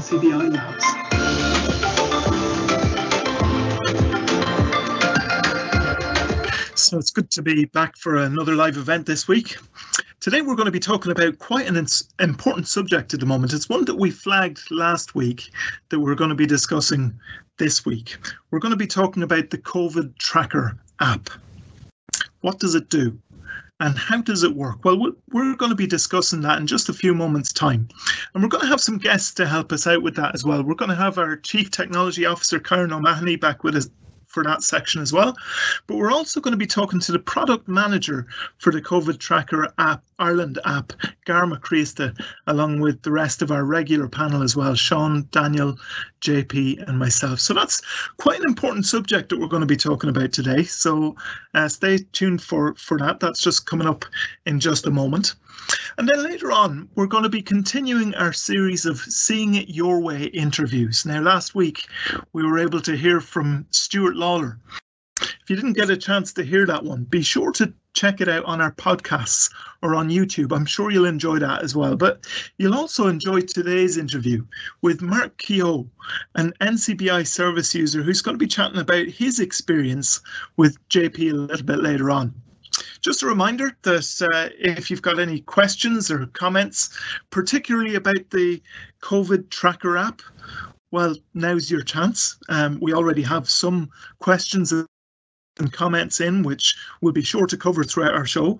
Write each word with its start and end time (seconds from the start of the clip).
Labs. 0.00 0.84
So 6.74 6.96
it's 6.98 7.10
good 7.10 7.30
to 7.32 7.42
be 7.42 7.66
back 7.66 7.98
for 7.98 8.16
another 8.16 8.54
live 8.54 8.78
event 8.78 9.04
this 9.04 9.28
week. 9.28 9.58
Today 10.20 10.40
we're 10.40 10.54
going 10.54 10.64
to 10.64 10.72
be 10.72 10.80
talking 10.80 11.12
about 11.12 11.38
quite 11.38 11.68
an 11.68 11.86
important 12.18 12.66
subject 12.66 13.12
at 13.12 13.20
the 13.20 13.26
moment. 13.26 13.52
It's 13.52 13.68
one 13.68 13.84
that 13.84 13.96
we 13.98 14.10
flagged 14.10 14.70
last 14.70 15.14
week 15.14 15.50
that 15.90 16.00
we're 16.00 16.14
going 16.14 16.30
to 16.30 16.34
be 16.34 16.46
discussing 16.46 17.12
this 17.58 17.84
week. 17.84 18.16
We're 18.50 18.58
going 18.58 18.72
to 18.72 18.78
be 18.78 18.86
talking 18.86 19.22
about 19.22 19.50
the 19.50 19.58
COVID 19.58 20.16
Tracker 20.16 20.78
app. 21.00 21.28
What 22.40 22.58
does 22.58 22.74
it 22.74 22.88
do? 22.88 23.18
And 23.80 23.96
how 23.98 24.20
does 24.20 24.42
it 24.42 24.54
work? 24.54 24.84
Well, 24.84 24.98
we- 24.98 25.12
we're 25.30 25.56
going 25.56 25.70
to 25.70 25.76
be 25.76 25.86
discussing 25.86 26.42
that 26.42 26.58
in 26.58 26.66
just 26.66 26.88
a 26.88 26.92
few 26.94 27.14
moments' 27.14 27.52
time. 27.52 27.88
And 28.34 28.42
we're 28.42 28.50
going 28.50 28.62
to 28.62 28.68
have 28.68 28.80
some 28.80 28.98
guests 28.98 29.32
to 29.34 29.46
help 29.46 29.72
us 29.72 29.86
out 29.86 30.02
with 30.02 30.14
that 30.16 30.34
as 30.34 30.44
well. 30.44 30.62
We're 30.62 30.74
going 30.74 30.90
to 30.90 30.94
have 30.94 31.18
our 31.18 31.36
Chief 31.36 31.70
Technology 31.70 32.26
Officer, 32.26 32.60
Kieran 32.60 32.92
O'Mahony, 32.92 33.36
back 33.36 33.64
with 33.64 33.76
us 33.76 33.88
for 34.26 34.44
that 34.44 34.62
section 34.62 35.02
as 35.02 35.12
well. 35.12 35.36
But 35.86 35.96
we're 35.96 36.12
also 36.12 36.40
going 36.40 36.52
to 36.52 36.58
be 36.58 36.66
talking 36.66 37.00
to 37.00 37.12
the 37.12 37.18
product 37.18 37.66
manager 37.66 38.26
for 38.58 38.72
the 38.72 38.80
COVID 38.80 39.18
Tracker 39.18 39.72
app, 39.78 40.04
Ireland 40.20 40.58
app, 40.64 40.92
Gar 41.24 41.46
Mac 41.46 41.62
Críosta, 41.62 42.14
along 42.46 42.80
with 42.80 43.02
the 43.02 43.10
rest 43.10 43.42
of 43.42 43.50
our 43.50 43.64
regular 43.64 44.08
panel 44.08 44.42
as 44.42 44.54
well, 44.54 44.74
Sean, 44.74 45.26
Daniel, 45.32 45.76
JP, 46.20 46.86
and 46.86 46.98
myself. 46.98 47.40
So 47.40 47.54
that's 47.54 47.80
quite 48.18 48.40
an 48.40 48.46
important 48.46 48.86
subject 48.86 49.30
that 49.30 49.40
we're 49.40 49.48
going 49.48 49.62
to 49.62 49.66
be 49.66 49.76
talking 49.76 50.10
about 50.10 50.32
today. 50.32 50.62
So 50.64 51.16
uh, 51.54 51.68
stay 51.68 51.98
tuned 52.12 52.42
for, 52.42 52.74
for 52.74 52.98
that. 52.98 53.18
That's 53.20 53.40
just 53.40 53.66
coming 53.66 53.88
up 53.88 54.04
in 54.46 54.60
just 54.60 54.86
a 54.86 54.90
moment. 54.90 55.34
And 55.98 56.08
then 56.08 56.22
later 56.22 56.52
on, 56.52 56.88
we're 56.94 57.06
going 57.06 57.22
to 57.22 57.28
be 57.28 57.42
continuing 57.42 58.14
our 58.14 58.32
series 58.32 58.86
of 58.86 58.98
Seeing 58.98 59.54
It 59.54 59.68
Your 59.68 60.00
Way 60.00 60.24
interviews. 60.24 61.06
Now, 61.06 61.20
last 61.20 61.54
week, 61.54 61.86
we 62.32 62.44
were 62.44 62.58
able 62.58 62.80
to 62.82 62.96
hear 62.96 63.20
from 63.20 63.66
Stuart 63.70 64.16
Lawler. 64.16 64.58
You 65.50 65.56
didn't 65.56 65.72
get 65.72 65.90
a 65.90 65.96
chance 65.96 66.32
to 66.34 66.44
hear 66.44 66.64
that 66.66 66.84
one, 66.84 67.02
be 67.02 67.22
sure 67.22 67.50
to 67.54 67.74
check 67.92 68.20
it 68.20 68.28
out 68.28 68.44
on 68.44 68.60
our 68.60 68.70
podcasts 68.70 69.52
or 69.82 69.96
on 69.96 70.08
YouTube. 70.08 70.54
I'm 70.54 70.64
sure 70.64 70.92
you'll 70.92 71.06
enjoy 71.06 71.40
that 71.40 71.64
as 71.64 71.74
well. 71.74 71.96
But 71.96 72.24
you'll 72.58 72.76
also 72.76 73.08
enjoy 73.08 73.40
today's 73.40 73.96
interview 73.96 74.46
with 74.82 75.02
Mark 75.02 75.36
Keogh, 75.38 75.90
an 76.36 76.52
NCBI 76.60 77.26
service 77.26 77.74
user 77.74 78.00
who's 78.00 78.22
going 78.22 78.36
to 78.36 78.38
be 78.38 78.46
chatting 78.46 78.78
about 78.78 79.08
his 79.08 79.40
experience 79.40 80.20
with 80.56 80.78
JP 80.88 81.32
a 81.32 81.34
little 81.34 81.66
bit 81.66 81.80
later 81.80 82.12
on. 82.12 82.32
Just 83.00 83.24
a 83.24 83.26
reminder 83.26 83.76
that 83.82 84.28
uh, 84.32 84.50
if 84.56 84.88
you've 84.88 85.02
got 85.02 85.18
any 85.18 85.40
questions 85.40 86.12
or 86.12 86.26
comments, 86.26 86.96
particularly 87.30 87.96
about 87.96 88.30
the 88.30 88.62
COVID 89.02 89.50
Tracker 89.50 89.96
app, 89.96 90.22
well, 90.92 91.16
now's 91.34 91.72
your 91.72 91.82
chance. 91.82 92.38
Um, 92.48 92.78
we 92.80 92.94
already 92.94 93.22
have 93.22 93.50
some 93.50 93.90
questions 94.20 94.72
and 95.58 95.72
comments 95.72 96.20
in, 96.20 96.42
which 96.42 96.76
we'll 97.00 97.12
be 97.12 97.22
sure 97.22 97.46
to 97.46 97.56
cover 97.56 97.84
throughout 97.84 98.14
our 98.14 98.26
show. 98.26 98.58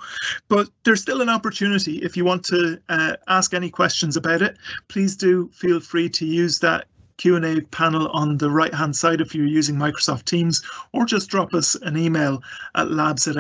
But 0.49 0.69
there's 0.85 1.01
still 1.01 1.23
an 1.23 1.29
opportunity 1.29 1.99
if 1.99 2.17
you 2.17 2.25
want 2.25 2.45
to 2.47 2.81
uh, 2.89 3.17
ask 3.29 3.55
any 3.55 3.71
questions 3.71 4.17
about 4.17 4.43
it. 4.43 4.57
Please 4.89 5.17
do 5.17 5.49
feel 5.53 5.81
free 5.81 6.09
to 6.11 6.27
use 6.27 6.59
that 6.61 6.87
Q&A 7.21 7.61
panel 7.61 8.09
on 8.09 8.39
the 8.39 8.51
right 8.51 8.73
hand 8.73 8.97
side 8.97 9.21
if 9.21 9.35
you're 9.35 9.45
using 9.45 9.77
Microsoft 9.77 10.25
Teams 10.25 10.63
or 10.93 11.05
just 11.05 11.29
drop 11.29 11.53
us 11.53 11.75
an 11.75 11.99
email 11.99 12.43
at 12.75 12.91
labs 12.91 13.29
at 13.29 13.37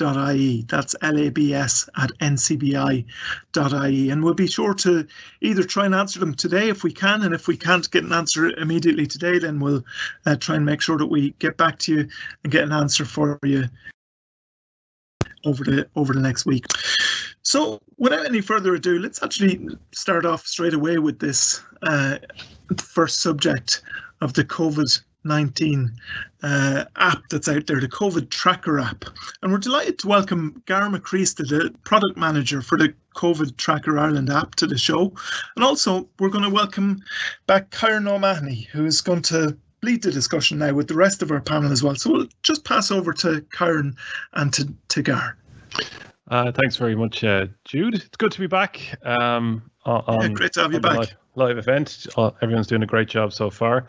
That's 0.00 0.96
labs 1.02 1.88
at 1.96 2.10
ncbi.ie. 2.20 3.04
And 4.10 4.24
we'll 4.24 4.34
be 4.34 4.46
sure 4.46 4.74
to 4.74 5.06
either 5.40 5.62
try 5.62 5.86
and 5.86 5.94
answer 5.94 6.18
them 6.18 6.34
today 6.34 6.68
if 6.68 6.82
we 6.82 6.92
can. 6.92 7.22
And 7.22 7.34
if 7.34 7.48
we 7.48 7.56
can't 7.56 7.90
get 7.90 8.04
an 8.04 8.12
answer 8.12 8.50
immediately 8.58 9.06
today, 9.06 9.38
then 9.38 9.60
we'll 9.60 9.84
uh, 10.26 10.36
try 10.36 10.56
and 10.56 10.66
make 10.66 10.80
sure 10.80 10.98
that 10.98 11.06
we 11.06 11.30
get 11.38 11.56
back 11.56 11.78
to 11.80 11.94
you 11.94 12.08
and 12.44 12.52
get 12.52 12.64
an 12.64 12.72
answer 12.72 13.04
for 13.04 13.38
you 13.42 13.64
over 15.44 15.64
the 15.64 15.88
over 15.96 16.12
the 16.12 16.20
next 16.20 16.46
week. 16.46 16.66
So, 17.42 17.80
without 17.96 18.26
any 18.26 18.40
further 18.40 18.74
ado, 18.74 18.98
let's 18.98 19.22
actually 19.22 19.66
start 19.92 20.26
off 20.26 20.46
straight 20.46 20.74
away 20.74 20.98
with 20.98 21.18
this 21.18 21.62
uh, 21.82 22.18
first 22.78 23.20
subject 23.20 23.82
of 24.20 24.34
the 24.34 24.44
COVID 24.44 25.02
19 25.24 25.92
uh, 26.42 26.84
app 26.96 27.22
that's 27.30 27.48
out 27.48 27.66
there, 27.66 27.80
the 27.80 27.88
COVID 27.88 28.30
Tracker 28.30 28.78
app. 28.78 29.04
And 29.42 29.52
we're 29.52 29.58
delighted 29.58 29.98
to 30.00 30.08
welcome 30.08 30.62
Gar 30.66 30.88
Mac 30.88 31.02
Críosta, 31.02 31.46
the 31.48 31.74
product 31.84 32.16
manager 32.16 32.62
for 32.62 32.78
the 32.78 32.94
COVID 33.16 33.56
Tracker 33.56 33.98
Ireland 33.98 34.30
app, 34.30 34.54
to 34.56 34.66
the 34.66 34.78
show. 34.78 35.12
And 35.56 35.64
also, 35.64 36.08
we're 36.18 36.28
going 36.28 36.44
to 36.44 36.50
welcome 36.50 37.02
back 37.46 37.70
Kieran 37.70 38.08
O'Mahony, 38.08 38.68
who's 38.72 39.00
going 39.00 39.22
to 39.22 39.56
lead 39.82 40.02
the 40.02 40.10
discussion 40.10 40.58
now 40.58 40.72
with 40.72 40.88
the 40.88 40.94
rest 40.94 41.22
of 41.22 41.30
our 41.30 41.40
panel 41.40 41.72
as 41.72 41.82
well. 41.82 41.94
So 41.94 42.12
we'll 42.12 42.28
just 42.42 42.64
pass 42.64 42.90
over 42.90 43.12
to 43.14 43.44
Kieran 43.56 43.96
and 44.34 44.52
to, 44.54 44.72
to 44.88 45.02
Gar. 45.02 45.36
Uh, 46.28 46.52
thanks 46.52 46.76
very 46.76 46.94
much, 46.94 47.24
uh, 47.24 47.46
Jude. 47.64 47.94
It's 47.94 48.16
good 48.16 48.32
to 48.32 48.40
be 48.40 48.46
back. 48.46 48.98
Um, 49.04 49.70
on, 49.84 50.20
yeah, 50.20 50.28
great 50.28 50.52
to 50.52 50.62
have 50.62 50.72
you 50.72 50.80
back. 50.80 51.14
Live, 51.36 51.58
event. 51.58 52.08
Everyone's 52.42 52.66
doing 52.66 52.82
a 52.82 52.86
great 52.86 53.08
job 53.08 53.32
so 53.32 53.50
far. 53.50 53.86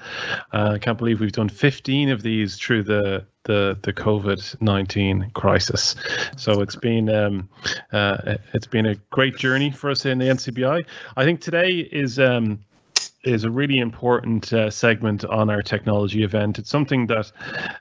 Uh, 0.54 0.74
I 0.76 0.78
can't 0.78 0.98
believe 0.98 1.20
we've 1.20 1.32
done 1.32 1.50
15 1.50 2.10
of 2.10 2.22
these 2.22 2.56
through 2.56 2.84
the 2.84 3.26
the 3.46 3.80
the 3.82 3.92
COVID 3.92 4.62
19 4.62 5.32
crisis. 5.34 5.96
So 6.38 6.62
it's 6.62 6.76
been 6.76 7.10
um, 7.10 7.50
uh, 7.92 8.36
it's 8.54 8.68
been 8.68 8.86
a 8.86 8.96
great 9.10 9.38
journey 9.38 9.72
for 9.72 9.90
us 9.90 10.06
in 10.06 10.20
the 10.20 10.26
NCBI. 10.26 10.86
I 11.18 11.24
think 11.24 11.42
today 11.42 11.80
is. 11.80 12.20
Um, 12.20 12.60
is 13.24 13.44
a 13.44 13.52
really 13.52 13.78
important 13.78 14.52
uh, 14.52 14.72
segment 14.72 15.24
on 15.26 15.52
our 15.52 15.62
technology 15.62 16.24
event. 16.24 16.58
It's 16.58 16.72
something 16.72 17.06
that 17.06 17.32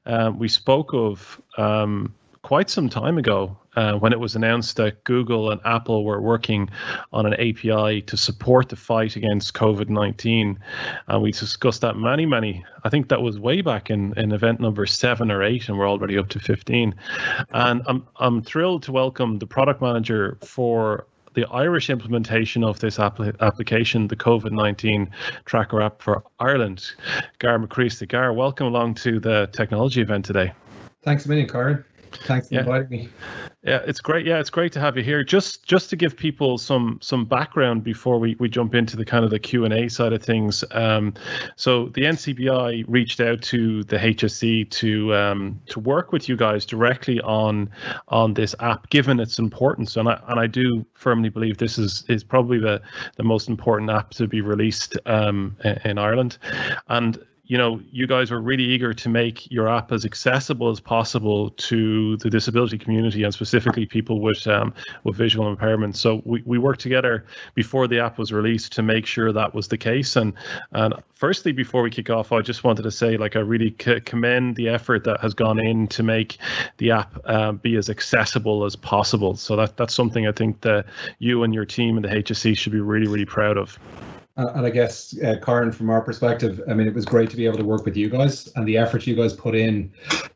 uh, 0.05 0.31
we 0.37 0.49
spoke 0.49 0.93
of 0.93 1.41
um, 1.57 2.15
quite 2.43 2.69
some 2.69 2.91
time 2.91 3.17
ago 3.17 3.57
uh, 3.77 3.95
when 3.95 4.13
it 4.13 4.21
was 4.21 4.35
announced 4.37 4.77
that 4.77 5.03
Google 5.05 5.51
and 5.51 5.61
Apple 5.65 6.05
were 6.05 6.21
working 6.21 6.69
on 7.13 7.27
an 7.27 7.35
API 7.35 8.03
to 8.03 8.17
support 8.17 8.69
the 8.69 8.77
fight 8.77 9.17
against 9.17 9.55
COVID 9.55 9.89
19. 9.89 10.59
And 11.09 11.23
we 11.23 11.33
discussed 11.33 11.81
that 11.83 11.97
many, 11.97 12.27
many, 12.27 12.65
I 12.85 12.89
think 12.89 13.09
that 13.09 13.23
was 13.23 13.39
way 13.39 13.61
back 13.61 13.91
in, 13.91 14.13
in 14.19 14.33
event 14.33 14.61
number 14.61 14.87
seven 14.87 15.31
or 15.31 15.43
eight, 15.43 15.69
and 15.69 15.79
we're 15.79 15.89
already 15.89 16.19
up 16.19 16.29
to 16.31 16.41
15. 16.41 16.95
And 17.51 17.83
I'm, 17.87 18.07
I'm 18.17 18.43
thrilled 18.43 18.83
to 18.85 18.93
welcome 18.93 19.39
the 19.39 19.47
product 19.47 19.81
manager 19.81 20.39
for 20.43 21.07
the 21.35 21.47
Irish 21.47 21.91
implementation 21.91 22.65
of 22.65 22.81
this 22.81 22.99
app- 22.99 23.21
application, 23.41 24.09
the 24.09 24.17
COVID 24.17 24.51
19 24.51 25.11
tracker 25.45 25.81
app 25.81 26.03
for 26.03 26.25
Ireland. 26.41 26.91
Gar 27.39 27.59
Mac 27.59 27.71
Críosta. 27.71 28.09
Gar, 28.09 28.33
welcome 28.33 28.67
along 28.67 28.95
to 28.95 29.21
the 29.21 29.49
technology 29.53 30.01
event 30.01 30.25
today. 30.25 30.53
Thanks 31.03 31.25
a 31.25 31.29
million, 31.29 31.49
Kieran. 31.49 31.85
Thanks 32.13 32.49
for 32.49 32.55
Yeah. 32.55 32.61
inviting 32.61 32.89
me. 32.89 33.09
Yeah, 33.63 33.81
it's 33.87 34.01
great. 34.01 34.25
Yeah, 34.25 34.39
it's 34.41 34.49
great 34.49 34.73
to 34.73 34.81
have 34.81 34.97
you 34.97 35.03
here. 35.03 35.23
Just 35.23 35.67
just 35.67 35.91
to 35.91 35.97
give 35.97 36.17
people 36.17 36.57
some 36.57 36.99
some 37.03 37.27
background 37.27 37.85
before 37.85 38.19
we, 38.19 38.35
we 38.39 38.49
jump 38.49 38.75
into 38.75 38.97
the 38.97 39.05
kind 39.05 39.23
of 39.23 39.31
the 39.31 39.39
Q 39.39 39.67
and 39.67 39.75
A 39.75 39.89
side 39.89 40.15
of 40.15 40.23
things. 40.23 40.65
Um, 40.71 41.13
so 41.57 41.89
the 41.91 42.03
NCBI 42.07 42.85
reached 42.89 43.21
out 43.21 43.43
to 43.43 43.85
the 43.85 43.99
HSE 43.99 44.71
to 44.71 45.15
um, 45.15 45.61
to 45.67 45.79
work 45.79 46.11
with 46.11 46.27
you 46.27 46.37
guys 46.37 46.65
directly 46.65 47.21
on 47.21 47.69
on 48.09 48.33
this 48.33 48.55
app, 48.61 48.89
given 48.89 49.21
its 49.21 49.39
importance. 49.39 49.97
And 49.97 50.09
I 50.09 50.19
and 50.29 50.41
I 50.41 50.47
do 50.47 50.87
firmly 50.95 51.29
believe 51.29 51.59
this 51.59 51.77
is 51.79 52.05
is 52.09 52.25
probably 52.25 52.59
the 52.59 52.81
the 53.17 53.25
most 53.25 53.49
important 53.49 53.91
app 53.91 54.11
to 54.13 54.27
be 54.27 54.41
released 54.41 54.97
um, 55.05 55.55
in, 55.65 55.79
in 55.85 55.99
Ireland. 55.99 56.39
And 56.89 57.19
you 57.51 57.59
know, 57.59 57.81
you 57.91 58.07
guys 58.07 58.31
were 58.31 58.41
really 58.41 58.63
eager 58.63 58.95
to 58.95 59.09
make 59.09 59.51
your 59.51 59.69
app 59.69 59.91
as 59.91 60.05
accessible 60.05 60.71
as 60.71 60.79
possible 60.79 61.51
to 61.51 62.17
the 62.19 62.31
disability 62.31 62.79
community 62.79 63.25
and 63.25 63.35
specifically 63.35 63.87
people 63.87 64.21
with 64.21 64.47
um, 64.47 64.73
with 65.03 65.17
visual 65.17 65.57
impairments. 65.57 65.97
So 65.97 66.23
we, 66.25 66.45
we 66.47 66.59
worked 66.59 66.79
together 66.79 67.27
before 67.57 67.89
the 67.89 67.99
app 67.99 68.19
was 68.19 68.31
released 68.31 68.71
to 68.75 68.85
make 68.85 69.05
sure 69.05 69.33
that 69.33 69.53
was 69.53 69.67
the 69.67 69.77
case. 69.77 70.15
And 70.15 70.33
and 70.71 70.95
firstly, 71.15 71.51
before 71.51 71.83
we 71.83 71.91
kick 71.91 72.09
off, 72.09 72.31
I 72.31 72.41
just 72.41 72.63
wanted 72.63 72.83
to 72.83 72.93
say, 72.93 73.17
like, 73.17 73.35
I 73.35 73.41
really 73.41 73.75
c- 73.83 73.99
commend 73.99 74.55
the 74.55 74.69
effort 74.69 75.03
that 75.03 75.19
has 75.19 75.35
gone 75.35 75.59
in 75.59 75.89
to 75.89 76.05
make 76.05 76.39
the 76.77 76.93
app 76.93 77.19
uh, 77.25 77.51
be 77.51 77.75
as 77.75 77.91
accessible 77.91 78.65
as 78.65 78.77
possible. 78.77 79.35
So 79.35 79.57
that 79.57 79.77
that's 79.77 79.93
something 79.93 80.25
I 80.25 80.33
think 80.33 80.61
that 80.61 80.87
you 81.19 81.43
and 81.43 81.53
your 81.53 81.65
team 81.65 81.97
and 81.97 82.05
the 82.05 82.11
HSE 82.11 82.57
should 82.57 82.71
be 82.71 82.81
really 82.81 83.09
really 83.09 83.27
proud 83.27 83.59
of. 83.59 83.77
Uh, 84.37 84.53
and 84.55 84.65
I 84.65 84.71
guess, 84.71 85.15
uh, 85.23 85.37
Kieran, 85.45 85.73
from 85.73 85.91
our 85.91 86.01
perspective, 86.01 86.63
I 86.69 86.75
mean, 86.75 86.87
it 86.87 86.95
was 86.95 87.05
great 87.05 87.31
to 87.31 87.37
be 87.37 87.47
able 87.47 87.59
to 87.59 87.65
work 87.65 87.85
with 87.85 87.97
you 87.97 88.09
guys 88.09 88.49
and 88.57 88.67
the 88.67 88.79
effort 88.79 89.07
you 89.07 89.15
guys 89.15 89.33
put 89.35 89.55
in, 89.55 89.93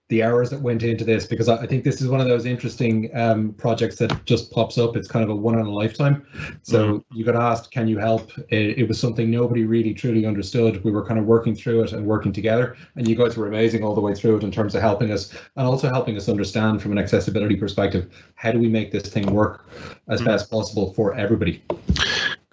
the 0.08 0.22
hours 0.22 0.50
that 0.50 0.60
went 0.60 0.82
into 0.82 1.04
this, 1.04 1.26
because 1.26 1.48
I, 1.48 1.62
I 1.62 1.66
think 1.66 1.82
this 1.82 2.02
is 2.02 2.08
one 2.08 2.20
of 2.20 2.28
those 2.28 2.44
interesting 2.44 3.08
um, 3.16 3.54
projects 3.54 3.96
that 3.96 4.24
just 4.26 4.50
pops 4.50 4.76
up. 4.76 4.96
It's 4.96 5.08
kind 5.08 5.22
of 5.22 5.30
a 5.30 5.34
one 5.34 5.58
in 5.58 5.64
a 5.64 5.70
lifetime. 5.70 6.26
So 6.62 7.02
you 7.14 7.24
got 7.24 7.36
asked, 7.36 7.70
can 7.70 7.88
you 7.88 7.98
help? 7.98 8.30
It, 8.50 8.78
it 8.78 8.88
was 8.88 9.00
something 9.00 9.30
nobody 9.30 9.64
really 9.64 9.94
truly 9.94 10.26
understood. 10.26 10.84
We 10.84 10.90
were 10.90 11.06
kind 11.06 11.18
of 11.18 11.24
working 11.24 11.54
through 11.54 11.84
it 11.84 11.92
and 11.92 12.04
working 12.04 12.32
together, 12.32 12.76
and 12.96 13.08
you 13.08 13.14
guys 13.14 13.36
were 13.36 13.46
amazing 13.48 13.82
all 13.82 13.94
the 13.94 14.02
way 14.02 14.14
through 14.14 14.36
it 14.36 14.42
in 14.42 14.50
terms 14.50 14.74
of 14.74 14.82
helping 14.82 15.10
us 15.10 15.32
and 15.56 15.66
also 15.66 15.88
helping 15.88 16.16
us 16.16 16.28
understand 16.28 16.82
from 16.82 16.92
an 16.92 16.98
accessibility 16.98 17.56
perspective 17.56 18.12
how 18.34 18.52
do 18.52 18.58
we 18.58 18.68
make 18.68 18.92
this 18.92 19.08
thing 19.08 19.32
work 19.32 19.66
as 20.08 20.20
Mm. 20.20 20.26
best 20.26 20.50
possible 20.50 20.92
for 20.92 21.14
everybody. 21.14 21.62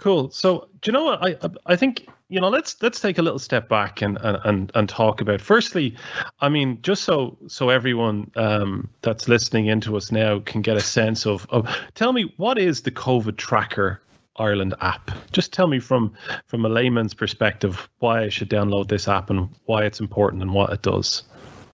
Cool. 0.01 0.31
So, 0.31 0.67
do 0.81 0.89
you 0.89 0.93
know 0.93 1.03
what? 1.03 1.23
I 1.23 1.35
I 1.67 1.75
think 1.75 2.07
you 2.27 2.41
know, 2.41 2.49
let's 2.49 2.81
let's 2.81 2.99
take 2.99 3.19
a 3.19 3.21
little 3.21 3.37
step 3.37 3.69
back 3.69 4.01
and 4.01 4.17
and 4.21 4.71
and 4.73 4.89
talk 4.89 5.21
about. 5.21 5.41
Firstly, 5.41 5.95
I 6.39 6.49
mean, 6.49 6.81
just 6.81 7.03
so 7.03 7.37
so 7.47 7.69
everyone 7.69 8.31
um, 8.35 8.89
that's 9.03 9.27
listening 9.27 9.67
into 9.67 9.95
us 9.95 10.11
now 10.11 10.39
can 10.39 10.63
get 10.63 10.75
a 10.75 10.81
sense 10.81 11.27
of 11.27 11.45
of. 11.51 11.69
Tell 11.93 12.13
me, 12.13 12.33
what 12.37 12.57
is 12.57 12.81
the 12.81 12.89
COVID 12.89 13.37
tracker 13.37 14.01
Ireland 14.37 14.73
app? 14.81 15.11
Just 15.33 15.53
tell 15.53 15.67
me 15.67 15.79
from 15.79 16.13
from 16.47 16.65
a 16.65 16.69
layman's 16.69 17.13
perspective 17.13 17.87
why 17.99 18.23
I 18.23 18.29
should 18.29 18.49
download 18.49 18.87
this 18.87 19.07
app 19.07 19.29
and 19.29 19.49
why 19.65 19.83
it's 19.83 19.99
important 19.99 20.41
and 20.41 20.51
what 20.51 20.73
it 20.73 20.81
does. 20.81 21.23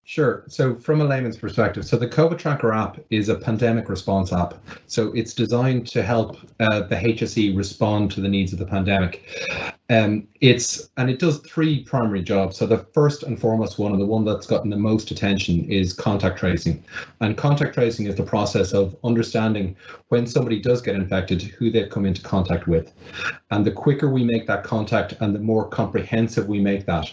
Sure. 0.09 0.45
So, 0.47 0.73
from 0.73 1.01
a 1.01 1.03
layman's 1.03 1.35
perspective, 1.35 1.85
so 1.85 1.97
the 1.97 2.07
COVID 2.07 2.37
Tracker 2.37 2.71
app 2.71 2.97
is 3.09 3.27
a 3.27 3.35
pandemic 3.35 3.89
response 3.89 4.31
app. 4.31 4.53
So, 4.85 5.11
it's 5.11 5.33
designed 5.33 5.85
to 5.87 6.01
help 6.01 6.37
uh, 6.61 6.83
the 6.83 6.95
HSE 6.95 7.57
respond 7.57 8.11
to 8.11 8.21
the 8.21 8.29
needs 8.29 8.53
of 8.53 8.59
the 8.59 8.65
pandemic. 8.65 9.27
Um, 9.89 10.25
it's 10.39 10.91
and 10.95 11.09
it 11.09 11.19
does 11.19 11.39
three 11.39 11.83
primary 11.83 12.21
jobs. 12.21 12.55
So, 12.55 12.65
the 12.65 12.85
first 12.93 13.23
and 13.23 13.37
foremost 13.37 13.79
one, 13.79 13.91
and 13.91 13.99
the 13.99 14.05
one 14.05 14.23
that's 14.23 14.47
gotten 14.47 14.69
the 14.69 14.77
most 14.77 15.11
attention, 15.11 15.69
is 15.69 15.91
contact 15.91 16.39
tracing. 16.39 16.85
And 17.19 17.35
contact 17.35 17.73
tracing 17.73 18.05
is 18.05 18.15
the 18.15 18.23
process 18.23 18.71
of 18.71 18.95
understanding 19.03 19.75
when 20.07 20.25
somebody 20.25 20.61
does 20.61 20.81
get 20.81 20.95
infected, 20.95 21.41
who 21.41 21.69
they've 21.69 21.89
come 21.89 22.05
into 22.05 22.21
contact 22.21 22.65
with. 22.65 22.93
And 23.51 23.65
the 23.65 23.73
quicker 23.73 24.09
we 24.09 24.23
make 24.23 24.47
that 24.47 24.63
contact, 24.63 25.15
and 25.19 25.35
the 25.35 25.39
more 25.39 25.67
comprehensive 25.67 26.47
we 26.47 26.61
make 26.61 26.85
that 26.85 27.11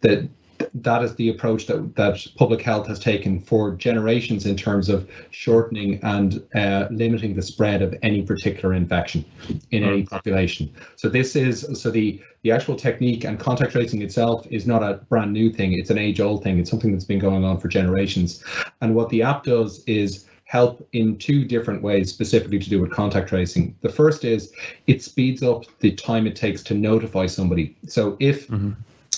that, 0.00 0.26
that 0.74 1.02
is 1.02 1.14
the 1.16 1.28
approach 1.28 1.66
that, 1.66 1.94
that 1.96 2.26
public 2.36 2.62
health 2.62 2.86
has 2.86 2.98
taken 2.98 3.40
for 3.40 3.72
generations 3.72 4.46
in 4.46 4.56
terms 4.56 4.88
of 4.88 5.08
shortening 5.30 6.00
and 6.02 6.42
uh, 6.54 6.86
limiting 6.90 7.34
the 7.34 7.42
spread 7.42 7.82
of 7.82 7.94
any 8.02 8.22
particular 8.22 8.74
infection 8.74 9.24
in 9.70 9.84
any 9.84 10.04
population. 10.04 10.72
So 10.96 11.08
this 11.08 11.36
is 11.36 11.66
so 11.80 11.90
the 11.90 12.20
the 12.42 12.50
actual 12.50 12.74
technique 12.74 13.24
and 13.24 13.38
contact 13.38 13.72
tracing 13.72 14.00
itself 14.02 14.46
is 14.50 14.66
not 14.66 14.82
a 14.82 14.94
brand 15.08 15.32
new 15.32 15.52
thing. 15.52 15.74
It's 15.74 15.90
an 15.90 15.98
age 15.98 16.20
old 16.20 16.42
thing. 16.42 16.58
It's 16.58 16.70
something 16.70 16.92
that's 16.92 17.04
been 17.04 17.18
going 17.18 17.44
on 17.44 17.58
for 17.58 17.68
generations. 17.68 18.42
And 18.80 18.94
what 18.94 19.10
the 19.10 19.22
app 19.22 19.44
does 19.44 19.84
is 19.86 20.26
help 20.44 20.86
in 20.92 21.16
two 21.16 21.44
different 21.44 21.82
ways 21.82 22.10
specifically 22.10 22.58
to 22.58 22.68
do 22.68 22.80
with 22.80 22.90
contact 22.90 23.28
tracing. 23.28 23.76
The 23.82 23.88
first 23.88 24.24
is 24.24 24.52
it 24.86 25.02
speeds 25.02 25.42
up 25.42 25.64
the 25.80 25.92
time 25.92 26.26
it 26.26 26.34
takes 26.34 26.62
to 26.64 26.74
notify 26.74 27.26
somebody. 27.26 27.76
So 27.86 28.16
if 28.20 28.48
mm-hmm 28.48 28.72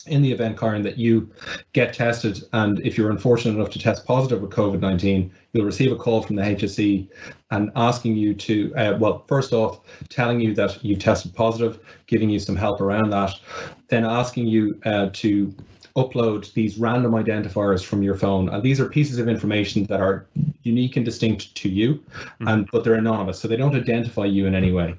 in 0.07 0.23
the 0.23 0.33
event, 0.33 0.59
Kieran, 0.59 0.83
that 0.83 0.99
you 0.99 1.31
get 1.73 1.95
tested, 1.95 2.43
and 2.53 2.81
if 2.81 2.97
you're 2.97 3.11
unfortunate 3.11 3.55
enough 3.55 3.71
to 3.71 3.79
test 3.79 4.07
positive 4.07 4.41
with 4.41 4.51
COVID 4.51 4.81
19, 4.81 5.31
you'll 5.53 5.67
receive 5.67 5.93
a 5.93 5.97
call 5.97 6.23
from 6.23 6.37
the 6.37 6.43
HSE 6.43 7.09
and 7.51 7.71
asking 7.77 8.17
you 8.17 8.35
to, 8.35 8.75
uh, 8.77 8.97
well, 8.99 9.25
first 9.29 9.53
off, 9.53 9.81
telling 10.09 10.41
you 10.41 10.55
that 10.55 10.83
you 10.85 10.97
tested 10.97 11.35
positive, 11.35 11.79
giving 12.07 12.31
you 12.31 12.39
some 12.39 12.57
help 12.57 12.81
around 12.81 13.11
that, 13.11 13.39
then 13.89 14.05
asking 14.05 14.47
you 14.47 14.81
uh, 14.85 15.11
to 15.13 15.55
upload 15.97 16.53
these 16.55 16.79
random 16.79 17.13
identifiers 17.13 17.85
from 17.85 18.03
your 18.03 18.15
phone. 18.15 18.49
And 18.49 18.63
these 18.63 18.81
are 18.81 18.89
pieces 18.89 19.19
of 19.19 19.29
information 19.29 19.85
that 19.85 20.01
are 20.01 20.27
unique 20.63 20.97
and 20.97 21.05
distinct 21.05 21.55
to 21.57 21.69
you 21.69 21.95
mm-hmm. 21.95 22.49
and 22.49 22.69
but 22.71 22.85
they're 22.85 22.95
anonymous 22.95 23.41
so 23.41 23.49
they 23.49 23.57
don't 23.57 23.75
identify 23.75 24.25
you 24.25 24.47
in 24.47 24.55
any 24.55 24.73
way. 24.73 24.95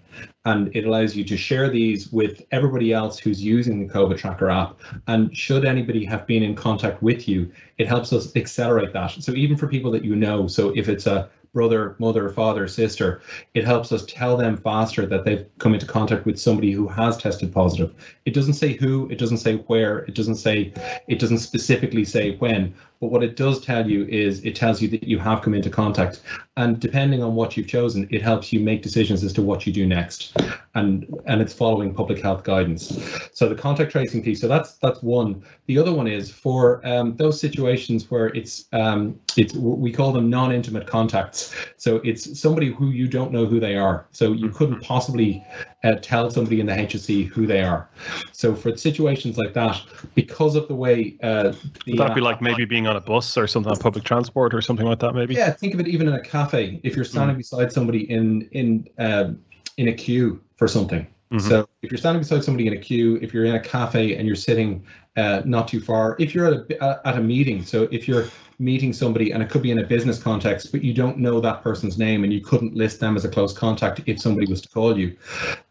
And 0.45 0.75
it 0.75 0.85
allows 0.85 1.15
you 1.15 1.23
to 1.23 1.37
share 1.37 1.69
these 1.69 2.11
with 2.11 2.41
everybody 2.51 2.91
else 2.91 3.17
who's 3.17 3.41
using 3.41 3.87
the 3.87 3.93
covid 3.93 4.17
tracker 4.17 4.49
app. 4.49 4.79
And 5.07 5.35
should 5.35 5.65
anybody 5.65 6.05
have 6.05 6.27
been 6.27 6.43
in 6.43 6.55
contact 6.55 7.01
with 7.01 7.27
you 7.27 7.51
it 7.77 7.87
helps 7.87 8.13
us 8.13 8.35
accelerate 8.35 8.93
that. 8.93 9.11
So 9.11 9.31
even 9.33 9.57
for 9.57 9.67
people 9.67 9.91
that 9.91 10.03
you 10.03 10.15
know 10.15 10.47
so 10.47 10.69
if 10.75 10.89
it's 10.89 11.07
a 11.07 11.29
brother, 11.53 11.95
mother, 11.99 12.29
father, 12.29 12.67
sister, 12.67 13.21
it 13.53 13.63
helps 13.63 13.91
us 13.91 14.05
tell 14.07 14.35
them 14.35 14.57
faster 14.57 15.05
that 15.05 15.23
they've 15.23 15.45
come 15.59 15.73
into 15.73 15.85
contact 15.85 16.25
with 16.25 16.39
somebody 16.39 16.71
who 16.71 16.87
has 16.87 17.15
tested 17.15 17.53
positive. 17.53 17.93
It 18.25 18.33
doesn't 18.33 18.55
say 18.55 18.73
who, 18.73 19.07
it 19.09 19.19
doesn't 19.19 19.37
say 19.37 19.57
where, 19.67 19.99
it 19.99 20.15
doesn't 20.15 20.35
say, 20.35 20.73
it 21.07 21.19
doesn't 21.19 21.37
specifically 21.37 22.05
say 22.05 22.35
when, 22.37 22.73
but 23.03 23.11
what 23.11 23.21
it 23.21 23.35
does 23.35 23.59
tell 23.59 23.85
you 23.85 24.05
is 24.05 24.45
it 24.45 24.55
tells 24.55 24.81
you 24.81 24.87
that 24.87 25.03
you 25.03 25.19
have 25.19 25.41
come 25.41 25.53
into 25.53 25.69
contact. 25.69 26.21
And 26.55 26.79
depending 26.79 27.21
on 27.21 27.35
what 27.35 27.57
you've 27.57 27.67
chosen, 27.67 28.07
it 28.11 28.21
helps 28.21 28.53
you 28.53 28.61
make 28.61 28.81
decisions 28.81 29.25
as 29.25 29.33
to 29.33 29.41
what 29.41 29.67
you 29.67 29.73
do 29.73 29.85
next. 29.85 30.37
And 30.73 31.13
and 31.25 31.41
it's 31.41 31.53
following 31.53 31.93
public 31.93 32.21
health 32.21 32.45
guidance. 32.45 32.97
So 33.33 33.49
the 33.49 33.55
contact 33.55 33.91
tracing 33.91 34.23
piece, 34.23 34.39
so 34.39 34.47
that's 34.47 34.75
that's 34.75 35.03
one. 35.03 35.43
The 35.65 35.77
other 35.77 35.91
one 35.91 36.07
is 36.07 36.31
for 36.31 36.79
um, 36.87 37.17
those 37.17 37.41
situations 37.41 38.09
where 38.09 38.27
it's 38.27 38.69
um, 38.71 39.19
it's 39.35 39.53
we 39.53 39.91
call 39.91 40.13
them 40.13 40.29
non-intimate 40.29 40.87
contacts. 40.87 41.53
So 41.75 41.97
it's 42.05 42.39
somebody 42.39 42.71
who 42.71 42.91
you 42.91 43.09
don't 43.09 43.33
know 43.33 43.45
who 43.45 43.59
they 43.59 43.75
are. 43.75 44.07
So 44.11 44.31
you 44.31 44.47
couldn't 44.47 44.81
possibly 44.81 45.45
uh, 45.83 45.95
tell 46.01 46.29
somebody 46.29 46.59
in 46.59 46.65
the 46.65 46.73
HSE 46.73 47.27
who 47.27 47.45
they 47.45 47.61
are. 47.61 47.89
So 48.31 48.55
for 48.55 48.75
situations 48.77 49.37
like 49.37 49.53
that, 49.53 49.81
because 50.15 50.55
of 50.55 50.67
the 50.67 50.75
way 50.75 51.17
uh, 51.21 51.53
the, 51.85 51.93
Would 51.93 51.99
that 51.99 52.15
be 52.15 52.21
like 52.21 52.41
maybe 52.41 52.65
being 52.65 52.87
on 52.87 52.95
a 52.95 53.01
bus 53.01 53.37
or 53.37 53.47
something 53.47 53.71
on 53.71 53.77
public 53.77 54.03
transport 54.03 54.53
or 54.53 54.61
something 54.61 54.85
like 54.85 54.99
that, 54.99 55.13
maybe? 55.13 55.35
Yeah, 55.35 55.51
think 55.51 55.73
of 55.73 55.79
it 55.79 55.87
even 55.87 56.07
in 56.07 56.13
a 56.13 56.21
cafe. 56.21 56.79
If 56.83 56.95
you're 56.95 57.05
standing 57.05 57.35
mm. 57.35 57.39
beside 57.39 57.71
somebody 57.71 58.09
in 58.09 58.47
in 58.51 58.87
uh, 58.97 59.31
in 59.77 59.87
a 59.87 59.93
queue 59.93 60.41
for 60.55 60.67
something. 60.67 61.07
Mm-hmm. 61.33 61.49
So 61.49 61.67
if 61.81 61.91
you're 61.91 61.97
standing 61.97 62.21
beside 62.21 62.43
somebody 62.43 62.67
in 62.67 62.73
a 62.73 62.77
queue, 62.77 63.17
if 63.21 63.33
you're 63.33 63.45
in 63.45 63.55
a 63.55 63.59
cafe 63.59 64.15
and 64.15 64.27
you're 64.27 64.35
sitting 64.35 64.85
uh, 65.17 65.41
not 65.45 65.67
too 65.67 65.81
far, 65.81 66.15
if 66.19 66.35
you're 66.35 66.45
at 66.45 66.71
a 66.71 67.01
at 67.07 67.17
a 67.17 67.21
meeting, 67.21 67.63
so 67.63 67.87
if 67.91 68.07
you're 68.07 68.27
meeting 68.59 68.93
somebody 68.93 69.31
and 69.31 69.41
it 69.41 69.49
could 69.49 69.63
be 69.63 69.71
in 69.71 69.79
a 69.79 69.83
business 69.83 70.21
context, 70.21 70.71
but 70.71 70.83
you 70.83 70.93
don't 70.93 71.17
know 71.17 71.39
that 71.39 71.63
person's 71.63 71.97
name 71.97 72.23
and 72.23 72.31
you 72.31 72.39
couldn't 72.39 72.75
list 72.75 72.99
them 72.99 73.15
as 73.15 73.25
a 73.25 73.29
close 73.29 73.51
contact 73.51 74.01
if 74.05 74.21
somebody 74.21 74.47
was 74.47 74.61
to 74.61 74.69
call 74.69 74.97
you. 74.97 75.17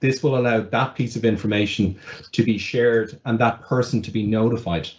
This 0.01 0.21
will 0.23 0.37
allow 0.37 0.61
that 0.61 0.97
piece 0.97 1.15
of 1.15 1.25
information 1.25 1.97
to 2.33 2.43
be 2.43 2.59
shared 2.59 3.21
and 3.25 3.39
that 3.39 3.63
person 3.63 4.03
to 4.03 4.11
be 4.11 4.27
notified 4.27 4.91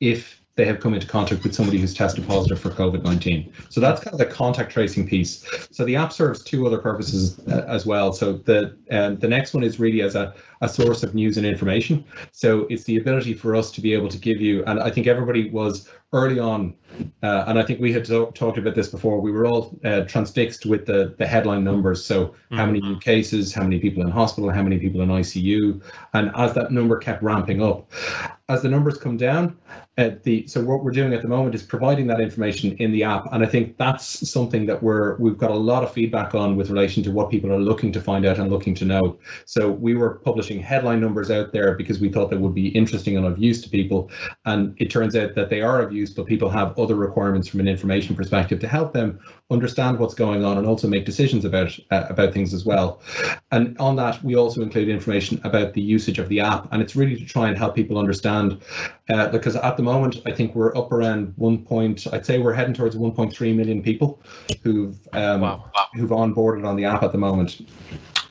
if 0.00 0.39
they 0.60 0.66
have 0.66 0.78
come 0.78 0.92
into 0.92 1.06
contact 1.06 1.42
with 1.42 1.54
somebody 1.54 1.78
who's 1.78 1.94
tested 1.94 2.26
positive 2.28 2.60
for 2.60 2.68
COVID 2.68 3.02
19. 3.02 3.50
So 3.70 3.80
that's 3.80 4.04
kind 4.04 4.12
of 4.12 4.18
the 4.18 4.26
contact 4.26 4.70
tracing 4.70 5.08
piece. 5.08 5.42
So 5.70 5.86
the 5.86 5.96
app 5.96 6.12
serves 6.12 6.42
two 6.42 6.66
other 6.66 6.76
purposes 6.76 7.40
uh, 7.48 7.64
as 7.66 7.86
well. 7.86 8.12
So 8.12 8.34
the 8.34 8.76
um, 8.90 9.16
the 9.16 9.26
next 9.26 9.54
one 9.54 9.64
is 9.64 9.80
really 9.80 10.02
as 10.02 10.16
a, 10.16 10.34
a 10.60 10.68
source 10.68 11.02
of 11.02 11.14
news 11.14 11.38
and 11.38 11.46
information. 11.46 12.04
So 12.32 12.66
it's 12.68 12.84
the 12.84 12.98
ability 12.98 13.32
for 13.32 13.56
us 13.56 13.70
to 13.72 13.80
be 13.80 13.94
able 13.94 14.10
to 14.10 14.18
give 14.18 14.38
you, 14.38 14.62
and 14.66 14.80
I 14.80 14.90
think 14.90 15.06
everybody 15.06 15.48
was 15.48 15.88
early 16.12 16.38
on, 16.38 16.74
uh, 17.22 17.44
and 17.46 17.58
I 17.58 17.62
think 17.62 17.80
we 17.80 17.92
had 17.92 18.04
talked 18.06 18.58
about 18.58 18.74
this 18.74 18.88
before. 18.88 19.20
We 19.20 19.32
were 19.32 19.46
all 19.46 19.78
uh, 19.84 20.02
transfixed 20.02 20.66
with 20.66 20.86
the 20.86 21.14
the 21.18 21.26
headline 21.26 21.64
numbers. 21.64 22.04
So 22.04 22.26
mm-hmm. 22.26 22.56
how 22.56 22.66
many 22.66 22.80
new 22.80 22.98
cases, 22.98 23.54
how 23.54 23.62
many 23.62 23.78
people 23.78 24.02
in 24.02 24.10
hospital, 24.10 24.50
how 24.50 24.62
many 24.62 24.78
people 24.78 25.00
in 25.00 25.08
ICU, 25.08 25.82
and 26.14 26.30
as 26.36 26.54
that 26.54 26.72
number 26.72 26.98
kept 26.98 27.22
ramping 27.22 27.62
up, 27.62 27.90
as 28.48 28.62
the 28.62 28.68
numbers 28.68 28.98
come 28.98 29.16
down, 29.16 29.56
uh, 29.96 30.10
the 30.24 30.46
so 30.46 30.64
what 30.64 30.82
we're 30.82 30.90
doing 30.90 31.12
at 31.12 31.22
the 31.22 31.28
moment 31.28 31.54
is 31.54 31.62
providing 31.62 32.06
that 32.06 32.20
information 32.20 32.76
in 32.78 32.90
the 32.90 33.04
app, 33.04 33.32
and 33.32 33.44
I 33.44 33.46
think 33.46 33.76
that's 33.76 34.28
something 34.28 34.66
that 34.66 34.82
we're 34.82 35.16
we've 35.16 35.38
got 35.38 35.50
a 35.50 35.54
lot 35.54 35.84
of 35.84 35.92
feedback 35.92 36.34
on 36.34 36.56
with 36.56 36.70
relation 36.70 37.02
to 37.04 37.12
what 37.12 37.30
people 37.30 37.52
are 37.52 37.60
looking 37.60 37.92
to 37.92 38.00
find 38.00 38.24
out 38.24 38.38
and 38.38 38.50
looking 38.50 38.74
to 38.76 38.84
know. 38.84 39.18
So 39.44 39.70
we 39.70 39.94
were 39.94 40.14
publishing 40.16 40.60
headline 40.60 41.00
numbers 41.00 41.30
out 41.30 41.52
there 41.52 41.76
because 41.76 42.00
we 42.00 42.08
thought 42.08 42.30
they 42.30 42.36
would 42.36 42.54
be 42.54 42.68
interesting 42.68 43.16
and 43.16 43.26
of 43.26 43.38
use 43.38 43.62
to 43.62 43.70
people, 43.70 44.10
and 44.46 44.74
it 44.78 44.90
turns 44.90 45.14
out 45.14 45.34
that 45.34 45.50
they 45.50 45.60
are 45.60 45.82
of 45.82 45.92
use, 45.92 46.10
but 46.10 46.26
people 46.26 46.48
have 46.48 46.78
other 46.78 46.89
requirements 46.94 47.48
from 47.48 47.60
an 47.60 47.68
information 47.68 48.14
perspective 48.16 48.60
to 48.60 48.68
help 48.68 48.92
them 48.92 49.20
understand 49.50 49.98
what's 49.98 50.14
going 50.14 50.44
on 50.44 50.58
and 50.58 50.66
also 50.66 50.86
make 50.86 51.04
decisions 51.04 51.44
about 51.44 51.78
uh, 51.90 52.06
about 52.08 52.32
things 52.32 52.54
as 52.54 52.64
well. 52.64 53.00
And 53.50 53.76
on 53.78 53.96
that, 53.96 54.22
we 54.22 54.36
also 54.36 54.62
include 54.62 54.88
information 54.88 55.40
about 55.44 55.74
the 55.74 55.80
usage 55.80 56.18
of 56.18 56.28
the 56.28 56.40
app, 56.40 56.72
and 56.72 56.82
it's 56.82 56.96
really 56.96 57.16
to 57.16 57.24
try 57.24 57.48
and 57.48 57.58
help 57.58 57.74
people 57.74 57.98
understand 57.98 58.60
uh, 59.08 59.28
because 59.28 59.56
at 59.56 59.76
the 59.76 59.82
moment 59.82 60.22
I 60.26 60.32
think 60.32 60.54
we're 60.54 60.76
up 60.76 60.92
around 60.92 61.34
one 61.36 61.64
point. 61.64 62.06
I'd 62.12 62.26
say 62.26 62.38
we're 62.38 62.54
heading 62.54 62.74
towards 62.74 62.96
1.3 62.96 63.54
million 63.54 63.82
people 63.82 64.22
who've 64.62 64.96
um, 65.12 65.40
wow. 65.40 65.70
who've 65.94 66.10
onboarded 66.10 66.66
on 66.66 66.76
the 66.76 66.84
app 66.84 67.02
at 67.02 67.12
the 67.12 67.18
moment, 67.18 67.60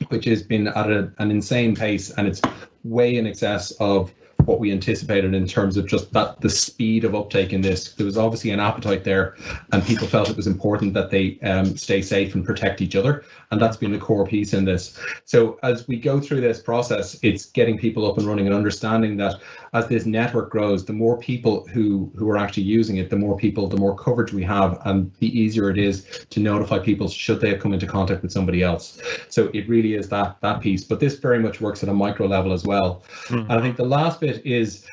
which 0.08 0.24
has 0.24 0.42
been 0.42 0.68
at 0.68 0.90
a, 0.90 1.12
an 1.18 1.30
insane 1.30 1.74
pace, 1.74 2.10
and 2.10 2.26
it's 2.26 2.40
way 2.84 3.16
in 3.16 3.26
excess 3.26 3.72
of 3.72 4.12
what 4.50 4.58
we 4.58 4.72
anticipated 4.72 5.32
in 5.32 5.46
terms 5.46 5.76
of 5.76 5.86
just 5.86 6.12
that 6.12 6.40
the 6.40 6.50
speed 6.50 7.04
of 7.04 7.14
uptake 7.14 7.52
in 7.52 7.60
this. 7.60 7.92
There 7.94 8.04
was 8.04 8.18
obviously 8.18 8.50
an 8.50 8.58
appetite 8.58 9.04
there, 9.04 9.36
and 9.72 9.82
people 9.84 10.08
felt 10.08 10.28
it 10.28 10.36
was 10.36 10.48
important 10.48 10.92
that 10.94 11.10
they 11.10 11.38
um, 11.42 11.76
stay 11.76 12.02
safe 12.02 12.34
and 12.34 12.44
protect 12.44 12.82
each 12.82 12.96
other, 12.96 13.24
and 13.52 13.60
that's 13.60 13.76
been 13.76 13.92
the 13.92 13.98
core 13.98 14.26
piece 14.26 14.52
in 14.52 14.64
this. 14.64 14.98
So 15.24 15.58
as 15.62 15.86
we 15.86 16.00
go 16.00 16.20
through 16.20 16.40
this 16.40 16.60
process, 16.60 17.16
it's 17.22 17.46
getting 17.46 17.78
people 17.78 18.10
up 18.10 18.18
and 18.18 18.26
running 18.26 18.46
and 18.46 18.54
understanding 18.54 19.16
that 19.18 19.40
as 19.72 19.86
this 19.88 20.04
network 20.04 20.50
grows, 20.50 20.84
the 20.84 20.92
more 20.92 21.16
people 21.18 21.66
who 21.68 22.10
who 22.16 22.28
are 22.28 22.36
actually 22.36 22.64
using 22.64 22.96
it, 22.96 23.10
the 23.10 23.16
more 23.16 23.36
people, 23.36 23.68
the 23.68 23.76
more 23.76 23.96
coverage 23.96 24.32
we 24.32 24.42
have, 24.42 24.80
and 24.84 25.12
the 25.18 25.38
easier 25.38 25.70
it 25.70 25.78
is 25.78 26.26
to 26.30 26.40
notify 26.40 26.78
people 26.78 27.08
should 27.08 27.40
they 27.40 27.50
have 27.50 27.60
come 27.60 27.72
into 27.72 27.86
contact 27.86 28.22
with 28.22 28.32
somebody 28.32 28.62
else. 28.62 29.00
So 29.28 29.50
it 29.54 29.68
really 29.68 29.94
is 29.94 30.08
that 30.08 30.40
that 30.40 30.60
piece. 30.60 30.84
But 30.84 31.00
this 31.00 31.18
very 31.18 31.38
much 31.38 31.60
works 31.60 31.82
at 31.82 31.88
a 31.88 31.94
micro 31.94 32.26
level 32.26 32.52
as 32.52 32.64
well. 32.64 33.02
Mm. 33.28 33.42
And 33.42 33.52
I 33.52 33.60
think 33.60 33.76
the 33.76 33.84
last 33.84 34.20
bit 34.20 34.44
is 34.44 34.86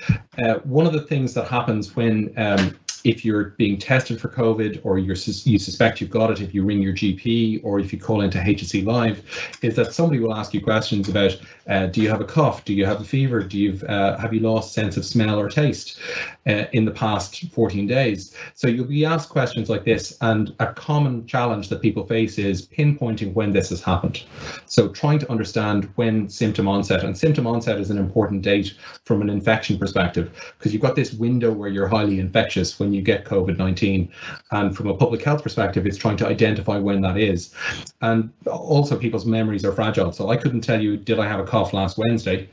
uh, 0.43 0.55
one 0.59 0.85
of 0.85 0.93
the 0.93 1.01
things 1.01 1.33
that 1.33 1.47
happens 1.47 1.95
when 1.95 2.33
um, 2.37 2.77
if 3.07 3.23
you're 3.23 3.45
being 3.51 3.77
tested 3.77 4.19
for 4.19 4.27
COVID 4.27 4.81
or 4.83 4.99
you 4.99 5.15
suspect 5.15 6.01
you've 6.01 6.09
got 6.09 6.29
it, 6.29 6.41
if 6.41 6.53
you 6.53 6.65
ring 6.65 6.81
your 6.81 6.93
GP 6.93 7.61
or 7.63 7.79
if 7.79 7.93
you 7.93 7.99
call 7.99 8.19
into 8.21 8.37
HSE 8.37 8.85
Live, 8.85 9.23
is 9.61 9.75
that 9.77 9.93
somebody 9.93 10.19
will 10.19 10.35
ask 10.35 10.53
you 10.53 10.61
questions 10.61 11.07
about 11.07 11.39
uh, 11.69 11.87
do 11.87 12.01
you 12.01 12.09
have 12.09 12.19
a 12.19 12.25
cough, 12.25 12.65
do 12.65 12.73
you 12.73 12.85
have 12.85 12.99
a 12.99 13.05
fever, 13.05 13.41
do 13.41 13.57
you 13.57 13.79
uh, 13.87 14.17
have 14.17 14.33
you 14.33 14.41
lost 14.41 14.73
sense 14.73 14.97
of 14.97 15.05
smell 15.05 15.39
or 15.39 15.49
taste 15.49 15.99
uh, 16.47 16.65
in 16.71 16.85
the 16.85 16.91
past 16.91 17.49
14 17.51 17.87
days. 17.87 18.35
So 18.53 18.67
you'll 18.67 18.85
be 18.85 19.05
asked 19.05 19.29
questions 19.29 19.69
like 19.69 19.83
this, 19.83 20.17
and 20.21 20.53
a 20.59 20.67
common 20.67 21.25
challenge 21.27 21.69
that 21.69 21.81
people 21.81 22.05
face 22.05 22.37
is 22.37 22.67
pinpointing 22.67 23.33
when 23.33 23.51
this 23.51 23.69
has 23.69 23.81
happened. 23.81 24.23
So 24.65 24.89
trying 24.89 25.19
to 25.19 25.31
understand 25.31 25.89
when 25.95 26.29
symptom 26.29 26.67
onset, 26.67 27.03
and 27.03 27.17
symptom 27.17 27.47
onset 27.47 27.79
is 27.79 27.89
an 27.89 27.97
important 27.97 28.41
date 28.41 28.75
from 29.05 29.21
an 29.21 29.29
infection 29.29 29.77
perspective 29.77 30.31
because 30.57 30.73
you've 30.73 30.81
got 30.81 30.95
this 30.95 31.13
window 31.13 31.51
where 31.51 31.69
you're 31.69 31.87
highly 31.87 32.19
infectious 32.19 32.79
when 32.79 32.93
you 32.93 32.96
get 33.01 33.25
COVID-19, 33.25 34.09
and 34.51 34.75
from 34.75 34.87
a 34.87 34.95
public 34.95 35.23
health 35.23 35.43
perspective, 35.43 35.85
it's 35.85 35.97
trying 35.97 36.17
to 36.17 36.27
identify 36.27 36.77
when 36.77 37.01
that 37.01 37.17
is. 37.17 37.53
And 38.01 38.31
also, 38.45 38.97
people's 38.97 39.25
memories 39.25 39.65
are 39.65 39.71
fragile. 39.71 40.11
So 40.11 40.29
I 40.29 40.37
couldn't 40.37 40.61
tell 40.61 40.81
you, 40.81 40.97
did 40.97 41.19
I 41.19 41.27
have 41.27 41.39
a 41.39 41.45
cough 41.45 41.73
last 41.73 41.97
Wednesday? 41.97 42.49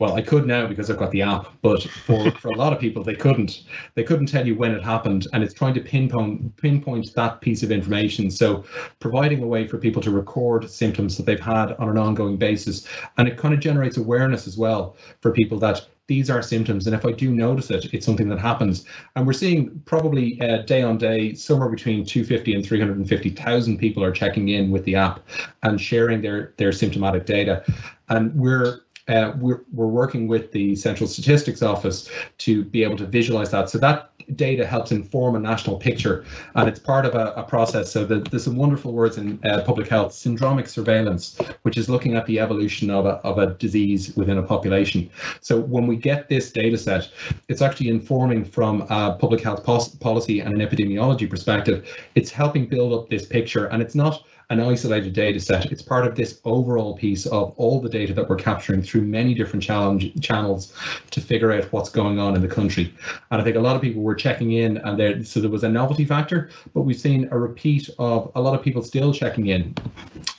well, 0.00 0.14
I 0.14 0.22
could 0.22 0.46
now 0.46 0.66
because 0.66 0.90
I've 0.90 0.98
got 0.98 1.12
the 1.12 1.22
app, 1.22 1.46
but 1.62 1.82
for, 1.82 2.30
for 2.32 2.48
a 2.48 2.56
lot 2.56 2.72
of 2.72 2.80
people, 2.80 3.04
they 3.04 3.14
couldn't. 3.14 3.62
They 3.94 4.02
couldn't 4.02 4.26
tell 4.26 4.46
you 4.46 4.56
when 4.56 4.72
it 4.72 4.82
happened, 4.82 5.28
and 5.32 5.42
it's 5.42 5.54
trying 5.54 5.74
to 5.74 5.80
pinpoint 5.80 6.56
pinpoint 6.56 7.14
that 7.14 7.40
piece 7.40 7.62
of 7.62 7.70
information. 7.70 8.30
So, 8.30 8.64
providing 8.98 9.42
a 9.42 9.46
way 9.46 9.68
for 9.68 9.78
people 9.78 10.02
to 10.02 10.10
record 10.10 10.68
symptoms 10.68 11.16
that 11.16 11.26
they've 11.26 11.38
had 11.38 11.72
on 11.74 11.88
an 11.88 11.98
ongoing 11.98 12.36
basis, 12.36 12.88
and 13.18 13.28
it 13.28 13.38
kind 13.38 13.54
of 13.54 13.60
generates 13.60 13.96
awareness 13.96 14.48
as 14.48 14.58
well 14.58 14.96
for 15.20 15.30
people 15.30 15.58
that 15.60 15.86
these 16.06 16.28
are 16.28 16.42
symptoms, 16.42 16.86
and 16.86 16.94
if 16.94 17.06
I 17.06 17.12
do 17.12 17.30
notice 17.30 17.70
it, 17.70 17.92
it's 17.94 18.04
something 18.04 18.28
that 18.28 18.38
happens. 18.38 18.84
And 19.16 19.26
we're 19.26 19.32
seeing 19.32 19.80
probably 19.86 20.40
uh, 20.40 20.58
day 20.58 20.82
on 20.82 20.98
day, 20.98 21.34
somewhere 21.34 21.70
between 21.70 22.04
250 22.04 22.54
and 22.54 22.64
350,000 22.64 23.78
people 23.78 24.04
are 24.04 24.12
checking 24.12 24.48
in 24.50 24.70
with 24.70 24.84
the 24.84 24.96
app 24.96 25.20
and 25.62 25.80
sharing 25.80 26.20
their 26.20 26.52
their 26.56 26.72
symptomatic 26.72 27.26
data, 27.26 27.64
and 28.08 28.34
we're 28.34 28.80
uh, 29.08 29.32
we're, 29.38 29.62
we're 29.72 29.86
working 29.86 30.26
with 30.28 30.52
the 30.52 30.74
Central 30.76 31.06
Statistics 31.06 31.62
Office 31.62 32.10
to 32.38 32.64
be 32.64 32.82
able 32.82 32.96
to 32.96 33.06
visualize 33.06 33.50
that. 33.50 33.68
So 33.68 33.78
that 33.78 34.10
data 34.36 34.66
helps 34.66 34.90
inform 34.92 35.36
a 35.36 35.38
national 35.38 35.76
picture, 35.76 36.24
and 36.54 36.68
it's 36.68 36.78
part 36.78 37.04
of 37.04 37.14
a, 37.14 37.32
a 37.36 37.42
process. 37.42 37.92
So 37.92 38.06
the, 38.06 38.20
there's 38.20 38.44
some 38.44 38.56
wonderful 38.56 38.92
words 38.92 39.18
in 39.18 39.38
uh, 39.44 39.62
public 39.62 39.88
health, 39.88 40.12
syndromic 40.12 40.68
surveillance, 40.68 41.38
which 41.62 41.76
is 41.76 41.88
looking 41.88 42.16
at 42.16 42.24
the 42.26 42.40
evolution 42.40 42.90
of 42.90 43.04
a, 43.04 43.16
of 43.28 43.38
a 43.38 43.54
disease 43.54 44.16
within 44.16 44.38
a 44.38 44.42
population. 44.42 45.10
So 45.40 45.60
when 45.60 45.86
we 45.86 45.96
get 45.96 46.28
this 46.28 46.50
data 46.50 46.78
set, 46.78 47.10
it's 47.48 47.60
actually 47.60 47.88
informing 47.88 48.44
from 48.44 48.82
a 48.88 49.16
public 49.20 49.42
health 49.42 49.64
policy 49.64 50.40
and 50.40 50.54
an 50.54 50.66
epidemiology 50.66 51.28
perspective. 51.28 51.86
It's 52.14 52.30
helping 52.30 52.66
build 52.66 52.92
up 52.94 53.10
this 53.10 53.26
picture, 53.26 53.66
and 53.66 53.82
it's 53.82 53.94
not 53.94 54.24
an 54.50 54.60
isolated 54.60 55.12
data 55.12 55.40
set. 55.40 55.72
It's 55.72 55.82
part 55.82 56.06
of 56.06 56.14
this 56.14 56.40
overall 56.44 56.96
piece 56.96 57.26
of 57.26 57.54
all 57.56 57.80
the 57.80 57.88
data 57.88 58.12
that 58.14 58.28
we're 58.28 58.36
capturing 58.36 58.82
through 58.82 59.02
many 59.02 59.34
different 59.34 59.62
channels 59.62 60.72
to 61.10 61.20
figure 61.20 61.52
out 61.52 61.64
what's 61.72 61.90
going 61.90 62.18
on 62.18 62.36
in 62.36 62.42
the 62.42 62.48
country. 62.48 62.94
And 63.30 63.40
I 63.40 63.44
think 63.44 63.56
a 63.56 63.60
lot 63.60 63.76
of 63.76 63.82
people 63.82 64.02
were 64.02 64.14
checking 64.14 64.52
in 64.52 64.78
and 64.78 64.98
there 64.98 65.24
so 65.24 65.40
there 65.40 65.50
was 65.50 65.64
a 65.64 65.68
novelty 65.68 66.04
factor, 66.04 66.50
but 66.74 66.82
we've 66.82 66.98
seen 66.98 67.28
a 67.30 67.38
repeat 67.38 67.88
of 67.98 68.30
a 68.34 68.40
lot 68.40 68.54
of 68.54 68.62
people 68.62 68.82
still 68.82 69.12
checking 69.12 69.46
in. 69.46 69.74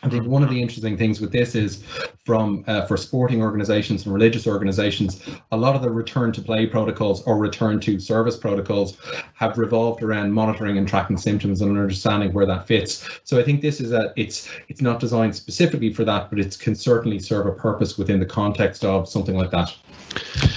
I 0.03 0.09
think 0.09 0.27
one 0.27 0.43
of 0.43 0.49
the 0.49 0.61
interesting 0.61 0.97
things 0.97 1.19
with 1.19 1.31
this 1.31 1.55
is 1.55 1.83
from 2.25 2.63
uh, 2.67 2.85
for 2.85 2.97
sporting 2.97 3.41
organizations 3.41 4.05
and 4.05 4.13
religious 4.13 4.47
organizations, 4.47 5.21
a 5.51 5.57
lot 5.57 5.75
of 5.75 5.81
the 5.81 5.89
return 5.89 6.31
to 6.33 6.41
play 6.41 6.65
protocols 6.65 7.23
or 7.23 7.37
return 7.37 7.79
to 7.81 7.99
service 7.99 8.37
protocols 8.37 8.97
have 9.33 9.57
revolved 9.57 10.03
around 10.03 10.31
monitoring 10.31 10.77
and 10.77 10.87
tracking 10.87 11.17
symptoms 11.17 11.61
and 11.61 11.71
understanding 11.71 12.33
where 12.33 12.45
that 12.45 12.67
fits. 12.67 13.07
So 13.23 13.39
I 13.39 13.43
think 13.43 13.61
this 13.61 13.79
is 13.79 13.93
that 13.95 14.13
it's 14.15 14.49
it's 14.67 14.81
not 14.81 14.99
designed 14.99 15.35
specifically 15.35 15.93
for 15.93 16.03
that, 16.05 16.29
but 16.29 16.39
it 16.39 16.57
can 16.59 16.75
certainly 16.75 17.19
serve 17.19 17.45
a 17.47 17.51
purpose 17.51 17.97
within 17.97 18.19
the 18.19 18.25
context 18.25 18.83
of 18.83 19.07
something 19.07 19.35
like 19.35 19.51
that. 19.51 19.73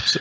So, 0.05 0.19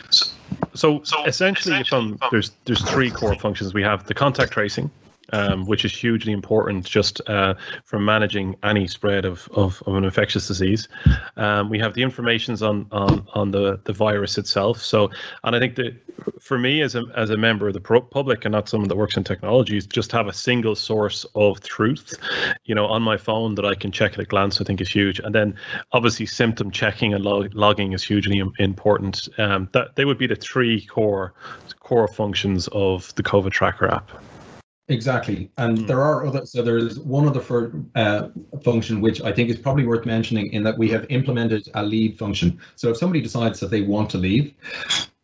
so, 0.74 1.02
so 1.02 1.24
essentially, 1.24 1.80
essentially 1.80 1.98
um, 1.98 2.18
there's 2.30 2.52
there's 2.64 2.82
three 2.90 3.10
core 3.10 3.34
functions. 3.34 3.74
We 3.74 3.82
have 3.82 4.06
the 4.06 4.14
contact 4.14 4.52
tracing, 4.52 4.90
um, 5.32 5.66
which 5.66 5.84
is 5.84 5.94
hugely 5.94 6.32
important 6.32 6.84
just 6.84 7.20
uh, 7.28 7.54
for 7.84 7.98
managing 7.98 8.56
any 8.62 8.86
spread 8.86 9.24
of, 9.24 9.48
of, 9.52 9.82
of 9.86 9.94
an 9.94 10.04
infectious 10.04 10.48
disease. 10.48 10.88
Um, 11.36 11.68
we 11.68 11.78
have 11.78 11.94
the 11.94 12.02
informations 12.02 12.62
on, 12.62 12.86
on, 12.92 13.26
on 13.34 13.50
the, 13.50 13.80
the 13.84 13.92
virus 13.92 14.38
itself. 14.38 14.82
So, 14.82 15.10
and 15.44 15.54
I 15.54 15.58
think 15.58 15.76
that 15.76 15.94
for 16.40 16.58
me 16.58 16.82
as 16.82 16.94
a, 16.94 17.04
as 17.16 17.30
a 17.30 17.36
member 17.36 17.68
of 17.68 17.74
the 17.74 17.80
public 17.80 18.44
and 18.44 18.52
not 18.52 18.68
someone 18.68 18.88
that 18.88 18.96
works 18.96 19.16
in 19.16 19.24
technologies, 19.24 19.86
just 19.86 20.12
have 20.12 20.26
a 20.26 20.32
single 20.32 20.74
source 20.74 21.26
of 21.34 21.60
truth, 21.60 22.14
you 22.64 22.74
know, 22.74 22.86
on 22.86 23.02
my 23.02 23.16
phone 23.16 23.54
that 23.56 23.64
I 23.64 23.74
can 23.74 23.92
check 23.92 24.14
at 24.14 24.20
a 24.20 24.24
glance, 24.24 24.60
I 24.60 24.64
think 24.64 24.80
is 24.80 24.88
huge. 24.88 25.20
And 25.20 25.34
then 25.34 25.54
obviously 25.92 26.26
symptom 26.26 26.70
checking 26.70 27.14
and 27.14 27.24
log- 27.24 27.54
logging 27.54 27.92
is 27.92 28.02
hugely 28.02 28.42
important. 28.58 29.28
Um, 29.38 29.68
that 29.72 29.96
they 29.96 30.04
would 30.04 30.18
be 30.18 30.26
the 30.26 30.36
three 30.36 30.84
core 30.86 31.34
core 31.80 32.08
functions 32.08 32.68
of 32.68 33.14
the 33.14 33.22
COVID 33.22 33.50
tracker 33.50 33.88
app. 33.88 34.10
Exactly, 34.90 35.50
and 35.58 35.78
mm. 35.78 35.86
there 35.86 36.00
are 36.00 36.26
other. 36.26 36.46
So 36.46 36.62
there's 36.62 36.98
one 36.98 37.28
other 37.28 37.40
for, 37.40 37.72
uh, 37.94 38.28
function 38.64 39.02
which 39.02 39.20
I 39.20 39.32
think 39.32 39.50
is 39.50 39.58
probably 39.58 39.84
worth 39.84 40.06
mentioning 40.06 40.50
in 40.52 40.62
that 40.62 40.78
we 40.78 40.88
have 40.88 41.04
implemented 41.10 41.68
a 41.74 41.82
leave 41.82 42.16
function. 42.16 42.58
So 42.76 42.88
if 42.88 42.96
somebody 42.96 43.20
decides 43.20 43.60
that 43.60 43.70
they 43.70 43.82
want 43.82 44.08
to 44.10 44.18
leave, 44.18 44.54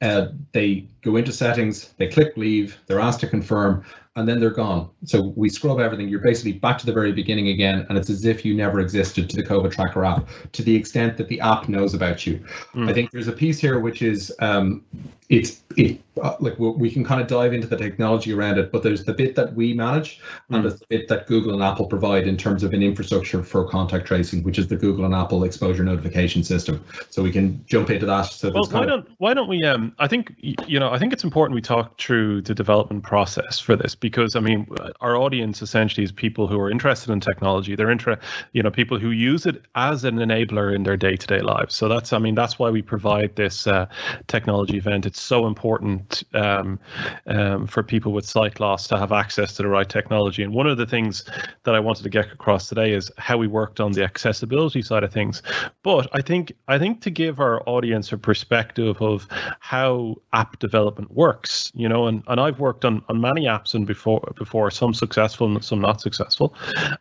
uh, 0.03 0.27
they 0.53 0.87
go 1.01 1.17
into 1.17 1.33
settings, 1.33 1.95
they 1.97 2.09
click 2.09 2.37
leave, 2.37 2.79
they're 2.87 3.01
asked 3.01 3.21
to 3.21 3.27
confirm, 3.27 3.83
and 4.17 4.29
then 4.29 4.39
they're 4.39 4.51
gone. 4.51 4.91
So 5.05 5.33
we 5.35 5.49
scrub 5.49 5.81
everything. 5.81 6.09
You're 6.09 6.21
basically 6.21 6.53
back 6.53 6.77
to 6.79 6.87
the 6.87 6.93
very 6.93 7.13
beginning 7.13 7.49
again, 7.49 7.87
and 7.89 7.97
it's 7.97 8.11
as 8.11 8.27
if 8.27 8.45
you 8.45 8.55
never 8.55 8.81
existed 8.81 9.31
to 9.31 9.37
the 9.37 9.43
COVID 9.43 9.73
Tracker 9.73 10.05
app, 10.05 10.29
to 10.53 10.63
the 10.63 10.77
extent 10.77 11.17
that 11.17 11.29
the 11.29 11.41
app 11.41 11.71
knows 11.71 11.95
about 11.95 12.27
you. 12.27 12.45
Mm. 12.75 12.91
I 12.91 12.93
think 12.93 13.13
there's 13.13 13.29
a 13.29 13.33
piece 13.33 13.59
here 13.59 13.81
which 13.81 14.03
is 14.03 14.31
um, 14.41 14.85
it's 15.29 15.63
it 15.77 16.01
uh, 16.23 16.37
like 16.39 16.57
we 16.59 16.91
can 16.91 17.05
kind 17.05 17.21
of 17.21 17.27
dive 17.27 17.53
into 17.53 17.67
the 17.67 17.77
technology 17.77 18.33
around 18.33 18.59
it, 18.59 18.71
but 18.71 18.83
there's 18.83 19.05
the 19.05 19.13
bit 19.13 19.35
that 19.35 19.55
we 19.55 19.73
manage 19.75 20.19
mm. 20.19 20.55
and 20.55 20.65
there's 20.65 20.79
the 20.79 20.87
bit 20.89 21.09
that 21.09 21.27
Google 21.27 21.55
and 21.55 21.63
Apple 21.63 21.87
provide 21.87 22.29
in 22.29 22.37
terms 22.37 22.63
of 22.63 22.73
an 22.73 22.83
infrastructure 22.83 23.43
for 23.43 23.69
contact 23.69 24.07
tracing, 24.07 24.45
which 24.45 24.59
is 24.59 24.69
the 24.69 24.77
Google 24.77 25.05
and 25.05 25.15
Apple 25.15 25.43
exposure 25.43 25.83
notification 25.83 26.45
system. 26.45 26.85
So 27.11 27.23
we 27.23 27.33
can 27.33 27.65
jump 27.67 27.91
into 27.91 28.07
that. 28.07 28.23
So 28.27 28.53
well, 28.53 28.65
why 28.71 28.87
don't 28.87 29.09
why 29.19 29.35
don't 29.35 29.49
we? 29.49 29.65
Um, 29.65 29.95
I 29.99 30.07
think 30.07 30.35
you 30.39 30.79
know 30.79 30.91
I 30.91 30.99
think 30.99 31.13
it's 31.13 31.25
important 31.25 31.55
we 31.55 31.63
talk 31.63 31.99
through 31.99 32.43
the 32.43 32.55
development 32.55 33.03
process 33.03 33.59
for 33.59 33.75
this 33.75 33.95
because 33.95 34.37
I 34.37 34.41
mean 34.41 34.69
our 35.01 35.17
audience 35.17 35.63
essentially 35.63 36.05
is 36.05 36.13
people 36.13 36.47
who 36.47 36.61
are 36.61 36.71
interested 36.71 37.11
in 37.11 37.21
technology. 37.21 37.75
They're 37.75 37.91
inter 37.91 38.19
you 38.53 38.63
know 38.63 38.71
people 38.71 38.99
who 38.99 39.11
use 39.11 39.47
it 39.47 39.63
as 39.75 40.05
an 40.05 40.17
enabler 40.17 40.75
in 40.75 40.85
their 40.85 40.97
day 40.97 41.17
to 41.17 41.27
day 41.27 41.41
lives. 41.41 41.75
So 41.75 41.89
that's 41.89 42.13
I 42.13 42.19
mean 42.19 42.35
that's 42.35 42.59
why 42.59 42.71
we 42.71 42.83
provide 42.83 43.35
this 43.35 43.67
uh, 43.67 43.87
technology 44.29 44.77
event. 44.77 45.07
It's 45.15 45.23
so 45.23 45.47
important 45.47 46.25
um, 46.35 46.81
um, 47.29 47.69
for 47.69 47.85
people 47.85 48.11
with 48.11 48.27
sight 48.27 48.59
loss 48.59 48.89
to 48.89 48.99
have 48.99 49.13
access 49.13 49.55
to 49.55 49.63
the 49.63 49.69
right 49.69 49.89
technology. 49.89 50.43
And 50.43 50.53
one 50.53 50.67
of 50.67 50.77
the 50.77 50.87
things 50.87 51.23
that 51.63 51.73
I 51.73 51.79
wanted 51.79 52.03
to 52.03 52.09
get 52.09 52.33
across 52.33 52.69
today 52.69 52.93
is 52.93 53.13
how 53.17 53.37
we 53.37 53.47
worked 53.47 53.79
on 53.79 53.93
the 53.93 54.03
accessibility 54.03 54.83
side 54.83 55.05
of 55.05 55.13
things. 55.13 55.41
But 55.85 56.09
I 56.15 56.21
think 56.21 56.53
I 56.67 56.81
think 56.81 57.01
to 57.03 57.11
give 57.11 57.39
our 57.39 57.63
audience 57.69 58.11
a 58.11 58.19
perspective 58.19 59.01
of 59.01 59.29
how 59.61 60.17
app 60.33 60.59
development 60.59 61.13
works, 61.13 61.71
you 61.77 61.89
know, 61.89 62.09
and, 62.09 62.25
and 62.27 62.41
I've 62.41 62.59
worked 62.59 62.85
on, 62.85 63.01
on 63.09 63.21
many 63.21 63.43
apps 63.43 63.77
and 63.77 63.87
before 63.87 64.33
before 64.35 64.69
some 64.73 64.93
successful 64.93 65.47
and 65.47 65.65
some 65.65 65.81
not 65.81 66.01
successful. 66.01 66.57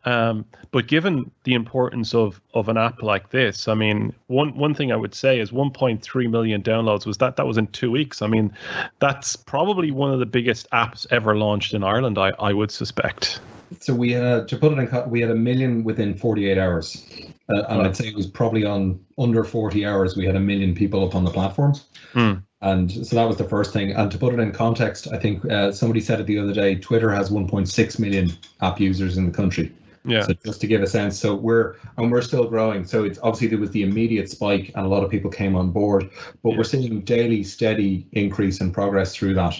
Um, 0.05 0.45
but 0.69 0.85
given 0.87 1.31
the 1.45 1.55
importance 1.55 2.13
of 2.13 2.39
of 2.53 2.69
an 2.69 2.77
app 2.77 3.01
like 3.01 3.31
this, 3.31 3.67
I 3.67 3.73
mean, 3.73 4.13
one 4.27 4.55
one 4.55 4.75
thing 4.75 4.91
I 4.91 4.97
would 4.97 5.15
say 5.15 5.39
is 5.39 5.49
1.3 5.49 6.29
million 6.29 6.61
downloads 6.61 7.07
was 7.07 7.17
that 7.17 7.37
that 7.37 7.47
was 7.47 7.57
in 7.57 7.65
two 7.67 7.89
weeks 7.89 8.02
weeks. 8.03 8.21
I 8.21 8.27
mean, 8.27 8.51
that's 8.99 9.35
probably 9.35 9.91
one 9.91 10.11
of 10.11 10.19
the 10.19 10.25
biggest 10.25 10.69
apps 10.71 11.07
ever 11.09 11.37
launched 11.37 11.73
in 11.73 11.83
Ireland. 11.83 12.17
I, 12.17 12.31
I 12.39 12.53
would 12.53 12.71
suspect. 12.71 13.39
So 13.79 13.93
we 13.93 14.11
had 14.11 14.47
to 14.49 14.57
put 14.57 14.73
it 14.73 14.79
in. 14.79 15.09
We 15.09 15.21
had 15.21 15.31
a 15.31 15.35
million 15.35 15.83
within 15.83 16.13
48 16.15 16.57
hours, 16.57 17.07
uh, 17.49 17.63
and 17.69 17.81
I'd 17.81 17.95
say 17.95 18.07
it 18.07 18.15
was 18.15 18.27
probably 18.27 18.65
on 18.65 18.99
under 19.17 19.43
40 19.43 19.85
hours. 19.85 20.15
We 20.15 20.25
had 20.25 20.35
a 20.35 20.39
million 20.39 20.75
people 20.75 21.05
up 21.05 21.15
on 21.15 21.23
the 21.23 21.31
platform. 21.31 21.73
Hmm. 22.11 22.33
And 22.61 22.91
so 22.91 23.15
that 23.15 23.27
was 23.27 23.37
the 23.37 23.49
first 23.49 23.73
thing. 23.73 23.91
And 23.91 24.11
to 24.11 24.17
put 24.17 24.33
it 24.33 24.39
in 24.39 24.51
context, 24.51 25.07
I 25.11 25.17
think 25.17 25.43
uh, 25.45 25.71
somebody 25.71 25.99
said 25.99 26.19
it 26.19 26.27
the 26.27 26.39
other 26.39 26.53
day. 26.53 26.75
Twitter 26.75 27.11
has 27.11 27.29
1.6 27.29 27.99
million 27.99 28.31
app 28.61 28.79
users 28.79 29.17
in 29.17 29.25
the 29.25 29.35
country. 29.35 29.71
Yeah. 30.05 30.23
So 30.23 30.33
just 30.33 30.59
to 30.61 30.67
give 30.67 30.81
a 30.81 30.87
sense, 30.87 31.17
so 31.17 31.33
we're 31.33 31.75
and 31.97 32.11
we're 32.11 32.21
still 32.21 32.45
growing. 32.45 32.85
So 32.85 33.05
it's 33.05 33.19
obviously 33.19 33.47
there 33.47 33.57
was 33.57 33.71
the 33.71 33.83
immediate 33.83 34.29
spike, 34.29 34.71
and 34.75 34.85
a 34.85 34.89
lot 34.89 35.03
of 35.03 35.09
people 35.09 35.31
came 35.31 35.55
on 35.55 35.71
board, 35.71 36.09
but 36.43 36.49
yeah. 36.49 36.57
we're 36.57 36.63
seeing 36.65 37.01
daily 37.01 37.43
steady 37.43 38.05
increase 38.11 38.59
in 38.59 38.71
progress 38.71 39.15
through 39.15 39.35
that, 39.35 39.57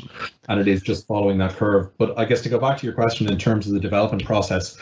and 0.50 0.60
it 0.60 0.68
is 0.68 0.82
just 0.82 1.08
following 1.08 1.38
that 1.38 1.56
curve. 1.56 1.90
But 1.98 2.18
I 2.18 2.26
guess 2.26 2.42
to 2.42 2.50
go 2.50 2.60
back 2.60 2.78
to 2.80 2.86
your 2.86 2.94
question 2.94 3.30
in 3.30 3.38
terms 3.38 3.68
of 3.68 3.74
the 3.74 3.80
development 3.80 4.26
process, 4.26 4.78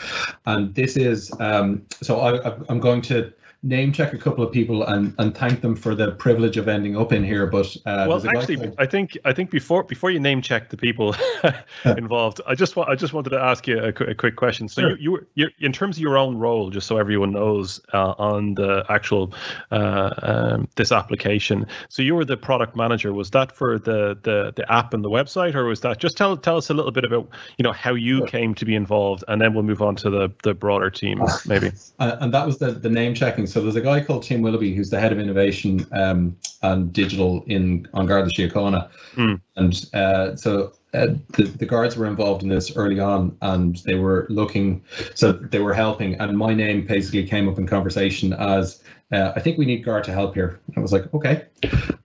and 0.46 0.74
this 0.74 0.96
is 0.96 1.32
um, 1.38 1.86
so 2.02 2.20
I, 2.20 2.56
I'm 2.68 2.80
going 2.80 3.02
to 3.02 3.32
name 3.62 3.92
check 3.92 4.12
a 4.12 4.18
couple 4.18 4.42
of 4.42 4.52
people 4.52 4.84
and, 4.84 5.14
and 5.18 5.36
thank 5.36 5.60
them 5.60 5.76
for 5.76 5.94
the 5.94 6.12
privilege 6.12 6.56
of 6.56 6.66
ending 6.66 6.96
up 6.96 7.12
in 7.12 7.22
here. 7.22 7.46
But 7.46 7.76
uh, 7.86 8.06
well, 8.08 8.22
actually, 8.36 8.56
called... 8.56 8.74
I 8.78 8.86
think 8.86 9.16
I 9.24 9.32
think 9.32 9.50
before 9.50 9.84
before 9.84 10.10
you 10.10 10.18
name 10.18 10.42
check 10.42 10.70
the 10.70 10.76
people 10.76 11.14
involved, 11.84 12.40
I 12.46 12.54
just 12.54 12.76
want 12.76 12.90
I 12.90 12.94
just 12.94 13.12
wanted 13.12 13.30
to 13.30 13.40
ask 13.40 13.66
you 13.66 13.78
a, 13.78 13.88
a 13.88 14.14
quick 14.14 14.36
question. 14.36 14.68
So 14.68 14.82
sure. 14.82 14.98
you, 14.98 15.26
you 15.34 15.48
in 15.60 15.72
terms 15.72 15.96
of 15.96 16.02
your 16.02 16.18
own 16.18 16.38
role, 16.38 16.70
just 16.70 16.86
so 16.86 16.96
everyone 16.96 17.32
knows 17.32 17.80
uh, 17.92 18.14
on 18.18 18.54
the 18.54 18.84
actual 18.88 19.32
uh, 19.70 20.10
um, 20.22 20.68
this 20.76 20.90
application. 20.90 21.66
So 21.88 22.02
you 22.02 22.14
were 22.14 22.24
the 22.24 22.36
product 22.36 22.74
manager. 22.74 23.12
Was 23.12 23.30
that 23.30 23.52
for 23.52 23.78
the 23.78 24.18
the 24.22 24.52
the 24.56 24.70
app 24.72 24.92
and 24.92 25.04
the 25.04 25.10
website, 25.10 25.54
or 25.54 25.66
was 25.66 25.80
that 25.82 25.98
just 25.98 26.16
tell 26.16 26.36
tell 26.36 26.56
us 26.56 26.70
a 26.70 26.74
little 26.74 26.92
bit 26.92 27.04
about 27.04 27.28
you 27.58 27.62
know 27.62 27.72
how 27.72 27.94
you 27.94 28.18
sure. 28.18 28.26
came 28.26 28.54
to 28.56 28.64
be 28.64 28.74
involved, 28.74 29.22
and 29.28 29.40
then 29.40 29.54
we'll 29.54 29.62
move 29.62 29.82
on 29.82 29.94
to 29.96 30.10
the 30.10 30.32
the 30.42 30.54
broader 30.54 30.90
team 30.90 31.22
maybe. 31.46 31.70
Uh, 31.98 32.16
and 32.20 32.32
that 32.32 32.44
was 32.46 32.58
the 32.58 32.72
the 32.72 32.88
name 32.88 33.14
checking. 33.14 33.46
So 33.52 33.60
there's 33.60 33.76
a 33.76 33.82
guy 33.82 34.00
called 34.00 34.22
Tim 34.22 34.40
Willoughby 34.40 34.74
who's 34.74 34.88
the 34.88 34.98
head 34.98 35.12
of 35.12 35.18
innovation 35.18 35.86
um, 35.92 36.36
and 36.62 36.90
digital 36.90 37.44
in 37.46 37.86
on 37.92 38.06
Garda 38.06 38.30
Síochána, 38.30 38.88
mm. 39.14 39.38
and 39.56 39.86
uh, 39.92 40.36
so 40.36 40.72
uh, 40.94 41.08
the, 41.36 41.44
the 41.44 41.66
guards 41.66 41.94
were 41.96 42.06
involved 42.06 42.42
in 42.42 42.48
this 42.48 42.74
early 42.76 42.98
on 42.98 43.36
and 43.42 43.76
they 43.84 43.94
were 43.94 44.26
looking 44.30 44.82
so 45.14 45.32
they 45.32 45.58
were 45.58 45.74
helping 45.74 46.14
and 46.20 46.36
my 46.36 46.54
name 46.54 46.86
basically 46.86 47.26
came 47.26 47.48
up 47.48 47.58
in 47.58 47.66
conversation 47.66 48.32
as 48.32 48.82
uh, 49.12 49.32
I 49.36 49.40
think 49.40 49.58
we 49.58 49.66
need 49.66 49.84
guard 49.84 50.04
to 50.04 50.12
help 50.12 50.32
here. 50.32 50.58
I 50.74 50.80
was 50.80 50.90
like, 50.90 51.12
okay. 51.12 51.44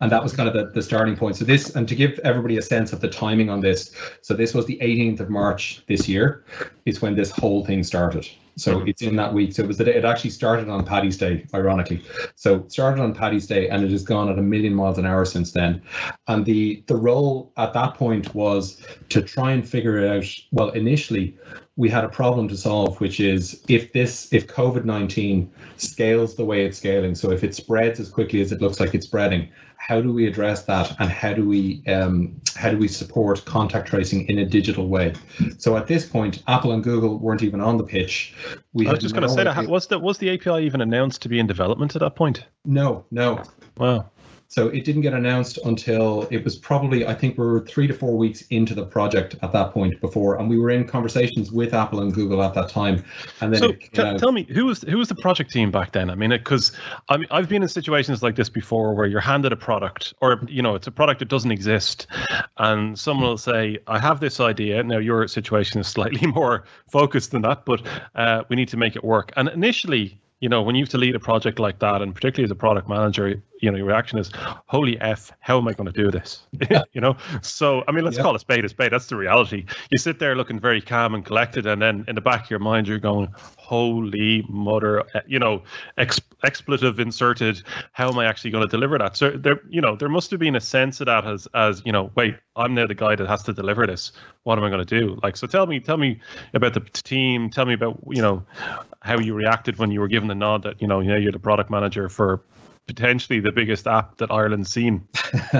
And 0.01 0.11
that 0.11 0.21
was 0.21 0.35
kind 0.35 0.49
of 0.49 0.53
the, 0.53 0.65
the 0.73 0.81
starting 0.81 1.15
point. 1.15 1.37
So 1.37 1.45
this, 1.45 1.73
and 1.73 1.87
to 1.87 1.95
give 1.95 2.19
everybody 2.19 2.57
a 2.57 2.61
sense 2.61 2.91
of 2.91 2.99
the 2.99 3.07
timing 3.07 3.49
on 3.49 3.61
this, 3.61 3.95
so 4.21 4.33
this 4.33 4.53
was 4.53 4.65
the 4.65 4.77
18th 4.81 5.21
of 5.21 5.29
March 5.29 5.81
this 5.87 6.09
year 6.09 6.43
is 6.85 7.01
when 7.01 7.15
this 7.15 7.31
whole 7.31 7.65
thing 7.65 7.83
started. 7.83 8.27
So 8.57 8.77
mm-hmm. 8.77 8.87
it's 8.87 9.01
in 9.01 9.15
that 9.15 9.33
week. 9.33 9.53
So 9.53 9.63
it 9.63 9.67
was 9.67 9.77
the 9.77 9.85
day 9.85 9.95
it 9.95 10.05
actually 10.05 10.31
started 10.31 10.67
on 10.67 10.85
Paddy's 10.85 11.17
Day, 11.17 11.45
ironically. 11.53 12.03
So 12.35 12.65
started 12.67 13.01
on 13.01 13.13
Paddy's 13.13 13.47
Day 13.47 13.69
and 13.69 13.83
it 13.83 13.91
has 13.91 14.03
gone 14.03 14.29
at 14.29 14.37
a 14.37 14.41
million 14.41 14.73
miles 14.73 14.97
an 14.97 15.05
hour 15.05 15.25
since 15.25 15.51
then. 15.51 15.81
And 16.27 16.45
the 16.45 16.83
the 16.87 16.95
role 16.95 17.53
at 17.57 17.73
that 17.73 17.93
point 17.93 18.33
was 18.33 18.81
to 19.09 19.21
try 19.21 19.51
and 19.51 19.67
figure 19.67 19.97
it 19.97 20.09
out. 20.09 20.25
Well, 20.51 20.69
initially 20.71 21.37
we 21.77 21.89
had 21.89 22.03
a 22.03 22.09
problem 22.09 22.47
to 22.47 22.57
solve, 22.57 22.99
which 22.99 23.19
is 23.19 23.63
if 23.69 23.93
this, 23.93 24.33
if 24.33 24.47
COVID 24.47 24.83
19 24.83 25.49
scales 25.77 26.35
the 26.35 26.43
way 26.43 26.65
it's 26.65 26.79
scaling, 26.79 27.13
so 27.13 27.31
if 27.31 27.43
it 27.43 27.53
spreads 27.53 27.99
as 27.99 28.09
quickly 28.09 28.41
as 28.41 28.51
it 28.51 28.61
looks 28.61 28.79
like 28.79 28.95
it's 28.95 29.05
spreading, 29.05 29.47
how 29.77 30.01
do 30.01 30.11
we 30.11 30.27
address 30.27 30.63
that 30.63 30.95
and 30.99 31.09
how 31.09 31.33
do 31.33 31.47
we 31.47 31.83
um, 31.87 32.41
how 32.55 32.69
do 32.69 32.77
we 32.77 32.87
support 32.87 33.45
contact 33.45 33.87
tracing 33.87 34.27
in 34.27 34.39
a 34.39 34.45
digital 34.45 34.87
way? 34.87 35.13
So 35.57 35.77
at 35.77 35.87
this 35.87 36.05
point 36.05 36.43
apple 36.47 36.71
and 36.71 36.83
google 36.83 37.19
weren't 37.19 37.43
even 37.43 37.61
on 37.61 37.77
the 37.77 37.83
pitch. 37.83 38.33
We 38.73 38.87
i 38.87 38.91
was 38.91 38.99
just 38.99 39.15
going 39.15 39.27
to 39.27 39.33
say 39.33 39.43
that. 39.43 39.67
was 39.67 39.87
the 39.87 39.99
was 39.99 40.17
the 40.17 40.31
api 40.31 40.65
even 40.65 40.81
announced 40.81 41.21
to 41.23 41.29
be 41.29 41.39
in 41.39 41.47
development 41.47 41.95
at 41.95 42.01
that 42.01 42.15
point? 42.15 42.45
No 42.65 43.05
no. 43.11 43.43
Wow 43.77 44.09
so 44.49 44.69
it 44.69 44.85
didn't 44.85 45.01
get 45.01 45.13
announced 45.13 45.59
until 45.65 46.25
it 46.31 46.43
was 46.43 46.55
probably, 46.55 47.05
I 47.05 47.13
think 47.13 47.37
we 47.37 47.45
were 47.45 47.59
three 47.59 47.85
to 47.85 47.93
four 47.93 48.17
weeks 48.17 48.43
into 48.49 48.73
the 48.73 48.85
project 48.85 49.35
at 49.41 49.51
that 49.51 49.73
point 49.73 49.99
before, 49.99 50.39
and 50.39 50.49
we 50.49 50.57
were 50.57 50.69
in 50.69 50.85
conversations 50.85 51.51
with 51.51 51.73
Apple 51.73 51.99
and 51.99 52.13
Google 52.13 52.41
at 52.41 52.53
that 52.53 52.69
time. 52.69 53.03
And 53.41 53.53
then 53.53 53.59
so 53.59 53.71
t- 53.73 54.17
tell 54.17 54.31
me, 54.31 54.47
who 54.49 54.65
was 54.65 54.83
who 54.83 54.97
was 54.97 55.09
the 55.09 55.15
project 55.15 55.51
team 55.51 55.69
back 55.69 55.91
then? 55.91 56.09
I 56.09 56.15
mean, 56.15 56.29
because 56.29 56.71
I 57.09 57.17
mean, 57.17 57.27
I've 57.29 57.49
been 57.49 57.61
in 57.61 57.67
situations 57.67 58.23
like 58.23 58.35
this 58.35 58.47
before 58.47 58.95
where 58.95 59.05
you're 59.05 59.19
handed 59.19 59.51
a 59.51 59.57
product, 59.57 60.13
or 60.21 60.41
you 60.47 60.61
know, 60.61 60.75
it's 60.75 60.87
a 60.87 60.91
product 60.91 61.19
that 61.19 61.27
doesn't 61.27 61.51
exist, 61.51 62.07
and 62.57 62.97
someone 62.97 63.27
will 63.27 63.37
say, 63.37 63.79
"I 63.87 63.99
have 63.99 64.21
this 64.21 64.39
idea." 64.39 64.81
Now 64.81 64.99
your 64.99 65.27
situation 65.27 65.81
is 65.81 65.87
slightly 65.87 66.25
more 66.31 66.63
focused 66.89 67.31
than 67.31 67.41
that, 67.41 67.65
but 67.65 67.81
uh, 68.15 68.43
we 68.49 68.55
need 68.55 68.69
to 68.69 68.77
make 68.77 68.95
it 68.95 69.03
work. 69.03 69.33
And 69.35 69.49
initially, 69.49 70.21
you 70.39 70.49
know, 70.49 70.61
when 70.61 70.75
you 70.75 70.83
have 70.83 70.89
to 70.89 70.97
lead 70.97 71.15
a 71.15 71.19
project 71.19 71.57
like 71.57 71.79
that, 71.79 72.01
and 72.01 72.13
particularly 72.13 72.45
as 72.45 72.51
a 72.51 72.55
product 72.55 72.87
manager, 72.87 73.41
you 73.59 73.71
know, 73.71 73.77
your 73.77 73.87
reaction 73.87 74.19
is, 74.19 74.31
"Holy 74.67 74.99
f, 75.01 75.31
how 75.39 75.57
am 75.57 75.67
I 75.67 75.73
going 75.73 75.91
to 75.91 76.03
do 76.03 76.11
this?" 76.11 76.43
you 76.93 77.01
know. 77.01 77.17
So, 77.41 77.83
I 77.87 77.91
mean, 77.91 78.05
let's 78.05 78.17
yeah. 78.17 78.23
call 78.23 78.35
it 78.35 78.39
spade 78.39 78.63
a 78.63 78.69
spade. 78.69 78.91
That's 78.91 79.07
the 79.07 79.15
reality. 79.15 79.65
You 79.89 79.97
sit 79.97 80.19
there 80.19 80.35
looking 80.35 80.59
very 80.59 80.79
calm 80.79 81.15
and 81.15 81.25
collected, 81.25 81.65
and 81.65 81.81
then 81.81 82.05
in 82.07 82.13
the 82.13 82.21
back 82.21 82.43
of 82.45 82.49
your 82.51 82.59
mind, 82.59 82.87
you're 82.87 82.99
going, 82.99 83.29
"Holy 83.57 84.45
mother!" 84.47 85.03
Eh, 85.15 85.21
you 85.25 85.39
know, 85.39 85.63
ex- 85.97 86.21
expletive 86.43 86.99
inserted. 86.99 87.63
How 87.93 88.09
am 88.09 88.19
I 88.19 88.25
actually 88.25 88.51
going 88.51 88.63
to 88.63 88.69
deliver 88.69 88.99
that? 88.99 89.17
So 89.17 89.31
there, 89.31 89.59
you 89.69 89.81
know, 89.81 89.95
there 89.95 90.09
must 90.09 90.29
have 90.31 90.39
been 90.39 90.55
a 90.55 90.61
sense 90.61 91.01
of 91.01 91.07
that 91.07 91.25
as, 91.25 91.47
as 91.55 91.81
you 91.83 91.91
know, 91.91 92.11
wait, 92.15 92.35
I'm 92.55 92.75
now 92.75 92.85
the 92.85 92.95
guy 92.95 93.15
that 93.15 93.27
has 93.27 93.43
to 93.43 93.53
deliver 93.53 93.87
this. 93.87 94.11
What 94.43 94.59
am 94.59 94.63
I 94.63 94.69
going 94.69 94.85
to 94.85 94.99
do? 94.99 95.19
Like, 95.23 95.35
so 95.35 95.47
tell 95.47 95.65
me, 95.65 95.79
tell 95.79 95.97
me 95.97 96.19
about 96.53 96.73
the 96.75 96.81
team. 96.81 97.49
Tell 97.49 97.65
me 97.65 97.73
about, 97.73 97.99
you 98.09 98.21
know, 98.21 98.43
how 99.01 99.19
you 99.19 99.33
reacted 99.33 99.77
when 99.77 99.91
you 99.91 99.99
were 99.99 100.07
given 100.07 100.27
the 100.27 100.35
nod 100.35 100.63
that, 100.63 100.81
you 100.81 100.87
know, 100.87 101.01
know, 101.01 101.15
you're 101.15 101.31
the 101.31 101.39
product 101.39 101.69
manager 101.69 102.09
for 102.09 102.41
potentially 102.87 103.41
the 103.41 103.51
biggest 103.51 103.85
app 103.85 104.17
that 104.17 104.31
Ireland's 104.31 104.71
seen. 104.71 105.05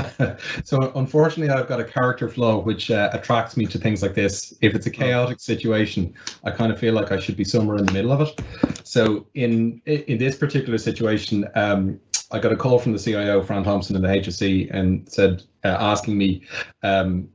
so 0.63 0.91
unfortunately, 0.95 1.53
I've 1.53 1.67
got 1.67 1.79
a 1.79 1.83
character 1.83 2.29
flaw 2.29 2.57
which 2.59 2.89
uh, 2.89 3.09
attracts 3.11 3.57
me 3.57 3.65
to 3.67 3.77
things 3.77 4.01
like 4.01 4.13
this. 4.13 4.53
If 4.61 4.73
it's 4.73 4.87
a 4.87 4.89
oh. 4.89 4.93
chaotic 4.93 5.39
situation, 5.41 6.13
I 6.45 6.51
kind 6.51 6.71
of 6.71 6.79
feel 6.79 6.93
like 6.93 7.11
I 7.11 7.19
should 7.19 7.35
be 7.35 7.43
somewhere 7.43 7.77
in 7.77 7.85
the 7.85 7.91
middle 7.91 8.11
of 8.11 8.21
it. 8.21 8.41
So 8.87 9.27
in 9.33 9.81
in 9.85 10.17
this 10.17 10.37
particular 10.37 10.77
situation, 10.77 11.47
um, 11.55 11.99
I 12.31 12.39
got 12.39 12.53
a 12.53 12.57
call 12.57 12.79
from 12.79 12.93
the 12.93 12.99
CIO, 12.99 13.43
Fran 13.43 13.63
Thompson, 13.63 13.95
in 13.95 14.01
the 14.01 14.07
HSE, 14.07 14.73
and 14.73 15.07
said 15.11 15.43
uh, 15.63 15.77
asking 15.79 16.17
me. 16.17 16.43
Um, 16.83 17.29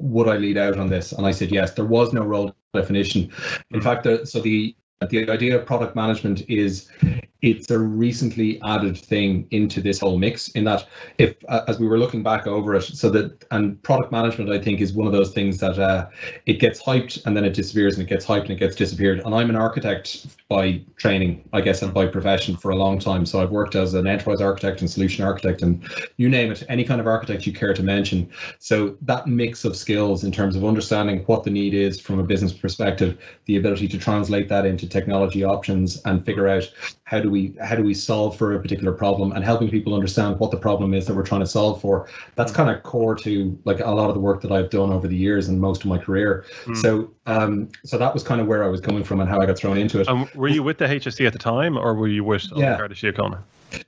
would 0.00 0.28
I 0.28 0.36
lead 0.36 0.56
out 0.56 0.78
on 0.78 0.88
this? 0.88 1.10
And 1.10 1.26
I 1.26 1.32
said 1.32 1.50
yes. 1.50 1.72
There 1.72 1.84
was 1.84 2.12
no 2.12 2.22
role 2.22 2.54
definition. 2.72 3.32
In 3.72 3.80
mm. 3.80 3.82
fact, 3.82 4.04
the, 4.04 4.24
so 4.24 4.40
the 4.40 4.76
the 5.06 5.30
idea 5.30 5.58
of 5.58 5.66
product 5.66 5.94
management 5.94 6.42
is 6.48 6.88
it's 7.40 7.70
a 7.70 7.78
recently 7.78 8.60
added 8.62 8.98
thing 8.98 9.46
into 9.52 9.80
this 9.80 10.00
whole 10.00 10.18
mix 10.18 10.48
in 10.50 10.64
that 10.64 10.86
if 11.18 11.36
uh, 11.48 11.62
as 11.68 11.78
we 11.78 11.86
were 11.86 11.98
looking 11.98 12.22
back 12.22 12.46
over 12.48 12.74
it 12.74 12.82
so 12.82 13.08
that 13.08 13.44
and 13.52 13.80
product 13.82 14.10
management 14.10 14.50
i 14.50 14.58
think 14.58 14.80
is 14.80 14.92
one 14.92 15.06
of 15.06 15.12
those 15.12 15.32
things 15.32 15.58
that 15.58 15.78
uh, 15.78 16.08
it 16.46 16.54
gets 16.54 16.82
hyped 16.82 17.24
and 17.26 17.36
then 17.36 17.44
it 17.44 17.54
disappears 17.54 17.96
and 17.96 18.06
it 18.06 18.10
gets 18.10 18.26
hyped 18.26 18.42
and 18.42 18.50
it 18.50 18.58
gets 18.58 18.74
disappeared. 18.74 19.20
And 19.20 19.34
i'm 19.34 19.50
an 19.50 19.56
architect 19.56 20.26
by 20.48 20.82
training 20.96 21.48
i 21.52 21.60
guess 21.60 21.82
and 21.82 21.94
by 21.94 22.06
profession 22.06 22.56
for 22.56 22.70
a 22.70 22.76
long 22.76 22.98
time. 22.98 23.24
So 23.24 23.40
i've 23.40 23.50
worked 23.50 23.76
as 23.76 23.94
an 23.94 24.06
enterprise 24.06 24.40
architect 24.40 24.80
and 24.80 24.90
solution 24.90 25.24
architect 25.24 25.62
and 25.62 25.88
you 26.16 26.28
name 26.28 26.50
it 26.50 26.64
any 26.68 26.84
kind 26.84 27.00
of 27.00 27.06
architect 27.06 27.46
you 27.46 27.52
care 27.52 27.74
to 27.74 27.82
mention. 27.82 28.30
So 28.58 28.96
that 29.02 29.26
mix 29.26 29.64
of 29.64 29.76
skills 29.76 30.24
in 30.24 30.32
terms 30.32 30.56
of 30.56 30.64
understanding 30.64 31.20
what 31.26 31.44
the 31.44 31.50
need 31.50 31.74
is 31.74 32.00
from 32.00 32.18
a 32.18 32.24
business 32.24 32.52
perspective 32.52 33.18
the 33.44 33.56
ability 33.56 33.88
to 33.88 33.98
translate 33.98 34.48
that 34.48 34.66
into 34.66 34.88
technology 34.88 35.44
options 35.44 36.02
and 36.04 36.24
figure 36.24 36.48
out 36.48 36.68
how 37.08 37.18
do 37.18 37.30
we 37.30 37.54
how 37.62 37.74
do 37.74 37.82
we 37.82 37.94
solve 37.94 38.36
for 38.36 38.54
a 38.54 38.60
particular 38.60 38.92
problem 38.92 39.32
and 39.32 39.42
helping 39.42 39.70
people 39.70 39.94
understand 39.94 40.38
what 40.38 40.50
the 40.50 40.58
problem 40.58 40.92
is 40.92 41.06
that 41.06 41.14
we're 41.14 41.22
trying 41.22 41.40
to 41.40 41.46
solve 41.46 41.80
for. 41.80 42.06
That's 42.34 42.52
kind 42.52 42.68
of 42.68 42.82
core 42.82 43.14
to 43.14 43.58
like 43.64 43.80
a 43.80 43.90
lot 43.90 44.10
of 44.10 44.14
the 44.14 44.20
work 44.20 44.42
that 44.42 44.52
I've 44.52 44.68
done 44.68 44.92
over 44.92 45.08
the 45.08 45.16
years 45.16 45.48
and 45.48 45.58
most 45.58 45.80
of 45.80 45.86
my 45.86 45.96
career. 45.96 46.44
Mm. 46.66 46.76
so 46.76 47.10
um 47.24 47.70
so 47.82 47.96
that 47.96 48.12
was 48.12 48.22
kind 48.22 48.42
of 48.42 48.46
where 48.46 48.62
I 48.62 48.68
was 48.68 48.82
coming 48.82 49.04
from 49.04 49.20
and 49.20 49.28
how 49.30 49.40
I 49.40 49.46
got 49.46 49.56
thrown 49.56 49.78
into 49.78 50.00
it. 50.00 50.08
Um, 50.08 50.28
were 50.34 50.48
you 50.48 50.62
with 50.62 50.76
the 50.76 50.84
HSE 50.84 51.26
at 51.26 51.32
the 51.32 51.38
time 51.38 51.78
or 51.78 51.94
were 51.94 52.08
you 52.08 52.24
with 52.24 52.44
yeah. 52.54 52.76
Síochána 52.76 53.38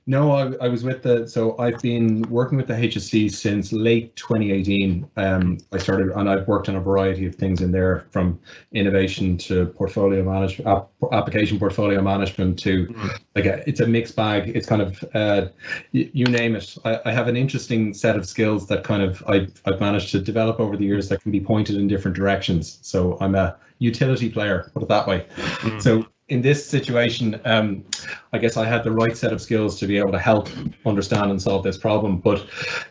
no, 0.05 0.31
I, 0.31 0.65
I, 0.65 0.67
was 0.67 0.83
with 0.83 1.03
the. 1.03 1.27
So 1.27 1.57
I've 1.57 1.81
been 1.81 2.21
working 2.23 2.57
with 2.57 2.67
the 2.67 2.73
HSE 2.73 3.31
since 3.31 3.71
late 3.71 4.15
2018. 4.15 5.09
Um, 5.17 5.57
I 5.71 5.77
started, 5.77 6.09
and 6.09 6.29
I've 6.29 6.47
worked 6.47 6.69
on 6.69 6.75
a 6.75 6.79
variety 6.79 7.25
of 7.25 7.35
things 7.35 7.61
in 7.61 7.71
there, 7.71 8.05
from 8.11 8.39
innovation 8.71 9.37
to 9.39 9.67
portfolio 9.67 10.23
management, 10.23 10.67
app, 10.67 10.89
application 11.11 11.59
portfolio 11.59 12.01
management 12.01 12.59
to 12.59 12.87
mm-hmm. 12.87 13.07
like 13.35 13.45
a, 13.45 13.67
it's 13.67 13.79
a 13.79 13.87
mixed 13.87 14.15
bag. 14.15 14.49
It's 14.55 14.67
kind 14.67 14.81
of 14.81 15.03
uh, 15.13 15.47
y- 15.93 16.09
you 16.13 16.25
name 16.25 16.55
it. 16.55 16.75
I, 16.85 16.99
I, 17.05 17.11
have 17.11 17.27
an 17.27 17.37
interesting 17.37 17.93
set 17.93 18.15
of 18.15 18.25
skills 18.25 18.67
that 18.67 18.83
kind 18.83 19.03
of 19.03 19.23
I, 19.27 19.47
I've 19.65 19.79
managed 19.79 20.11
to 20.11 20.19
develop 20.19 20.59
over 20.59 20.77
the 20.77 20.85
years 20.85 21.09
that 21.09 21.21
can 21.21 21.31
be 21.31 21.41
pointed 21.41 21.75
in 21.75 21.87
different 21.87 22.15
directions. 22.15 22.79
So 22.81 23.17
I'm 23.21 23.35
a 23.35 23.57
utility 23.79 24.29
player, 24.29 24.69
put 24.73 24.83
it 24.83 24.89
that 24.89 25.07
way. 25.07 25.25
Mm-hmm. 25.35 25.79
So 25.79 26.05
in 26.31 26.41
this 26.41 26.65
situation, 26.65 27.41
um, 27.43 27.83
I 28.31 28.37
guess 28.37 28.55
I 28.55 28.65
had 28.65 28.85
the 28.85 28.91
right 28.91 29.17
set 29.17 29.33
of 29.33 29.41
skills 29.41 29.77
to 29.79 29.85
be 29.85 29.97
able 29.97 30.13
to 30.13 30.17
help 30.17 30.47
understand 30.85 31.29
and 31.29 31.41
solve 31.41 31.61
this 31.61 31.77
problem. 31.77 32.19
But 32.19 32.47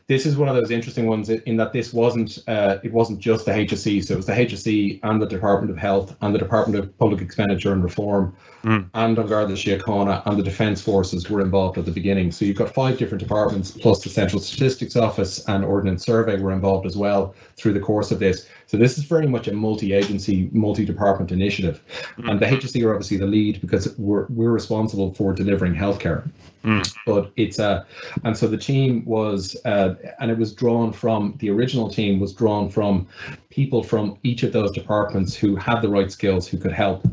this 0.09 0.27
is 0.27 0.37
one 0.37 0.51
of 0.51 0.57
those 0.57 0.71
interesting 0.71 1.07
ones 1.07 1.31
in 1.31 1.57
that 1.57 1.73
this 1.73 1.95
wasn't 1.95 2.39
uh, 2.47 2.77
it 2.85 2.93
wasn't 2.93 3.19
just 3.19 3.47
the 3.47 3.53
HSE, 3.53 4.05
so 4.05 4.13
it 4.13 4.17
was 4.19 4.27
the 4.27 4.35
HSE 4.35 5.01
and 5.03 5.23
the 5.23 5.27
Department 5.27 5.71
of 5.71 5.79
Health 5.79 6.15
and 6.21 6.35
the 6.35 6.39
Department 6.39 6.85
of 6.85 6.99
Public 6.99 7.23
Expenditure 7.23 7.73
and 7.73 7.83
Reform 7.83 8.37
mm. 8.63 8.87
and 8.93 9.19
An 9.19 9.27
Garda 9.27 9.55
Síochána 9.55 10.23
and 10.27 10.39
the 10.39 10.43
Defence 10.43 10.83
Forces 10.83 11.31
were 11.31 11.41
involved 11.41 11.79
at 11.79 11.87
the 11.87 11.93
beginning. 11.93 12.31
So 12.33 12.45
you've 12.45 12.59
got 12.59 12.75
five 12.75 12.99
different 12.99 13.23
departments 13.23 13.71
plus 13.71 14.05
the 14.05 14.11
Central 14.11 14.43
Statistics 14.43 14.97
Office 14.97 15.43
and 15.49 15.65
Ordnance 15.65 16.05
Survey 16.05 16.39
were 16.39 16.53
involved 16.53 16.85
as 16.85 16.95
well 16.95 17.35
through 17.57 17.73
the 17.73 17.81
course 17.81 18.11
of 18.11 18.19
this. 18.19 18.47
So 18.71 18.77
this 18.77 18.99
is 18.99 19.03
very 19.03 19.27
much 19.27 19.49
a 19.49 19.53
multi-agency, 19.53 20.49
multi-department 20.53 21.33
initiative, 21.33 21.83
and 22.19 22.39
the 22.39 22.47
mm-hmm. 22.47 22.55
HSE 22.55 22.85
are 22.85 22.93
obviously 22.93 23.17
the 23.17 23.27
lead 23.27 23.61
because 23.61 23.99
we're 23.99 24.27
we're 24.29 24.53
responsible 24.53 25.13
for 25.13 25.33
delivering 25.33 25.75
healthcare. 25.75 26.31
Mm. 26.65 26.95
But 27.07 27.33
it's 27.37 27.59
a, 27.59 27.69
uh, 27.69 27.85
and 28.25 28.37
so 28.37 28.47
the 28.47 28.59
team 28.59 29.05
was, 29.05 29.57
uh, 29.65 29.95
and 30.21 30.31
it 30.31 30.39
was 30.39 30.53
drawn 30.53 30.93
from 30.93 31.35
the 31.39 31.51
original 31.51 31.89
team 31.89 32.21
was 32.21 32.35
drawn 32.35 32.69
from 32.69 33.07
people 33.49 33.83
from 33.83 34.19
each 34.23 34.43
of 34.43 34.53
those 34.53 34.71
departments 34.73 35.35
who 35.35 35.57
had 35.57 35.81
the 35.81 35.89
right 35.89 36.11
skills 36.13 36.47
who 36.47 36.59
could 36.59 36.73
help. 36.73 37.05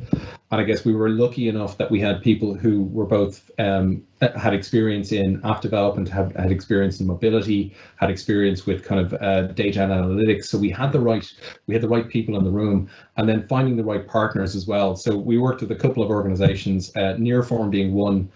And 0.49 0.61
I 0.61 0.63
guess 0.63 0.85
we 0.85 0.93
were 0.93 1.09
lucky 1.09 1.49
enough 1.49 1.77
that 1.77 1.91
we 1.91 1.99
had 1.99 2.21
people 2.21 2.53
who 2.53 2.83
were 2.83 3.05
both 3.05 3.51
um, 3.59 4.03
had 4.21 4.53
experience 4.53 5.11
in 5.11 5.41
app 5.43 5.61
development, 5.61 6.07
had, 6.07 6.35
had 6.37 6.51
experience 6.51 7.01
in 7.01 7.07
mobility, 7.07 7.75
had 7.97 8.09
experience 8.09 8.65
with 8.65 8.83
kind 8.83 9.01
of 9.01 9.13
uh, 9.21 9.47
data 9.47 9.83
and 9.83 9.91
analytics. 9.91 10.45
So 10.45 10.57
we 10.57 10.69
had 10.69 10.93
the 10.93 11.01
right 11.01 11.25
we 11.67 11.73
had 11.73 11.83
the 11.83 11.89
right 11.89 12.07
people 12.07 12.37
in 12.37 12.45
the 12.45 12.51
room, 12.51 12.89
and 13.17 13.27
then 13.27 13.47
finding 13.47 13.75
the 13.75 13.83
right 13.83 14.07
partners 14.07 14.55
as 14.55 14.67
well. 14.67 14.95
So 14.95 15.17
we 15.17 15.37
worked 15.37 15.61
with 15.61 15.71
a 15.71 15.75
couple 15.75 16.03
of 16.03 16.09
organizations, 16.09 16.95
uh, 16.95 17.15
Nearform 17.17 17.71
being 17.71 17.93
one, 17.93 18.29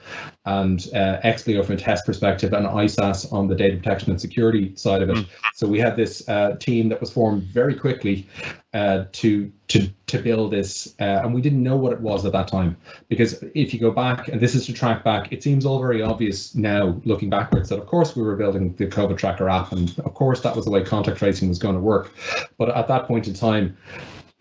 and 0.45 0.79
uh, 0.93 1.19
Expleo 1.23 1.63
from 1.63 1.75
a 1.75 1.77
test 1.77 2.05
perspective, 2.05 2.53
and 2.53 2.65
ISAS 2.65 3.31
on 3.31 3.47
the 3.47 3.55
data 3.55 3.77
protection 3.77 4.11
and 4.11 4.19
security 4.19 4.75
side 4.75 5.03
of 5.03 5.09
it. 5.09 5.17
Mm. 5.17 5.27
So 5.53 5.67
we 5.67 5.79
had 5.79 5.95
this 5.95 6.27
uh, 6.27 6.55
team 6.59 6.89
that 6.89 6.99
was 6.99 7.11
formed 7.11 7.43
very 7.43 7.75
quickly 7.75 8.27
uh, 8.73 9.05
to 9.11 9.51
to 9.67 9.87
to 10.07 10.17
build 10.17 10.51
this, 10.51 10.95
uh, 10.99 11.21
and 11.23 11.33
we 11.33 11.41
didn't 11.41 11.61
know 11.61 11.75
what 11.75 11.93
it 11.93 12.01
was 12.01 12.25
at 12.25 12.31
that 12.31 12.47
time 12.47 12.75
because 13.07 13.43
if 13.53 13.73
you 13.73 13.79
go 13.79 13.91
back, 13.91 14.29
and 14.29 14.41
this 14.41 14.55
is 14.55 14.65
to 14.65 14.73
track 14.73 15.03
back, 15.03 15.31
it 15.31 15.43
seems 15.43 15.65
all 15.65 15.79
very 15.79 16.01
obvious 16.01 16.55
now 16.55 16.99
looking 17.05 17.29
backwards 17.29 17.69
that 17.69 17.79
of 17.79 17.85
course 17.85 18.15
we 18.15 18.23
were 18.23 18.35
building 18.35 18.73
the 18.75 18.87
COVID 18.87 19.17
tracker 19.17 19.47
app, 19.47 19.71
and 19.73 19.97
of 19.99 20.13
course 20.13 20.41
that 20.41 20.55
was 20.55 20.65
the 20.65 20.71
way 20.71 20.83
contact 20.83 21.17
tracing 21.17 21.49
was 21.49 21.59
going 21.59 21.75
to 21.75 21.81
work, 21.81 22.13
but 22.57 22.75
at 22.75 22.87
that 22.87 23.07
point 23.07 23.27
in 23.27 23.33
time. 23.33 23.77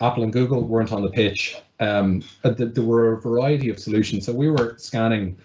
Apple 0.01 0.23
and 0.23 0.33
Google 0.33 0.63
weren't 0.63 0.93
on 0.93 1.03
the 1.03 1.11
pitch. 1.11 1.57
Um, 1.79 2.23
there 2.43 2.85
were 2.85 3.15
a 3.15 3.21
variety 3.21 3.69
of 3.69 3.79
solutions. 3.79 4.27
So 4.27 4.33
we 4.33 4.51
were 4.51 4.75
scanning 4.79 5.37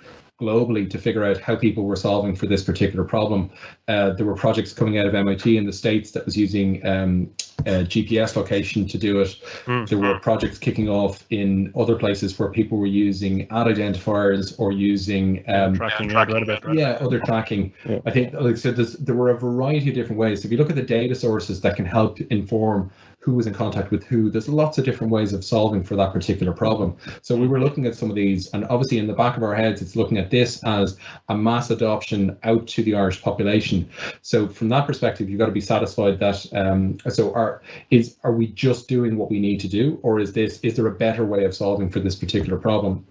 globally 0.41 0.89
to 0.89 0.97
figure 0.97 1.23
out 1.23 1.39
how 1.39 1.55
people 1.55 1.85
were 1.85 1.95
solving 1.95 2.35
for 2.35 2.45
this 2.45 2.61
particular 2.63 3.05
problem. 3.05 3.49
Uh, 3.87 4.11
there 4.11 4.25
were 4.25 4.35
projects 4.35 4.73
coming 4.73 4.97
out 4.97 5.05
of 5.05 5.15
MIT 5.15 5.55
in 5.55 5.65
the 5.65 5.71
States 5.71 6.11
that 6.11 6.25
was 6.25 6.35
using 6.35 6.85
um, 6.85 7.27
GPS 7.63 8.35
location 8.35 8.85
to 8.85 8.97
do 8.97 9.21
it. 9.21 9.37
Mm. 9.65 9.87
There 9.87 9.97
were 9.97 10.19
projects 10.19 10.57
kicking 10.57 10.89
off 10.89 11.25
in 11.29 11.71
other 11.75 11.95
places 11.95 12.37
where 12.37 12.49
people 12.49 12.77
were 12.77 12.85
using 12.85 13.43
ad 13.43 13.67
identifiers 13.67 14.53
or 14.59 14.73
using 14.73 15.43
um, 15.47 15.75
tracking, 15.75 16.09
yeah, 16.09 16.25
tracking. 16.25 16.77
yeah, 16.77 16.91
other 16.99 17.19
tracking. 17.21 17.73
Yeah. 17.87 17.99
I 18.05 18.11
think, 18.11 18.33
like 18.33 18.57
so, 18.57 18.71
there 18.71 19.15
were 19.15 19.29
a 19.29 19.39
variety 19.39 19.89
of 19.89 19.95
different 19.95 20.19
ways. 20.19 20.43
If 20.43 20.51
you 20.51 20.57
look 20.57 20.69
at 20.69 20.75
the 20.75 20.83
data 20.83 21.15
sources 21.15 21.61
that 21.61 21.77
can 21.77 21.85
help 21.85 22.19
inform 22.19 22.91
who 23.25 23.33
was 23.33 23.47
in 23.47 23.53
contact 23.55 23.89
with 23.89 24.03
who. 24.03 24.29
There's 24.29 24.47
lots 24.47 24.77
of 24.77 24.85
different 24.85 25.11
ways 25.11 25.33
of 25.33 25.43
solving 25.43 25.83
for 25.83 25.95
that 25.95 26.13
particular 26.13 26.53
problem. 26.53 26.95
So 27.23 27.35
we 27.35 27.47
were 27.47 27.59
looking 27.59 27.87
at 27.87 27.95
some 27.95 28.11
of 28.11 28.15
these, 28.15 28.51
and 28.53 28.65
obviously 28.65 28.99
in 28.99 29.07
the 29.07 29.13
back 29.13 29.35
of 29.35 29.41
our 29.41 29.55
heads, 29.55 29.81
it's 29.81 29.95
looking 29.95 30.19
at 30.19 30.29
this 30.29 30.63
as 30.63 30.95
a 31.27 31.35
mass 31.35 31.71
adoption 31.71 32.37
out 32.43 32.67
to 32.67 32.83
the 32.83 32.93
Irish 32.93 33.23
population. 33.23 33.89
So 34.21 34.47
from 34.47 34.69
that 34.69 34.85
perspective, 34.85 35.27
you've 35.27 35.39
got 35.39 35.47
to 35.47 35.51
be 35.51 35.59
satisfied 35.59 36.19
that. 36.19 36.45
Um, 36.53 36.99
so 37.09 37.33
are 37.33 37.63
is 37.89 38.15
are 38.23 38.31
we 38.31 38.47
just 38.47 38.87
doing 38.87 39.17
what 39.17 39.31
we 39.31 39.39
need 39.39 39.59
to 39.61 39.67
do, 39.67 39.99
or 40.03 40.19
is 40.19 40.33
this 40.33 40.59
is 40.59 40.75
there 40.75 40.85
a 40.85 40.91
better 40.91 41.25
way 41.25 41.45
of 41.45 41.55
solving 41.55 41.89
for 41.89 41.99
this 41.99 42.15
particular 42.15 42.59
problem? 42.59 43.07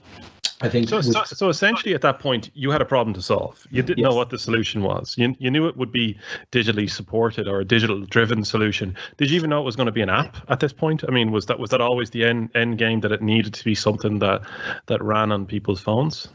I 0.65 0.71
think 0.71 0.89
so. 0.89 1.03
So, 1.03 1.23
so, 1.25 1.49
essentially, 1.51 1.95
at 1.95 2.01
that 2.01 2.21
point, 2.21 2.51
you 2.55 2.71
had 2.71 2.81
a 2.81 2.87
problem 2.87 3.13
to 3.15 3.23
solve. 3.23 3.67
You 3.71 3.83
didn't 3.83 3.99
yes. 3.99 4.09
know 4.09 4.17
what 4.17 4.31
the 4.31 4.39
solution 4.39 4.83
was. 4.83 5.15
You, 5.19 5.37
you 5.39 5.51
knew 5.51 5.69
it 5.69 5.77
would 5.77 5.93
be 5.93 6.19
digitally 6.53 6.91
supported 6.91 7.47
or 7.47 7.61
a 7.61 7.65
digital-driven 7.67 8.45
solution. 8.45 8.97
Did 9.19 9.31
you 9.31 9.37
even 9.37 9.51
know 9.51 9.61
it 9.61 9.65
was 9.65 9.77
going 9.77 9.87
to 9.87 9.93
be 9.93 10.01
an 10.01 10.09
app 10.09 10.39
at 10.49 10.61
this 10.61 10.73
point? 10.73 11.05
I 11.07 11.11
mean, 11.11 11.33
was 11.33 11.45
that 11.47 11.59
was 11.59 11.69
that 11.71 11.83
always 11.83 12.11
the 12.11 12.25
end 12.25 12.49
end 12.55 12.79
game 12.79 13.01
that 13.01 13.13
it 13.13 13.21
needed 13.21 13.53
to 13.55 13.65
be 13.65 13.75
something 13.75 14.21
that 14.21 14.41
that 14.87 15.03
ran 15.03 15.33
on 15.33 15.45
people's 15.45 15.81
phones? 15.81 16.29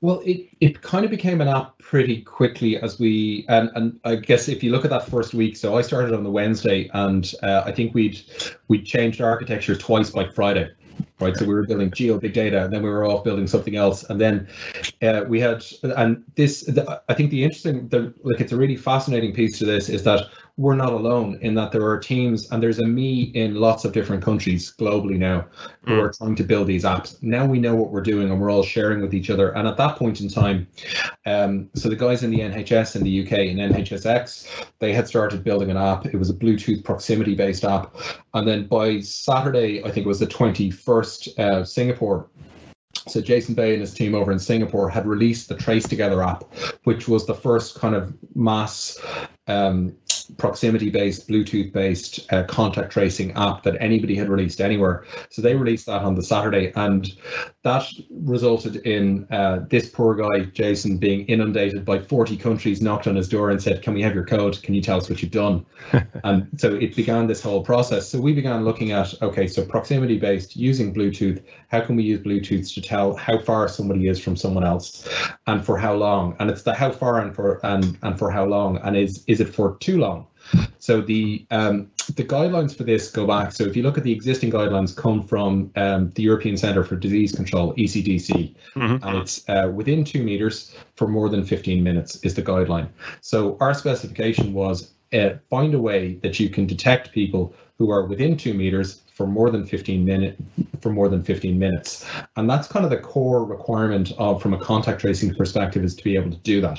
Well, 0.00 0.20
it, 0.26 0.48
it 0.60 0.82
kind 0.82 1.04
of 1.04 1.10
became 1.10 1.40
an 1.40 1.48
app 1.48 1.78
pretty 1.78 2.22
quickly 2.22 2.76
as 2.78 2.98
we 2.98 3.46
and 3.48 3.70
and 3.76 4.00
I 4.04 4.16
guess 4.16 4.48
if 4.48 4.64
you 4.64 4.72
look 4.72 4.84
at 4.84 4.90
that 4.90 5.08
first 5.08 5.32
week, 5.32 5.56
so 5.56 5.78
I 5.78 5.82
started 5.82 6.12
on 6.12 6.24
the 6.24 6.30
Wednesday, 6.30 6.90
and 6.92 7.32
uh, 7.44 7.62
I 7.64 7.70
think 7.70 7.94
we'd 7.94 8.20
we 8.66 8.82
changed 8.82 9.20
architecture 9.20 9.76
twice 9.76 10.10
by 10.10 10.28
Friday 10.28 10.70
right? 11.20 11.36
So 11.36 11.44
we 11.44 11.54
were 11.54 11.64
building 11.64 11.90
geo 11.90 12.18
big 12.18 12.32
data, 12.32 12.64
and 12.64 12.72
then 12.72 12.82
we 12.82 12.90
were 12.90 13.04
off 13.04 13.24
building 13.24 13.46
something 13.46 13.76
else, 13.76 14.04
and 14.04 14.20
then 14.20 14.48
uh, 15.02 15.24
we 15.28 15.40
had, 15.40 15.64
and 15.82 16.24
this, 16.34 16.62
the, 16.62 17.02
I 17.08 17.14
think 17.14 17.30
the 17.30 17.44
interesting, 17.44 17.88
the, 17.88 18.14
like 18.22 18.40
it's 18.40 18.52
a 18.52 18.56
really 18.56 18.76
fascinating 18.76 19.34
piece 19.34 19.58
to 19.58 19.64
this 19.64 19.88
is 19.88 20.02
that 20.04 20.26
we're 20.58 20.74
not 20.74 20.92
alone 20.92 21.38
in 21.42 21.54
that 21.54 21.70
there 21.70 21.86
are 21.86 21.98
teams 21.98 22.50
and 22.50 22.62
there's 22.62 22.78
a 22.78 22.86
me 22.86 23.22
in 23.34 23.56
lots 23.56 23.84
of 23.84 23.92
different 23.92 24.24
countries 24.24 24.74
globally 24.78 25.18
now 25.18 25.44
who 25.82 25.92
mm. 25.92 26.02
are 26.02 26.10
trying 26.10 26.34
to 26.34 26.44
build 26.44 26.66
these 26.66 26.84
apps. 26.84 27.22
Now 27.22 27.44
we 27.44 27.58
know 27.58 27.74
what 27.74 27.90
we're 27.90 28.00
doing 28.00 28.30
and 28.30 28.40
we're 28.40 28.50
all 28.50 28.62
sharing 28.62 29.02
with 29.02 29.12
each 29.12 29.28
other. 29.28 29.50
And 29.54 29.68
at 29.68 29.76
that 29.76 29.96
point 29.96 30.22
in 30.22 30.28
time, 30.28 30.66
um, 31.26 31.68
so 31.74 31.90
the 31.90 31.96
guys 31.96 32.22
in 32.22 32.30
the 32.30 32.40
NHS 32.40 32.96
in 32.96 33.02
the 33.02 33.22
UK 33.22 33.32
in 33.32 33.58
NHSX, 33.58 34.66
they 34.78 34.94
had 34.94 35.06
started 35.06 35.44
building 35.44 35.70
an 35.70 35.76
app. 35.76 36.06
It 36.06 36.16
was 36.16 36.30
a 36.30 36.34
Bluetooth 36.34 36.82
proximity 36.82 37.34
based 37.34 37.64
app. 37.64 37.94
And 38.32 38.48
then 38.48 38.66
by 38.66 39.00
Saturday, 39.00 39.80
I 39.84 39.90
think 39.90 40.06
it 40.06 40.08
was 40.08 40.20
the 40.20 40.26
21st, 40.26 41.38
uh, 41.38 41.64
Singapore 41.64 42.30
so 43.08 43.20
Jason 43.20 43.54
Bay 43.54 43.72
and 43.72 43.80
his 43.80 43.94
team 43.94 44.14
over 44.14 44.32
in 44.32 44.38
Singapore 44.38 44.88
had 44.88 45.06
released 45.06 45.48
the 45.48 45.54
Trace 45.54 45.86
Together 45.86 46.22
app, 46.22 46.42
which 46.84 47.06
was 47.06 47.26
the 47.26 47.34
first 47.34 47.78
kind 47.78 47.94
of 47.94 48.12
mass 48.34 48.98
um, 49.46 49.94
proximity 50.38 50.90
based, 50.90 51.28
Bluetooth 51.28 51.72
based 51.72 52.32
uh, 52.32 52.44
contact 52.44 52.92
tracing 52.92 53.32
app 53.32 53.62
that 53.62 53.76
anybody 53.80 54.14
had 54.14 54.28
released 54.28 54.60
anywhere. 54.60 55.04
So 55.30 55.42
they 55.42 55.54
released 55.54 55.86
that 55.86 56.02
on 56.02 56.14
the 56.14 56.22
Saturday, 56.22 56.72
and 56.76 57.10
that 57.62 57.86
resulted 58.10 58.76
in 58.76 59.26
uh, 59.30 59.60
this 59.68 59.88
poor 59.88 60.14
guy, 60.14 60.44
Jason, 60.44 60.98
being 60.98 61.26
inundated 61.26 61.84
by 61.84 61.98
40 61.98 62.36
countries, 62.36 62.80
knocked 62.80 63.06
on 63.06 63.16
his 63.16 63.28
door 63.28 63.50
and 63.50 63.62
said, 63.62 63.82
Can 63.82 63.94
we 63.94 64.02
have 64.02 64.14
your 64.14 64.24
code? 64.24 64.60
Can 64.62 64.74
you 64.74 64.82
tell 64.82 64.98
us 64.98 65.08
what 65.08 65.22
you've 65.22 65.32
done? 65.32 65.64
and 66.24 66.48
so 66.58 66.74
it 66.74 66.96
began 66.96 67.26
this 67.26 67.42
whole 67.42 67.62
process. 67.62 68.08
So 68.08 68.20
we 68.20 68.32
began 68.32 68.64
looking 68.64 68.92
at 68.92 69.14
okay, 69.22 69.46
so 69.46 69.64
proximity 69.64 70.18
based 70.18 70.56
using 70.56 70.94
Bluetooth, 70.94 71.42
how 71.68 71.80
can 71.80 71.96
we 71.96 72.02
use 72.02 72.20
Bluetooth 72.20 72.72
to 72.74 72.80
tell 72.80 73.16
how 73.16 73.38
far 73.38 73.68
somebody 73.68 74.08
is 74.08 74.20
from 74.20 74.36
someone 74.36 74.64
else 74.64 75.08
and 75.46 75.64
for 75.64 75.78
how 75.78 75.94
long? 75.94 76.36
And 76.38 76.50
it's 76.50 76.62
the 76.62 76.74
how 76.74 76.90
far 76.90 77.20
and 77.20 77.34
for 77.34 77.60
and 77.64 77.98
and 78.02 78.18
for 78.18 78.30
how 78.30 78.44
long, 78.44 78.78
and 78.78 78.96
is 78.96 79.24
is 79.26 79.40
it 79.40 79.48
for 79.48 79.76
too 79.78 79.98
long? 79.98 80.26
So 80.78 81.00
the 81.00 81.44
um, 81.50 81.90
the 82.14 82.22
guidelines 82.24 82.76
for 82.76 82.84
this 82.84 83.10
go 83.10 83.26
back. 83.26 83.52
So 83.52 83.64
if 83.64 83.76
you 83.76 83.82
look 83.82 83.98
at 83.98 84.04
the 84.04 84.12
existing 84.12 84.52
guidelines, 84.52 84.96
come 84.96 85.22
from 85.22 85.72
um, 85.76 86.10
the 86.14 86.22
European 86.22 86.56
Centre 86.56 86.84
for 86.84 86.96
Disease 86.96 87.32
Control 87.32 87.74
(ECDC), 87.74 88.54
mm-hmm. 88.74 89.06
and 89.06 89.18
it's 89.18 89.48
uh, 89.48 89.70
within 89.74 90.04
two 90.04 90.22
meters 90.22 90.74
for 90.94 91.08
more 91.08 91.28
than 91.28 91.44
15 91.44 91.82
minutes 91.82 92.16
is 92.16 92.34
the 92.34 92.42
guideline. 92.42 92.88
So 93.20 93.56
our 93.60 93.74
specification 93.74 94.52
was 94.52 94.92
uh, 95.12 95.30
find 95.50 95.74
a 95.74 95.80
way 95.80 96.14
that 96.22 96.38
you 96.38 96.48
can 96.48 96.66
detect 96.66 97.12
people 97.12 97.54
who 97.78 97.90
are 97.90 98.06
within 98.06 98.36
two 98.36 98.54
meters 98.54 99.02
for 99.12 99.26
more 99.26 99.50
than 99.50 99.64
15 99.64 100.04
minute 100.04 100.36
for 100.80 100.90
more 100.90 101.08
than 101.08 101.22
15 101.22 101.58
minutes 101.58 102.06
and 102.36 102.48
that's 102.48 102.68
kind 102.68 102.84
of 102.84 102.90
the 102.90 102.98
core 102.98 103.44
requirement 103.44 104.12
of 104.18 104.42
from 104.42 104.52
a 104.52 104.58
contact 104.58 105.00
tracing 105.00 105.34
perspective 105.34 105.82
is 105.82 105.94
to 105.94 106.04
be 106.04 106.16
able 106.16 106.30
to 106.30 106.36
do 106.38 106.60
that 106.60 106.78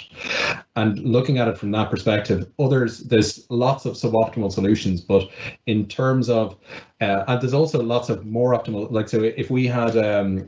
and 0.76 1.00
looking 1.00 1.40
at 1.40 1.48
it 1.48 1.58
from 1.58 1.72
that 1.72 1.90
perspective 1.90 2.48
others 2.60 3.00
there's 3.00 3.48
lots 3.50 3.86
of 3.86 3.94
suboptimal 3.94 4.52
solutions 4.52 5.02
but 5.02 5.28
in 5.66 5.88
terms 5.88 6.30
of 6.30 6.56
uh, 7.02 7.24
and 7.28 7.42
there's 7.42 7.54
also 7.54 7.82
lots 7.82 8.10
of 8.10 8.26
more 8.26 8.54
optimal 8.54 8.92
like 8.92 9.10
so 9.10 9.24
if 9.24 9.50
we 9.50 9.66
had 9.66 9.98
um, 9.98 10.48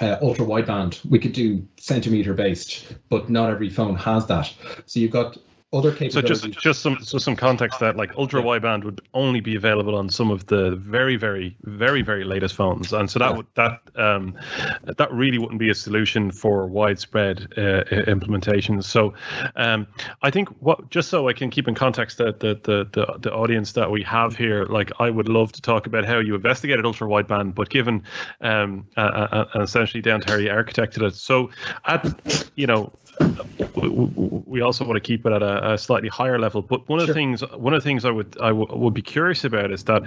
uh, 0.00 0.16
ultra 0.22 0.44
wideband, 0.44 1.04
we 1.06 1.18
could 1.18 1.32
do 1.32 1.66
centimeter 1.76 2.32
based, 2.32 2.94
but 3.08 3.28
not 3.28 3.50
every 3.50 3.68
phone 3.68 3.96
has 3.96 4.26
that. 4.26 4.52
So 4.86 5.00
you've 5.00 5.10
got 5.10 5.36
other 5.70 5.92
capabilities. 5.92 6.40
So 6.40 6.48
just 6.48 6.60
just 6.60 6.82
some 6.82 6.98
so 7.02 7.18
some 7.18 7.36
context 7.36 7.78
that 7.80 7.94
like 7.96 8.16
ultra 8.16 8.42
wideband 8.42 8.84
would 8.84 9.02
only 9.12 9.40
be 9.40 9.54
available 9.54 9.96
on 9.96 10.08
some 10.08 10.30
of 10.30 10.46
the 10.46 10.76
very 10.76 11.16
very 11.16 11.56
very 11.62 12.00
very 12.00 12.24
latest 12.24 12.54
phones, 12.54 12.92
and 12.92 13.10
so 13.10 13.18
that 13.18 13.36
would 13.36 13.46
that 13.54 13.80
um 13.96 14.34
that 14.84 15.12
really 15.12 15.36
wouldn't 15.36 15.58
be 15.58 15.68
a 15.68 15.74
solution 15.74 16.30
for 16.30 16.66
widespread 16.66 17.52
uh, 17.58 17.84
implementations. 18.06 18.84
So 18.84 19.12
um 19.56 19.86
I 20.22 20.30
think 20.30 20.48
what 20.60 20.88
just 20.88 21.10
so 21.10 21.28
I 21.28 21.34
can 21.34 21.50
keep 21.50 21.68
in 21.68 21.74
context 21.74 22.16
that 22.18 22.40
the, 22.40 22.58
the 22.62 22.88
the 22.92 23.18
the 23.18 23.32
audience 23.34 23.72
that 23.72 23.90
we 23.90 24.02
have 24.04 24.36
here, 24.36 24.64
like 24.64 24.90
I 24.98 25.10
would 25.10 25.28
love 25.28 25.52
to 25.52 25.60
talk 25.60 25.86
about 25.86 26.06
how 26.06 26.18
you 26.18 26.34
investigated 26.34 26.86
ultra 26.86 27.06
wideband, 27.06 27.54
but 27.54 27.68
given 27.68 28.04
um 28.40 28.86
uh, 28.96 29.00
uh, 29.00 29.60
essentially 29.60 30.00
down 30.00 30.22
to 30.22 30.32
how 30.32 30.38
you 30.38 30.48
architected 30.48 31.06
it. 31.06 31.14
So 31.14 31.50
at 31.84 32.06
you 32.54 32.66
know 32.66 32.90
we 34.46 34.60
also 34.60 34.84
want 34.84 34.96
to 34.96 35.00
keep 35.00 35.26
it 35.26 35.32
at 35.32 35.42
a, 35.42 35.72
a 35.72 35.78
slightly 35.78 36.08
higher 36.08 36.38
level. 36.38 36.62
But 36.62 36.88
one 36.88 36.98
of 36.98 37.06
sure. 37.06 37.14
the 37.14 37.20
things, 37.20 37.40
one 37.52 37.74
of 37.74 37.82
the 37.82 37.88
things 37.88 38.04
I 38.04 38.10
would 38.10 38.36
I 38.40 38.48
w- 38.48 38.68
would 38.70 38.94
be 38.94 39.02
curious 39.02 39.44
about 39.44 39.70
is 39.70 39.84
that, 39.84 40.02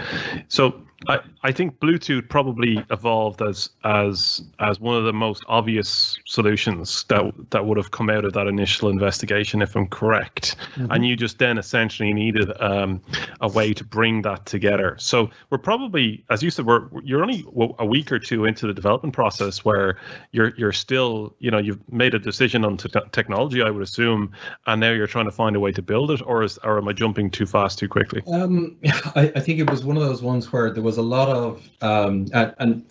so 0.48 0.82
I, 1.08 1.20
I 1.44 1.52
think 1.52 1.80
Bluetooth 1.80 2.30
probably 2.30 2.84
evolved 2.90 3.42
as 3.42 3.70
as 3.84 4.44
as 4.60 4.80
one 4.80 4.98
of 4.98 5.04
the 5.04 5.14
most 5.14 5.44
obvious 5.48 6.18
solutions 6.26 7.06
that 7.10 7.34
that 7.50 7.66
would 7.66 7.78
have 7.78 7.92
come 7.92 8.10
out 8.10 8.26
of 8.26 8.34
that 8.34 8.48
initial 8.48 8.90
investigation, 8.90 9.62
if 9.62 9.76
I'm 9.76 9.88
correct. 9.88 10.56
Mm-hmm. 10.76 10.92
And 10.92 11.06
you 11.06 11.16
just 11.16 11.40
then 11.40 11.58
essentially 11.58 12.14
needed 12.14 12.52
um, 12.62 13.02
a 13.42 13.48
way 13.48 13.74
to 13.74 13.84
bring 13.84 14.22
that 14.24 14.46
together. 14.46 14.96
So 15.00 15.30
we're 15.50 15.58
probably, 15.58 16.24
as 16.30 16.44
you 16.44 16.52
said, 16.52 16.66
we're 16.66 16.88
you're 17.04 17.22
only 17.22 17.46
a 17.80 17.86
week 17.86 18.12
or 18.12 18.20
two 18.20 18.46
into 18.46 18.68
the 18.68 18.74
development 18.74 19.16
process 19.16 19.66
where 19.66 19.98
you're 20.32 20.54
you're 20.56 20.72
still, 20.72 21.36
you 21.40 21.52
know, 21.52 21.58
you've 21.58 21.80
made 21.92 22.14
a 22.14 22.20
decision 22.20 22.64
on 22.66 22.78
technology, 23.12 23.62
I 23.62 23.70
would 23.70 23.84
assume, 23.84 24.32
and 24.68 24.82
now 24.82 24.92
you're 24.92 25.08
trying 25.08 25.26
to 25.26 25.32
find 25.32 25.56
a 25.56 25.60
way 25.60 25.72
to 25.72 25.82
build 25.82 26.12
it, 26.12 26.22
or 26.26 26.44
is 26.44 26.58
or 26.60 26.78
am 26.78 26.88
I 26.88 26.94
jumping 26.94 27.30
too 27.30 27.46
fast 27.46 27.80
too 27.80 27.88
quickly? 27.88 28.22
Um, 28.28 28.78
I, 29.16 29.32
I 29.36 29.40
think 29.40 29.60
it 29.60 29.70
was 29.70 29.84
one 29.84 29.98
of 29.98 30.04
those 30.04 30.22
ones 30.22 30.52
where 30.52 30.72
there 30.72 30.84
was 30.84 30.98
a 30.98 31.02
lot 31.02 31.30
of, 31.30 31.70
um, 31.82 32.28
and, 32.34 32.54
and 32.60 32.86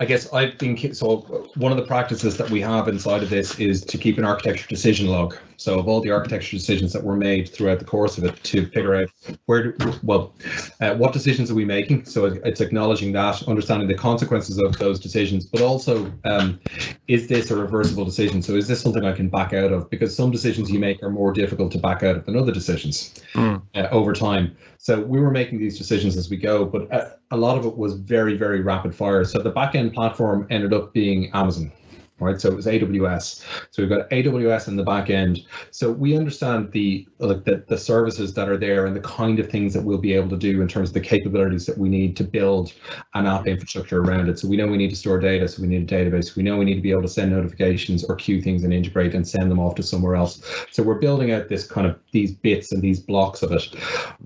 I 0.00 0.04
guess 0.04 0.32
I 0.32 0.50
think 0.50 0.94
so. 0.94 1.16
One 1.56 1.72
of 1.72 1.78
the 1.78 1.86
practices 1.86 2.36
that 2.36 2.50
we 2.50 2.60
have 2.60 2.88
inside 2.88 3.22
of 3.22 3.30
this 3.30 3.58
is 3.58 3.84
to 3.86 3.98
keep 3.98 4.18
an 4.18 4.24
architecture 4.24 4.68
decision 4.68 5.06
log. 5.06 5.36
So 5.56 5.78
of 5.78 5.88
all 5.88 6.00
the 6.00 6.10
architecture 6.10 6.56
decisions 6.56 6.92
that 6.92 7.02
were 7.02 7.16
made 7.16 7.48
throughout 7.48 7.78
the 7.78 7.84
course 7.84 8.18
of 8.18 8.24
it, 8.24 8.42
to 8.44 8.66
figure 8.66 8.94
out 8.94 9.10
where, 9.46 9.76
well, 10.02 10.34
uh, 10.80 10.94
what 10.94 11.12
decisions 11.12 11.50
are 11.50 11.54
we 11.54 11.64
making? 11.64 12.04
So 12.04 12.26
it's 12.26 12.60
acknowledging 12.60 13.12
that, 13.12 13.42
understanding 13.48 13.88
the 13.88 13.94
consequences 13.94 14.58
of 14.58 14.78
those 14.78 14.98
decisions, 14.98 15.46
but 15.46 15.60
also 15.60 16.12
um, 16.24 16.60
is 17.08 17.28
this 17.28 17.50
a 17.50 17.56
reversible 17.56 18.04
decision? 18.04 18.42
So 18.42 18.54
is 18.54 18.68
this 18.68 18.80
something 18.80 19.04
I 19.04 19.12
can 19.12 19.28
back 19.28 19.52
out 19.52 19.72
of? 19.72 19.90
Because 19.90 20.14
some 20.14 20.30
decisions 20.30 20.70
you 20.70 20.78
make 20.78 21.02
are 21.02 21.10
more 21.10 21.32
difficult 21.32 21.72
to 21.72 21.78
back 21.78 22.02
out 22.02 22.16
of 22.16 22.24
than 22.26 22.36
other 22.36 22.52
decisions 22.52 23.14
mm. 23.34 23.62
uh, 23.74 23.88
over 23.90 24.12
time. 24.12 24.56
So 24.78 25.00
we 25.00 25.20
were 25.20 25.30
making 25.30 25.58
these 25.58 25.78
decisions 25.78 26.16
as 26.16 26.28
we 26.28 26.36
go, 26.36 26.64
but 26.64 26.82
a, 26.90 26.94
uh, 26.94 27.10
a 27.30 27.36
lot 27.36 27.56
of 27.56 27.64
it 27.64 27.76
was 27.76 27.94
very, 27.94 28.36
very 28.36 28.60
rapid 28.60 28.94
fire. 28.94 29.24
So 29.24 29.38
the 29.38 29.52
backend 29.52 29.94
platform 29.94 30.46
ended 30.50 30.74
up 30.74 30.92
being 30.92 31.30
Amazon 31.32 31.72
right? 32.22 32.40
So 32.40 32.50
it 32.50 32.56
was 32.56 32.66
AWS. 32.66 33.44
So 33.70 33.82
we've 33.82 33.88
got 33.88 34.08
AWS 34.10 34.68
in 34.68 34.76
the 34.76 34.84
back 34.84 35.10
end. 35.10 35.40
So 35.70 35.90
we 35.90 36.16
understand 36.16 36.72
the 36.72 37.06
like 37.18 37.44
the, 37.44 37.64
the 37.68 37.78
services 37.78 38.34
that 38.34 38.48
are 38.48 38.56
there 38.56 38.86
and 38.86 38.96
the 38.96 39.00
kind 39.00 39.38
of 39.38 39.50
things 39.50 39.74
that 39.74 39.82
we'll 39.82 39.98
be 39.98 40.12
able 40.12 40.30
to 40.30 40.36
do 40.36 40.60
in 40.60 40.68
terms 40.68 40.90
of 40.90 40.94
the 40.94 41.00
capabilities 41.00 41.66
that 41.66 41.78
we 41.78 41.88
need 41.88 42.16
to 42.16 42.24
build 42.24 42.72
an 43.14 43.26
app 43.26 43.46
infrastructure 43.46 44.00
around 44.00 44.28
it. 44.28 44.38
So 44.38 44.48
we 44.48 44.56
know 44.56 44.66
we 44.66 44.76
need 44.76 44.90
to 44.90 44.96
store 44.96 45.18
data, 45.18 45.48
so 45.48 45.62
we 45.62 45.68
need 45.68 45.90
a 45.90 45.94
database. 45.94 46.36
We 46.36 46.42
know 46.42 46.56
we 46.56 46.64
need 46.64 46.76
to 46.76 46.80
be 46.80 46.90
able 46.90 47.02
to 47.02 47.08
send 47.08 47.32
notifications 47.32 48.04
or 48.04 48.16
queue 48.16 48.40
things 48.40 48.64
and 48.64 48.72
integrate 48.72 49.14
and 49.14 49.26
send 49.26 49.50
them 49.50 49.58
off 49.58 49.74
to 49.76 49.82
somewhere 49.82 50.16
else. 50.16 50.42
So 50.70 50.82
we're 50.82 50.98
building 50.98 51.32
out 51.32 51.48
this 51.48 51.66
kind 51.66 51.86
of 51.86 51.98
these 52.12 52.32
bits 52.32 52.72
and 52.72 52.82
these 52.82 53.00
blocks 53.00 53.42
of 53.42 53.52
it. 53.52 53.74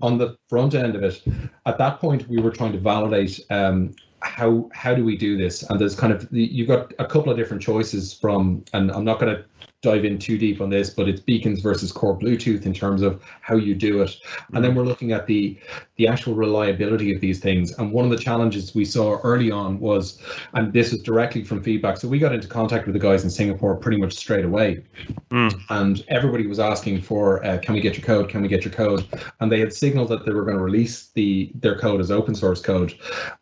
On 0.03 0.19
the 0.19 0.37
front 0.49 0.75
end 0.75 0.95
of 0.95 1.03
it, 1.03 1.23
at 1.67 1.79
that 1.79 2.01
point, 2.01 2.29
we 2.29 2.41
were 2.41 2.51
trying 2.51 2.73
to 2.73 2.79
validate 2.79 3.41
um, 3.51 3.95
how 4.23 4.69
how 4.73 4.95
do 4.95 5.05
we 5.05 5.17
do 5.17 5.37
this? 5.37 5.63
And 5.65 5.81
there's 5.81 5.95
kind 5.95 6.13
of 6.13 6.27
you've 6.31 6.69
got 6.69 6.93
a 6.99 7.07
couple 7.07 7.31
of 7.31 7.39
different 7.39 7.63
choices 7.63 8.13
from, 8.13 8.65
and 8.73 8.91
I'm 8.91 9.05
not 9.05 9.21
going 9.21 9.35
to 9.35 9.45
dive 9.83 10.05
in 10.05 10.19
too 10.19 10.39
deep 10.39 10.61
on 10.61 10.71
this, 10.71 10.91
but 10.91 11.09
it's 11.09 11.21
beacons 11.21 11.61
versus 11.61 11.93
core 11.93 12.19
Bluetooth 12.19 12.67
in 12.67 12.73
terms 12.73 13.03
of 13.03 13.23
how 13.41 13.57
you 13.57 13.75
do 13.75 14.03
it. 14.03 14.17
And 14.53 14.65
then 14.65 14.71
mm-hmm. 14.71 14.81
we're 14.81 14.87
looking 14.87 15.13
at 15.13 15.27
the 15.27 15.59
the 15.97 16.07
actual 16.07 16.35
reliability 16.35 17.15
of 17.15 17.21
these 17.21 17.41
things. 17.41 17.73
And 17.79 17.91
one 17.91 18.05
of 18.05 18.11
the 18.11 18.19
challenges 18.19 18.75
we 18.75 18.85
saw 18.85 19.19
early 19.23 19.51
on 19.51 19.81
was, 19.81 20.21
and 20.53 20.73
this 20.73 20.93
is 20.93 21.03
directly 21.03 21.43
from 21.43 21.63
feedback. 21.63 21.97
So 21.97 22.09
we 22.09 22.19
got 22.19 22.35
into 22.35 22.49
contact 22.49 22.87
with 22.87 22.93
the 22.93 23.01
guys 23.01 23.25
in 23.25 23.31
Singapore 23.31 23.77
pretty 23.77 23.97
much 23.97 24.15
straight 24.15 24.45
away, 24.45 24.85
mm. 25.31 25.59
and 25.71 26.05
everybody 26.09 26.47
was 26.47 26.61
asking 26.61 27.01
for, 27.01 27.45
uh, 27.45 27.59
can 27.59 27.75
we 27.75 27.81
get 27.81 27.97
your 27.97 28.05
code? 28.05 28.29
Can 28.29 28.43
we 28.43 28.49
get 28.49 28.65
your 28.65 28.75
code? 28.75 29.07
And 29.41 29.51
they 29.51 29.61
had 29.61 29.73
signaled 29.73 30.09
that 30.11 30.27
they 30.27 30.33
were 30.33 30.45
going 30.45 30.59
to 30.59 30.63
release 30.63 31.09
the 31.15 31.51
their 31.55 31.79
code 31.79 32.01
as 32.01 32.11
open 32.11 32.35
source 32.35 32.61
code, 32.61 32.95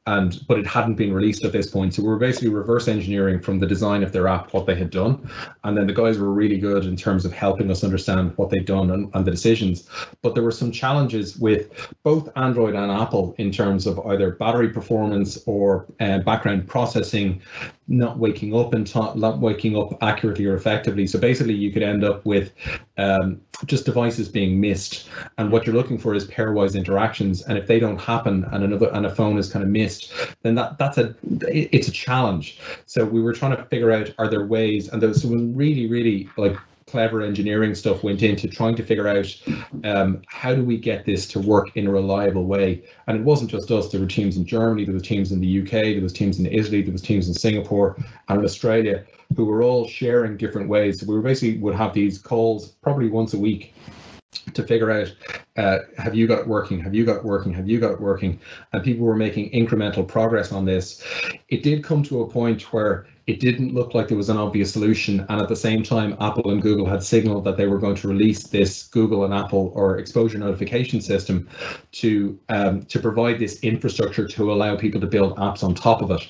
and 0.07 0.41
but 0.47 0.59
it 0.59 0.67
hadn't 0.67 0.95
been 0.95 1.13
released 1.13 1.45
at 1.45 1.53
this 1.53 1.71
point. 1.71 1.95
So 1.95 2.03
we 2.03 2.09
were 2.09 2.19
basically 2.19 2.51
reverse 2.51 2.89
engineering 2.89 3.41
from 3.41 3.59
the 3.59 3.67
design 3.67 4.03
of 4.03 4.13
their 4.13 4.29
app 4.29 4.53
what 4.53 4.67
they 4.67 4.77
had 4.77 4.91
done, 4.91 5.29
and 5.65 5.77
then 5.77 5.87
the 5.87 5.93
guys 5.93 6.19
were 6.19 6.33
really 6.33 6.59
good 6.59 6.85
in 6.85 6.97
terms 6.97 7.25
of 7.25 7.33
helping 7.33 7.71
us 7.71 7.83
understand 7.83 8.33
what 8.37 8.51
they'd 8.51 8.65
done 8.65 8.91
and, 8.91 9.11
and 9.15 9.25
the 9.25 9.31
decisions. 9.31 9.89
But 10.23 10.35
there 10.35 10.45
were 10.45 10.53
some 10.53 10.71
challenges 10.71 11.37
with 11.37 11.91
both 12.03 12.29
Android 12.45 12.75
and 12.75 12.91
Apple 12.93 13.35
in 13.39 13.51
terms 13.51 13.87
of 13.87 13.99
either 14.07 14.33
battery 14.33 14.69
performance 14.69 15.39
or 15.47 15.87
uh, 16.01 16.19
background 16.19 16.69
processing 16.69 17.41
not 17.87 18.19
waking 18.19 18.55
up 18.55 18.73
and 18.73 18.93
not 18.95 19.39
waking 19.39 19.77
up 19.77 20.03
accurately 20.03 20.47
or 20.47 20.55
effectively. 20.55 21.07
So 21.07 21.19
basically, 21.19 21.55
you 21.55 21.71
could 21.71 21.83
end 21.83 22.03
up 22.03 22.25
with 22.25 22.53
um, 22.97 23.41
just 23.67 23.85
devices 23.85 24.29
being 24.29 24.61
missed, 24.61 25.09
and 25.37 25.53
what 25.53 25.67
you're 25.67 25.75
looking 25.75 25.99
for 25.99 26.15
is 26.15 26.27
pairwise 26.27 26.75
interactions. 26.75 27.43
And 27.43 27.59
if 27.59 27.67
they 27.67 27.79
don't 27.79 28.01
happen, 28.01 28.45
and 28.53 28.65
another 28.65 28.91
and 28.93 29.05
a 29.07 29.15
phone 29.15 29.39
is 29.39 29.53
kind 29.53 29.63
of 29.63 29.71
missed, 29.71 30.13
then 30.43 30.55
that 30.55 30.79
that's 30.79 30.99
a 30.99 31.15
it's 31.23 31.89
a 31.89 31.93
challenge. 31.93 32.59
So 32.87 33.05
we 33.05 33.21
were 33.23 33.33
trying 33.33 33.57
to 33.57 33.65
figure 33.65 33.93
out 33.93 34.15
are 34.19 34.29
there 34.29 34.47
ways, 34.47 34.89
and 34.89 35.03
there 35.03 35.09
was 35.09 35.25
really 35.25 35.87
really 35.87 36.29
like 36.37 36.57
clever 36.95 37.23
engineering 37.23 37.75
stuff 37.75 38.05
went 38.05 38.23
into 38.23 38.47
trying 38.47 38.77
to 38.77 38.85
figure 38.85 39.09
out 39.09 39.27
um, 39.83 40.23
how 40.29 40.55
do 40.55 40.63
we 40.63 40.79
get 40.79 41.05
this 41.05 41.27
to 41.27 41.41
work 41.41 41.77
in 41.77 41.89
a 41.89 41.91
reliable 41.91 42.45
way. 42.45 42.85
And 43.09 43.19
it 43.19 43.25
wasn't 43.25 43.51
just 43.51 43.69
us. 43.73 43.91
There 43.91 44.01
were 44.01 44.07
teams 44.07 44.37
in 44.37 44.47
Germany, 44.47 44.85
there 44.85 44.95
was 44.95 45.03
teams 45.03 45.33
in 45.33 45.41
the 45.41 45.63
UK, 45.63 45.71
there 45.97 46.03
was 46.03 46.13
teams 46.13 46.39
in 46.39 46.47
Italy, 46.47 46.83
there 46.83 46.93
was 46.93 47.03
teams 47.03 47.27
in 47.27 47.35
Singapore 47.35 47.97
and 48.29 48.39
in 48.39 48.45
Australia 48.45 49.05
who 49.37 49.45
were 49.45 49.65
all 49.65 49.89
sharing 49.89 50.37
different 50.37 50.69
ways. 50.69 51.01
So 51.01 51.13
we 51.13 51.21
basically 51.21 51.59
would 51.59 51.75
have 51.75 51.95
these 51.95 52.17
calls 52.17 52.69
probably 52.81 53.09
once 53.09 53.35
a 53.35 53.39
week 53.41 53.75
to 54.53 54.63
figure 54.63 54.93
out 54.93 55.13
uh, 55.57 55.79
have 55.99 56.15
you 56.15 56.29
got 56.29 56.43
it 56.43 56.47
working 56.47 56.79
have 56.79 56.95
you 56.95 57.05
got 57.05 57.17
it 57.17 57.25
working 57.25 57.53
have 57.55 57.69
you 57.69 57.79
got 57.79 57.93
it 57.93 58.01
working 58.01 58.39
and 58.73 58.83
people 58.83 59.07
were 59.07 59.15
making 59.15 59.49
incremental 59.53 60.07
progress 60.07 60.51
on 60.51 60.65
this 60.65 61.05
it 61.49 61.63
did 61.63 61.85
come 61.85 62.03
to 62.03 62.23
a 62.23 62.29
point 62.29 62.61
where 62.73 63.07
it 63.27 63.41
didn't 63.41 63.73
look 63.73 63.95
like 63.95 64.09
there 64.09 64.19
was 64.19 64.29
an 64.29 64.37
obvious 64.37 64.73
solution. 64.73 65.25
And 65.29 65.41
at 65.41 65.49
the 65.49 65.57
same 65.57 65.83
time, 65.83 66.17
Apple 66.21 66.51
and 66.51 66.61
Google 66.61 66.87
had 66.87 67.03
signaled 67.03 67.45
that 67.45 67.57
they 67.57 67.67
were 67.67 67.79
going 67.79 67.95
to 67.97 68.09
release 68.09 68.47
this 68.49 68.85
Google 68.89 69.25
and 69.25 69.33
Apple 69.33 69.73
or 69.75 69.99
exposure 69.99 70.37
notification 70.39 71.01
system 71.01 71.49
to 71.93 72.39
um, 72.51 72.83
to 72.85 72.99
provide 72.99 73.39
this 73.39 73.61
infrastructure 73.61 74.29
to 74.29 74.53
allow 74.53 74.77
people 74.77 75.01
to 75.01 75.07
build 75.07 75.37
apps 75.37 75.65
on 75.65 75.75
top 75.75 76.03
of 76.03 76.11
it. 76.11 76.29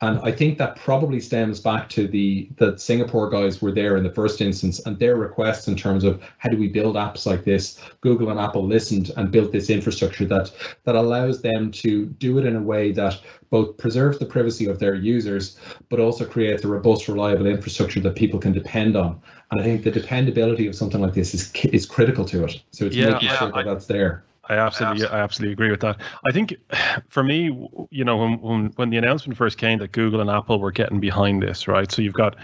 And 0.00 0.18
I 0.20 0.32
think 0.32 0.56
that 0.58 0.76
probably 0.76 1.20
stems 1.20 1.60
back 1.60 1.90
to 1.90 2.08
the 2.08 2.48
that 2.56 2.80
Singapore 2.80 3.28
guys 3.28 3.60
were 3.60 3.72
there 3.72 3.96
in 3.96 4.02
the 4.02 4.12
first 4.12 4.40
instance 4.40 4.80
and 4.86 4.98
their 4.98 5.16
requests 5.16 5.68
in 5.68 5.76
terms 5.76 6.04
of 6.04 6.22
how 6.38 6.48
do 6.48 6.56
we 6.56 6.68
build 6.68 6.96
apps 6.96 7.26
like 7.26 7.44
this. 7.44 7.78
Google 8.00 8.30
and 8.30 8.40
Apple 8.40 8.66
listened 8.66 9.10
and 9.18 9.30
built 9.30 9.52
this 9.52 9.68
infrastructure 9.68 10.24
that 10.24 10.50
that 10.84 10.94
allows 10.94 11.42
them 11.42 11.70
to 11.72 12.06
do 12.06 12.38
it 12.38 12.46
in 12.46 12.56
a 12.56 12.62
way 12.62 12.92
that 12.92 13.20
both 13.50 13.76
preserves 13.76 14.18
the 14.18 14.26
privacy 14.26 14.66
of 14.66 14.78
their 14.78 14.94
users, 14.94 15.58
but 15.88 16.00
also 16.00 16.24
creates 16.24 16.64
a 16.64 16.68
robust, 16.68 17.08
reliable 17.08 17.46
infrastructure 17.46 18.00
that 18.00 18.16
people 18.16 18.38
can 18.38 18.52
depend 18.52 18.96
on. 18.96 19.20
And 19.50 19.60
I 19.60 19.64
think 19.64 19.82
the 19.82 19.90
dependability 19.90 20.66
of 20.66 20.74
something 20.74 21.00
like 21.00 21.14
this 21.14 21.34
is 21.34 21.52
is 21.66 21.86
critical 21.86 22.24
to 22.26 22.44
it. 22.44 22.62
So 22.72 22.86
it's 22.86 22.96
yeah, 22.96 23.10
making 23.10 23.28
yeah, 23.28 23.38
sure 23.38 23.48
that 23.48 23.56
I, 23.56 23.62
that's 23.62 23.86
there. 23.86 24.24
I 24.50 24.56
absolutely, 24.56 25.06
I 25.06 25.20
absolutely 25.20 25.52
agree 25.52 25.70
with 25.70 25.80
that. 25.80 26.00
I 26.28 26.32
think, 26.32 26.56
for 27.08 27.22
me, 27.22 27.44
you 27.90 28.04
know, 28.04 28.16
when, 28.16 28.40
when 28.40 28.66
when 28.74 28.90
the 28.90 28.96
announcement 28.96 29.36
first 29.36 29.58
came 29.58 29.78
that 29.78 29.92
Google 29.92 30.20
and 30.20 30.28
Apple 30.28 30.58
were 30.58 30.72
getting 30.72 30.98
behind 30.98 31.40
this, 31.40 31.68
right? 31.68 31.90
So 31.90 32.02
you've 32.02 32.14
got 32.14 32.36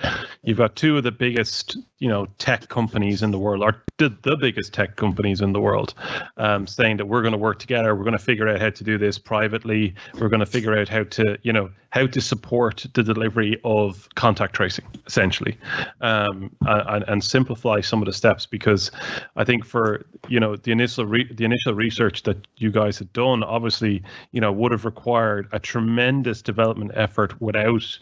you've 0.45 0.59
got 0.59 0.77
two 0.77 0.97
of 0.97 1.03
the 1.03 1.11
biggest, 1.11 1.77
you 1.99 2.09
know, 2.09 2.27
tech 2.39 2.69
companies 2.69 3.23
in 3.23 3.33
the 3.33 3.39
world, 3.41 3.63
or 3.63 3.83
the, 3.99 4.17
the 4.23 4.37
biggest 4.37 4.73
tech 4.73 4.95
companies 4.95 5.41
in 5.41 5.53
the 5.53 5.61
world, 5.61 5.95
um, 6.37 6.69
saying 6.69 6.99
that 6.99 7.07
we're 7.07 7.23
going 7.23 7.33
to 7.33 7.39
work 7.39 7.59
together. 7.59 7.97
We're 7.97 8.05
going 8.05 8.13
to 8.13 8.23
figure 8.23 8.49
out 8.49 8.61
how 8.61 8.71
to 8.71 8.85
do 8.85 8.99
this 8.99 9.19
privately. 9.19 9.95
We're 10.15 10.29
going 10.29 10.41
to 10.41 10.47
figure 10.47 10.79
out 10.79 10.89
how 10.89 11.05
to, 11.05 11.39
you 11.43 11.53
know, 11.53 11.71
how 11.91 12.07
to 12.07 12.21
support 12.21 12.87
the 12.93 13.03
delivery 13.03 13.59
of 13.65 14.09
contact 14.15 14.55
tracing, 14.55 14.85
essentially, 15.07 15.59
um, 16.03 16.55
and, 16.61 17.05
and 17.09 17.25
simplify 17.25 17.81
some 17.81 18.01
of 18.01 18.07
the 18.07 18.13
steps. 18.13 18.47
Because 18.47 18.93
I 19.35 19.43
think 19.43 19.65
for 19.65 20.07
you 20.29 20.39
know 20.39 20.55
the 20.55 20.71
initial 20.71 21.05
re- 21.07 21.33
the 21.33 21.45
initial 21.45 21.75
research 21.75 21.96
research 21.99 22.25
that 22.25 22.47
you 22.59 22.71
guys 22.71 22.99
had 22.99 23.11
done 23.15 23.43
obviously 23.43 24.03
you 24.33 24.41
know 24.41 24.53
would 24.53 24.71
have 24.71 24.85
required 24.85 25.49
a 25.53 25.59
tremendous 25.59 26.43
development 26.43 26.91
effort 26.95 27.41
without 27.41 27.99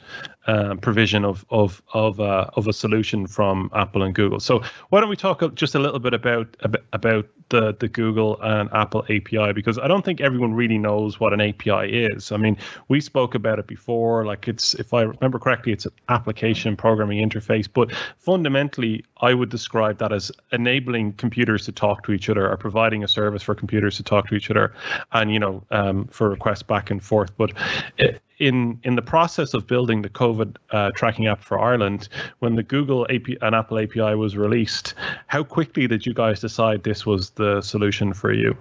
uh, 0.46 0.74
provision 0.76 1.24
of 1.24 1.44
of 1.50 1.82
of 1.94 2.20
uh, 2.20 2.50
of 2.54 2.68
a 2.68 2.72
solution 2.72 3.26
from 3.26 3.70
Apple 3.74 4.02
and 4.02 4.14
Google. 4.14 4.40
So 4.40 4.62
why 4.90 5.00
don't 5.00 5.08
we 5.08 5.16
talk 5.16 5.42
just 5.54 5.74
a 5.74 5.78
little 5.78 5.98
bit 5.98 6.14
about 6.14 6.56
about 6.92 7.26
the 7.48 7.74
the 7.78 7.88
Google 7.88 8.38
and 8.42 8.68
Apple 8.72 9.04
API 9.04 9.52
because 9.52 9.78
I 9.78 9.88
don't 9.88 10.04
think 10.04 10.20
everyone 10.20 10.54
really 10.54 10.78
knows 10.78 11.18
what 11.18 11.32
an 11.32 11.40
API 11.40 12.04
is. 12.04 12.32
I 12.32 12.36
mean, 12.36 12.56
we 12.88 13.00
spoke 13.00 13.34
about 13.34 13.58
it 13.58 13.66
before. 13.66 14.24
Like 14.24 14.48
it's 14.48 14.74
if 14.74 14.92
I 14.92 15.02
remember 15.02 15.38
correctly, 15.38 15.72
it's 15.72 15.86
an 15.86 15.92
application 16.08 16.76
programming 16.76 17.26
interface, 17.26 17.68
but 17.72 17.92
fundamentally, 18.18 19.04
I 19.20 19.34
would 19.34 19.48
describe 19.48 19.98
that 19.98 20.12
as 20.12 20.30
enabling 20.52 21.14
computers 21.14 21.64
to 21.66 21.72
talk 21.72 22.04
to 22.04 22.12
each 22.12 22.28
other 22.28 22.50
or 22.50 22.56
providing 22.56 23.02
a 23.02 23.08
service 23.08 23.42
for 23.42 23.54
computers 23.54 23.96
to 23.96 24.02
talk 24.02 24.28
to 24.28 24.34
each 24.34 24.50
other, 24.50 24.74
and 25.12 25.32
you 25.32 25.38
know 25.38 25.62
um, 25.70 26.06
for 26.08 26.28
requests 26.28 26.62
back 26.62 26.90
and 26.90 27.02
forth. 27.02 27.36
But 27.36 27.52
it, 27.98 28.20
in 28.44 28.78
in 28.84 28.94
the 28.94 29.02
process 29.02 29.54
of 29.54 29.66
building 29.66 30.02
the 30.02 30.08
COVID 30.10 30.56
uh, 30.70 30.90
tracking 30.94 31.26
app 31.26 31.42
for 31.42 31.58
Ireland, 31.58 32.08
when 32.40 32.56
the 32.56 32.62
Google 32.62 33.04
API 33.04 33.38
and 33.40 33.54
Apple 33.54 33.78
API 33.78 34.14
was 34.14 34.36
released, 34.36 34.94
how 35.26 35.42
quickly 35.42 35.86
did 35.86 36.04
you 36.04 36.12
guys 36.12 36.40
decide 36.40 36.82
this 36.82 37.06
was 37.06 37.30
the 37.30 37.62
solution 37.62 38.12
for 38.12 38.32
you? 38.32 38.56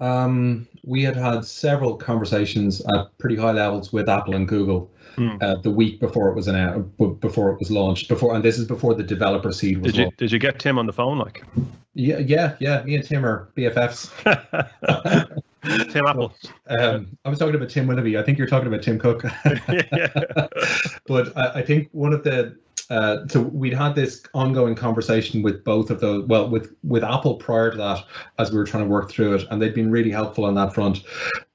Um, 0.00 0.68
we 0.84 1.02
had 1.02 1.16
had 1.16 1.44
several 1.44 1.96
conversations 1.96 2.80
at 2.94 3.16
pretty 3.18 3.36
high 3.36 3.52
levels 3.52 3.92
with 3.92 4.08
Apple 4.08 4.34
and 4.34 4.46
Google 4.46 4.90
mm. 5.16 5.42
uh, 5.42 5.56
the 5.62 5.70
week 5.70 5.98
before 5.98 6.28
it 6.28 6.34
was 6.34 6.46
before 7.20 7.50
it 7.50 7.58
was 7.58 7.70
launched. 7.70 8.08
Before, 8.08 8.34
and 8.34 8.44
this 8.44 8.58
is 8.58 8.66
before 8.66 8.94
the 8.94 9.02
developer 9.02 9.52
seed 9.52 9.78
was. 9.78 9.92
Did 9.92 9.98
you 9.98 10.04
launched. 10.04 10.18
did 10.18 10.32
you 10.32 10.38
get 10.38 10.58
Tim 10.58 10.78
on 10.78 10.86
the 10.86 10.92
phone? 10.92 11.18
Like, 11.18 11.42
yeah, 11.94 12.18
yeah, 12.18 12.56
yeah. 12.60 12.82
Me 12.82 12.96
and 12.96 13.04
Tim 13.04 13.24
are 13.24 13.48
BFFs. 13.56 14.10
Tim 15.90 16.06
Apple. 16.06 16.34
Um, 16.68 17.16
I 17.24 17.30
was 17.30 17.38
talking 17.38 17.54
about 17.54 17.70
Tim 17.70 17.86
Willoughby. 17.86 18.18
I 18.18 18.22
think 18.22 18.38
you're 18.38 18.46
talking 18.46 18.68
about 18.68 18.82
Tim 18.82 18.98
Cook. 18.98 19.22
but 21.06 21.36
I, 21.36 21.52
I, 21.54 21.62
think 21.62 21.88
one 21.92 22.12
of 22.12 22.22
the 22.22 22.56
uh, 22.90 23.26
so 23.28 23.40
we'd 23.40 23.72
had 23.74 23.94
this 23.94 24.22
ongoing 24.34 24.74
conversation 24.74 25.42
with 25.42 25.64
both 25.64 25.90
of 25.90 26.00
those. 26.00 26.24
Well, 26.26 26.48
with 26.48 26.74
with 26.82 27.02
Apple 27.02 27.36
prior 27.36 27.70
to 27.70 27.76
that, 27.76 28.04
as 28.38 28.50
we 28.50 28.58
were 28.58 28.64
trying 28.64 28.84
to 28.84 28.88
work 28.88 29.10
through 29.10 29.34
it, 29.34 29.46
and 29.50 29.60
they'd 29.60 29.74
been 29.74 29.90
really 29.90 30.10
helpful 30.10 30.44
on 30.44 30.54
that 30.54 30.74
front. 30.74 31.02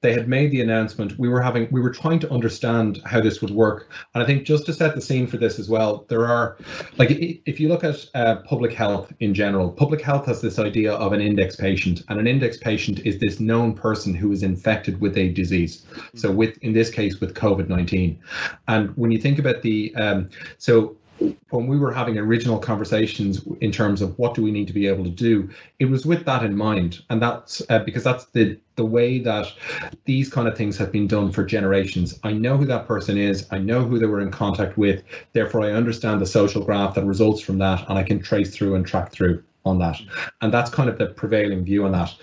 They 0.00 0.12
had 0.12 0.28
made 0.28 0.50
the 0.50 0.62
announcement. 0.62 1.18
We 1.18 1.28
were 1.28 1.42
having 1.42 1.68
we 1.70 1.80
were 1.80 1.90
trying 1.90 2.20
to 2.20 2.30
understand 2.30 3.00
how 3.04 3.20
this 3.20 3.40
would 3.42 3.50
work, 3.50 3.90
and 4.14 4.22
I 4.22 4.26
think 4.26 4.44
just 4.44 4.66
to 4.66 4.72
set 4.72 4.94
the 4.94 5.00
scene 5.00 5.26
for 5.26 5.36
this 5.36 5.58
as 5.58 5.68
well, 5.68 6.06
there 6.08 6.26
are 6.26 6.56
like 6.96 7.10
if 7.10 7.60
you 7.60 7.68
look 7.68 7.84
at 7.84 8.06
uh, 8.14 8.36
public 8.36 8.72
health 8.72 9.12
in 9.20 9.34
general, 9.34 9.70
public 9.70 10.00
health 10.00 10.26
has 10.26 10.40
this 10.40 10.58
idea 10.58 10.92
of 10.94 11.12
an 11.12 11.20
index 11.20 11.56
patient, 11.56 12.02
and 12.08 12.18
an 12.18 12.26
index 12.26 12.56
patient 12.56 13.00
is 13.00 13.18
this 13.18 13.40
known 13.40 13.74
person 13.74 14.14
who 14.14 14.32
is 14.32 14.42
infected 14.42 15.00
with 15.00 15.16
a 15.16 15.28
disease. 15.28 15.86
So 16.14 16.30
with 16.30 16.56
in 16.58 16.72
this 16.72 16.90
case 16.90 17.20
with 17.20 17.34
COVID 17.34 17.68
nineteen, 17.68 18.18
and 18.68 18.96
when 18.96 19.10
you 19.10 19.18
think 19.18 19.38
about 19.38 19.62
the 19.62 19.94
um, 19.96 20.30
so 20.58 20.96
when 21.50 21.66
we 21.66 21.78
were 21.78 21.92
having 21.92 22.16
original 22.18 22.58
conversations 22.58 23.44
in 23.60 23.72
terms 23.72 24.02
of 24.02 24.18
what 24.18 24.34
do 24.34 24.42
we 24.42 24.50
need 24.50 24.66
to 24.68 24.72
be 24.72 24.86
able 24.86 25.04
to 25.04 25.10
do, 25.10 25.50
it 25.78 25.86
was 25.86 26.06
with 26.06 26.24
that 26.24 26.44
in 26.44 26.56
mind, 26.56 27.02
and 27.10 27.20
that's 27.20 27.62
uh, 27.68 27.80
because 27.80 28.04
that's 28.04 28.26
the 28.26 28.58
the 28.76 28.84
way 28.84 29.18
that 29.18 29.52
these 30.04 30.30
kind 30.30 30.48
of 30.48 30.56
things 30.56 30.78
have 30.78 30.90
been 30.90 31.06
done 31.06 31.30
for 31.30 31.44
generations. 31.44 32.18
I 32.24 32.32
know 32.32 32.56
who 32.56 32.66
that 32.66 32.86
person 32.86 33.18
is. 33.18 33.46
I 33.50 33.58
know 33.58 33.84
who 33.84 33.98
they 33.98 34.06
were 34.06 34.20
in 34.20 34.30
contact 34.30 34.78
with. 34.78 35.02
Therefore, 35.32 35.62
I 35.64 35.72
understand 35.72 36.20
the 36.20 36.26
social 36.26 36.64
graph 36.64 36.94
that 36.94 37.04
results 37.04 37.42
from 37.42 37.58
that, 37.58 37.88
and 37.88 37.98
I 37.98 38.02
can 38.02 38.20
trace 38.20 38.54
through 38.54 38.76
and 38.76 38.86
track 38.86 39.12
through 39.12 39.42
on 39.64 39.78
that. 39.78 40.00
And 40.40 40.52
that's 40.52 40.70
kind 40.70 40.88
of 40.88 40.98
the 40.98 41.06
prevailing 41.06 41.64
view 41.64 41.84
on 41.84 41.92
that. 41.92 42.14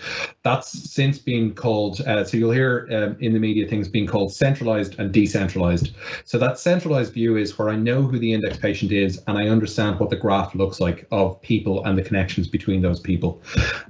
That's 0.42 0.68
since 0.90 1.18
been 1.18 1.54
called, 1.54 2.00
uh, 2.00 2.24
so 2.24 2.36
you'll 2.36 2.50
hear 2.50 2.88
um, 2.90 3.16
in 3.20 3.32
the 3.32 3.38
media 3.38 3.66
things 3.66 3.88
being 3.88 4.06
called 4.06 4.32
centralized 4.32 4.98
and 4.98 5.12
decentralized. 5.12 5.94
So 6.24 6.38
that 6.38 6.58
centralized 6.58 7.12
view 7.12 7.36
is 7.36 7.58
where 7.58 7.68
I 7.68 7.76
know 7.76 8.02
who 8.02 8.18
the 8.18 8.32
index 8.32 8.58
patient 8.58 8.92
is 8.92 9.22
and 9.26 9.38
I 9.38 9.48
understand 9.48 10.00
what 10.00 10.10
the 10.10 10.16
graph 10.16 10.54
looks 10.54 10.80
like 10.80 11.06
of 11.10 11.40
people 11.42 11.84
and 11.84 11.96
the 11.96 12.02
connections 12.02 12.48
between 12.48 12.82
those 12.82 13.00
people. 13.00 13.40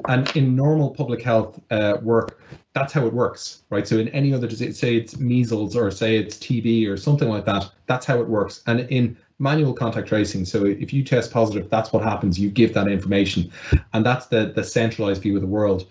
And 0.08 0.34
in 0.36 0.54
normal 0.54 0.90
public 0.90 1.22
health 1.22 1.60
uh, 1.70 1.98
work, 2.02 2.40
that's 2.74 2.92
how 2.92 3.06
it 3.06 3.12
works, 3.12 3.62
right? 3.70 3.88
So 3.88 3.98
in 3.98 4.08
any 4.08 4.32
other 4.32 4.46
disease, 4.46 4.78
say 4.78 4.96
it's 4.96 5.16
measles 5.16 5.74
or 5.74 5.90
say 5.90 6.16
it's 6.16 6.36
TB 6.36 6.88
or 6.88 6.96
something 6.96 7.28
like 7.28 7.44
that, 7.46 7.70
that's 7.86 8.06
how 8.06 8.20
it 8.20 8.28
works. 8.28 8.62
And 8.66 8.80
in 8.80 9.16
manual 9.38 9.72
contact 9.72 10.08
tracing. 10.08 10.44
So 10.44 10.64
if 10.64 10.92
you 10.92 11.04
test 11.04 11.32
positive, 11.32 11.70
that's 11.70 11.92
what 11.92 12.02
happens. 12.02 12.38
You 12.38 12.50
give 12.50 12.74
that 12.74 12.88
information, 12.88 13.50
and 13.92 14.04
that's 14.04 14.26
the 14.26 14.52
the 14.54 14.64
centralized 14.64 15.22
view 15.22 15.36
of 15.36 15.42
the 15.42 15.48
world. 15.48 15.86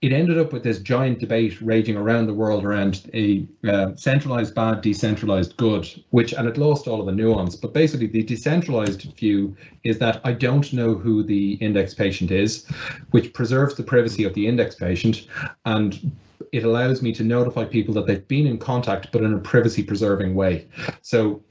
It 0.00 0.12
ended 0.12 0.38
up 0.38 0.52
with 0.52 0.62
this 0.62 0.78
giant 0.78 1.18
debate 1.18 1.60
raging 1.60 1.96
around 1.96 2.26
the 2.26 2.34
world 2.34 2.64
around 2.64 3.10
a 3.12 3.46
uh, 3.68 3.94
centralized 3.96 4.54
bad, 4.54 4.80
decentralized 4.80 5.56
good, 5.56 5.88
which 6.10 6.32
and 6.32 6.48
it 6.48 6.56
lost 6.56 6.88
all 6.88 7.00
of 7.00 7.06
the 7.06 7.12
nuance. 7.12 7.54
But 7.54 7.74
basically, 7.74 8.06
the 8.06 8.22
decentralized 8.22 9.02
view 9.16 9.56
is 9.84 9.98
that 9.98 10.20
I 10.24 10.32
don't 10.32 10.72
know 10.72 10.94
who 10.94 11.22
the 11.22 11.54
index 11.54 11.94
patient 11.94 12.30
is, 12.30 12.66
which 13.10 13.32
preserves 13.34 13.74
the 13.74 13.82
privacy 13.82 14.24
of 14.24 14.34
the 14.34 14.46
index 14.46 14.74
patient 14.74 15.26
and 15.64 16.12
it 16.52 16.64
allows 16.64 17.00
me 17.00 17.12
to 17.12 17.22
notify 17.22 17.64
people 17.64 17.94
that 17.94 18.06
they've 18.06 18.26
been 18.26 18.46
in 18.46 18.58
contact, 18.58 19.12
but 19.12 19.22
in 19.22 19.34
a 19.34 19.38
privacy 19.38 19.82
preserving 19.82 20.34
way. 20.34 20.66
So 21.02 21.42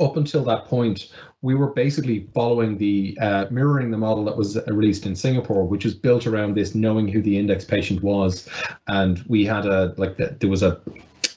up 0.00 0.16
until 0.16 0.44
that 0.44 0.64
point, 0.64 1.12
we 1.42 1.54
were 1.54 1.68
basically 1.68 2.28
following 2.34 2.78
the 2.78 3.16
uh, 3.20 3.46
mirroring 3.50 3.90
the 3.90 3.98
model 3.98 4.24
that 4.24 4.36
was 4.36 4.58
released 4.66 5.06
in 5.06 5.14
Singapore, 5.14 5.64
which 5.64 5.84
was 5.84 5.94
built 5.94 6.26
around 6.26 6.54
this 6.54 6.74
knowing 6.74 7.06
who 7.06 7.22
the 7.22 7.38
index 7.38 7.64
patient 7.64 8.02
was, 8.02 8.48
and 8.88 9.22
we 9.28 9.44
had 9.44 9.66
a 9.66 9.94
like 9.96 10.16
the, 10.16 10.36
there 10.40 10.50
was 10.50 10.62
a 10.62 10.80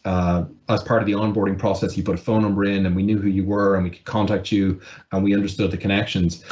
uh, 0.06 0.46
as 0.70 0.84
part 0.84 1.02
of 1.02 1.06
the 1.06 1.14
onboarding 1.14 1.58
process, 1.58 1.96
you 1.96 2.04
put 2.04 2.16
a 2.16 2.22
phone 2.22 2.42
number 2.42 2.66
in 2.66 2.86
and 2.86 2.96
we 2.96 3.04
knew 3.04 3.18
who 3.18 3.30
you 3.30 3.46
were 3.46 3.76
and 3.76 3.84
we 3.84 3.90
could 3.90 4.06
contact 4.06 4.52
you 4.52 4.82
and 5.12 5.24
we 5.24 5.34
understood 5.34 5.72
the 5.72 5.78
connections. 5.78 6.44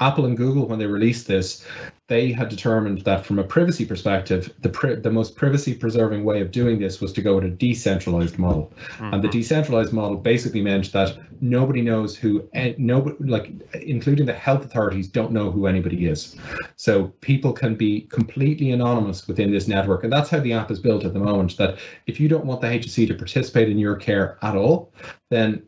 Apple 0.00 0.26
and 0.26 0.36
Google, 0.36 0.66
when 0.66 0.78
they 0.78 0.86
released 0.86 1.26
this, 1.26 1.66
they 2.06 2.32
had 2.32 2.50
determined 2.50 3.00
that 3.02 3.24
from 3.24 3.38
a 3.38 3.44
privacy 3.44 3.86
perspective, 3.86 4.52
the 4.60 4.68
pri- 4.68 4.96
the 4.96 5.10
most 5.10 5.36
privacy 5.36 5.72
preserving 5.72 6.22
way 6.22 6.42
of 6.42 6.50
doing 6.50 6.78
this 6.78 7.00
was 7.00 7.14
to 7.14 7.22
go 7.22 7.36
with 7.36 7.44
a 7.44 7.50
decentralized 7.50 8.38
model. 8.38 8.72
Mm-hmm. 8.76 9.14
And 9.14 9.22
the 9.22 9.28
mm-hmm. 9.28 9.38
decentralized 9.38 9.92
model 9.92 10.18
basically 10.18 10.60
meant 10.60 10.92
that 10.92 11.16
nobody 11.40 11.80
knows 11.80 12.14
who, 12.14 12.46
nobody, 12.76 13.16
like 13.24 13.52
including 13.72 14.26
the 14.26 14.34
health 14.34 14.66
authorities, 14.66 15.08
don't 15.08 15.32
know 15.32 15.50
who 15.50 15.66
anybody 15.66 16.06
is. 16.06 16.36
So 16.76 17.06
people 17.22 17.54
can 17.54 17.74
be 17.74 18.02
completely 18.02 18.70
anonymous 18.72 19.26
within 19.26 19.50
this 19.50 19.66
network. 19.66 20.04
And 20.04 20.12
that's 20.12 20.28
how 20.28 20.40
the 20.40 20.52
app 20.52 20.70
is 20.70 20.80
built 20.80 21.04
at 21.04 21.14
the 21.14 21.20
moment. 21.20 21.56
That 21.56 21.78
if 22.06 22.20
you 22.20 22.28
don't 22.28 22.44
want 22.44 22.60
the 22.60 22.66
HSE 22.66 23.06
to 23.08 23.14
participate 23.14 23.63
in 23.68 23.78
your 23.78 23.96
care 23.96 24.38
at 24.42 24.56
all, 24.56 24.92
then 25.30 25.62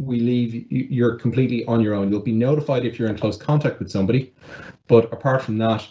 we 0.00 0.20
leave 0.20 0.70
you're 0.70 1.16
completely 1.16 1.64
on 1.66 1.80
your 1.80 1.94
own. 1.94 2.10
You'll 2.10 2.20
be 2.20 2.32
notified 2.32 2.84
if 2.84 2.98
you're 2.98 3.08
in 3.08 3.16
close 3.16 3.36
contact 3.36 3.78
with 3.78 3.90
somebody, 3.90 4.32
but 4.88 5.12
apart 5.12 5.42
from 5.42 5.58
that, 5.58 5.86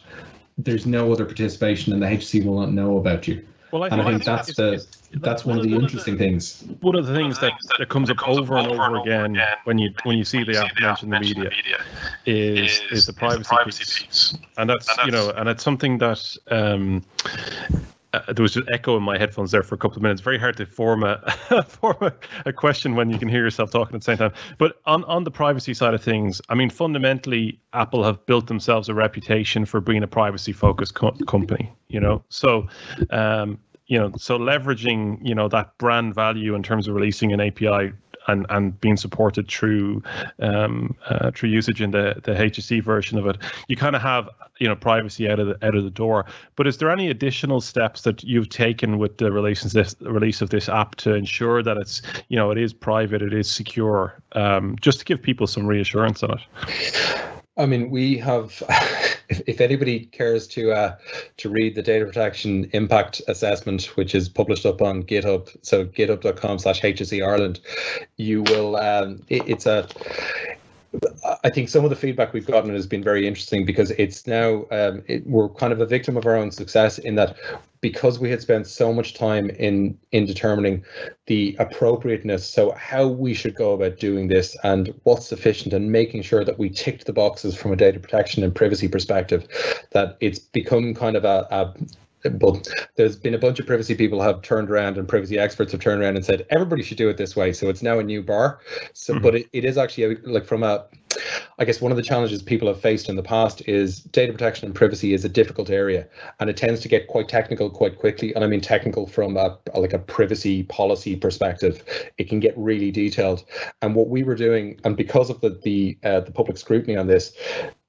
there's 0.57 0.85
no 0.85 1.11
other 1.11 1.25
participation, 1.25 1.93
and 1.93 2.01
the 2.01 2.07
HSE 2.07 2.45
will 2.45 2.59
not 2.59 2.71
know 2.71 2.97
about 2.97 3.27
you. 3.27 3.45
Well, 3.71 3.83
I 3.83 3.89
think, 3.89 3.99
and 3.99 4.07
I 4.07 4.11
think 4.11 4.25
that's 4.25 4.49
it's, 4.49 4.57
the 4.57 4.73
it's, 4.73 4.87
that's 5.13 5.45
one, 5.45 5.57
of 5.57 5.63
the 5.63 5.73
interesting 5.73 6.17
things. 6.17 6.65
One 6.81 6.95
of 6.95 7.07
the 7.07 7.13
things 7.13 7.39
that, 7.39 7.53
that 7.79 7.87
comes 7.87 8.09
up 8.09 8.27
over 8.27 8.57
and 8.57 8.67
over 8.67 8.97
again 8.97 9.37
when 9.63 9.77
you 9.77 9.93
when 10.03 10.17
you 10.17 10.25
see 10.25 10.43
the 10.43 10.57
app 10.57 10.77
mentioned 10.79 11.13
in 11.13 11.21
the 11.21 11.27
media 11.27 11.51
is 12.25 12.81
is 12.91 13.05
the 13.05 13.13
privacy 13.13 14.05
piece, 14.05 14.37
and 14.57 14.69
that's 14.69 14.89
you 15.05 15.11
know, 15.11 15.29
and 15.31 15.47
it's 15.47 15.63
something 15.63 15.97
that 15.99 16.37
um, 16.49 17.01
uh, 18.13 18.33
there 18.33 18.43
was 18.43 18.53
just 18.53 18.67
echo 18.73 18.97
in 18.97 19.03
my 19.03 19.17
headphones 19.17 19.51
there 19.51 19.63
for 19.63 19.75
a 19.75 19.77
couple 19.77 19.95
of 19.97 20.03
minutes. 20.03 20.21
Very 20.21 20.37
hard 20.37 20.57
to 20.57 20.65
form 20.65 21.03
a 21.03 21.19
form 21.67 21.97
a, 22.01 22.13
a, 22.45 22.53
question 22.53 22.95
when 22.95 23.09
you 23.09 23.17
can 23.17 23.29
hear 23.29 23.41
yourself 23.41 23.71
talking 23.71 23.95
at 23.95 24.01
the 24.01 24.05
same 24.05 24.17
time. 24.17 24.33
But 24.57 24.81
on 24.85 25.03
on 25.05 25.23
the 25.23 25.31
privacy 25.31 25.73
side 25.73 25.93
of 25.93 26.03
things, 26.03 26.41
I 26.49 26.55
mean, 26.55 26.69
fundamentally, 26.69 27.59
Apple 27.73 28.03
have 28.03 28.25
built 28.25 28.47
themselves 28.47 28.89
a 28.89 28.93
reputation 28.93 29.65
for 29.65 29.79
being 29.79 30.03
a 30.03 30.07
privacy 30.07 30.51
focused 30.51 30.95
co- 30.95 31.11
company. 31.27 31.71
You 31.87 31.99
know, 31.99 32.23
so. 32.29 32.67
Um, 33.09 33.59
you 33.87 33.99
know, 33.99 34.09
so 34.15 34.39
leveraging, 34.39 35.19
you 35.21 35.35
know, 35.35 35.49
that 35.49 35.77
brand 35.77 36.15
value 36.15 36.55
in 36.55 36.63
terms 36.63 36.87
of 36.87 36.95
releasing 36.95 37.33
an 37.33 37.41
API 37.41 37.91
and 38.27 38.45
and 38.49 38.79
being 38.81 38.97
supported 38.97 39.47
through 39.47 40.03
um, 40.39 40.95
uh, 41.07 41.31
through 41.31 41.49
usage 41.49 41.81
in 41.81 41.91
the 41.91 42.15
the 42.23 42.31
HSE 42.31 42.83
version 42.83 43.17
of 43.17 43.25
it, 43.27 43.37
you 43.67 43.75
kind 43.75 43.95
of 43.95 44.01
have 44.01 44.29
you 44.59 44.67
know 44.67 44.75
privacy 44.75 45.29
out 45.29 45.39
of 45.39 45.47
the 45.47 45.65
out 45.65 45.75
of 45.75 45.83
the 45.83 45.89
door. 45.89 46.25
But 46.55 46.67
is 46.67 46.77
there 46.77 46.91
any 46.91 47.09
additional 47.09 47.61
steps 47.61 48.01
that 48.01 48.23
you've 48.23 48.49
taken 48.49 48.97
with 48.97 49.17
the 49.17 49.31
release 49.31 49.65
of 49.65 49.73
this 49.73 49.95
release 50.01 50.41
of 50.41 50.49
this 50.49 50.69
app 50.69 50.95
to 50.95 51.13
ensure 51.13 51.63
that 51.63 51.77
it's 51.77 52.01
you 52.29 52.37
know 52.37 52.51
it 52.51 52.57
is 52.57 52.73
private, 52.73 53.21
it 53.21 53.33
is 53.33 53.49
secure, 53.49 54.21
um, 54.33 54.75
just 54.81 54.99
to 54.99 55.05
give 55.05 55.21
people 55.21 55.47
some 55.47 55.65
reassurance 55.65 56.23
on 56.23 56.37
it? 56.37 57.21
I 57.57 57.65
mean, 57.65 57.89
we 57.89 58.17
have. 58.17 58.61
If, 59.31 59.41
if 59.47 59.61
anybody 59.61 60.05
cares 60.05 60.45
to 60.49 60.73
uh, 60.73 60.97
to 61.37 61.49
read 61.49 61.75
the 61.75 61.81
data 61.81 62.05
protection 62.05 62.69
impact 62.73 63.21
assessment, 63.27 63.85
which 63.95 64.13
is 64.13 64.27
published 64.27 64.65
up 64.65 64.81
on 64.81 65.03
GitHub, 65.03 65.49
so 65.61 65.85
github.com/slash 65.85 66.81
HSE 66.81 67.25
Ireland, 67.25 67.61
you 68.17 68.43
will. 68.43 68.75
Um, 68.75 69.23
it, 69.29 69.47
it's 69.47 69.65
a 69.65 69.87
I 71.43 71.49
think 71.49 71.69
some 71.69 71.85
of 71.85 71.89
the 71.89 71.95
feedback 71.95 72.33
we've 72.33 72.45
gotten 72.45 72.73
has 72.73 72.85
been 72.85 73.03
very 73.03 73.25
interesting 73.25 73.65
because 73.65 73.91
it's 73.91 74.27
now 74.27 74.65
um, 74.71 75.03
it, 75.07 75.25
we're 75.25 75.47
kind 75.49 75.71
of 75.71 75.79
a 75.79 75.85
victim 75.85 76.17
of 76.17 76.25
our 76.25 76.35
own 76.35 76.51
success 76.51 76.97
in 76.97 77.15
that 77.15 77.37
because 77.79 78.19
we 78.19 78.29
had 78.29 78.41
spent 78.41 78.67
so 78.67 78.93
much 78.93 79.13
time 79.13 79.49
in 79.51 79.97
in 80.11 80.25
determining 80.25 80.83
the 81.27 81.55
appropriateness, 81.59 82.47
so 82.47 82.71
how 82.71 83.07
we 83.07 83.33
should 83.33 83.55
go 83.55 83.71
about 83.71 83.99
doing 83.99 84.27
this 84.27 84.55
and 84.63 84.93
what's 85.03 85.27
sufficient, 85.27 85.73
and 85.73 85.91
making 85.91 86.23
sure 86.23 86.43
that 86.43 86.59
we 86.59 86.69
ticked 86.69 87.05
the 87.05 87.13
boxes 87.13 87.55
from 87.55 87.71
a 87.71 87.77
data 87.77 87.99
protection 87.99 88.43
and 88.43 88.53
privacy 88.53 88.89
perspective, 88.89 89.47
that 89.91 90.17
it's 90.19 90.39
become 90.39 90.93
kind 90.93 91.15
of 91.15 91.23
a, 91.23 91.47
a 91.51 91.73
but 92.39 92.67
there's 92.95 93.15
been 93.15 93.33
a 93.33 93.37
bunch 93.37 93.59
of 93.59 93.65
privacy 93.65 93.95
people 93.95 94.21
have 94.21 94.41
turned 94.41 94.69
around 94.69 94.97
and 94.97 95.07
privacy 95.07 95.37
experts 95.37 95.71
have 95.71 95.81
turned 95.81 96.01
around 96.01 96.15
and 96.15 96.25
said 96.25 96.45
everybody 96.49 96.83
should 96.83 96.97
do 96.97 97.09
it 97.09 97.17
this 97.17 97.35
way 97.35 97.51
so 97.53 97.69
it's 97.69 97.83
now 97.83 97.99
a 97.99 98.03
new 98.03 98.21
bar 98.21 98.59
so 98.93 99.13
mm-hmm. 99.13 99.23
but 99.23 99.35
it, 99.35 99.49
it 99.53 99.65
is 99.65 99.77
actually 99.77 100.15
like 100.23 100.45
from 100.45 100.63
a 100.63 100.85
I 101.59 101.65
guess 101.65 101.81
one 101.81 101.91
of 101.91 101.97
the 101.97 102.03
challenges 102.03 102.41
people 102.41 102.67
have 102.67 102.79
faced 102.79 103.09
in 103.09 103.15
the 103.15 103.23
past 103.23 103.61
is 103.67 103.99
data 103.99 104.31
protection 104.31 104.65
and 104.65 104.75
privacy 104.75 105.13
is 105.13 105.25
a 105.25 105.29
difficult 105.29 105.69
area, 105.69 106.07
and 106.39 106.49
it 106.49 106.57
tends 106.57 106.79
to 106.81 106.87
get 106.87 107.07
quite 107.07 107.27
technical 107.27 107.69
quite 107.69 107.99
quickly. 107.99 108.33
And 108.33 108.43
I 108.43 108.47
mean 108.47 108.61
technical 108.61 109.07
from 109.07 109.37
a, 109.37 109.57
like 109.75 109.93
a 109.93 109.99
privacy 109.99 110.63
policy 110.63 111.15
perspective. 111.15 111.83
It 112.17 112.29
can 112.29 112.39
get 112.39 112.57
really 112.57 112.91
detailed. 112.91 113.43
And 113.81 113.95
what 113.95 114.09
we 114.09 114.23
were 114.23 114.35
doing, 114.35 114.79
and 114.83 114.95
because 114.95 115.29
of 115.29 115.41
the 115.41 115.59
the 115.63 115.97
uh, 116.03 116.21
the 116.21 116.31
public 116.31 116.57
scrutiny 116.57 116.95
on 116.95 117.07
this, 117.07 117.33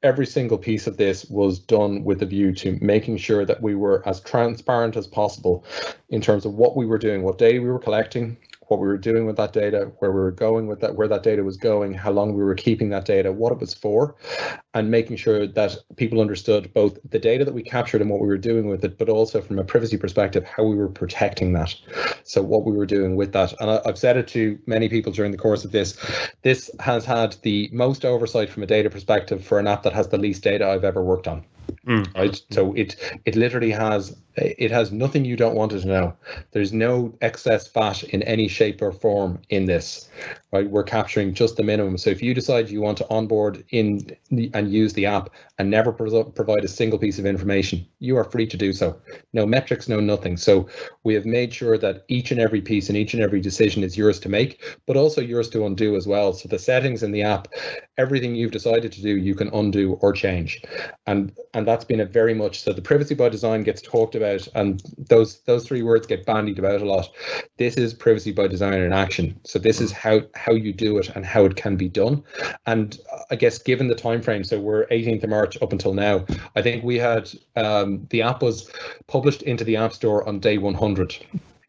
every 0.03 0.27
single 0.27 0.59
piece 0.59 0.87
of 0.87 0.97
this 0.97 1.25
was 1.27 1.59
done 1.59 2.05
with 2.05 2.23
a 2.23 2.27
view 2.27 2.53
to 2.53 2.79
making 2.81 3.17
sure 3.17 3.45
that 3.45 3.63
we 3.63 3.75
were 3.75 4.03
as 4.07 4.21
transparent 4.21 4.97
as 4.97 5.07
possible 5.07 5.65
in 6.09 6.21
terms 6.21 6.45
of 6.45 6.55
what 6.55 6.77
we 6.77 6.87
were 6.87 6.99
doing, 6.99 7.23
what 7.23 7.39
data 7.39 7.61
we 7.61 7.71
were 7.71 7.79
collecting, 7.79 8.37
what 8.73 8.81
we 8.81 8.87
were 8.87 8.97
doing 8.97 9.27
with 9.27 9.37
that 9.37 9.53
data, 9.53 9.93
where 9.99 10.11
we 10.11 10.19
were 10.19 10.31
going 10.31 10.67
with 10.67 10.81
that, 10.81 10.97
where 10.97 11.07
that 11.07 11.23
data 11.23 11.45
was 11.45 11.59
going, 11.59 11.93
how 11.93 12.11
long 12.11 12.33
we 12.33 12.43
were 12.43 12.55
keeping 12.55 12.89
that 12.89 13.05
data, 13.05 13.31
what 13.31 13.53
it 13.53 13.59
was 13.59 13.75
for, 13.75 14.17
and 14.73 14.91
making 14.91 15.17
sure 15.17 15.47
that 15.47 15.77
people 15.97 16.23
understood 16.23 16.73
both 16.73 16.99
the 17.11 17.19
data 17.19 17.45
that 17.45 17.53
we 17.53 17.63
captured 17.63 18.01
and 18.01 18.09
what 18.09 18.23
we 18.23 18.27
were 18.27 18.39
doing 18.39 18.67
with 18.69 18.83
it, 18.83 18.97
but 18.97 19.11
also 19.11 19.43
from 19.43 19.59
a 19.59 19.65
privacy 19.65 19.99
perspective, 19.99 20.43
how 20.45 20.65
we 20.65 20.75
were 20.75 20.89
protecting 20.89 21.53
that. 21.53 21.75
So 22.25 22.41
what 22.41 22.65
we 22.65 22.73
were 22.73 22.87
doing 22.87 23.15
with 23.15 23.35
that. 23.35 23.53
And 23.61 23.71
I, 23.71 23.83
I've 23.85 23.99
said 23.99 24.17
it 24.17 24.27
to 24.29 24.59
many 24.65 24.89
people 24.89 25.13
during 25.13 25.33
the 25.33 25.39
course 25.39 25.67
of 25.67 25.73
this. 25.73 25.99
This 26.41 26.71
has 26.81 27.05
had 27.05 27.37
the 27.43 27.69
most 27.75 28.07
oversight 28.07 28.49
from 28.49 28.63
a 28.63 28.67
data 28.67 28.89
perspective 28.89 29.45
for 29.45 29.59
an 29.59 29.67
app 29.67 29.83
that 29.83 29.93
has 29.93 30.09
the 30.09 30.19
least 30.19 30.43
data 30.43 30.67
I've 30.67 30.85
ever 30.85 31.05
worked 31.05 31.29
on. 31.29 31.45
Mm. 31.87 32.15
Right. 32.15 32.41
So 32.51 32.73
it 32.75 32.97
it 33.25 33.35
literally 33.35 33.73
has 33.73 34.17
it 34.37 34.71
has 34.71 34.93
nothing 34.93 35.25
you 35.25 35.37
don't 35.37 35.57
want 35.57 35.73
it 35.73 35.81
to 35.81 35.89
know. 35.89 36.15
There's 36.53 36.73
no 36.73 37.13
excess 37.21 37.67
fat 37.69 38.03
in 38.05 38.23
any 38.23 38.49
shape 38.49 38.81
or 38.81 38.93
form 38.93 39.41
in 39.51 39.67
this. 39.67 40.09
Right. 40.53 40.71
We're 40.71 40.85
capturing 40.85 41.35
just 41.35 41.57
the 41.57 41.63
minimum. 41.65 41.99
So 41.99 42.11
if 42.11 42.23
you 42.23 42.35
decide 42.35 42.71
you 42.71 42.81
want 42.81 42.99
to 42.99 43.11
onboard 43.11 43.65
in 43.71 44.17
the, 44.31 44.51
and 44.55 44.73
use 44.73 44.93
the 44.93 45.07
app 45.07 45.31
and 45.59 45.71
never 45.71 45.93
pro- 45.93 46.25
provide 46.25 46.65
a 46.65 46.69
single 46.69 46.99
piece 46.99 47.19
of 47.19 47.27
information, 47.27 47.85
you 47.99 48.17
are 48.17 48.25
free 48.25 48.47
to 48.47 48.57
do 48.57 48.73
so. 48.73 48.97
No 49.33 49.45
metrics, 49.45 49.89
no 49.89 49.99
nothing. 49.99 50.37
So 50.37 50.69
we 51.03 51.15
have 51.15 51.27
made 51.27 51.53
sure 51.53 51.77
that 51.79 52.05
each 52.09 52.31
and 52.31 52.41
every 52.41 52.61
piece 52.61 52.89
and 52.89 52.97
each 52.97 53.13
and 53.15 53.23
every 53.23 53.41
decision 53.41 53.83
is 53.83 53.97
yours 53.97 54.21
to 54.21 54.29
make, 54.29 54.63
but 54.87 54.97
also 54.97 55.21
yours 55.21 55.51
to 55.51 55.67
undo 55.67 55.97
as 55.97 56.07
well. 56.07 56.33
So 56.33 56.49
the 56.49 56.59
settings 56.59 57.03
in 57.03 57.11
the 57.11 57.23
app, 57.23 57.49
everything 57.99 58.35
you've 58.35 58.53
decided 58.53 58.93
to 58.93 59.03
do, 59.03 59.17
you 59.17 59.35
can 59.35 59.49
undo 59.49 59.95
or 59.95 60.13
change. 60.13 60.63
And 61.07 61.33
and 61.55 61.67
that's 61.73 61.85
been 61.87 62.01
a 62.01 62.05
very 62.05 62.35
much 62.35 62.61
so 62.61 62.71
the 62.71 62.83
privacy 62.83 63.15
by 63.15 63.31
design 63.31 63.63
gets 63.63 63.81
talked 63.81 64.15
about 64.15 64.47
and 64.55 64.83
those 64.99 65.41
those 65.45 65.67
three 65.67 65.83
words 65.83 66.07
get 66.07 66.27
bandied 66.27 66.59
about 66.59 66.83
a 66.83 66.85
lot. 66.85 67.09
This 67.57 67.79
is 67.79 67.95
privacy 67.95 68.31
by 68.31 68.47
design 68.47 68.75
in 68.75 68.93
action. 68.93 69.41
So 69.45 69.59
this 69.59 69.81
is 69.81 69.91
how 69.91 70.21
how 70.35 70.53
you 70.53 70.75
do 70.75 70.99
it 70.99 71.09
and 71.17 71.25
how 71.25 71.47
it 71.47 71.57
can 71.57 71.77
be 71.77 71.89
done. 71.89 72.23
And 72.67 72.99
I 73.31 73.37
guess 73.37 73.59
given 73.59 73.89
the 73.89 73.95
time 73.95 74.21
frame, 74.21 74.45
so 74.45 74.61
we're 74.61 74.87
18th 74.89 75.25
of 75.25 75.31
March 75.31 75.63
up 75.63 75.73
until 75.73 75.95
now, 75.95 76.27
I 76.55 76.61
think 76.61 76.85
we 76.85 76.99
had 76.99 77.31
um, 77.57 78.07
the 78.11 78.21
app 78.21 78.43
was 78.43 78.71
published 79.07 79.43
into 79.43 79.65
the 79.65 79.77
App 79.77 79.95
Store 79.95 80.29
on 80.29 80.41
day 80.41 80.59
100 80.59 81.17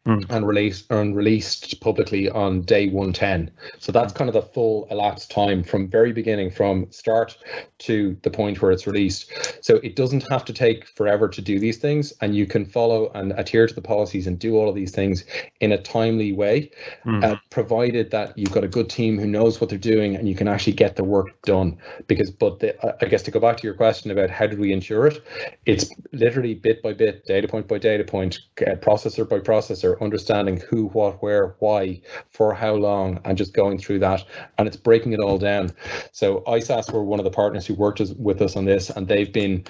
Mm. 0.06 0.26
and 0.28 0.46
released 0.46 0.90
and 0.90 1.16
released 1.16 1.80
publicly 1.80 2.28
on 2.28 2.60
day 2.60 2.88
110 2.88 3.50
so 3.78 3.90
that's 3.90 4.12
kind 4.12 4.28
of 4.28 4.34
the 4.34 4.42
full 4.42 4.86
elapsed 4.90 5.30
time 5.30 5.62
from 5.62 5.88
very 5.88 6.12
beginning 6.12 6.50
from 6.50 6.86
start 6.92 7.38
to 7.78 8.14
the 8.20 8.28
point 8.28 8.60
where 8.60 8.70
it's 8.70 8.86
released 8.86 9.32
so 9.64 9.76
it 9.76 9.96
doesn't 9.96 10.28
have 10.28 10.44
to 10.44 10.52
take 10.52 10.86
forever 10.88 11.26
to 11.26 11.40
do 11.40 11.58
these 11.58 11.78
things 11.78 12.12
and 12.20 12.36
you 12.36 12.44
can 12.44 12.66
follow 12.66 13.10
and 13.14 13.32
adhere 13.38 13.66
to 13.66 13.74
the 13.74 13.80
policies 13.80 14.26
and 14.26 14.38
do 14.38 14.58
all 14.58 14.68
of 14.68 14.74
these 14.74 14.90
things 14.92 15.24
in 15.60 15.72
a 15.72 15.78
timely 15.78 16.32
way 16.32 16.70
Mm. 17.06 17.24
uh, 17.24 17.36
provided 17.50 18.10
that 18.10 18.36
you've 18.36 18.52
got 18.52 18.64
a 18.64 18.68
good 18.68 18.90
team 18.90 19.18
who 19.18 19.26
knows 19.26 19.58
what 19.60 19.70
they're 19.70 19.78
doing 19.78 20.16
and 20.16 20.28
you 20.28 20.34
can 20.34 20.48
actually 20.48 20.74
get 20.74 20.96
the 20.96 21.04
work 21.04 21.40
done 21.42 21.78
because 22.08 22.30
but 22.30 22.58
the, 22.60 22.76
i 23.02 23.06
guess 23.08 23.22
to 23.22 23.30
go 23.30 23.40
back 23.40 23.56
to 23.56 23.66
your 23.66 23.74
question 23.74 24.10
about 24.10 24.28
how 24.28 24.46
did 24.46 24.58
we 24.58 24.70
ensure 24.72 25.06
it 25.06 25.22
it's 25.64 25.88
literally 26.12 26.52
bit 26.54 26.82
by 26.82 26.92
bit 26.92 27.24
data 27.24 27.48
point 27.48 27.66
by 27.66 27.78
data 27.78 28.04
point 28.04 28.40
uh, 28.66 28.74
processor 28.76 29.26
by 29.26 29.38
processor 29.38 29.93
understanding 30.02 30.60
who 30.68 30.86
what 30.88 31.22
where 31.22 31.54
why 31.58 32.00
for 32.30 32.54
how 32.54 32.74
long 32.74 33.20
and 33.24 33.36
just 33.36 33.54
going 33.54 33.78
through 33.78 33.98
that 33.98 34.24
and 34.58 34.66
it's 34.66 34.76
breaking 34.76 35.12
it 35.12 35.20
all 35.20 35.38
down. 35.38 35.72
So 36.12 36.42
isas 36.46 36.92
were 36.92 37.04
one 37.04 37.20
of 37.20 37.24
the 37.24 37.30
partners 37.30 37.66
who 37.66 37.74
worked 37.74 38.00
as, 38.00 38.14
with 38.14 38.40
us 38.42 38.56
on 38.56 38.64
this 38.64 38.90
and 38.90 39.08
they've 39.08 39.32
been 39.32 39.64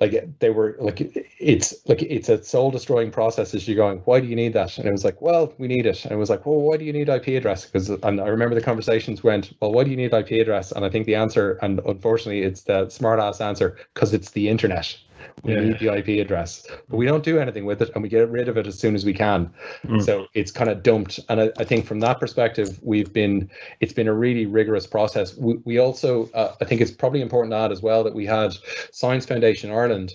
like 0.00 0.38
they 0.38 0.50
were 0.50 0.76
like 0.78 1.00
it's 1.38 1.74
like 1.86 2.02
it's 2.02 2.28
a 2.28 2.42
soul 2.42 2.70
destroying 2.70 3.10
process 3.10 3.54
as 3.54 3.66
you're 3.66 3.76
going 3.76 3.98
why 4.00 4.20
do 4.20 4.26
you 4.26 4.36
need 4.36 4.52
that? 4.52 4.78
And 4.78 4.86
it 4.86 4.92
was 4.92 5.04
like 5.04 5.20
well 5.20 5.52
we 5.58 5.68
need 5.68 5.86
it. 5.86 6.04
And 6.04 6.12
it 6.12 6.16
was 6.16 6.30
like 6.30 6.46
well 6.46 6.60
why 6.60 6.76
do 6.76 6.84
you 6.84 6.92
need 6.92 7.08
ip 7.08 7.26
address? 7.26 7.64
Because 7.64 7.90
and 7.90 8.20
i 8.20 8.26
remember 8.26 8.54
the 8.54 8.60
conversations 8.60 9.22
went 9.22 9.52
well 9.60 9.72
why 9.72 9.84
do 9.84 9.90
you 9.90 9.96
need 9.96 10.12
ip 10.12 10.30
address? 10.30 10.72
And 10.72 10.84
i 10.84 10.90
think 10.90 11.06
the 11.06 11.14
answer 11.14 11.58
and 11.62 11.80
unfortunately 11.86 12.42
it's 12.42 12.62
the 12.62 12.88
smart 12.88 13.20
ass 13.20 13.40
answer 13.40 13.76
because 13.94 14.14
it's 14.14 14.30
the 14.30 14.48
internet 14.48 14.96
we 15.42 15.52
Yeah. 15.54 15.60
need 15.60 15.78
the 15.78 15.88
ip 15.96 16.08
address 16.08 16.66
but 16.88 16.96
we 16.96 17.06
don't 17.06 17.24
do 17.24 17.38
anything 17.38 17.64
with 17.64 17.80
it 17.82 17.90
and 17.94 18.02
we 18.02 18.08
get 18.08 18.28
rid 18.30 18.48
of 18.48 18.56
it 18.56 18.66
as 18.66 18.78
soon 18.78 18.94
as 18.94 19.04
we 19.04 19.12
can 19.14 19.50
Mm. 19.86 20.02
so 20.02 20.26
it's 20.34 20.50
kind 20.50 20.70
of 20.70 20.82
dumped 20.82 21.20
and 21.28 21.40
I, 21.40 21.50
I 21.58 21.64
think 21.64 21.86
from 21.86 22.00
that 22.00 22.18
perspective 22.20 22.78
we've 22.82 23.12
been 23.12 23.48
it's 23.80 23.92
been 23.92 24.08
a 24.08 24.14
really 24.14 24.46
rigorous 24.46 24.86
process 24.86 25.36
we, 25.36 25.54
we 25.64 25.78
also 25.78 26.28
uh, 26.34 26.54
i 26.60 26.64
think 26.64 26.80
it's 26.80 26.90
probably 26.90 27.20
important 27.22 27.52
to 27.52 27.56
add 27.58 27.72
as 27.72 27.82
well 27.82 28.02
that 28.04 28.14
we 28.14 28.26
had 28.26 28.54
science 28.92 29.24
foundation 29.26 29.70
ireland 29.70 30.14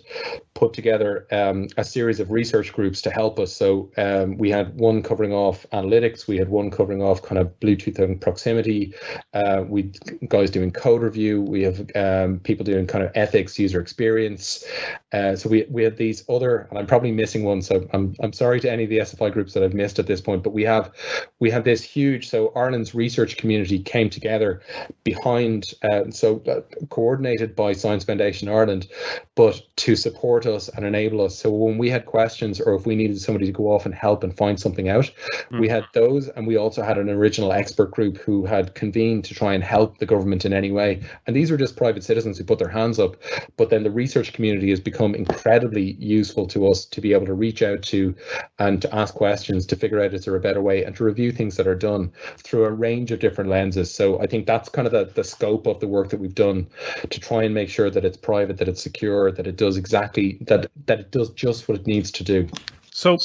put 0.54 0.74
together 0.74 1.28
um, 1.32 1.68
a 1.78 1.84
series 1.84 2.20
of 2.20 2.32
research 2.32 2.72
groups 2.74 3.02
to 3.02 3.10
help 3.10 3.40
us 3.40 3.52
so 3.54 3.90
um, 3.98 4.38
we 4.38 4.50
had 4.50 4.78
one 4.80 5.02
covering 5.02 5.34
off 5.34 5.66
analytics 5.74 6.28
we 6.28 6.38
had 6.38 6.50
one 6.50 6.70
covering 6.70 7.02
off 7.02 7.22
kind 7.22 7.40
of 7.40 7.48
bluetooth 7.60 8.00
and 8.00 8.20
proximity 8.22 8.94
uh, 9.34 9.64
we 9.68 9.92
guys 10.28 10.50
doing 10.52 10.72
code 10.72 11.02
review 11.02 11.42
we 11.42 11.62
have 11.64 11.80
um, 11.96 12.40
people 12.40 12.64
doing 12.64 12.86
kind 12.88 13.04
of 13.04 13.12
ethics 13.16 13.58
user 13.58 13.80
experience 13.80 14.64
uh, 15.12 15.36
so 15.36 15.50
we, 15.50 15.66
we 15.70 15.84
had 15.84 15.98
these 15.98 16.24
other, 16.30 16.68
and 16.70 16.80
I'm 16.80 16.88
probably 16.88 17.12
missing 17.12 17.44
one. 17.44 17.62
So 17.62 17.88
I'm, 17.94 18.16
I'm 18.22 18.34
sorry 18.34 18.60
to 18.62 18.72
any 18.72 18.84
of 18.84 18.90
the 18.90 19.00
SFI 19.00 19.32
groups 19.32 19.54
that 19.54 19.64
I've 19.64 19.74
missed 19.74 20.00
at 20.00 20.08
this 20.08 20.22
point, 20.22 20.44
but 20.44 20.54
we 20.54 20.64
have 20.64 20.92
we 21.40 21.52
have 21.52 21.64
this 21.64 21.84
huge. 21.84 22.30
So 22.30 22.52
Ireland's 22.56 22.96
research 22.96 23.38
community 23.38 23.80
came 23.80 24.10
together 24.10 24.62
behind, 25.04 25.66
uh, 25.84 26.10
so 26.10 26.42
uh, 26.48 26.62
coordinated 26.90 27.56
by 27.56 27.74
Science 27.74 28.04
Foundation 28.04 28.50
Ireland, 28.50 28.88
but 29.36 29.62
to 29.78 29.96
support 29.96 30.46
us 30.46 30.70
and 30.70 30.86
enable 30.86 31.22
us. 31.22 31.38
So 31.38 31.52
when 31.52 31.78
we 31.78 31.90
had 31.90 32.06
questions 32.06 32.60
or 32.60 32.76
if 32.76 32.86
we 32.86 32.96
needed 32.96 33.20
somebody 33.20 33.46
to 33.48 33.52
go 33.52 33.72
off 33.72 33.86
and 33.86 33.94
help 33.94 34.24
and 34.24 34.36
find 34.36 34.60
something 34.60 34.90
out, 34.90 35.12
we 35.52 35.68
had 35.68 35.86
those, 35.94 36.30
and 36.30 36.48
we 36.48 36.58
also 36.58 36.84
had 36.84 36.98
an 36.98 37.10
original 37.10 37.52
expert 37.52 37.92
group 37.92 38.18
who 38.18 38.46
had 38.46 38.76
convened 38.76 39.26
to 39.26 39.34
try 39.34 39.54
and 39.54 39.64
help 39.64 39.98
the 39.98 40.06
government 40.06 40.46
in 40.46 40.54
any 40.54 40.72
way. 40.72 41.02
And 41.28 41.36
these 41.36 41.52
were 41.52 41.58
just 41.58 41.76
private 41.76 42.04
citizens 42.04 42.38
who 42.38 42.44
put 42.44 42.60
their 42.60 42.70
hands 42.70 43.00
up, 43.00 43.18
but 43.58 43.70
then 43.70 43.84
the 43.84 43.92
research 43.92 44.34
community 44.34 44.70
has 44.70 44.80
become 44.84 45.16
incredibly 45.16 45.94
useful 45.94 46.48
to 46.48 46.68
us 46.68 46.86
to 46.86 47.02
be 47.02 47.14
able 47.14 47.26
to 47.26 47.34
reach 47.34 47.62
out 47.62 47.82
to 47.84 48.16
and 48.60 48.82
to 48.82 48.96
ask 48.96 49.14
questions 49.14 49.66
to 49.68 49.76
figure 49.76 50.02
out 50.02 50.14
is 50.14 50.26
there 50.26 50.36
a 50.36 50.40
better 50.40 50.62
way 50.62 50.84
and 50.84 50.96
to 50.96 51.04
review 51.04 51.32
things 51.32 51.58
that 51.58 51.68
are 51.68 51.76
done 51.76 52.12
through 52.38 52.66
a 52.66 52.72
range 52.72 53.12
of 53.12 53.20
different 53.20 53.50
lenses. 53.50 53.94
So 53.94 54.20
I 54.22 54.28
think 54.28 54.46
that's 54.46 54.70
kind 54.70 54.88
of 54.88 54.94
the, 54.94 55.06
the 55.14 55.24
scope 55.24 55.68
of 55.68 55.80
the 55.80 55.88
work 55.88 56.10
that 56.10 56.20
we've 56.20 56.36
done 56.36 56.68
to 57.10 57.20
try 57.20 57.44
and 57.44 57.54
make 57.54 57.70
sure 57.70 57.90
that 57.90 58.06
it's 58.06 58.18
private, 58.18 58.58
that 58.58 58.68
it's 58.68 58.82
secure, 58.82 59.32
that 59.32 59.48
it 59.48 59.56
does 59.56 59.78
exactly 59.78 60.38
that 60.42 60.70
that 60.86 61.00
it 61.00 61.12
does 61.12 61.30
just 61.32 61.68
what 61.68 61.80
it 61.80 61.88
needs 61.88 62.12
to 62.12 62.24
do. 62.24 62.48
So, 62.92 63.18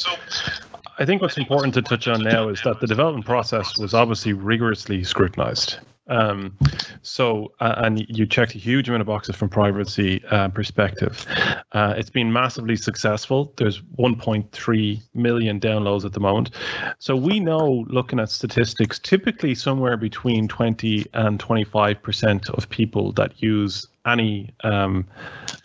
I 0.99 1.05
think 1.05 1.23
what's 1.23 1.37
important 1.37 1.75
to 1.75 1.83
touch 1.83 2.09
on 2.09 2.23
now 2.23 2.49
is 2.49 2.61
that 2.63 2.81
the 2.81 2.87
development 2.87 3.27
process 3.27 3.79
was 3.79 3.95
obviously 3.95 4.33
rigorously 4.33 5.05
scrutinized. 5.05 5.79
Um, 6.09 6.57
so, 7.03 7.53
uh, 7.61 7.75
and 7.79 8.05
you 8.09 8.27
checked 8.27 8.55
a 8.55 8.59
huge 8.59 8.89
amount 8.89 9.03
of 9.03 9.07
boxes 9.07 9.37
from 9.37 9.49
privacy 9.49 10.23
uh, 10.31 10.49
perspective. 10.49 11.27
Uh, 11.73 11.95
it's 11.97 12.11
been 12.11 12.33
massively 12.33 12.77
successful. 12.77 13.53
There's 13.57 13.81
1.3 13.99 15.03
million 15.15 15.61
downloads 15.61 16.05
at 16.05 16.13
the 16.13 16.21
moment. 16.21 16.51
So 16.99 17.17
we 17.17 17.41
know, 17.41 17.85
looking 17.89 18.21
at 18.21 18.31
statistics, 18.31 18.99
typically 18.99 19.55
somewhere 19.55 19.97
between 19.97 20.49
20 20.49 21.07
and 21.15 21.39
25 21.39 22.03
percent 22.03 22.49
of 22.51 22.69
people 22.69 23.13
that 23.13 23.43
use 23.43 23.87
any 24.07 24.51
um, 24.65 25.07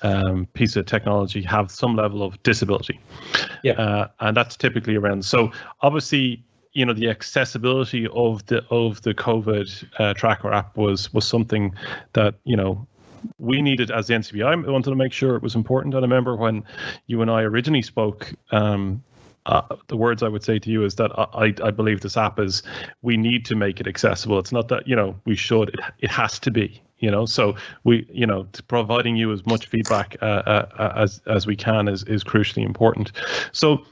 um, 0.02 0.48
piece 0.54 0.76
of 0.76 0.86
technology 0.86 1.42
have 1.42 1.72
some 1.72 1.96
level 1.96 2.24
of 2.24 2.42
disability. 2.44 3.00
Yeah. 3.64 3.74
Uh, 3.74 4.08
and 4.20 4.36
that's 4.36 4.58
typically 4.58 4.96
around. 4.96 5.24
So 5.26 5.52
obviously, 5.82 6.44
you 6.74 6.86
know, 6.86 6.94
the 6.94 7.10
accessibility 7.10 8.08
of 8.14 8.46
the 8.48 8.64
of 8.70 9.02
the 9.04 9.14
COVID 9.14 9.86
uh, 10.00 10.14
tracker 10.14 10.52
app 10.52 10.76
was 10.78 11.14
was 11.14 11.28
something 11.28 11.74
that 12.14 12.36
you 12.44 12.56
know 12.56 12.88
we 13.38 13.62
needed 13.62 13.92
as 13.92 14.08
the 14.08 14.16
NCBI 14.16 14.68
I 14.68 14.70
wanted 14.70 14.90
to 14.90 14.96
make 14.96 15.14
sure 15.14 15.36
it 15.36 15.44
was 15.44 15.56
important. 15.56 15.94
And 15.94 16.04
I 16.04 16.08
remember 16.08 16.36
when 16.36 16.64
you 17.08 17.22
and 17.22 17.32
I 17.32 17.42
originally 17.42 17.82
spoke. 17.82 18.34
Um, 18.52 19.04
uh, 19.46 19.62
the 19.88 19.98
words 19.98 20.24
I 20.24 20.30
would 20.30 20.42
say 20.42 20.58
to 20.58 20.70
you 20.70 20.86
is 20.86 20.96
that 20.96 21.12
I, 21.18 21.54
I 21.62 21.70
believe 21.70 22.00
this 22.00 22.16
app 22.16 22.40
is 22.40 22.64
we 23.02 23.18
need 23.18 23.44
to 23.48 23.58
make 23.58 23.82
it 23.82 23.88
accessible. 23.88 24.40
It's 24.40 24.54
not 24.54 24.70
that 24.70 24.88
you 24.88 24.96
know 24.96 25.20
we 25.26 25.36
should. 25.36 25.68
It, 25.70 25.80
it 26.00 26.12
has 26.12 26.40
to 26.40 26.52
be. 26.52 26.82
You 27.00 27.12
know, 27.12 27.26
so 27.26 27.58
we 27.84 28.08
you 28.10 28.26
know 28.26 28.48
providing 28.70 29.18
you 29.18 29.34
as 29.34 29.46
much 29.46 29.66
feedback 29.66 30.16
uh, 30.22 30.44
uh, 30.46 30.94
as 30.96 31.22
as 31.28 31.46
we 31.46 31.58
can 31.58 31.90
is 31.90 32.04
is 32.04 32.24
crucially 32.24 32.66
important. 32.66 33.12
So 33.52 33.86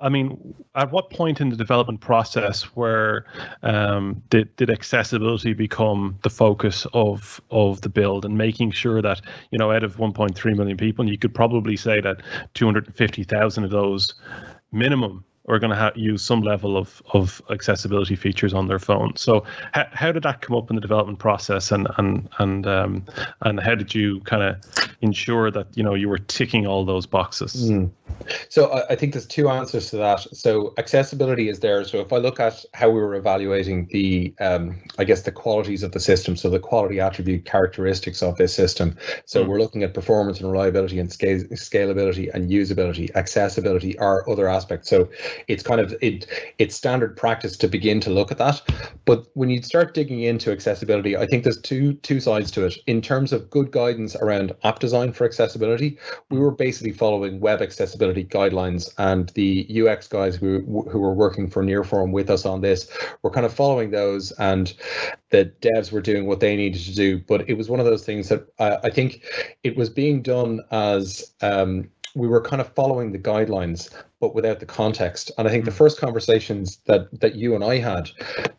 I 0.00 0.08
mean, 0.08 0.54
at 0.74 0.90
what 0.90 1.10
point 1.10 1.40
in 1.40 1.50
the 1.50 1.56
development 1.56 2.00
process 2.00 2.62
where 2.76 3.26
um, 3.62 4.22
did 4.30 4.54
did 4.56 4.70
accessibility 4.70 5.52
become 5.52 6.18
the 6.22 6.30
focus 6.30 6.86
of 6.92 7.40
of 7.50 7.80
the 7.80 7.88
build 7.88 8.24
and 8.24 8.36
making 8.36 8.72
sure 8.72 9.02
that 9.02 9.20
you 9.50 9.58
know 9.58 9.72
out 9.72 9.84
of 9.84 9.96
1.3 9.96 10.56
million 10.56 10.76
people, 10.76 11.08
you 11.08 11.18
could 11.18 11.34
probably 11.34 11.76
say 11.76 12.00
that 12.00 12.22
250,000 12.54 13.64
of 13.64 13.70
those 13.70 14.14
minimum 14.72 15.24
are 15.48 15.58
going 15.58 15.70
to 15.70 15.76
ha- 15.76 15.92
use 15.94 16.22
some 16.22 16.42
level 16.42 16.76
of 16.76 17.02
of 17.12 17.40
accessibility 17.50 18.16
features 18.16 18.52
on 18.52 18.66
their 18.66 18.78
phone. 18.78 19.14
So 19.16 19.44
how, 19.72 19.86
how 19.92 20.12
did 20.12 20.22
that 20.24 20.40
come 20.42 20.56
up 20.56 20.70
in 20.70 20.76
the 20.76 20.82
development 20.82 21.18
process, 21.18 21.70
and 21.70 21.88
and 21.98 22.28
and 22.38 22.66
um, 22.66 23.04
and 23.42 23.60
how 23.60 23.74
did 23.74 23.94
you 23.94 24.20
kind 24.20 24.42
of 24.42 24.56
ensure 25.00 25.50
that 25.50 25.68
you 25.76 25.82
know 25.82 25.94
you 25.94 26.08
were 26.08 26.18
ticking 26.18 26.66
all 26.66 26.84
those 26.84 27.06
boxes? 27.06 27.70
Mm. 27.70 27.90
So 28.48 28.70
I, 28.72 28.92
I 28.92 28.96
think 28.96 29.12
there's 29.12 29.26
two 29.26 29.48
answers 29.48 29.90
to 29.90 29.96
that. 29.98 30.20
So 30.32 30.74
accessibility 30.78 31.48
is 31.48 31.60
there. 31.60 31.84
So 31.84 32.00
if 32.00 32.12
I 32.12 32.18
look 32.18 32.40
at 32.40 32.64
how 32.74 32.88
we 32.90 33.00
were 33.00 33.14
evaluating 33.14 33.88
the, 33.90 34.34
um, 34.40 34.82
I 34.98 35.04
guess 35.04 35.22
the 35.22 35.32
qualities 35.32 35.82
of 35.82 35.92
the 35.92 36.00
system, 36.00 36.36
so 36.36 36.50
the 36.50 36.58
quality 36.58 37.00
attribute 37.00 37.44
characteristics 37.44 38.22
of 38.22 38.36
this 38.36 38.54
system. 38.54 38.96
So 39.24 39.44
Mm. 39.44 39.48
we're 39.48 39.58
looking 39.58 39.82
at 39.82 39.94
performance 39.94 40.40
and 40.40 40.50
reliability 40.50 40.98
and 40.98 41.12
scale, 41.12 41.40
scalability 41.52 42.32
and 42.32 42.50
usability. 42.50 43.14
Accessibility 43.14 43.98
are 43.98 44.28
other 44.28 44.48
aspects. 44.48 44.88
So 44.88 45.08
it's 45.48 45.62
kind 45.62 45.80
of 45.80 45.94
it 46.00 46.26
it's 46.58 46.74
standard 46.74 47.16
practice 47.16 47.56
to 47.58 47.68
begin 47.68 48.00
to 48.00 48.10
look 48.10 48.30
at 48.30 48.38
that. 48.38 48.62
But 49.04 49.26
when 49.34 49.50
you 49.50 49.62
start 49.62 49.94
digging 49.94 50.20
into 50.20 50.50
accessibility, 50.52 51.16
I 51.16 51.26
think 51.26 51.44
there's 51.44 51.60
two 51.60 51.94
two 51.94 52.20
sides 52.20 52.50
to 52.52 52.66
it. 52.66 52.76
In 52.86 53.00
terms 53.02 53.32
of 53.32 53.50
good 53.50 53.70
guidance 53.70 54.16
around 54.16 54.54
app 54.64 54.78
design 54.78 55.12
for 55.12 55.24
accessibility, 55.24 55.98
we 56.30 56.38
were 56.38 56.50
basically 56.50 56.92
following 56.92 57.40
web 57.40 57.62
accessibility 57.62 57.95
guidelines, 57.98 58.92
and 58.98 59.28
the 59.30 59.66
UX 59.86 60.08
guys 60.08 60.36
who 60.36 60.60
who 60.90 60.98
were 60.98 61.14
working 61.14 61.48
for 61.48 61.62
Nearform 61.62 62.12
with 62.12 62.30
us 62.30 62.46
on 62.46 62.60
this 62.60 62.90
were 63.22 63.30
kind 63.30 63.46
of 63.46 63.52
following 63.52 63.90
those, 63.90 64.32
and 64.32 64.72
the 65.30 65.52
devs 65.60 65.92
were 65.92 66.00
doing 66.00 66.26
what 66.26 66.40
they 66.40 66.56
needed 66.56 66.82
to 66.82 66.94
do. 66.94 67.18
But 67.18 67.48
it 67.48 67.54
was 67.54 67.68
one 67.68 67.80
of 67.80 67.86
those 67.86 68.04
things 68.04 68.28
that 68.28 68.46
I, 68.58 68.78
I 68.84 68.90
think 68.90 69.24
it 69.62 69.76
was 69.76 69.90
being 69.90 70.22
done 70.22 70.60
as 70.70 71.34
um, 71.40 71.90
we 72.14 72.26
were 72.26 72.40
kind 72.40 72.60
of 72.60 72.72
following 72.74 73.12
the 73.12 73.18
guidelines 73.18 73.90
but 74.20 74.34
without 74.34 74.60
the 74.60 74.66
context. 74.66 75.30
And 75.38 75.46
i 75.46 75.50
think 75.50 75.64
the 75.64 75.70
first 75.70 76.00
conversations 76.00 76.78
that 76.86 77.20
that 77.20 77.34
you 77.34 77.54
and 77.54 77.62
i 77.62 77.78
had 77.78 78.10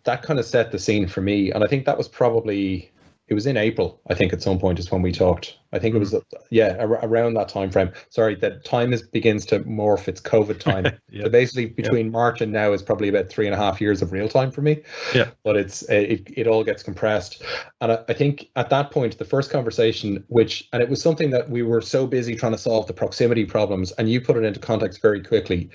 that 0.04 0.22
kind 0.22 0.40
of 0.40 0.46
set 0.46 0.72
the 0.72 0.80
scene 0.80 1.08
for 1.08 1.22
me. 1.22 1.52
And 1.52 1.64
i 1.64 1.68
think 1.68 1.86
that 1.86 1.98
was 1.98 2.08
probably 2.08 2.92
it 3.28 3.34
was 3.34 3.46
in 3.46 3.58
april 3.58 4.00
i 4.10 4.14
think 4.14 4.32
at 4.32 4.42
some 4.42 4.60
point 4.60 4.80
is 4.80 4.92
when 4.92 5.02
we 5.02 5.12
talked 5.12 5.58
i 5.74 5.80
think 5.80 5.96
it 5.96 6.00
was 6.00 6.16
yeah 6.50 6.76
ar- 6.80 7.06
around 7.06 7.34
that 7.34 7.50
time 7.50 7.70
frame 7.70 7.92
sorry 8.10 8.36
that 8.36 8.64
time 8.66 8.94
is 8.94 9.02
begins 9.02 9.46
to 9.46 9.60
morph. 9.62 10.08
It's 10.08 10.22
covid 10.22 10.60
time. 10.60 10.86
Yeah. 11.10 11.24
so 11.24 11.30
basically 11.30 11.68
between 11.68 12.12
march 12.12 12.42
and 12.42 12.52
now 12.52 12.74
is 12.74 12.82
probably 12.82 13.08
about 13.08 13.30
three 13.30 13.46
and 13.46 13.56
a 13.56 13.58
half 13.58 13.80
years 13.80 14.02
of 14.02 14.12
real 14.12 14.28
time 14.28 14.52
for 14.52 14.62
me. 14.62 14.82
Yeah. 15.16 15.30
but 15.44 15.56
it's 15.56 15.84
it, 15.84 16.28
it 16.36 16.48
all 16.48 16.64
gets 16.64 16.84
compressed. 16.84 17.42
And 17.80 17.94
I, 17.94 18.04
I 18.10 18.14
think 18.14 18.50
at 18.56 18.70
that 18.70 18.92
point 18.92 19.18
the 19.18 19.26
first 19.26 19.50
conversation 19.50 20.24
which 20.28 20.68
and 20.74 20.84
it 20.84 20.90
was 20.90 21.02
something 21.02 21.30
that 21.32 21.50
we 21.50 21.64
were 21.64 21.82
so 21.82 22.08
busy 22.08 22.36
trying 22.36 22.52
to 22.52 22.58
solve 22.58 22.88
the 22.88 22.94
proximity 22.94 23.46
problems 23.46 23.92
and 23.94 24.10
you 24.10 24.20
put 24.20 24.38
it 24.38 24.44
into 24.44 24.60
context 24.60 25.02
very 25.02 25.24
quickly 25.24 25.70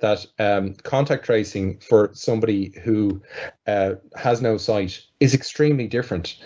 that 0.00 0.26
um, 0.40 0.74
contact 0.82 1.24
tracing 1.24 1.78
for 1.78 2.10
somebody 2.12 2.74
who 2.82 3.22
uh, 3.68 3.92
has 4.16 4.42
no 4.42 4.56
sight 4.56 5.00
is 5.20 5.32
extremely 5.32 5.86
different 5.86 6.38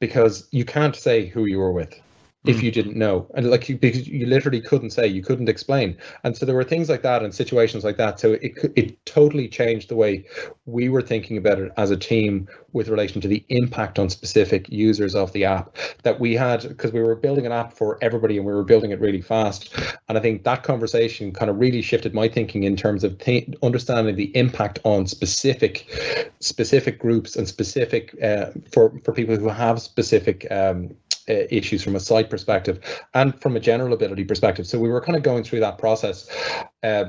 because 0.00 0.48
you 0.50 0.64
can't 0.64 0.96
say 0.96 1.26
who 1.26 1.44
you 1.44 1.58
were 1.58 1.72
with 1.72 2.00
if 2.46 2.58
Mm. 2.58 2.62
you 2.64 2.70
didn't 2.72 2.96
know. 2.96 3.26
And 3.34 3.48
like 3.50 3.68
you 3.68 3.76
because 3.76 4.08
you 4.08 4.26
literally 4.26 4.60
couldn't 4.60 4.90
say 4.90 5.06
you 5.06 5.22
couldn't 5.22 5.48
explain. 5.48 5.96
And 6.24 6.36
so 6.36 6.44
there 6.44 6.56
were 6.56 6.64
things 6.64 6.88
like 6.88 7.02
that 7.02 7.22
and 7.22 7.34
situations 7.34 7.84
like 7.84 7.96
that. 7.98 8.18
So 8.20 8.32
it 8.32 8.52
it 8.76 9.06
totally 9.06 9.48
changed 9.48 9.88
the 9.88 9.96
way 9.96 10.24
we 10.66 10.88
were 10.88 11.02
thinking 11.02 11.36
about 11.36 11.60
it 11.60 11.72
as 11.76 11.90
a 11.90 11.96
team 11.96 12.48
with 12.72 12.88
relation 12.88 13.20
to 13.20 13.28
the 13.28 13.44
impact 13.48 13.98
on 13.98 14.08
specific 14.08 14.68
users 14.68 15.14
of 15.14 15.32
the 15.32 15.44
app 15.44 15.76
that 16.02 16.20
we 16.20 16.34
had 16.34 16.62
because 16.68 16.92
we 16.92 17.02
were 17.02 17.14
building 17.14 17.46
an 17.46 17.52
app 17.52 17.72
for 17.72 17.98
everybody 18.02 18.36
and 18.36 18.46
we 18.46 18.52
were 18.52 18.64
building 18.64 18.90
it 18.90 19.00
really 19.00 19.20
fast 19.20 19.74
and 20.08 20.18
i 20.18 20.20
think 20.20 20.44
that 20.44 20.62
conversation 20.62 21.32
kind 21.32 21.50
of 21.50 21.58
really 21.58 21.82
shifted 21.82 22.14
my 22.14 22.28
thinking 22.28 22.62
in 22.64 22.76
terms 22.76 23.04
of 23.04 23.18
th- 23.18 23.48
understanding 23.62 24.16
the 24.16 24.34
impact 24.36 24.78
on 24.84 25.06
specific 25.06 25.86
specific 26.40 26.98
groups 26.98 27.36
and 27.36 27.48
specific 27.48 28.16
uh, 28.22 28.46
for 28.70 28.92
for 29.04 29.12
people 29.12 29.36
who 29.36 29.48
have 29.48 29.80
specific 29.80 30.46
um, 30.50 30.94
uh, 31.28 31.46
issues 31.50 31.82
from 31.82 31.94
a 31.94 32.00
site 32.00 32.30
perspective 32.30 32.80
and 33.14 33.40
from 33.40 33.56
a 33.56 33.60
general 33.60 33.92
ability 33.92 34.24
perspective. 34.24 34.66
So 34.66 34.78
we 34.78 34.88
were 34.88 35.00
kind 35.00 35.16
of 35.16 35.22
going 35.22 35.44
through 35.44 35.60
that 35.60 35.78
process, 35.78 36.28
uh, 36.82 37.04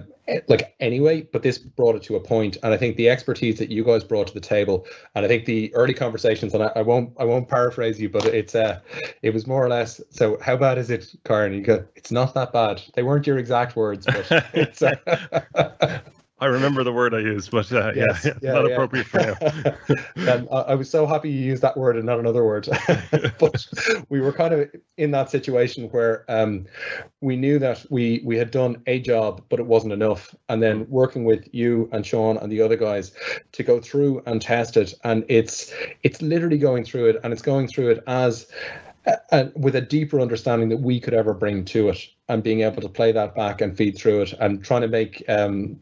like 0.48 0.76
anyway, 0.80 1.22
but 1.32 1.44
this 1.44 1.58
brought 1.58 1.96
it 1.96 2.04
to 2.04 2.16
a 2.16 2.20
point, 2.20 2.58
and 2.64 2.74
I 2.74 2.78
think 2.78 2.96
the 2.96 3.10
expertise 3.10 3.58
that 3.60 3.70
you 3.70 3.84
guys 3.84 4.04
brought 4.04 4.28
to 4.28 4.34
the 4.34 4.40
table, 4.40 4.86
and 5.16 5.26
I 5.26 5.28
think 5.28 5.46
the 5.46 5.74
early 5.76 5.94
conversations, 5.94 6.54
and 6.54 6.64
I, 6.64 6.72
I 6.76 6.82
won't, 6.82 7.14
I 7.20 7.26
won't 7.26 7.48
paraphrase 7.48 8.00
you, 8.00 8.10
but 8.10 8.26
it's, 8.26 8.56
uh, 8.56 8.80
it 9.22 9.34
was 9.34 9.48
more 9.48 9.64
or 9.64 9.70
less. 9.70 10.02
So 10.10 10.38
how 10.42 10.56
bad 10.58 10.78
is 10.78 10.90
it, 10.90 11.14
Kieran? 11.26 11.54
You 11.54 11.62
go, 11.62 11.86
it's 11.96 12.12
not 12.12 12.34
that 12.36 12.54
bad. 12.54 12.82
They 12.94 13.04
weren't 13.04 13.28
your 13.28 13.38
exact 13.38 13.76
words, 13.76 14.06
but 14.06 14.26
it's. 14.54 14.82
Uh, 14.82 16.00
I 16.44 16.48
remember 16.48 16.84
the 16.84 16.92
word 16.92 17.14
I 17.14 17.20
used, 17.20 17.52
but 17.52 17.72
uh, 17.72 17.94
Yes, 17.96 18.26
yeah, 18.26 18.34
yeah, 18.42 18.52
not 18.52 18.68
yeah. 18.68 18.74
appropriate 18.74 19.06
for 19.06 19.20
now. 19.20 19.96
and 20.34 20.46
I, 20.52 20.56
I 20.56 20.76
was 20.76 20.90
so 20.90 21.06
happy 21.06 21.32
you 21.32 21.40
used 21.40 21.62
that 21.62 21.78
word 21.78 21.96
and 21.96 22.06
not 22.06 22.20
another 22.20 22.44
word. 22.44 22.68
but 23.40 23.66
we 24.10 24.20
were 24.20 24.34
kind 24.34 24.54
of 24.54 24.70
in 24.98 25.12
that 25.12 25.30
situation 25.30 25.88
where 25.92 26.26
um, 26.28 26.66
we 27.22 27.38
knew 27.38 27.60
that 27.60 27.86
we 27.90 28.22
we 28.26 28.36
had 28.36 28.52
done 28.52 28.84
a 28.88 29.00
job, 29.00 29.42
but 29.48 29.62
it 29.62 29.68
wasn't 29.68 29.94
enough. 29.94 30.36
And 30.50 30.62
then 30.62 30.86
working 30.90 31.24
with 31.24 31.48
you 31.54 31.88
and 31.94 32.06
Sean 32.06 32.36
and 32.36 32.52
the 32.52 32.62
other 32.62 32.76
guys 32.76 33.14
to 33.54 33.64
go 33.64 33.80
through 33.80 34.22
and 34.26 34.42
test 34.42 34.76
it, 34.76 34.94
and 35.06 35.24
it's 35.30 35.74
it's 36.04 36.22
literally 36.22 36.58
going 36.58 36.84
through 36.84 37.06
it, 37.06 37.22
and 37.24 37.32
it's 37.32 37.42
going 37.42 37.70
through 37.70 37.92
it 37.92 38.04
as 38.06 38.48
uh, 39.32 39.46
with 39.56 39.78
a 39.78 39.82
deeper 39.82 40.20
understanding 40.20 40.68
that 40.68 40.82
we 40.82 41.00
could 41.00 41.14
ever 41.14 41.34
bring 41.34 41.64
to 41.64 41.88
it, 41.88 42.00
and 42.28 42.44
being 42.44 42.64
able 42.64 42.82
to 42.82 42.90
play 42.90 43.14
that 43.14 43.34
back 43.34 43.62
and 43.62 43.78
feed 43.78 43.98
through 43.98 44.24
it, 44.24 44.34
and 44.42 44.62
trying 44.62 44.82
to 44.82 44.90
make. 44.90 45.24
Um, 45.30 45.80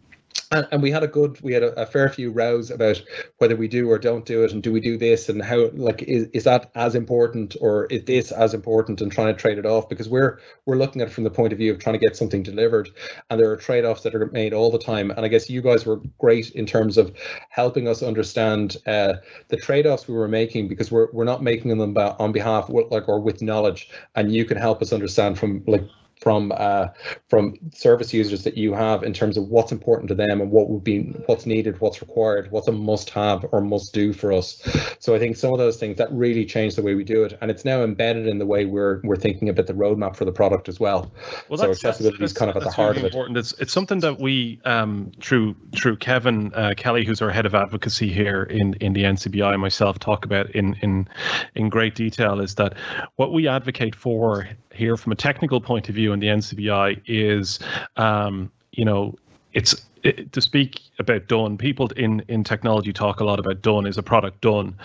and, 0.51 0.67
and 0.71 0.81
we 0.81 0.91
had 0.91 1.03
a 1.03 1.07
good, 1.07 1.39
we 1.41 1.53
had 1.53 1.63
a, 1.63 1.81
a 1.81 1.85
fair 1.85 2.09
few 2.09 2.31
rows 2.31 2.69
about 2.69 3.01
whether 3.37 3.55
we 3.55 3.67
do 3.67 3.89
or 3.89 3.97
don't 3.97 4.25
do 4.25 4.43
it, 4.43 4.51
and 4.51 4.61
do 4.61 4.71
we 4.71 4.79
do 4.79 4.97
this, 4.97 5.29
and 5.29 5.41
how, 5.41 5.69
like, 5.73 6.03
is, 6.03 6.27
is 6.33 6.43
that 6.43 6.69
as 6.75 6.93
important, 6.93 7.55
or 7.61 7.85
is 7.85 8.03
this 8.03 8.31
as 8.31 8.53
important, 8.53 9.01
and 9.01 9.11
trying 9.11 9.33
to 9.33 9.39
trade 9.39 9.57
it 9.57 9.65
off? 9.65 9.87
Because 9.87 10.09
we're 10.09 10.39
we're 10.65 10.75
looking 10.75 11.01
at 11.01 11.07
it 11.07 11.11
from 11.11 11.23
the 11.23 11.29
point 11.29 11.53
of 11.53 11.59
view 11.59 11.71
of 11.71 11.79
trying 11.79 11.97
to 11.97 12.05
get 12.05 12.17
something 12.17 12.43
delivered, 12.43 12.89
and 13.29 13.39
there 13.39 13.49
are 13.49 13.57
trade 13.57 13.85
offs 13.85 14.03
that 14.03 14.13
are 14.13 14.25
made 14.27 14.53
all 14.53 14.69
the 14.69 14.79
time, 14.79 15.11
and 15.11 15.25
I 15.25 15.29
guess 15.29 15.49
you 15.49 15.61
guys 15.61 15.85
were 15.85 16.01
great 16.19 16.51
in 16.51 16.65
terms 16.65 16.97
of 16.97 17.15
helping 17.49 17.87
us 17.87 18.03
understand 18.03 18.77
uh, 18.85 19.13
the 19.47 19.57
trade 19.57 19.87
offs 19.87 20.07
we 20.07 20.15
were 20.15 20.27
making 20.27 20.67
because 20.67 20.91
we're 20.91 21.07
we're 21.13 21.23
not 21.23 21.41
making 21.41 21.77
them 21.77 21.97
on 21.97 22.31
behalf 22.31 22.69
like 22.69 23.07
or 23.07 23.19
with 23.19 23.41
knowledge, 23.41 23.89
and 24.15 24.33
you 24.33 24.45
can 24.45 24.57
help 24.57 24.81
us 24.81 24.91
understand 24.91 25.39
from 25.39 25.63
like 25.65 25.83
from 26.21 26.53
uh, 26.55 26.87
from 27.29 27.57
service 27.73 28.13
users 28.13 28.43
that 28.43 28.55
you 28.55 28.73
have 28.73 29.03
in 29.03 29.11
terms 29.11 29.37
of 29.37 29.49
what's 29.49 29.71
important 29.71 30.07
to 30.07 30.15
them 30.15 30.39
and 30.39 30.51
what 30.51 30.69
would 30.69 30.83
be 30.83 31.01
what's 31.25 31.45
needed, 31.45 31.81
what's 31.81 31.99
required, 31.99 32.51
what's 32.51 32.67
a 32.67 32.71
must-have 32.71 33.45
or 33.51 33.59
must-do 33.59 34.13
for 34.13 34.31
us. 34.31 34.61
So 34.99 35.15
I 35.15 35.19
think 35.19 35.35
some 35.35 35.51
of 35.51 35.57
those 35.57 35.77
things 35.77 35.97
that 35.97 36.11
really 36.11 36.45
changed 36.45 36.77
the 36.77 36.83
way 36.83 36.93
we 36.93 37.03
do 37.03 37.23
it, 37.23 37.37
and 37.41 37.49
it's 37.49 37.65
now 37.65 37.83
embedded 37.83 38.27
in 38.27 38.37
the 38.37 38.45
way 38.45 38.65
we're 38.65 39.01
we're 39.03 39.15
thinking 39.15 39.49
about 39.49 39.65
the 39.65 39.73
roadmap 39.73 40.15
for 40.15 40.25
the 40.25 40.31
product 40.31 40.69
as 40.69 40.79
well. 40.79 41.11
Well, 41.49 41.57
So 41.57 41.67
that's, 41.67 41.83
accessibility 41.83 42.19
that's, 42.19 42.31
is 42.33 42.37
kind 42.37 42.51
of 42.51 42.57
at 42.57 42.63
the 42.63 42.71
heart 42.71 42.95
really 42.95 42.99
of 42.99 43.05
it. 43.05 43.07
important. 43.07 43.37
It's 43.37 43.53
it's 43.53 43.73
something 43.73 43.99
that 44.01 44.19
we 44.19 44.61
um, 44.65 45.11
through 45.19 45.55
through 45.75 45.97
Kevin 45.97 46.53
uh, 46.53 46.75
Kelly, 46.77 47.03
who's 47.03 47.21
our 47.21 47.31
head 47.31 47.47
of 47.47 47.55
advocacy 47.55 48.13
here 48.13 48.43
in 48.43 48.75
in 48.75 48.93
the 48.93 49.03
NCBI, 49.03 49.59
myself 49.59 49.97
talk 49.97 50.23
about 50.23 50.51
in 50.51 50.75
in 50.81 51.07
in 51.55 51.69
great 51.69 51.95
detail. 51.95 52.39
Is 52.39 52.55
that 52.55 52.75
what 53.15 53.33
we 53.33 53.47
advocate 53.47 53.95
for 53.95 54.47
here 54.81 54.97
from 54.97 55.11
a 55.11 55.15
technical 55.15 55.61
point 55.61 55.89
of 55.89 55.95
view 55.95 56.11
in 56.11 56.19
the 56.19 56.25
NCBI 56.25 57.01
is, 57.05 57.59
um, 57.97 58.51
you 58.71 58.83
know, 58.83 59.13
it's 59.53 59.75
it, 60.01 60.31
to 60.31 60.41
speak 60.41 60.81
about 60.97 61.27
done. 61.27 61.55
People 61.55 61.87
in 61.95 62.23
in 62.27 62.43
technology 62.43 62.91
talk 62.91 63.19
a 63.19 63.23
lot 63.23 63.39
about 63.39 63.61
done. 63.61 63.85
Is 63.85 63.99
a 63.99 64.03
product 64.03 64.41
done? 64.41 64.75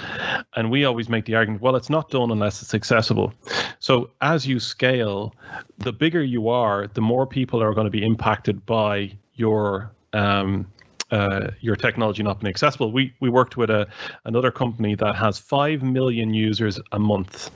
And 0.55 0.70
we 0.70 0.84
always 0.84 1.09
make 1.09 1.24
the 1.24 1.34
argument, 1.34 1.62
well, 1.62 1.76
it's 1.76 1.88
not 1.88 2.11
done 2.11 2.30
unless 2.30 2.61
it's 2.61 2.74
accessible. 2.74 3.32
So 3.78 4.11
as 4.20 4.47
you 4.47 4.61
scale, 4.61 5.34
the 5.78 5.94
bigger 5.94 6.22
you 6.22 6.51
are, 6.51 6.88
the 6.88 7.01
more 7.01 7.26
people 7.26 7.62
are 7.62 7.72
going 7.72 7.86
to 7.86 7.90
be 7.90 8.05
impacted 8.05 8.66
by 8.66 9.16
your 9.34 9.90
um, 10.12 10.66
uh, 11.11 11.48
your 11.61 11.76
technology 11.76 12.22
not 12.22 12.40
being 12.40 12.50
accessible. 12.50 12.90
We 12.90 13.14
we 13.20 13.30
worked 13.30 13.57
with 13.57 13.70
a 13.70 13.86
another 14.24 14.50
company 14.50 14.94
that 14.96 15.14
has 15.14 15.38
five 15.38 15.82
million 15.82 16.34
users 16.34 16.80
a 16.92 16.98
month, 16.98 17.50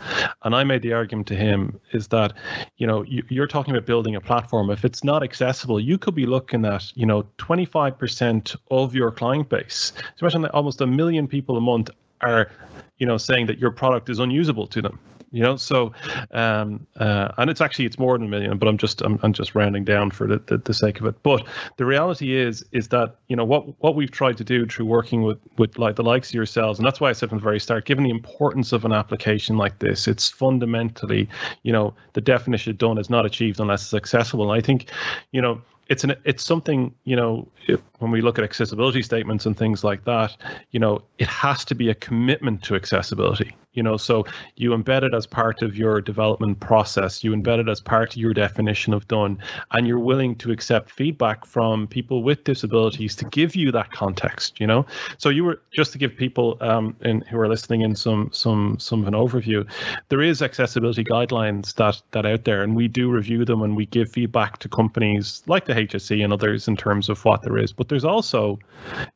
and 0.45 0.55
I 0.55 0.65
made 0.65 0.83
the 0.83 0.93
argument 0.93 1.27
to 1.29 1.37
him 1.37 1.81
is 1.93 2.09
that, 2.09 2.33
you 2.77 2.87
know, 2.87 3.03
you, 3.03 3.25
you're 3.29 3.47
talking 3.49 3.75
about 3.75 3.87
building 3.87 4.15
a 4.15 4.21
platform. 4.21 4.71
If 4.71 4.85
it's 4.85 5.03
not 5.03 5.23
accessible, 5.23 5.81
you 5.81 5.99
could 5.99 6.15
be 6.15 6.27
looking 6.27 6.65
at 6.65 6.97
you 6.97 7.07
know 7.07 7.25
25% 7.39 8.57
of 8.71 8.95
your 8.95 9.11
client 9.11 9.49
base. 9.49 9.93
So 10.17 10.27
imagine 10.27 10.43
that 10.43 10.53
almost 10.53 10.81
a 10.81 10.87
million 10.87 11.27
people 11.27 11.57
a 11.57 11.61
month 11.61 11.91
are, 12.21 12.51
you 12.99 13.07
know, 13.07 13.17
saying 13.17 13.47
that 13.47 13.59
your 13.59 13.71
product 13.71 14.11
is 14.11 14.19
unusable 14.19 14.67
to 14.69 14.83
them 14.83 14.99
you 15.31 15.43
know? 15.43 15.57
So 15.57 15.93
um 16.33 16.87
uh 16.97 17.33
and 17.39 17.51
it's 17.51 17.61
actually 17.61 17.87
it's 17.87 17.99
more 17.99 18.17
than 18.17 18.27
a 18.27 18.31
million 18.31 18.59
but 18.59 18.69
i'm 18.69 18.79
just 18.79 19.03
i'm, 19.03 19.19
I'm 19.23 19.33
just 19.33 19.55
rounding 19.55 19.85
down 19.85 20.11
for 20.11 20.27
the, 20.27 20.39
the, 20.47 20.59
the 20.59 20.75
sake 20.75 21.01
of 21.01 21.07
it. 21.07 21.23
But 21.23 21.47
the 21.77 21.85
reality 21.85 22.37
is 22.37 22.65
is 22.73 22.89
that 22.89 23.17
you 23.29 23.37
know 23.37 23.45
what 23.45 23.65
what 23.83 23.95
we've 23.95 24.11
tried 24.11 24.37
to 24.39 24.45
do 24.45 24.67
through 24.67 24.87
working 24.87 25.23
with 25.23 25.39
with 25.59 25.79
like 25.79 25.97
the 25.97 26.03
likes 26.03 26.31
of 26.31 26.35
yourselves 26.35 26.79
and 26.79 26.87
that's 26.87 27.01
why 27.01 27.11
i 27.11 27.13
said 27.13 27.29
from 27.29 27.39
the 27.39 27.45
very 27.45 27.61
start 27.61 27.85
given 27.85 28.05
the 28.05 28.11
importance 28.11 28.73
of 28.73 28.85
an 28.85 28.93
application 28.93 29.57
like 29.57 29.79
this 29.79 30.09
it's 30.09 30.29
fundamentally 30.29 31.29
you 31.63 31.73
know 31.73 31.95
the 32.15 32.21
definition 32.21 32.77
done 32.77 32.99
is 32.99 33.11
not 33.11 33.27
achieved 33.27 33.61
unless 33.61 33.83
it's 33.83 33.95
accessible. 33.95 34.51
And 34.51 34.63
i 34.63 34.65
think 34.65 34.91
you 35.33 35.41
know 35.41 35.61
it's 35.89 36.05
an 36.05 36.15
it's 36.25 36.45
something 36.45 36.95
you 37.05 37.17
know 37.17 37.47
if, 37.67 37.81
when 37.99 38.11
we 38.11 38.23
look 38.23 38.39
at 38.39 38.45
accessibility 38.45 39.03
statements 39.03 39.45
and 39.45 39.57
things 39.57 39.85
like 39.85 40.05
that 40.05 40.37
you 40.71 40.81
know 40.81 41.03
it 41.19 41.27
has 41.27 41.65
to 41.67 41.75
be 41.75 41.91
a 41.91 41.95
commitment 41.95 42.63
to 42.63 42.75
accessibility 42.75 43.55
you 43.73 43.83
know 43.83 43.97
so 43.97 44.25
you 44.57 44.71
embed 44.71 45.03
it 45.03 45.15
as 45.15 45.27
part 45.27 45.63
of 45.63 45.77
your 45.77 46.01
development 46.01 46.61
process. 46.61 47.23
You 47.25 47.33
embed 47.33 47.61
it 47.61 47.69
as 47.69 47.81
part 47.81 48.13
of 48.13 48.17
your 48.17 48.35
definition 48.35 48.93
of 48.93 49.07
done. 49.09 49.39
And 49.73 49.87
you're 49.87 49.99
willing 49.99 50.37
to 50.37 50.51
accept 50.51 50.91
feedback 50.91 51.45
from 51.45 51.87
people 51.87 52.23
with 52.23 52.45
disabilities 52.45 53.15
to 53.17 53.25
give 53.27 53.55
you 53.55 53.73
that 53.73 53.91
context 53.93 54.61
you 54.61 54.67
know? 54.67 54.87
So 55.19 55.29
you 55.29 55.45
were 55.45 55.61
just 55.71 55.93
to 55.93 55.99
give 55.99 56.17
people 56.17 56.57
um, 56.61 56.97
in, 57.01 57.23
who 57.23 57.39
are 57.39 57.49
listening 57.49 57.83
in 57.83 57.95
some 57.95 58.31
some 58.33 58.79
some 58.79 59.03
of 59.03 59.09
an 59.09 59.15
overview 59.15 59.69
there 60.09 60.23
is 60.23 60.43
accessibility 60.43 61.05
guidelines 61.05 61.75
that 61.75 62.01
that 62.13 62.27
out 62.27 62.45
there 62.45 62.63
and 62.63 62.77
we 62.77 62.89
do 62.89 63.11
review 63.11 63.45
them 63.45 63.63
and 63.63 63.77
we 63.77 63.87
give 63.87 64.11
feedback 64.11 64.59
to 64.59 64.69
companies 64.69 65.43
like 65.47 65.67
the 65.67 65.75
HSE 65.75 66.23
and 66.23 66.33
others 66.33 66.69
in 66.69 66.77
terms 66.77 67.09
of 67.09 67.25
what 67.25 67.43
there 67.43 67.59
is. 67.59 67.73
But 67.73 67.89
there's 67.89 68.05
also 68.05 68.59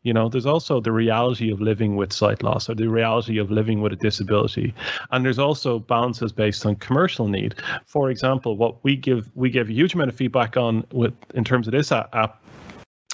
you 0.02 0.12
know 0.12 0.28
there's 0.28 0.46
also 0.46 0.80
the 0.80 0.92
reality 0.92 1.50
of 1.52 1.60
living 1.60 1.96
with 1.96 2.12
sight 2.12 2.42
loss 2.42 2.68
or 2.68 2.74
the 2.74 2.88
reality 2.88 3.38
of 3.38 3.50
living 3.50 3.80
with 3.80 3.92
a 3.92 3.96
disability 3.96 4.53
and 5.10 5.24
there's 5.24 5.38
also 5.38 5.78
balances 5.78 6.32
based 6.32 6.66
on 6.66 6.76
commercial 6.76 7.28
need. 7.28 7.54
For 7.86 8.10
example 8.10 8.56
what 8.56 8.82
we 8.84 8.96
give 8.96 9.30
we 9.34 9.50
give 9.50 9.68
a 9.68 9.72
huge 9.72 9.94
amount 9.94 10.10
of 10.10 10.16
feedback 10.16 10.56
on 10.56 10.84
with 10.92 11.14
in 11.34 11.44
terms 11.44 11.66
of 11.66 11.72
this 11.72 11.92
app 11.92 12.40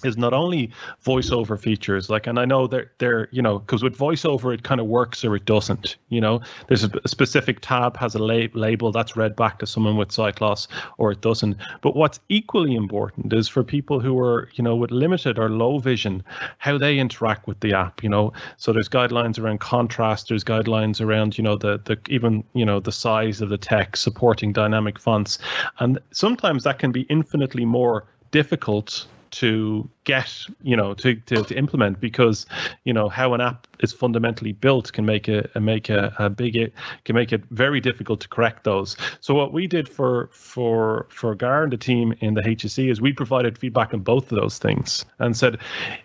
is 0.04 0.16
not 0.16 0.32
only 0.32 0.70
voiceover 1.04 1.58
features 1.58 2.10
like 2.10 2.26
and 2.26 2.38
i 2.38 2.44
know 2.44 2.66
they're 2.66 2.90
they're 2.98 3.28
you 3.30 3.42
know 3.42 3.58
because 3.60 3.82
with 3.82 3.96
voiceover 3.96 4.52
it 4.52 4.62
kind 4.62 4.80
of 4.80 4.86
works 4.86 5.24
or 5.24 5.36
it 5.36 5.44
doesn't 5.44 5.96
you 6.10 6.20
know? 6.20 6.40
There's 6.68 6.84
a, 6.84 6.90
specific 7.08 7.58
tab 7.60 7.96
has 7.96 8.14
a 8.14 8.18
lab, 8.18 8.54
label 8.54 8.92
that's 8.92 9.16
read 9.16 9.36
back 9.36 9.58
to 9.60 9.66
someone 9.66 9.96
with 9.96 10.12
sight 10.12 10.40
loss 10.40 10.68
or 10.98 11.12
it 11.12 11.20
doesn't. 11.20 11.56
But 11.80 11.96
what's 11.96 12.20
equally 12.28 12.74
important 12.74 13.32
is 13.32 13.48
for 13.48 13.64
people 13.64 14.00
who 14.00 14.18
are 14.18 14.50
you 14.54 14.62
know 14.62 14.76
with 14.76 14.90
limited 14.90 15.38
or 15.38 15.48
low 15.48 15.78
vision 15.78 16.22
how 16.58 16.76
they 16.76 16.98
interact 16.98 17.46
with 17.46 17.60
the 17.60 17.72
app 17.72 18.02
you 18.02 18.08
know? 18.08 18.32
So 18.58 18.72
there's 18.72 18.88
guidelines 18.88 19.38
around 19.38 19.60
contrast 19.60 20.28
there's 20.28 20.44
guidelines 20.44 21.00
around 21.00 21.38
you 21.38 21.44
know 21.44 21.56
the 21.56 21.80
the 21.84 21.98
even 22.08 22.44
you 22.52 22.64
know 22.64 22.80
the 22.80 22.92
size 22.92 23.40
of 23.40 23.48
the 23.48 23.58
text 23.58 24.02
supporting 24.02 24.52
dynamic 24.52 24.98
fonts. 24.98 25.38
And 25.78 25.98
sometimes 26.10 26.64
that 26.64 26.78
can 26.78 26.92
be 26.92 27.02
infinitely 27.02 27.64
more 27.64 28.04
difficult 28.30 29.06
to 29.30 29.88
get 30.10 30.46
you 30.60 30.76
know 30.76 30.92
to, 30.94 31.14
to, 31.14 31.44
to 31.44 31.54
implement 31.56 32.00
because 32.00 32.46
you 32.82 32.92
know 32.92 33.08
how 33.08 33.32
an 33.34 33.40
app 33.40 33.68
is 33.78 33.92
fundamentally 33.92 34.52
built 34.52 34.92
can 34.92 35.06
make 35.06 35.28
a, 35.28 35.48
make 35.60 35.88
a, 35.88 36.12
a 36.18 36.28
big 36.28 36.56
it 36.56 36.72
can 37.04 37.14
make 37.14 37.32
it 37.32 37.42
very 37.50 37.80
difficult 37.80 38.20
to 38.20 38.28
correct 38.28 38.64
those. 38.64 38.96
So 39.20 39.34
what 39.34 39.52
we 39.52 39.66
did 39.66 39.88
for 39.88 40.30
for 40.32 41.06
for 41.10 41.34
gar 41.36 41.62
and 41.62 41.72
the 41.72 41.76
team 41.76 42.12
in 42.20 42.34
the 42.34 42.42
hse 42.42 42.90
is 42.90 43.00
we 43.00 43.12
provided 43.12 43.56
feedback 43.56 43.94
on 43.94 44.00
both 44.00 44.32
of 44.32 44.36
those 44.40 44.58
things 44.58 45.04
and 45.20 45.36
said 45.36 45.58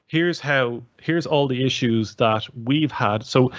here's 0.07 0.39
how 0.39 0.83
here's 1.01 1.25
all 1.25 1.47
the 1.47 1.65
issues 1.65 2.15
that 2.15 2.43
we've 2.63 2.91
had. 2.91 3.23
So 3.23 3.51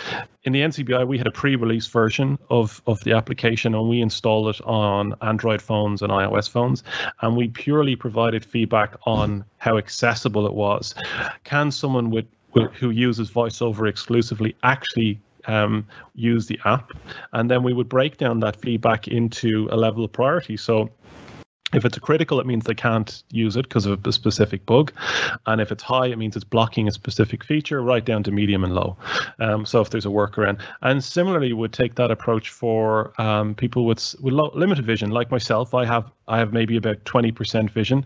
in 0.44 0.52
the 0.52 0.60
ncbi 0.60 1.06
we 1.06 1.18
had 1.18 1.26
a 1.26 1.32
pre-release 1.32 1.88
version 1.88 2.38
of 2.50 2.82
of 2.86 3.00
the 3.00 3.12
application 3.12 3.74
and 3.74 3.88
we 3.88 4.00
installed 4.00 4.48
it 4.54 4.60
on 4.64 5.14
android 5.22 5.60
phones 5.60 6.02
and 6.02 6.12
ios 6.12 6.48
phones. 6.48 6.84
And 7.20 7.36
we 7.36 7.48
purely 7.48 7.96
provided 7.96 8.44
feedback 8.44 8.96
on 9.06 9.44
how 9.58 9.78
accessible 9.78 10.35
it 10.44 10.52
was. 10.52 10.94
Can 11.44 11.70
someone 11.70 12.10
with 12.10 12.26
who 12.78 12.90
uses 12.90 13.30
voiceover 13.30 13.88
exclusively 13.88 14.56
actually 14.62 15.20
um, 15.46 15.86
use 16.14 16.46
the 16.46 16.58
app? 16.64 16.92
And 17.32 17.50
then 17.50 17.62
we 17.62 17.72
would 17.72 17.88
break 17.88 18.18
down 18.18 18.40
that 18.40 18.56
feedback 18.56 19.08
into 19.08 19.68
a 19.70 19.76
level 19.76 20.04
of 20.04 20.12
priority. 20.12 20.56
So 20.56 20.90
if 21.74 21.84
it's 21.84 21.96
a 21.96 22.00
critical, 22.00 22.38
it 22.38 22.46
means 22.46 22.64
they 22.64 22.74
can't 22.74 23.22
use 23.30 23.56
it 23.56 23.62
because 23.62 23.86
of 23.86 24.06
a 24.06 24.12
specific 24.12 24.64
bug. 24.66 24.92
And 25.46 25.60
if 25.60 25.72
it's 25.72 25.82
high, 25.82 26.06
it 26.06 26.16
means 26.16 26.36
it's 26.36 26.44
blocking 26.44 26.86
a 26.86 26.92
specific 26.92 27.42
feature 27.42 27.82
right 27.82 28.04
down 28.04 28.22
to 28.24 28.30
medium 28.30 28.62
and 28.62 28.74
low. 28.74 28.96
Um, 29.40 29.66
so 29.66 29.80
if 29.80 29.90
there's 29.90 30.06
a 30.06 30.10
workaround. 30.10 30.60
And 30.82 31.02
similarly, 31.02 31.48
we 31.48 31.54
would 31.54 31.72
take 31.72 31.96
that 31.96 32.10
approach 32.10 32.50
for 32.50 33.20
um, 33.20 33.54
people 33.54 33.84
with, 33.84 34.14
with 34.20 34.32
low, 34.32 34.52
limited 34.54 34.86
vision, 34.86 35.10
like 35.10 35.30
myself. 35.30 35.74
I 35.74 35.84
have 35.84 36.10
I 36.28 36.38
have 36.38 36.52
maybe 36.52 36.76
about 36.76 37.04
20% 37.04 37.70
vision, 37.70 38.04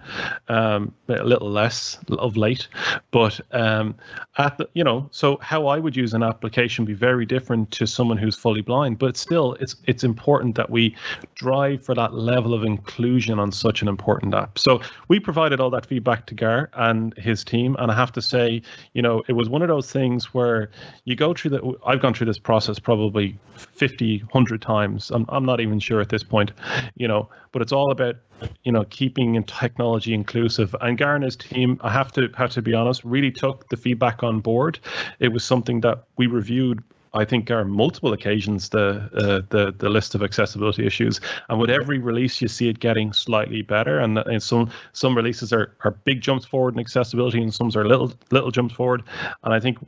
um, 0.49 0.93
a 1.09 1.25
little 1.25 1.51
less 1.51 1.99
of 2.11 2.37
late. 2.37 2.69
But 3.11 3.41
um, 3.53 3.95
at 4.37 4.59
the, 4.59 4.69
you 4.75 4.85
know, 4.85 5.09
so 5.11 5.39
how 5.41 5.69
I 5.69 5.79
would 5.79 5.97
use 5.97 6.13
an 6.13 6.23
application 6.23 6.85
be 6.85 6.93
very 6.93 7.25
different 7.25 7.71
to 7.73 7.87
someone 7.87 8.19
who's 8.19 8.37
fully 8.37 8.61
blind. 8.61 8.99
But 8.99 9.17
still, 9.17 9.55
it's 9.55 9.77
it's 9.87 10.05
important 10.05 10.57
that 10.57 10.69
we 10.69 10.95
drive 11.35 11.83
for 11.83 11.95
that 11.95 12.13
level 12.13 12.53
of 12.53 12.63
inclusion 12.63 13.39
on 13.39 13.50
such 13.53 13.83
an 13.83 13.89
important 13.89 14.35
app. 14.35 14.59
So 14.59 14.81
we 15.09 15.21
provided 15.21 15.61
all 15.61 15.71
that 15.71 15.87
feedback 15.87 16.27
to 16.27 16.35
Gar 16.35 16.71
and 16.75 17.17
his 17.17 17.45
team, 17.45 17.77
and 17.79 17.91
I 17.91 17.95
have 17.95 18.13
to 18.13 18.23
say, 18.23 18.63
you 18.93 19.03
know, 19.03 19.23
it 19.29 19.33
was 19.33 19.49
one 19.49 19.63
of 19.63 19.69
those 19.69 19.91
things 19.91 20.33
where 20.35 20.71
you 21.05 21.17
go 21.17 21.35
through 21.35 21.51
the. 21.51 21.75
I've 21.87 22.01
gone 22.01 22.15
through 22.15 22.27
this 22.27 22.39
process 22.39 22.79
probably 22.79 23.39
50, 23.55 24.19
100 24.19 24.63
times. 24.63 25.11
I'm 25.11 25.27
I'm 25.29 25.45
not 25.45 25.61
even 25.61 25.79
sure 25.79 26.01
at 26.01 26.09
this 26.09 26.23
point, 26.23 26.53
you 26.97 27.09
know, 27.09 27.29
but 27.53 27.63
it's 27.63 27.73
all 27.73 27.91
about 27.91 28.17
you 28.65 28.73
know 28.73 28.85
keeping 28.91 29.43
technology 29.45 30.15
inclusive 30.15 30.75
and 30.81 30.97
Gar 30.97 31.15
and 31.15 31.25
his 31.25 31.37
team 31.37 31.79
I 31.83 31.93
have 31.93 32.13
to 32.13 32.29
have 32.37 32.51
to 32.53 32.63
be 32.63 32.75
honest 32.75 33.05
really 33.05 33.31
took 33.31 33.69
the 33.69 33.77
feedback 33.77 34.23
on 34.23 34.41
board 34.41 34.79
it 35.19 35.29
was 35.29 35.45
something 35.45 35.81
that 35.83 36.05
we 36.17 36.27
reviewed 36.27 36.83
I 37.13 37.25
think 37.25 37.51
are 37.51 37.65
multiple 37.65 38.13
occasions 38.13 38.69
the 38.69 39.11
uh, 39.15 39.47
the 39.51 39.73
the 39.77 39.89
list 39.89 40.15
of 40.15 40.23
accessibility 40.23 40.87
issues, 40.87 41.21
and 41.49 41.59
with 41.59 41.71
every 41.71 41.99
release 41.99 42.41
you 42.41 42.49
see 42.49 42.69
it 42.69 42.79
getting 42.79 43.13
slightly 43.13 43.63
better. 43.63 43.99
And, 43.99 44.19
and 44.19 44.43
some 44.43 44.71
some 44.93 45.17
releases 45.17 45.53
are, 45.53 45.75
are 45.85 45.91
big 45.91 46.21
jumps 46.21 46.45
forward 46.45 46.75
in 46.75 46.81
accessibility, 46.81 47.43
and 47.43 47.53
some 47.53 47.71
are 47.75 47.85
little 47.85 48.13
little 48.31 48.51
jumps 48.51 48.75
forward. 48.75 49.03
And 49.43 49.53
I 49.53 49.61
think 49.61 49.79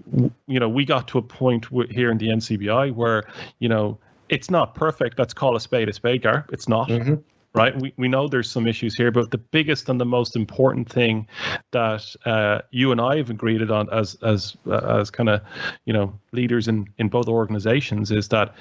you 0.47 0.61
know 0.61 0.69
we 0.69 0.85
got 0.85 1.09
to 1.09 1.19
a 1.19 1.23
point 1.23 1.67
here 1.91 2.11
in 2.11 2.19
the 2.19 2.29
NCBI 2.29 2.95
where 2.95 3.25
you 3.61 3.69
know 3.69 3.99
it's 4.29 4.51
not 4.51 4.75
perfect. 4.75 5.19
Let's 5.19 5.35
call 5.35 5.55
a 5.55 5.61
spade 5.61 5.89
a 5.89 5.93
spade, 5.93 6.23
Gar. 6.23 6.47
It's 6.51 6.69
not. 6.69 6.89
Mm-hmm 6.89 7.15
right? 7.55 7.79
We, 7.79 7.93
we 7.97 8.09
know 8.09 8.29
there's 8.29 8.51
some 8.51 8.67
issues 8.67 8.95
here, 8.97 9.11
but 9.11 9.31
the 9.31 9.39
biggest 9.39 9.89
and 9.89 10.01
the 10.01 10.07
most 10.07 10.37
important 10.37 10.89
thing 10.89 11.27
that 11.73 12.15
uh, 12.25 12.61
you 12.71 12.93
and 12.93 13.01
I 13.01 13.17
have 13.17 13.31
agreed 13.31 13.63
on 13.71 13.93
as 13.93 14.17
as 14.23 14.57
uh, 14.67 14.99
as 15.01 15.11
kind 15.11 15.29
of 15.29 15.43
you 15.85 15.93
know 15.93 16.19
leaders 16.33 16.69
in 16.69 16.89
in 16.99 17.09
both 17.09 17.29
organizations 17.29 18.11
is 18.11 18.29
that 18.29 18.55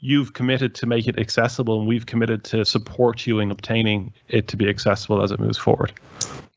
you've 0.00 0.32
committed 0.32 0.74
to 0.76 0.86
make 0.86 1.08
it 1.08 1.18
accessible 1.18 1.80
and 1.80 1.88
we've 1.88 2.06
committed 2.06 2.44
to 2.44 2.64
support 2.64 3.26
you 3.26 3.40
in 3.40 3.50
obtaining 3.50 4.12
it 4.28 4.48
to 4.48 4.56
be 4.56 4.68
accessible 4.68 5.22
as 5.22 5.32
it 5.32 5.40
moves 5.40 5.58
forward 5.58 5.92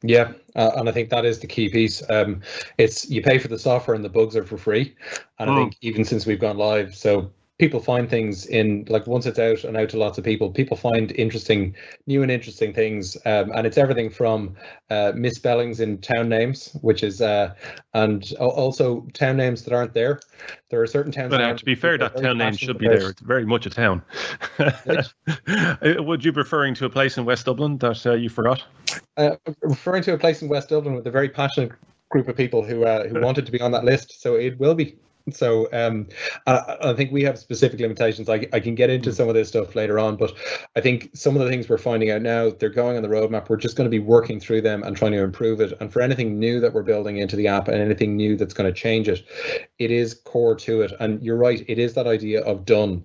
yeah 0.03 0.31
uh, 0.55 0.71
and 0.75 0.87
i 0.87 0.91
think 0.91 1.09
that 1.09 1.25
is 1.25 1.39
the 1.39 1.47
key 1.47 1.67
piece 1.67 2.03
um, 2.09 2.41
it's 2.77 3.09
you 3.09 3.21
pay 3.21 3.39
for 3.39 3.47
the 3.47 3.57
software 3.57 3.95
and 3.95 4.05
the 4.05 4.09
bugs 4.09 4.35
are 4.35 4.43
for 4.43 4.57
free 4.57 4.95
and 5.39 5.49
oh. 5.49 5.53
i 5.53 5.55
think 5.57 5.75
even 5.81 6.05
since 6.05 6.25
we've 6.25 6.39
gone 6.39 6.57
live 6.57 6.95
so 6.95 7.31
people 7.61 7.79
find 7.79 8.09
things 8.09 8.47
in 8.47 8.83
like 8.89 9.05
once 9.05 9.27
it's 9.27 9.37
out 9.37 9.63
and 9.63 9.77
out 9.77 9.87
to 9.87 9.95
lots 9.95 10.17
of 10.17 10.23
people 10.23 10.49
people 10.49 10.75
find 10.75 11.11
interesting 11.11 11.75
new 12.07 12.23
and 12.23 12.31
interesting 12.31 12.73
things 12.73 13.15
um, 13.27 13.51
and 13.53 13.67
it's 13.67 13.77
everything 13.77 14.09
from 14.09 14.55
uh, 14.89 15.11
misspellings 15.13 15.79
in 15.79 15.99
town 15.99 16.27
names 16.27 16.75
which 16.81 17.03
is 17.03 17.21
uh, 17.21 17.53
and 17.93 18.33
also 18.39 19.01
town 19.13 19.37
names 19.37 19.61
that 19.61 19.73
aren't 19.73 19.93
there. 19.93 20.19
There 20.71 20.81
are 20.81 20.87
certain 20.87 21.11
towns 21.11 21.29
but 21.29 21.39
uh, 21.39 21.53
to 21.53 21.63
be 21.63 21.75
fair 21.75 21.99
that 21.99 22.17
town 22.17 22.39
name 22.39 22.55
should 22.55 22.79
be 22.79 22.87
there. 22.87 23.11
It's 23.11 23.21
very 23.21 23.45
much 23.45 23.67
a 23.67 23.69
town. 23.69 24.01
Uh, 25.47 25.95
would 25.99 26.23
you 26.23 26.31
be 26.31 26.37
referring 26.37 26.73
to 26.73 26.85
a 26.85 26.89
place 26.89 27.17
in 27.17 27.25
west 27.25 27.45
dublin 27.45 27.77
that 27.79 28.05
uh, 28.05 28.13
you 28.13 28.29
forgot? 28.29 28.63
Uh, 29.17 29.35
referring 29.61 30.03
to 30.03 30.13
a 30.13 30.17
place 30.17 30.41
in 30.41 30.47
west 30.47 30.69
dublin 30.69 30.95
with 30.95 31.05
a 31.07 31.11
very 31.11 31.29
passionate 31.29 31.71
group 32.09 32.27
of 32.27 32.35
people 32.35 32.63
who 32.63 32.85
uh, 32.85 33.07
who 33.07 33.19
wanted 33.21 33.45
to 33.45 33.51
be 33.51 33.59
on 33.61 33.71
that 33.71 33.83
list 33.83 34.21
so 34.21 34.35
it 34.35 34.57
will 34.59 34.75
be 34.75 34.95
so 35.31 35.67
um, 35.73 36.07
I, 36.47 36.77
I, 36.81 36.93
think 36.93 37.11
we 37.11 37.23
have 37.23 37.37
specific 37.37 37.79
limitations. 37.79 38.29
I, 38.29 38.47
I 38.53 38.59
can 38.59 38.75
get 38.75 38.89
into 38.89 39.09
hmm. 39.09 39.15
some 39.15 39.29
of 39.29 39.35
this 39.35 39.49
stuff 39.49 39.75
later 39.75 39.99
on, 39.99 40.15
but 40.15 40.33
I 40.75 40.81
think 40.81 41.09
some 41.13 41.35
of 41.35 41.43
the 41.43 41.49
things 41.49 41.69
we're 41.69 41.77
finding 41.77 42.11
out 42.11 42.21
now, 42.21 42.49
they're 42.49 42.69
going 42.69 42.97
on 42.97 43.03
the 43.03 43.09
roadmap. 43.09 43.49
We're 43.49 43.57
just 43.57 43.75
going 43.75 43.85
to 43.85 43.91
be 43.91 43.99
working 43.99 44.39
through 44.39 44.61
them 44.61 44.83
and 44.83 44.95
trying 44.95 45.11
to 45.13 45.23
improve 45.23 45.61
it. 45.61 45.73
And 45.79 45.91
for 45.91 46.01
anything 46.01 46.39
new 46.39 46.59
that 46.59 46.73
we're 46.73 46.83
building 46.83 47.17
into 47.17 47.35
the 47.35 47.47
app 47.47 47.67
and 47.67 47.77
anything 47.77 48.15
new 48.15 48.35
that's 48.35 48.53
going 48.53 48.71
to 48.71 48.79
change 48.79 49.07
it, 49.07 49.25
it 49.79 49.91
is 49.91 50.13
core 50.13 50.55
to 50.55 50.81
it. 50.81 50.93
And 50.99 51.21
you're 51.21 51.37
right, 51.37 51.63
it 51.67 51.79
is 51.79 51.93
that 51.93 52.07
idea 52.07 52.41
of 52.41 52.65
done. 52.65 53.03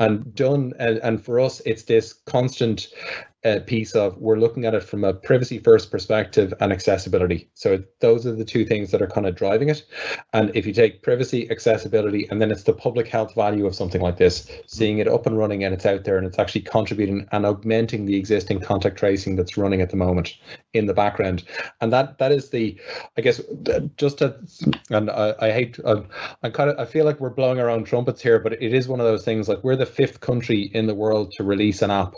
And 0.00 0.32
done, 0.34 0.74
and, 0.78 0.98
and 0.98 1.24
for 1.24 1.40
us, 1.40 1.60
it's 1.66 1.82
this 1.82 2.12
constant 2.12 2.88
uh, 3.44 3.60
piece 3.66 3.92
of 3.94 4.16
we're 4.18 4.38
looking 4.38 4.64
at 4.64 4.74
it 4.74 4.82
from 4.82 5.04
a 5.04 5.14
privacy 5.14 5.58
first 5.58 5.90
perspective 5.90 6.52
and 6.60 6.72
accessibility. 6.72 7.48
So 7.54 7.82
those 8.00 8.26
are 8.26 8.34
the 8.34 8.44
two 8.44 8.64
things 8.64 8.90
that 8.90 9.00
are 9.00 9.06
kind 9.06 9.26
of 9.26 9.36
driving 9.36 9.68
it. 9.68 9.84
And 10.32 10.50
if 10.56 10.66
you 10.66 10.72
take 10.72 11.02
privacy, 11.02 11.48
accessibility, 11.50 12.26
and 12.30 12.42
then 12.42 12.50
it's 12.50 12.64
the 12.64 12.72
public 12.72 13.06
health 13.06 13.34
value 13.34 13.66
of 13.66 13.74
something 13.74 14.00
like 14.00 14.16
this, 14.16 14.50
seeing 14.66 14.98
it 14.98 15.06
up 15.06 15.26
and 15.26 15.38
running 15.38 15.62
and 15.62 15.72
it's 15.72 15.86
out 15.86 16.04
there 16.04 16.18
and 16.18 16.26
it's 16.26 16.38
actually 16.38 16.62
contributing 16.62 17.28
and 17.30 17.46
augmenting 17.46 18.06
the 18.06 18.16
existing 18.16 18.60
contact 18.60 18.98
tracing 18.98 19.36
that's 19.36 19.56
running 19.56 19.80
at 19.80 19.90
the 19.90 19.96
moment 19.96 20.34
in 20.72 20.86
the 20.86 20.94
background. 20.94 21.44
And 21.80 21.92
that 21.92 22.18
that 22.18 22.32
is 22.32 22.50
the, 22.50 22.80
I 23.16 23.20
guess, 23.20 23.40
just 23.96 24.18
to, 24.18 24.36
and 24.90 25.10
I, 25.10 25.34
I 25.40 25.52
hate, 25.52 25.78
I'm, 25.84 26.08
I'm 26.42 26.52
kind 26.52 26.70
of, 26.70 26.78
I 26.78 26.84
feel 26.86 27.04
like 27.04 27.20
we're 27.20 27.30
blowing 27.30 27.60
our 27.60 27.70
own 27.70 27.84
trumpets 27.84 28.20
here, 28.20 28.40
but 28.40 28.54
it 28.54 28.74
is 28.74 28.88
one 28.88 29.00
of 29.00 29.06
those 29.06 29.24
things 29.24 29.48
like 29.48 29.62
we're 29.62 29.76
the 29.76 29.86
fifth 29.86 30.20
country 30.20 30.62
in 30.62 30.86
the 30.86 30.94
world 30.94 31.32
to 31.32 31.44
release 31.44 31.82
an 31.82 31.90
app 31.92 32.14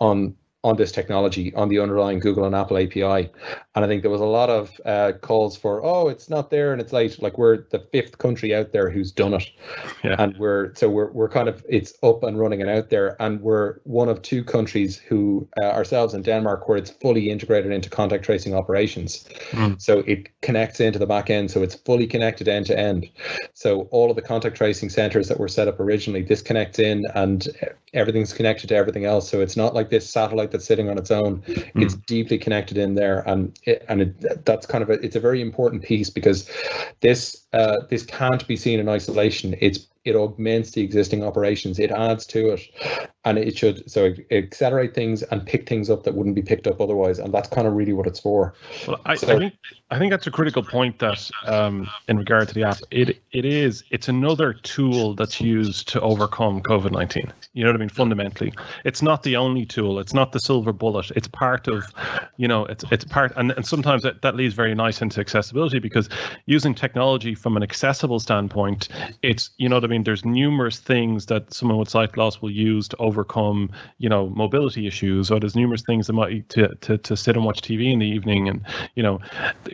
on 0.00 0.36
on 0.64 0.76
this 0.76 0.92
technology, 0.92 1.52
on 1.54 1.68
the 1.68 1.78
underlying 1.80 2.20
Google 2.20 2.44
and 2.44 2.54
Apple 2.54 2.78
API. 2.78 3.30
And 3.74 3.84
I 3.84 3.88
think 3.88 4.02
there 4.02 4.10
was 4.12 4.20
a 4.20 4.24
lot 4.24 4.48
of 4.48 4.70
uh, 4.86 5.12
calls 5.20 5.56
for, 5.56 5.84
oh, 5.84 6.08
it's 6.08 6.30
not 6.30 6.50
there 6.50 6.72
and 6.72 6.80
it's 6.80 6.92
late. 6.92 7.20
Like 7.20 7.36
we're 7.36 7.64
the 7.70 7.80
fifth 7.92 8.18
country 8.18 8.54
out 8.54 8.72
there 8.72 8.88
who's 8.88 9.10
done 9.10 9.34
it, 9.34 9.50
Yeah. 10.04 10.16
and 10.18 10.36
we're 10.38 10.72
so 10.74 10.88
we're 10.88 11.10
we're 11.10 11.28
kind 11.28 11.48
of 11.48 11.64
it's 11.68 11.94
up 12.04 12.22
and 12.22 12.38
running 12.38 12.60
and 12.60 12.70
out 12.70 12.90
there, 12.90 13.16
and 13.20 13.40
we're 13.40 13.78
one 13.84 14.08
of 14.08 14.22
two 14.22 14.44
countries 14.44 14.98
who 14.98 15.48
uh, 15.60 15.66
ourselves 15.66 16.14
in 16.14 16.22
Denmark 16.22 16.68
where 16.68 16.78
it's 16.78 16.90
fully 16.90 17.28
integrated 17.30 17.72
into 17.72 17.90
contact 17.90 18.24
tracing 18.24 18.54
operations. 18.54 19.28
Mm. 19.50 19.82
So 19.82 20.00
it 20.06 20.28
connects 20.42 20.78
into 20.78 20.98
the 21.00 21.06
back 21.06 21.28
end, 21.28 21.50
so 21.50 21.62
it's 21.62 21.74
fully 21.74 22.06
connected 22.06 22.46
end 22.46 22.66
to 22.66 22.78
end. 22.78 23.08
So 23.54 23.88
all 23.90 24.10
of 24.10 24.16
the 24.16 24.22
contact 24.22 24.56
tracing 24.56 24.90
centers 24.90 25.26
that 25.28 25.40
were 25.40 25.48
set 25.48 25.66
up 25.66 25.80
originally, 25.80 26.22
this 26.22 26.42
connects 26.42 26.78
in, 26.78 27.02
and 27.16 27.48
everything's 27.94 28.32
connected 28.32 28.68
to 28.68 28.76
everything 28.76 29.04
else. 29.06 29.28
So 29.28 29.40
it's 29.40 29.56
not 29.56 29.74
like 29.74 29.90
this 29.90 30.08
satellite 30.08 30.51
that's 30.52 30.64
sitting 30.64 30.88
on 30.88 30.98
its 30.98 31.10
own. 31.10 31.42
It's 31.74 31.94
deeply 31.94 32.38
connected 32.38 32.78
in 32.78 32.94
there, 32.94 33.26
and 33.28 33.58
it, 33.64 33.84
and 33.88 34.02
it, 34.02 34.44
that's 34.44 34.66
kind 34.66 34.82
of 34.82 34.90
a 34.90 34.94
it's 35.04 35.16
a 35.16 35.20
very 35.20 35.40
important 35.40 35.82
piece 35.82 36.10
because 36.10 36.48
this 37.00 37.44
uh, 37.52 37.78
this 37.88 38.04
can't 38.04 38.46
be 38.46 38.56
seen 38.56 38.78
in 38.78 38.88
isolation. 38.88 39.56
It's 39.60 39.86
it 40.04 40.16
augments 40.16 40.72
the 40.72 40.82
existing 40.82 41.22
operations. 41.22 41.78
It 41.78 41.90
adds 41.90 42.26
to 42.26 42.50
it, 42.50 42.60
and 43.24 43.38
it 43.38 43.56
should 43.56 43.90
so 43.90 44.14
accelerate 44.30 44.94
things 44.94 45.22
and 45.22 45.46
pick 45.46 45.68
things 45.68 45.88
up 45.90 46.02
that 46.04 46.14
wouldn't 46.14 46.34
be 46.34 46.42
picked 46.42 46.66
up 46.66 46.80
otherwise. 46.80 47.18
And 47.18 47.32
that's 47.32 47.48
kind 47.48 47.66
of 47.68 47.74
really 47.74 47.92
what 47.92 48.06
it's 48.06 48.20
for. 48.20 48.54
Well, 48.88 49.00
I, 49.04 49.14
So- 49.14 49.36
I 49.36 49.38
think 49.38 49.54
I 49.90 49.98
think 49.98 50.10
that's 50.10 50.26
a 50.26 50.30
critical 50.30 50.62
point 50.62 50.98
that 51.00 51.30
um, 51.46 51.86
in 52.08 52.16
regard 52.16 52.48
to 52.48 52.54
the 52.54 52.64
app, 52.64 52.78
it 52.90 53.20
it 53.30 53.44
is 53.44 53.84
it's 53.90 54.08
another 54.08 54.54
tool 54.54 55.14
that's 55.14 55.40
used 55.40 55.86
to 55.88 56.00
overcome 56.00 56.62
COVID 56.62 56.90
nineteen. 56.92 57.30
You 57.52 57.64
know 57.64 57.70
what 57.70 57.76
I 57.76 57.80
mean? 57.80 57.90
Fundamentally, 57.90 58.54
it's 58.86 59.02
not 59.02 59.22
the 59.22 59.36
only 59.36 59.66
tool. 59.66 59.98
It's 59.98 60.14
not 60.14 60.32
the 60.32 60.40
silver 60.40 60.72
bullet. 60.72 61.10
It's 61.14 61.28
part 61.28 61.68
of, 61.68 61.84
you 62.38 62.48
know, 62.48 62.64
it's 62.64 62.84
it's 62.90 63.04
part, 63.04 63.34
and, 63.36 63.50
and 63.52 63.66
sometimes 63.66 64.02
that, 64.04 64.22
that 64.22 64.34
leads 64.34 64.54
very 64.54 64.74
nice 64.74 65.02
into 65.02 65.20
accessibility 65.20 65.78
because 65.78 66.08
using 66.46 66.74
technology 66.74 67.34
from 67.34 67.58
an 67.58 67.62
accessible 67.62 68.18
standpoint, 68.18 68.88
it's 69.22 69.50
you 69.58 69.68
know 69.68 69.76
what 69.76 69.84
I 69.84 69.88
mean. 69.88 69.91
Mean, 69.92 70.04
there's 70.04 70.24
numerous 70.24 70.78
things 70.78 71.26
that 71.26 71.52
someone 71.52 71.76
with 71.76 71.90
sight 71.90 72.16
loss 72.16 72.40
will 72.40 72.50
use 72.50 72.88
to 72.88 72.96
overcome, 72.96 73.70
you 73.98 74.08
know, 74.08 74.30
mobility 74.30 74.86
issues, 74.86 75.30
or 75.30 75.38
there's 75.38 75.54
numerous 75.54 75.82
things 75.82 76.06
that 76.06 76.14
might 76.14 76.48
to 76.48 76.74
to, 76.76 76.96
to 76.96 77.14
sit 77.14 77.36
and 77.36 77.44
watch 77.44 77.60
TV 77.60 77.92
in 77.92 77.98
the 77.98 78.06
evening, 78.06 78.48
and 78.48 78.64
you 78.94 79.02
know, 79.02 79.20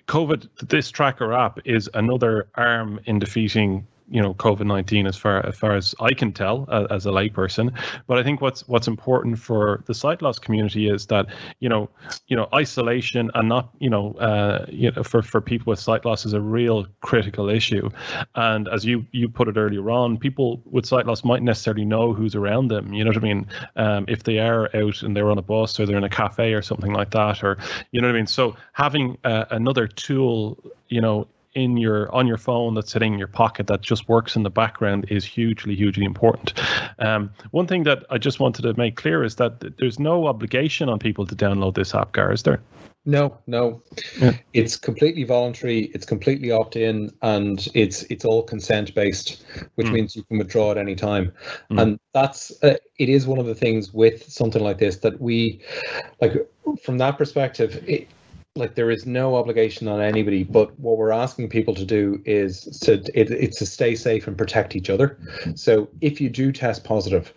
COVID. 0.09 0.49
This 0.69 0.91
tracker 0.91 1.33
app 1.33 1.61
is 1.64 1.89
another 1.95 2.49
arm 2.57 2.99
in 3.05 3.21
defeating 3.21 3.87
you 4.11 4.23
know 4.23 4.35
COVID 4.35 4.67
nineteen 4.67 5.07
as 5.07 5.17
far 5.17 5.45
as 5.47 5.57
far 5.57 5.75
as 5.75 5.95
I 6.01 6.13
can 6.13 6.33
tell 6.33 6.67
uh, 6.69 6.87
as 6.91 7.07
a 7.07 7.11
layperson. 7.11 7.77
But 8.07 8.19
I 8.19 8.23
think 8.23 8.41
what's 8.41 8.67
what's 8.69 8.89
important 8.89 9.39
for 9.39 9.83
the 9.87 9.95
sight 9.95 10.23
loss 10.23 10.39
community 10.39 10.89
is 10.89 11.07
that 11.07 11.27
you 11.61 11.69
know 11.69 11.91
you 12.27 12.37
know 12.37 12.49
isolation 12.55 13.31
and 13.35 13.49
not 13.49 13.71
you 13.79 13.91
know 13.91 14.13
uh, 14.15 14.67
you 14.69 14.91
know 14.91 15.03
for 15.03 15.23
for 15.23 15.41
people 15.41 15.71
with 15.71 15.79
sight 15.79 16.05
loss 16.05 16.25
is 16.27 16.33
a 16.33 16.41
real 16.41 16.87
critical 17.01 17.49
issue. 17.49 17.91
And 18.35 18.69
as 18.69 18.85
you 18.85 19.07
you 19.13 19.29
put 19.29 19.49
it 19.49 19.57
earlier 19.57 19.91
on, 19.91 20.19
people 20.19 20.63
with 20.65 20.87
sight 20.87 21.07
loss 21.07 21.25
might 21.25 21.43
necessarily 21.43 21.85
know 21.85 22.13
who's 22.13 22.35
around 22.35 22.69
them. 22.69 22.93
You 22.93 23.05
know 23.05 23.11
what 23.11 23.19
I 23.19 23.21
mean? 23.21 23.47
Um, 23.77 24.05
if 24.09 24.25
they 24.25 24.39
are 24.39 24.75
out 24.75 25.03
and 25.03 25.17
they're 25.17 25.31
on 25.31 25.39
a 25.39 25.43
bus 25.43 25.79
or 25.79 25.87
they're 25.87 25.97
in 25.97 26.05
a 26.05 26.09
cafe 26.09 26.55
or 26.55 26.63
something 26.63 26.93
like 26.93 27.11
that, 27.11 27.43
or 27.43 27.59
you 27.93 28.01
know 28.01 28.09
what 28.09 28.15
I 28.15 28.19
mean. 28.19 28.27
So 28.27 28.57
having 28.73 29.19
uh, 29.25 29.45
another 29.51 29.87
tool, 29.87 30.59
you 30.89 31.01
know 31.01 31.29
in 31.55 31.76
your 31.76 32.14
on 32.14 32.26
your 32.26 32.36
phone 32.38 32.74
that's 32.74 32.92
sitting 32.92 33.12
in 33.12 33.18
your 33.18 33.28
pocket 33.28 33.66
that 33.66 33.80
just 33.80 34.09
works 34.09 34.36
in 34.36 34.42
the 34.42 34.51
background 34.51 35.07
is 35.09 35.24
hugely 35.24 35.74
hugely 35.74 36.05
important 36.05 36.53
um, 36.99 37.30
one 37.53 37.66
thing 37.66 37.84
that 37.84 38.05
i 38.11 38.18
just 38.18 38.40
wanted 38.40 38.62
to 38.62 38.74
make 38.74 38.96
clear 38.96 39.24
is 39.24 39.36
that 39.36 39.76
there's 39.78 39.99
no 39.99 40.26
obligation 40.26 40.88
on 40.88 40.99
people 40.99 41.26
to 41.26 41.34
download 41.34 41.74
this 41.74 41.94
app 41.94 42.12
gar 42.12 42.32
is 42.32 42.42
there 42.42 42.61
No, 43.05 43.38
no. 43.46 43.80
Yeah. 44.20 44.32
It's 44.53 44.76
completely 44.76 45.24
voluntary. 45.24 45.90
It's 45.94 46.05
completely 46.05 46.51
opt-in, 46.51 47.11
and 47.22 47.66
it's 47.72 48.03
it's 48.11 48.24
all 48.24 48.42
consent-based, 48.42 49.44
which 49.76 49.86
Mm. 49.86 49.92
means 49.92 50.16
you 50.16 50.24
can 50.24 50.36
withdraw 50.38 50.72
at 50.72 50.78
any 50.78 50.94
time. 50.94 51.32
Mm. 51.70 51.80
And 51.82 52.01
that's 52.12 52.53
uh, 52.62 52.76
it 52.99 53.09
is 53.09 53.26
one 53.26 53.38
of 53.40 53.46
the 53.46 53.55
things 53.55 53.94
with 53.94 54.30
something 54.30 54.62
like 54.62 54.76
this 54.78 54.96
that 54.99 55.18
we 55.20 55.61
like 56.20 56.34
from 56.84 56.99
that 56.99 57.16
perspective. 57.16 57.82
It, 57.86 58.09
like 58.57 58.74
there 58.74 58.90
is 58.90 59.07
no 59.07 59.36
obligation 59.36 59.88
on 59.88 60.01
anybody, 60.01 60.42
but 60.44 60.78
what 60.78 60.96
we're 60.99 61.12
asking 61.12 61.49
people 61.49 61.74
to 61.74 61.84
do 61.84 62.20
is 62.24 62.62
to 62.80 62.94
it, 63.14 63.30
it's 63.30 63.59
to 63.59 63.66
stay 63.66 63.94
safe 63.94 64.26
and 64.26 64.36
protect 64.36 64.74
each 64.74 64.90
other. 64.90 65.18
So 65.55 65.88
if 66.01 66.20
you 66.20 66.28
do 66.28 66.51
test 66.53 66.84
positive, 66.84 67.32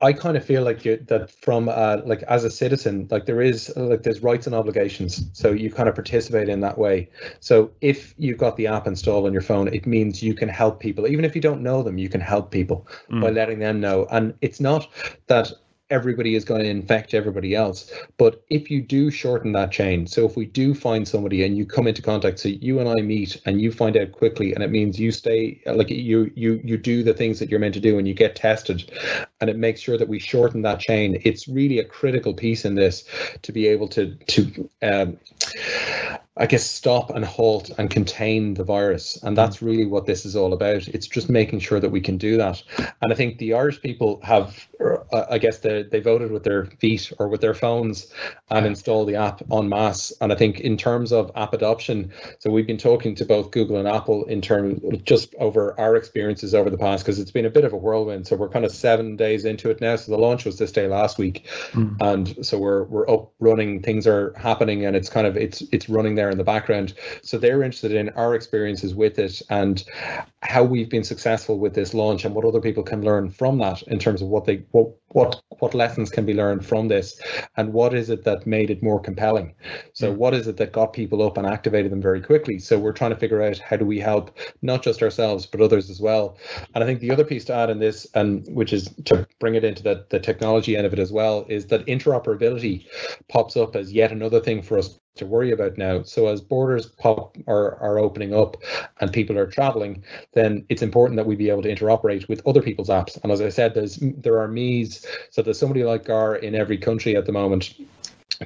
I 0.00 0.12
kind 0.12 0.36
of 0.36 0.44
feel 0.44 0.62
like 0.62 0.84
you, 0.84 0.98
that 1.08 1.30
from 1.30 1.68
uh, 1.68 1.98
like 2.04 2.22
as 2.24 2.44
a 2.44 2.50
citizen, 2.50 3.08
like 3.10 3.26
there 3.26 3.40
is 3.40 3.72
like 3.76 4.02
there's 4.02 4.22
rights 4.22 4.46
and 4.46 4.54
obligations. 4.54 5.28
So 5.32 5.50
you 5.50 5.70
kind 5.72 5.88
of 5.88 5.94
participate 5.94 6.48
in 6.48 6.60
that 6.60 6.78
way. 6.78 7.08
So 7.40 7.70
if 7.80 8.14
you've 8.18 8.38
got 8.38 8.56
the 8.56 8.66
app 8.68 8.86
installed 8.86 9.26
on 9.26 9.32
your 9.32 9.42
phone, 9.42 9.68
it 9.68 9.86
means 9.86 10.22
you 10.22 10.34
can 10.34 10.48
help 10.48 10.78
people, 10.78 11.06
even 11.06 11.24
if 11.24 11.34
you 11.34 11.40
don't 11.40 11.62
know 11.62 11.82
them. 11.82 11.98
You 11.98 12.08
can 12.08 12.20
help 12.20 12.50
people 12.50 12.86
Mm. 13.10 13.20
by 13.22 13.30
letting 13.30 13.58
them 13.58 13.80
know. 13.80 14.06
And 14.10 14.34
it's 14.40 14.60
not 14.60 14.88
that 15.28 15.52
everybody 15.90 16.34
is 16.34 16.44
going 16.44 16.62
to 16.62 16.68
infect 16.68 17.14
everybody 17.14 17.54
else. 17.54 17.92
But 18.16 18.44
if 18.50 18.70
you 18.70 18.82
do 18.82 19.10
shorten 19.10 19.52
that 19.52 19.70
chain, 19.70 20.06
so 20.06 20.26
if 20.26 20.36
we 20.36 20.46
do 20.46 20.74
find 20.74 21.06
somebody 21.06 21.44
and 21.44 21.56
you 21.56 21.64
come 21.64 21.86
into 21.86 22.02
contact, 22.02 22.40
so 22.40 22.48
you 22.48 22.80
and 22.80 22.88
I 22.88 23.02
meet 23.02 23.40
and 23.46 23.60
you 23.60 23.70
find 23.70 23.96
out 23.96 24.12
quickly, 24.12 24.52
and 24.54 24.62
it 24.62 24.70
means 24.70 24.98
you 24.98 25.12
stay 25.12 25.60
like 25.66 25.90
you 25.90 26.30
you 26.34 26.60
you 26.64 26.76
do 26.76 27.02
the 27.02 27.14
things 27.14 27.38
that 27.38 27.50
you're 27.50 27.60
meant 27.60 27.74
to 27.74 27.80
do 27.80 27.98
and 27.98 28.08
you 28.08 28.14
get 28.14 28.36
tested, 28.36 28.90
and 29.40 29.48
it 29.48 29.56
makes 29.56 29.80
sure 29.80 29.98
that 29.98 30.08
we 30.08 30.18
shorten 30.18 30.62
that 30.62 30.80
chain. 30.80 31.20
It's 31.24 31.48
really 31.48 31.78
a 31.78 31.84
critical 31.84 32.34
piece 32.34 32.64
in 32.64 32.74
this 32.74 33.04
to 33.42 33.52
be 33.52 33.68
able 33.68 33.88
to 33.88 34.14
to 34.14 34.70
um, 34.82 35.18
I 36.38 36.46
guess 36.46 36.68
stop 36.68 37.10
and 37.10 37.24
halt 37.24 37.70
and 37.78 37.88
contain 37.88 38.54
the 38.54 38.64
virus. 38.64 39.18
And 39.22 39.36
that's 39.36 39.62
really 39.62 39.86
what 39.86 40.04
this 40.04 40.26
is 40.26 40.36
all 40.36 40.52
about. 40.52 40.86
It's 40.88 41.06
just 41.06 41.30
making 41.30 41.60
sure 41.60 41.80
that 41.80 41.88
we 41.88 42.00
can 42.00 42.18
do 42.18 42.36
that. 42.36 42.62
And 43.00 43.10
I 43.10 43.14
think 43.14 43.38
the 43.38 43.54
Irish 43.54 43.80
people 43.80 44.20
have, 44.22 44.68
uh, 44.80 45.24
I 45.30 45.38
guess, 45.38 45.60
they, 45.60 45.84
they 45.84 46.00
voted 46.00 46.30
with 46.30 46.44
their 46.44 46.66
feet 46.66 47.10
or 47.18 47.28
with 47.28 47.40
their 47.40 47.54
phones 47.54 48.12
and 48.50 48.66
installed 48.66 49.08
the 49.08 49.16
app 49.16 49.42
en 49.50 49.68
masse. 49.70 50.12
And 50.20 50.30
I 50.30 50.36
think 50.36 50.60
in 50.60 50.76
terms 50.76 51.10
of 51.10 51.30
app 51.36 51.54
adoption, 51.54 52.12
so 52.38 52.50
we've 52.50 52.66
been 52.66 52.76
talking 52.76 53.14
to 53.14 53.24
both 53.24 53.50
Google 53.50 53.78
and 53.78 53.88
Apple 53.88 54.24
in 54.26 54.42
terms 54.42 54.80
just 55.04 55.34
over 55.36 55.78
our 55.80 55.96
experiences 55.96 56.54
over 56.54 56.68
the 56.68 56.76
past, 56.76 57.02
because 57.02 57.18
it's 57.18 57.30
been 57.30 57.46
a 57.46 57.50
bit 57.50 57.64
of 57.64 57.72
a 57.72 57.76
whirlwind. 57.78 58.26
So 58.26 58.36
we're 58.36 58.50
kind 58.50 58.66
of 58.66 58.72
seven 58.72 59.16
days 59.16 59.46
into 59.46 59.70
it 59.70 59.80
now. 59.80 59.96
So 59.96 60.12
the 60.12 60.18
launch 60.18 60.44
was 60.44 60.58
this 60.58 60.72
day 60.72 60.86
last 60.86 61.16
week. 61.16 61.46
Mm. 61.72 61.96
And 62.00 62.46
so 62.46 62.58
we're 62.58 62.84
we're 62.84 63.08
up 63.08 63.32
running, 63.40 63.80
things 63.80 64.06
are 64.06 64.34
happening 64.36 64.84
and 64.84 64.94
it's 64.94 65.08
kind 65.08 65.26
of 65.26 65.36
it's 65.38 65.62
it's 65.72 65.88
running 65.88 66.14
there 66.14 66.25
in 66.30 66.38
the 66.38 66.44
background. 66.44 66.94
So 67.22 67.38
they're 67.38 67.62
interested 67.62 67.92
in 67.92 68.08
our 68.10 68.34
experiences 68.34 68.94
with 68.94 69.18
it 69.18 69.42
and 69.50 69.84
how 70.42 70.62
we've 70.62 70.90
been 70.90 71.04
successful 71.04 71.58
with 71.58 71.74
this 71.74 71.94
launch 71.94 72.24
and 72.24 72.34
what 72.34 72.44
other 72.44 72.60
people 72.60 72.82
can 72.82 73.02
learn 73.02 73.30
from 73.30 73.58
that 73.58 73.82
in 73.84 73.98
terms 73.98 74.22
of 74.22 74.28
what 74.28 74.44
they 74.44 74.64
what 74.70 74.88
what 75.08 75.40
what 75.58 75.74
lessons 75.74 76.10
can 76.10 76.26
be 76.26 76.34
learned 76.34 76.64
from 76.64 76.88
this 76.88 77.20
and 77.56 77.72
what 77.72 77.94
is 77.94 78.10
it 78.10 78.24
that 78.24 78.46
made 78.46 78.70
it 78.70 78.82
more 78.82 79.00
compelling. 79.00 79.54
So 79.92 80.12
mm. 80.12 80.16
what 80.16 80.34
is 80.34 80.46
it 80.46 80.56
that 80.58 80.72
got 80.72 80.92
people 80.92 81.22
up 81.22 81.38
and 81.38 81.46
activated 81.46 81.90
them 81.90 82.02
very 82.02 82.20
quickly? 82.20 82.58
So 82.58 82.78
we're 82.78 82.92
trying 82.92 83.12
to 83.12 83.16
figure 83.16 83.42
out 83.42 83.58
how 83.58 83.76
do 83.76 83.84
we 83.84 83.98
help 83.98 84.36
not 84.62 84.82
just 84.82 85.02
ourselves 85.02 85.46
but 85.46 85.60
others 85.60 85.90
as 85.90 86.00
well. 86.00 86.36
And 86.74 86.82
i 86.82 86.86
think 86.86 87.00
the 87.00 87.10
other 87.10 87.24
piece 87.24 87.44
to 87.46 87.54
add 87.54 87.70
in 87.70 87.78
this 87.78 88.06
and 88.14 88.46
which 88.54 88.72
is 88.72 88.90
to 89.06 89.26
bring 89.38 89.54
it 89.54 89.64
into 89.64 89.82
the, 89.82 90.04
the 90.10 90.20
technology 90.20 90.76
end 90.76 90.86
of 90.86 90.92
it 90.92 90.98
as 90.98 91.12
well 91.12 91.46
is 91.48 91.66
that 91.66 91.86
interoperability 91.86 92.86
pops 93.28 93.56
up 93.56 93.76
as 93.76 93.92
yet 93.92 94.12
another 94.12 94.40
thing 94.40 94.62
for 94.62 94.78
us 94.78 94.98
to 95.16 95.26
worry 95.26 95.50
about 95.50 95.78
now. 95.78 96.02
So 96.02 96.28
as 96.28 96.40
borders 96.40 96.86
pop 96.86 97.36
are, 97.46 97.76
are 97.76 97.98
opening 97.98 98.34
up 98.34 98.56
and 99.00 99.12
people 99.12 99.38
are 99.38 99.46
traveling, 99.46 100.04
then 100.34 100.64
it's 100.68 100.82
important 100.82 101.16
that 101.16 101.26
we 101.26 101.36
be 101.36 101.50
able 101.50 101.62
to 101.62 101.74
interoperate 101.74 102.28
with 102.28 102.46
other 102.46 102.62
people's 102.62 102.88
apps. 102.88 103.18
And 103.22 103.32
as 103.32 103.40
I 103.40 103.48
said, 103.48 103.74
there's 103.74 103.98
there 104.00 104.38
are 104.40 104.48
me's. 104.48 105.06
So 105.30 105.42
there's 105.42 105.58
somebody 105.58 105.84
like 105.84 106.04
Gar 106.04 106.36
in 106.36 106.54
every 106.54 106.78
country 106.78 107.16
at 107.16 107.26
the 107.26 107.32
moment 107.32 107.74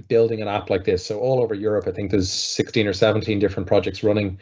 building 0.09 0.43
an 0.43 0.49
app 0.49 0.71
like 0.71 0.85
this. 0.85 1.05
So 1.05 1.19
all 1.19 1.43
over 1.43 1.55
Europe, 1.55 1.87
I 1.87 1.93
think 1.93 2.11
there's 2.11 2.31
16 2.31 2.87
or 2.87 2.93
17 2.93 3.39
different 3.39 3.67
projects 3.67 4.03
running. 4.03 4.39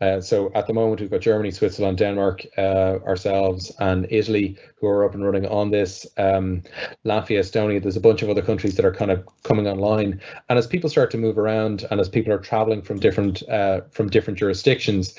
Uh, 0.00 0.20
so 0.20 0.50
at 0.54 0.66
the 0.66 0.74
moment, 0.74 1.00
we've 1.00 1.10
got 1.10 1.20
Germany, 1.20 1.50
Switzerland, 1.50 1.98
Denmark, 1.98 2.46
uh, 2.58 2.98
ourselves, 3.06 3.72
and 3.78 4.06
Italy 4.10 4.58
who 4.80 4.86
are 4.86 5.04
up 5.04 5.14
and 5.14 5.24
running 5.24 5.46
on 5.46 5.70
this. 5.70 6.06
Um, 6.16 6.62
Latvia, 7.04 7.40
Estonia. 7.40 7.82
There's 7.82 7.96
a 7.96 8.00
bunch 8.00 8.22
of 8.22 8.30
other 8.30 8.42
countries 8.42 8.76
that 8.76 8.84
are 8.84 8.94
kind 8.94 9.10
of 9.10 9.26
coming 9.42 9.68
online. 9.68 10.20
And 10.48 10.58
as 10.58 10.66
people 10.66 10.88
start 10.88 11.10
to 11.12 11.18
move 11.18 11.38
around, 11.38 11.86
and 11.90 12.00
as 12.00 12.08
people 12.08 12.32
are 12.32 12.38
traveling 12.38 12.82
from 12.82 12.98
different 12.98 13.46
uh, 13.48 13.82
from 13.90 14.08
different 14.08 14.38
jurisdictions, 14.38 15.14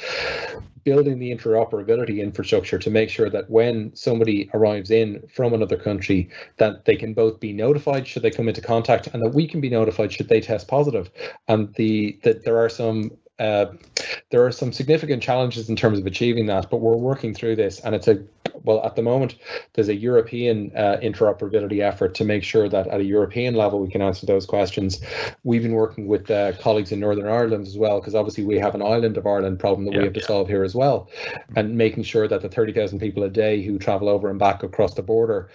building 0.84 1.20
the 1.20 1.36
interoperability 1.36 2.22
infrastructure 2.22 2.80
to 2.80 2.90
make 2.90 3.10
sure 3.10 3.30
that 3.30 3.50
when 3.50 3.96
somebody 3.96 4.50
arrives 4.54 4.92
in 4.92 5.24
from 5.34 5.54
another 5.54 5.78
country 5.78 6.30
that 6.58 6.86
they 6.86 6.96
can 6.96 7.14
both 7.14 7.40
be 7.40 7.54
notified 7.54 8.08
should 8.08 8.24
they 8.24 8.32
come 8.32 8.48
into 8.48 8.62
contact 8.62 9.08
and 9.08 9.24
that 9.24 9.34
we 9.34 9.48
can 9.48 9.62
be 9.62 9.70
notified 9.70 10.12
should 10.12 10.30
they 10.30 10.42
test 10.42 10.68
positive. 10.68 11.10
And 11.48 11.74
the 11.76 12.20
that 12.24 12.44
there 12.44 12.58
are 12.58 12.70
some 12.70 13.12
uh, 13.40 13.66
there 14.30 14.46
are 14.46 14.52
some 14.52 14.72
significant 14.72 15.24
challenges 15.24 15.68
in 15.68 15.76
terms 15.76 15.98
of 15.98 16.06
achieving 16.06 16.46
that, 16.46 16.70
but 16.70 16.78
we're 16.78 16.96
working 16.96 17.34
through 17.34 17.56
this, 17.56 17.80
and 17.80 17.96
it's 17.96 18.08
a 18.08 18.24
Well, 18.64 18.84
at 18.86 18.96
the 18.96 19.02
moment, 19.02 19.36
there's 19.74 19.90
a 19.90 19.96
European 19.96 20.72
uh, 20.76 20.98
interoperability 21.02 21.80
effort 21.82 22.16
to 22.16 22.24
make 22.26 22.44
sure 22.44 22.68
that 22.70 22.88
at 22.88 23.00
a 23.00 23.04
European 23.04 23.56
level 23.56 23.80
we 23.80 23.90
can 23.90 24.02
answer 24.02 24.26
those 24.26 24.46
questions. 24.46 25.02
We've 25.44 25.64
been 25.64 25.74
working 25.74 26.08
with 26.08 26.30
uh, 26.32 26.54
colleagues 26.60 26.92
in 26.92 27.00
Northern 27.00 27.28
Ireland 27.28 27.68
as 27.68 27.78
well, 27.78 28.00
because 28.00 28.16
obviously 28.16 28.44
we 28.44 28.58
have 28.60 28.76
an 28.76 28.82
island 28.82 29.18
of 29.18 29.26
Ireland 29.26 29.60
problem 29.60 29.86
that 29.86 29.94
Yeah, 29.94 30.00
we 30.00 30.04
have 30.06 30.14
to 30.14 30.20
yeah. 30.20 30.26
solve 30.28 30.48
here 30.48 30.64
as 30.64 30.76
well, 30.76 31.10
and 31.56 31.76
making 31.78 32.04
sure 32.04 32.28
that 32.28 32.42
the 32.42 32.50
30,000 32.50 33.00
people 33.00 33.24
a 33.24 33.30
day 33.30 33.62
who 33.64 33.78
travel 33.80 34.10
over 34.10 34.30
and 34.30 34.40
back 34.40 34.64
across 34.64 34.94
the 34.94 35.04
border 35.04 35.50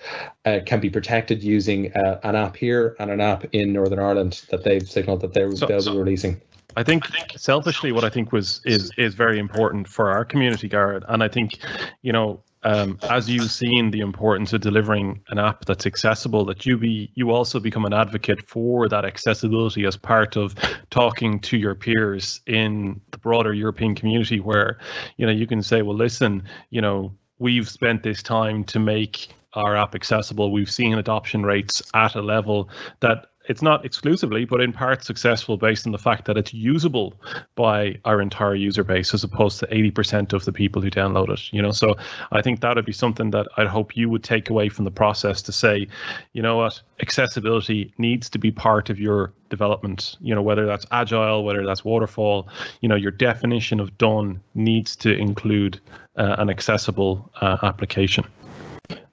uh, 0.44 0.60
can 0.66 0.80
be 0.80 0.90
protected 0.90 1.42
using 1.42 1.92
uh, 1.94 2.20
an 2.22 2.36
app 2.36 2.56
here 2.56 2.96
and 2.98 3.10
an 3.10 3.20
app 3.20 3.44
in 3.52 3.72
Northern 3.72 3.98
Ireland 3.98 4.42
that 4.50 4.64
they've 4.64 4.88
signaled 4.88 5.20
that 5.20 5.32
they're, 5.34 5.54
So- 5.56 5.66
they'll 5.66 5.80
so- 5.82 5.92
be 5.92 5.98
releasing. 5.98 6.40
I 6.78 6.82
think 6.82 7.04
selfishly, 7.36 7.90
what 7.90 8.04
I 8.04 8.10
think 8.10 8.32
was 8.32 8.60
is 8.66 8.90
is 8.98 9.14
very 9.14 9.38
important 9.38 9.88
for 9.88 10.10
our 10.10 10.26
community, 10.26 10.68
Garrett, 10.68 11.04
and 11.08 11.22
I 11.22 11.28
think, 11.28 11.58
you 12.02 12.12
know, 12.12 12.42
um, 12.66 12.98
as 13.08 13.30
you've 13.30 13.52
seen 13.52 13.92
the 13.92 14.00
importance 14.00 14.52
of 14.52 14.60
delivering 14.60 15.22
an 15.28 15.38
app 15.38 15.64
that's 15.66 15.86
accessible, 15.86 16.44
that 16.46 16.66
you 16.66 16.76
be 16.76 17.12
you 17.14 17.30
also 17.30 17.60
become 17.60 17.84
an 17.84 17.92
advocate 17.92 18.48
for 18.48 18.88
that 18.88 19.04
accessibility 19.04 19.84
as 19.86 19.96
part 19.96 20.36
of 20.36 20.56
talking 20.90 21.38
to 21.40 21.56
your 21.56 21.76
peers 21.76 22.40
in 22.46 23.00
the 23.12 23.18
broader 23.18 23.54
European 23.54 23.94
community, 23.94 24.40
where 24.40 24.78
you 25.16 25.24
know 25.24 25.32
you 25.32 25.46
can 25.46 25.62
say, 25.62 25.82
well, 25.82 25.96
listen, 25.96 26.42
you 26.70 26.80
know, 26.80 27.14
we've 27.38 27.68
spent 27.68 28.02
this 28.02 28.20
time 28.20 28.64
to 28.64 28.80
make 28.80 29.28
our 29.52 29.76
app 29.76 29.94
accessible. 29.94 30.50
We've 30.50 30.70
seen 30.70 30.94
adoption 30.98 31.44
rates 31.44 31.82
at 31.94 32.16
a 32.16 32.20
level 32.20 32.68
that 32.98 33.26
it's 33.48 33.62
not 33.62 33.84
exclusively, 33.84 34.44
but 34.44 34.60
in 34.60 34.72
part 34.72 35.04
successful 35.04 35.56
based 35.56 35.86
on 35.86 35.92
the 35.92 35.98
fact 35.98 36.24
that 36.26 36.36
it's 36.36 36.52
usable 36.52 37.14
by 37.54 37.98
our 38.04 38.20
entire 38.20 38.54
user 38.54 38.84
base 38.84 39.14
as 39.14 39.24
opposed 39.24 39.58
to 39.60 39.66
80% 39.66 40.32
of 40.32 40.44
the 40.44 40.52
people 40.52 40.82
who 40.82 40.90
download 40.90 41.30
it. 41.30 41.52
You 41.52 41.62
know, 41.62 41.70
so 41.70 41.96
I 42.32 42.42
think 42.42 42.60
that 42.60 42.76
would 42.76 42.84
be 42.84 42.92
something 42.92 43.30
that 43.30 43.46
I'd 43.56 43.66
hope 43.66 43.96
you 43.96 44.10
would 44.10 44.24
take 44.24 44.50
away 44.50 44.68
from 44.68 44.84
the 44.84 44.90
process 44.90 45.42
to 45.42 45.52
say, 45.52 45.86
you 46.32 46.42
know 46.42 46.56
what, 46.56 46.80
accessibility 47.00 47.92
needs 47.98 48.28
to 48.30 48.38
be 48.38 48.50
part 48.50 48.90
of 48.90 48.98
your 48.98 49.32
development. 49.48 50.16
You 50.20 50.34
know, 50.34 50.42
whether 50.42 50.66
that's 50.66 50.86
agile, 50.90 51.44
whether 51.44 51.64
that's 51.64 51.84
waterfall, 51.84 52.48
you 52.80 52.88
know, 52.88 52.96
your 52.96 53.12
definition 53.12 53.80
of 53.80 53.96
done 53.98 54.40
needs 54.54 54.96
to 54.96 55.16
include 55.16 55.80
uh, 56.16 56.36
an 56.38 56.50
accessible 56.50 57.30
uh, 57.40 57.58
application. 57.62 58.24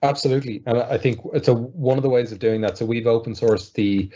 Absolutely, 0.03 0.61
and 0.65 0.77
I 0.79 0.97
think 0.97 1.21
it's 1.33 1.47
a 1.47 1.53
one 1.53 1.97
of 1.97 2.03
the 2.03 2.09
ways 2.09 2.33
of 2.33 2.39
doing 2.39 2.59
that. 2.61 2.77
So 2.77 2.85
we've 2.85 3.07
open 3.07 3.33
sourced 3.33 3.71
the 3.71 4.09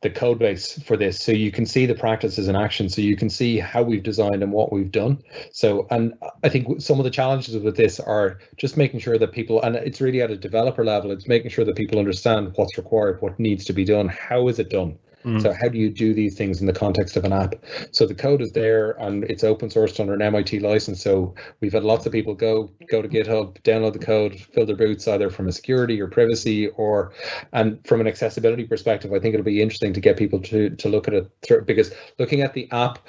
the 0.00 0.10
code 0.10 0.38
base 0.38 0.80
for 0.84 0.96
this, 0.96 1.18
so 1.20 1.32
you 1.32 1.50
can 1.50 1.66
see 1.66 1.84
the 1.84 1.96
practices 1.96 2.46
in 2.46 2.54
action. 2.54 2.88
So 2.88 3.00
you 3.00 3.16
can 3.16 3.28
see 3.28 3.58
how 3.58 3.82
we've 3.82 4.04
designed 4.04 4.44
and 4.44 4.52
what 4.52 4.72
we've 4.72 4.90
done. 4.90 5.20
So, 5.52 5.88
and 5.90 6.14
I 6.44 6.48
think 6.48 6.80
some 6.80 7.00
of 7.00 7.04
the 7.04 7.10
challenges 7.10 7.56
with 7.56 7.76
this 7.76 7.98
are 7.98 8.38
just 8.56 8.76
making 8.76 9.00
sure 9.00 9.18
that 9.18 9.32
people, 9.32 9.60
and 9.62 9.74
it's 9.74 10.00
really 10.00 10.22
at 10.22 10.30
a 10.30 10.36
developer 10.36 10.84
level, 10.84 11.10
it's 11.10 11.26
making 11.26 11.50
sure 11.50 11.64
that 11.64 11.74
people 11.74 11.98
understand 11.98 12.52
what's 12.54 12.78
required, 12.78 13.20
what 13.20 13.40
needs 13.40 13.64
to 13.64 13.72
be 13.72 13.84
done, 13.84 14.08
how 14.08 14.46
is 14.46 14.60
it 14.60 14.70
done. 14.70 14.96
Mm. 15.26 15.42
So 15.42 15.52
how 15.52 15.68
do 15.68 15.76
you 15.76 15.90
do 15.90 16.14
these 16.14 16.36
things 16.36 16.60
in 16.60 16.66
the 16.66 16.72
context 16.72 17.16
of 17.16 17.24
an 17.24 17.32
app? 17.32 17.56
So 17.90 18.06
the 18.06 18.14
code 18.14 18.40
is 18.40 18.52
there 18.52 18.92
and 18.92 19.24
it's 19.24 19.42
open 19.42 19.68
sourced 19.68 19.98
under 19.98 20.14
an 20.14 20.22
MIT 20.22 20.60
license. 20.60 21.02
So 21.02 21.34
we've 21.60 21.72
had 21.72 21.82
lots 21.82 22.06
of 22.06 22.12
people 22.12 22.34
go 22.34 22.70
go 22.88 23.02
to 23.02 23.08
GitHub, 23.08 23.60
download 23.62 23.92
the 23.92 23.98
code, 23.98 24.38
fill 24.38 24.66
their 24.66 24.76
boots 24.76 25.08
either 25.08 25.28
from 25.28 25.48
a 25.48 25.52
security 25.52 26.00
or 26.00 26.06
privacy 26.06 26.68
or 26.68 27.12
and 27.52 27.84
from 27.84 28.00
an 28.00 28.06
accessibility 28.06 28.64
perspective, 28.64 29.12
I 29.12 29.18
think 29.18 29.34
it'll 29.34 29.44
be 29.44 29.60
interesting 29.60 29.92
to 29.94 30.00
get 30.00 30.16
people 30.16 30.40
to 30.42 30.70
to 30.70 30.88
look 30.88 31.08
at 31.08 31.14
it 31.14 31.30
through 31.42 31.62
because 31.62 31.92
looking 32.18 32.42
at 32.42 32.54
the 32.54 32.70
app 32.70 33.00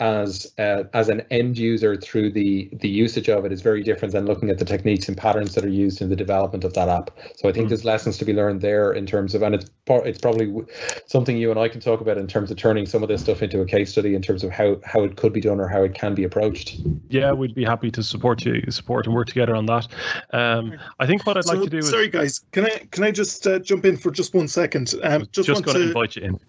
as 0.00 0.52
uh, 0.58 0.84
as 0.94 1.08
an 1.08 1.22
end 1.30 1.58
user 1.58 1.96
through 1.96 2.30
the 2.30 2.68
the 2.80 2.88
usage 2.88 3.28
of 3.28 3.44
it 3.44 3.52
is 3.52 3.60
very 3.60 3.82
different 3.82 4.12
than 4.12 4.26
looking 4.26 4.50
at 4.50 4.58
the 4.58 4.64
techniques 4.64 5.08
and 5.08 5.16
patterns 5.16 5.54
that 5.54 5.64
are 5.64 5.68
used 5.68 6.00
in 6.00 6.08
the 6.08 6.16
development 6.16 6.64
of 6.64 6.72
that 6.74 6.88
app. 6.88 7.10
So 7.36 7.48
I 7.48 7.52
think 7.52 7.66
Mm. 7.66 7.68
there's 7.68 7.84
lessons 7.84 8.16
to 8.18 8.24
be 8.24 8.32
learned 8.32 8.62
there 8.62 8.92
in 8.92 9.06
terms 9.06 9.34
of 9.34 9.42
and 9.42 9.54
it's 9.54 9.70
it's 9.88 10.18
probably 10.20 10.64
something 11.06 11.36
you 11.36 11.50
and 11.50 11.58
I 11.58 11.68
can 11.68 11.80
talk 11.80 12.00
about 12.00 12.16
in 12.16 12.26
terms 12.26 12.50
of 12.50 12.56
turning 12.56 12.86
some 12.86 13.02
of 13.02 13.08
this 13.08 13.20
stuff 13.22 13.42
into 13.42 13.60
a 13.60 13.66
case 13.66 13.90
study 13.90 14.14
in 14.14 14.22
terms 14.22 14.44
of 14.44 14.50
how 14.50 14.76
how 14.84 15.02
it 15.02 15.16
could 15.16 15.32
be 15.32 15.40
done 15.40 15.60
or 15.60 15.68
how 15.68 15.82
it 15.82 15.94
can 15.94 16.14
be 16.14 16.24
approached. 16.24 16.76
Yeah, 17.08 17.32
we'd 17.32 17.54
be 17.54 17.64
happy 17.64 17.90
to 17.90 18.02
support 18.02 18.44
you, 18.44 18.62
support 18.70 19.06
and 19.06 19.14
work 19.14 19.26
together 19.28 19.54
on 19.54 19.66
that. 19.66 19.88
Um, 20.32 20.78
I 21.00 21.06
think 21.06 21.26
what 21.26 21.36
I'd 21.36 21.46
like 21.46 21.60
to 21.62 21.70
do 21.70 21.78
is 21.78 21.90
sorry, 21.90 22.08
guys. 22.08 22.40
Can 22.52 22.66
I 22.66 22.86
can 22.90 23.04
I 23.04 23.10
just 23.10 23.46
uh, 23.46 23.58
jump 23.58 23.84
in 23.84 23.96
for 23.96 24.10
just 24.10 24.32
one 24.34 24.48
second? 24.48 24.94
Um, 25.02 25.22
just, 25.32 25.48
just 25.48 25.48
want 25.50 25.66
going 25.66 25.76
to 25.76 25.82
to 25.82 25.88
invite 25.88 26.16
you 26.16 26.22
in. 26.22 26.40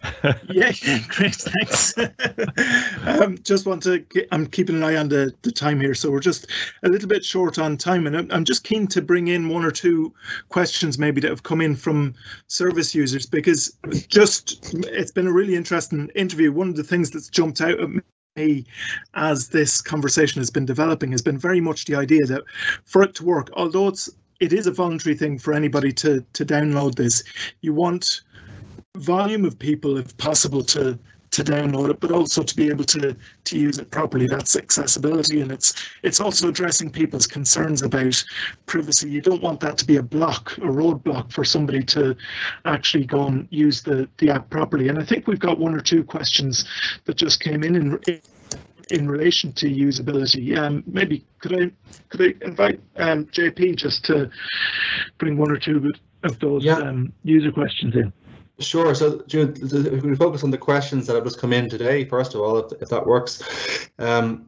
yeah, 0.50 0.72
yeah, 0.84 1.00
great, 1.10 1.36
thanks. 1.36 1.98
um, 3.08 3.38
just 3.44 3.66
want 3.66 3.84
to, 3.84 4.06
I'm 4.32 4.48
keeping 4.48 4.76
an 4.76 4.84
eye 4.84 4.96
on 4.96 5.10
the, 5.10 5.34
the 5.42 5.52
time 5.52 5.80
here, 5.80 5.94
so 5.94 6.12
we're 6.12 6.20
just 6.20 6.48
a 6.84 6.90
little 6.90 7.08
bit 7.08 7.24
short 7.24 7.60
on 7.60 7.78
time, 7.78 8.08
and 8.08 8.18
I'm, 8.18 8.32
I'm 8.32 8.46
just 8.46 8.64
keen 8.64 8.88
to 8.88 9.02
bring 9.02 9.28
in 9.28 9.50
one 9.50 9.66
or 9.66 9.72
two 9.72 10.14
questions 10.50 10.98
maybe 10.98 11.22
that 11.22 11.30
have 11.30 11.44
come 11.44 11.62
in 11.62 11.76
from 11.76 12.14
service 12.48 12.96
users 12.96 13.26
because 13.26 13.78
just 14.08 14.74
it's 14.88 15.12
been 15.12 15.28
a 15.28 15.34
really 15.34 15.56
interesting 15.56 16.10
interview. 16.16 16.52
One 16.52 16.70
of 16.70 16.76
the 16.76 16.84
things 16.84 17.12
that's 17.12 17.30
jumped 17.30 17.62
out 17.62 17.80
at 17.80 17.90
me 18.36 18.66
as 19.14 19.50
this 19.50 19.82
conversation 19.82 20.40
has 20.40 20.50
been 20.50 20.66
developing 20.66 21.12
has 21.12 21.22
been 21.22 21.38
very 21.38 21.60
much 21.60 21.86
the 21.86 21.96
idea 21.96 22.26
that 22.26 22.44
for 22.86 23.04
it 23.04 23.14
to 23.16 23.26
work, 23.26 23.50
although 23.54 23.88
it's 23.88 24.10
it 24.40 24.54
is 24.54 24.66
a 24.66 24.72
voluntary 24.72 25.16
thing 25.16 25.38
for 25.38 25.54
anybody 25.54 25.92
to 25.94 26.26
to 26.34 26.46
download 26.46 26.96
this, 26.96 27.24
you 27.62 27.74
want 27.74 28.22
volume 28.98 29.46
of 29.46 29.58
people 29.58 29.98
if 29.98 30.16
possible 30.18 30.64
to 30.64 30.98
to 31.32 31.44
download 31.44 31.90
it 31.90 32.00
but 32.00 32.12
also 32.12 32.44
to 32.44 32.56
be 32.56 32.70
able 32.70 32.84
to 32.84 33.16
to 33.46 33.58
use 33.58 33.80
it 33.80 33.90
properly. 33.90 34.28
That's 34.28 34.56
accessibility 34.56 35.42
and 35.42 35.52
it's 35.52 35.74
it's 36.04 36.20
also 36.20 36.50
addressing 36.50 36.92
people's 36.92 37.28
concerns 37.28 37.82
about 37.82 38.24
privacy. 38.66 39.10
You 39.10 39.22
don't 39.22 39.42
want 39.42 39.60
that 39.62 39.78
to 39.80 39.86
be 39.86 39.96
a 39.98 40.04
block 40.04 40.52
a 40.58 40.62
roadblock 40.62 41.32
for 41.32 41.44
somebody 41.44 41.84
to 41.84 42.16
actually 42.66 43.06
go 43.06 43.28
and 43.28 43.48
use 43.50 43.82
the 43.82 44.08
the 44.18 44.30
app 44.30 44.50
properly. 44.50 44.90
And 44.90 45.00
i 45.00 45.04
think 45.06 45.28
we've 45.28 45.40
got 45.40 45.58
one 45.58 45.74
or 45.74 45.82
two 45.82 46.04
questions 46.04 46.66
that 47.06 47.16
just 47.16 47.40
came 47.40 47.64
in 47.64 47.76
in, 47.76 48.00
in 48.90 49.10
relation 49.10 49.54
to 49.54 49.70
usability. 49.70 50.58
Um 50.58 50.84
maybe 50.86 51.26
could 51.40 51.54
i 51.62 51.72
could 52.10 52.22
i 52.22 52.46
invite 52.46 52.80
um 52.98 53.26
jp 53.28 53.76
just 53.78 54.04
to 54.06 54.30
bring 55.18 55.38
one 55.38 55.52
or 55.52 55.58
two 55.58 55.92
of 56.24 56.40
those 56.40 56.64
Yeah. 56.64 56.78
um, 56.78 57.12
user 57.24 57.52
questions 57.52 57.96
in 57.96 58.14
Sure. 58.62 58.94
So, 58.96 59.24
Jude, 59.28 59.60
if 59.62 60.04
we 60.04 60.16
focus 60.16 60.44
on 60.44 60.52
the 60.52 60.58
questions 60.58 61.08
that 61.08 61.16
have 61.16 61.24
just 61.24 61.40
come 61.40 61.54
in 61.54 61.70
today, 61.70 62.06
first 62.06 62.36
of 62.36 62.42
all, 62.42 62.58
if, 62.58 62.82
if 62.82 62.90
that 62.90 63.06
works. 63.06 63.42
Um, 64.00 64.48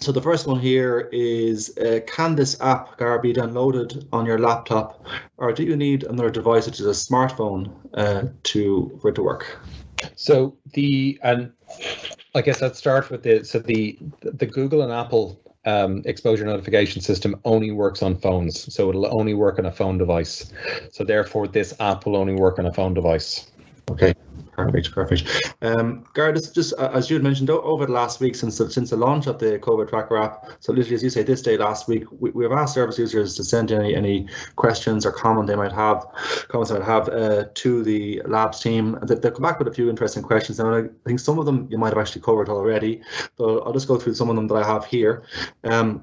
so 0.00 0.12
the 0.12 0.22
first 0.22 0.46
one 0.46 0.60
here 0.60 1.08
is, 1.12 1.76
uh, 1.78 2.00
can 2.06 2.34
this 2.34 2.60
app, 2.60 2.96
Gar, 2.98 3.18
be 3.18 3.32
downloaded 3.32 4.06
on 4.12 4.26
your 4.26 4.38
laptop, 4.38 5.04
or 5.36 5.52
do 5.52 5.64
you 5.64 5.76
need 5.76 6.04
another 6.04 6.30
device, 6.30 6.64
such 6.64 6.80
as 6.80 6.86
a 6.86 6.90
smartphone, 6.90 7.72
uh, 7.94 8.28
to 8.44 8.98
for 9.00 9.08
it 9.08 9.14
to 9.16 9.22
work? 9.22 9.58
So 10.14 10.56
the 10.72 11.18
and 11.22 11.52
I 12.34 12.42
guess 12.42 12.62
I'd 12.62 12.76
start 12.76 13.10
with 13.10 13.22
the 13.22 13.44
so 13.44 13.58
the 13.58 13.98
the 14.20 14.46
Google 14.46 14.82
and 14.82 14.92
Apple 14.92 15.40
um, 15.68 16.02
exposure 16.06 16.46
notification 16.46 17.02
system 17.02 17.36
only 17.44 17.70
works 17.70 18.02
on 18.02 18.16
phones, 18.16 18.72
so 18.74 18.88
it'll 18.88 19.14
only 19.18 19.34
work 19.34 19.58
on 19.58 19.66
a 19.66 19.72
phone 19.72 19.98
device. 19.98 20.50
So 20.92 21.04
therefore, 21.04 21.46
this 21.46 21.74
app 21.78 22.06
will 22.06 22.16
only 22.16 22.34
work 22.34 22.58
on 22.58 22.66
a 22.66 22.72
phone 22.72 22.94
device. 22.94 23.50
Okay, 23.90 24.14
perfect, 24.58 24.92
perfect. 24.92 25.54
Um, 25.62 26.04
Gar, 26.14 26.32
just, 26.32 26.54
just 26.54 26.74
uh, 26.78 26.90
as 26.92 27.08
you 27.08 27.14
had 27.14 27.22
mentioned 27.22 27.48
over 27.50 27.86
the 27.86 27.92
last 27.92 28.20
week 28.20 28.34
since 28.34 28.58
the, 28.58 28.70
since 28.70 28.90
the 28.90 28.96
launch 28.96 29.26
of 29.26 29.38
the 29.38 29.58
COVID 29.58 29.88
Tracker 29.88 30.16
app, 30.16 30.50
so 30.60 30.72
literally 30.72 30.96
as 30.96 31.02
you 31.02 31.10
say, 31.10 31.22
this 31.22 31.42
day 31.42 31.56
last 31.56 31.88
week, 31.88 32.04
we, 32.10 32.30
we 32.30 32.44
have 32.44 32.52
asked 32.52 32.74
service 32.74 32.98
users 32.98 33.34
to 33.36 33.44
send 33.44 33.70
any, 33.70 33.94
any 33.94 34.26
questions 34.56 35.06
or 35.06 35.12
comment 35.12 35.46
they 35.46 35.56
might 35.56 35.72
have, 35.72 36.04
comments 36.48 36.70
they 36.70 36.78
might 36.78 36.84
have 36.84 37.08
uh, 37.08 37.44
to 37.54 37.82
the 37.84 38.20
labs 38.26 38.60
team. 38.60 38.98
They, 39.02 39.14
they've 39.14 39.32
come 39.32 39.42
back 39.42 39.58
with 39.58 39.68
a 39.68 39.72
few 39.72 39.88
interesting 39.88 40.22
questions, 40.22 40.58
and 40.58 40.68
I 40.68 40.82
think 41.06 41.20
some 41.20 41.38
of 41.38 41.46
them 41.46 41.68
you 41.70 41.78
might 41.78 41.90
have 41.90 41.98
actually 41.98 42.22
covered 42.22 42.48
already, 42.48 43.00
but 43.36 43.60
I'll 43.60 43.72
just 43.72 43.88
go 43.88 43.96
through 43.96 44.14
some 44.14 44.28
of 44.28 44.36
them 44.36 44.48
that 44.48 44.56
I 44.56 44.66
have 44.66 44.84
here. 44.84 45.22
Um, 45.64 46.02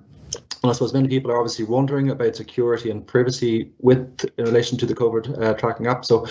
I 0.70 0.74
suppose 0.74 0.94
many 0.94 1.08
people 1.08 1.32
are 1.32 1.38
obviously 1.38 1.66
wondering 1.66 2.10
about 2.10 2.36
security 2.36 2.90
and 2.90 3.06
privacy 3.06 3.72
with 3.80 4.26
in 4.38 4.46
relation 4.46 4.78
to 4.80 4.86
the 4.86 4.96
COVID 4.96 5.42
uh, 5.42 5.54
tracking 5.56 5.88
app. 5.88 6.06
So 6.06 6.26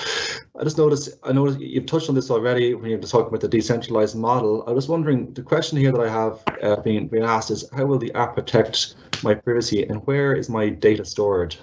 I 0.58 0.64
just 0.64 0.78
noticed, 0.78 1.10
I 1.22 1.32
know 1.32 1.48
you've 1.48 1.86
touched 1.86 2.08
on 2.08 2.14
this 2.14 2.30
already 2.30 2.74
when 2.74 2.90
you 2.90 2.96
were 2.96 3.02
talking 3.02 3.28
about 3.28 3.40
the 3.40 3.48
decentralized 3.48 4.16
model. 4.16 4.64
I 4.66 4.72
was 4.72 4.88
wondering, 4.88 5.32
the 5.34 5.42
question 5.42 5.78
here 5.78 5.92
that 5.92 6.00
I 6.00 6.08
have 6.08 6.42
uh, 6.62 6.80
being 6.80 7.10
asked 7.22 7.50
is 7.50 7.68
how 7.74 7.86
will 7.86 7.98
the 7.98 8.12
app 8.14 8.34
protect 8.34 8.96
my 9.22 9.34
privacy 9.34 9.84
and 9.84 10.06
where 10.06 10.34
is 10.34 10.48
my 10.48 10.68
data 10.68 11.04
stored? 11.04 11.56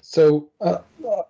So 0.00 0.48
uh, 0.60 0.78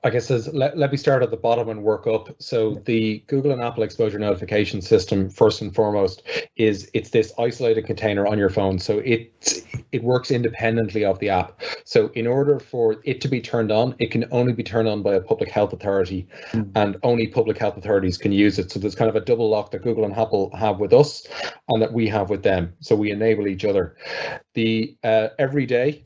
I 0.04 0.10
guess 0.10 0.30
as, 0.30 0.52
let, 0.52 0.76
let 0.76 0.90
me 0.90 0.96
start 0.96 1.22
at 1.22 1.30
the 1.30 1.36
bottom 1.36 1.68
and 1.68 1.82
work 1.82 2.06
up. 2.06 2.28
So 2.38 2.74
the 2.84 3.22
Google 3.26 3.52
and 3.52 3.62
Apple 3.62 3.82
exposure 3.82 4.18
notification 4.18 4.80
system, 4.82 5.28
first 5.30 5.60
and 5.60 5.74
foremost, 5.74 6.22
is 6.56 6.90
it's 6.94 7.10
this 7.10 7.32
isolated 7.38 7.86
container 7.86 8.26
on 8.26 8.38
your 8.38 8.50
phone. 8.50 8.78
So 8.78 8.98
it 8.98 9.64
it 9.92 10.02
works 10.02 10.30
independently 10.30 11.04
of 11.04 11.18
the 11.18 11.30
app. 11.30 11.60
So 11.84 12.10
in 12.14 12.26
order 12.26 12.58
for 12.58 12.96
it 13.04 13.20
to 13.22 13.28
be 13.28 13.40
turned 13.40 13.72
on, 13.72 13.94
it 13.98 14.10
can 14.10 14.24
only 14.30 14.52
be 14.52 14.62
turned 14.62 14.88
on 14.88 15.02
by 15.02 15.14
a 15.14 15.20
public 15.20 15.50
health 15.50 15.72
authority, 15.72 16.26
Mm. 16.52 16.70
and 16.74 16.96
only 17.02 17.26
public 17.26 17.58
health 17.58 17.76
authorities 17.76 18.18
can 18.18 18.32
use 18.32 18.58
it. 18.58 18.70
So 18.70 18.78
there's 18.78 18.94
kind 18.94 19.08
of 19.08 19.16
a 19.16 19.20
double 19.20 19.48
lock 19.48 19.70
that 19.70 19.82
Google 19.82 20.04
and 20.04 20.14
Apple 20.14 20.50
have 20.56 20.78
with 20.78 20.92
us, 20.92 21.26
and 21.68 21.82
that 21.82 21.92
we 21.92 22.08
have 22.08 22.30
with 22.30 22.42
them. 22.42 22.72
So 22.80 22.96
we 22.96 23.10
enable 23.10 23.46
each 23.48 23.64
other. 23.64 23.96
The 24.54 24.96
uh, 25.04 25.28
every 25.38 25.66
day 25.66 26.02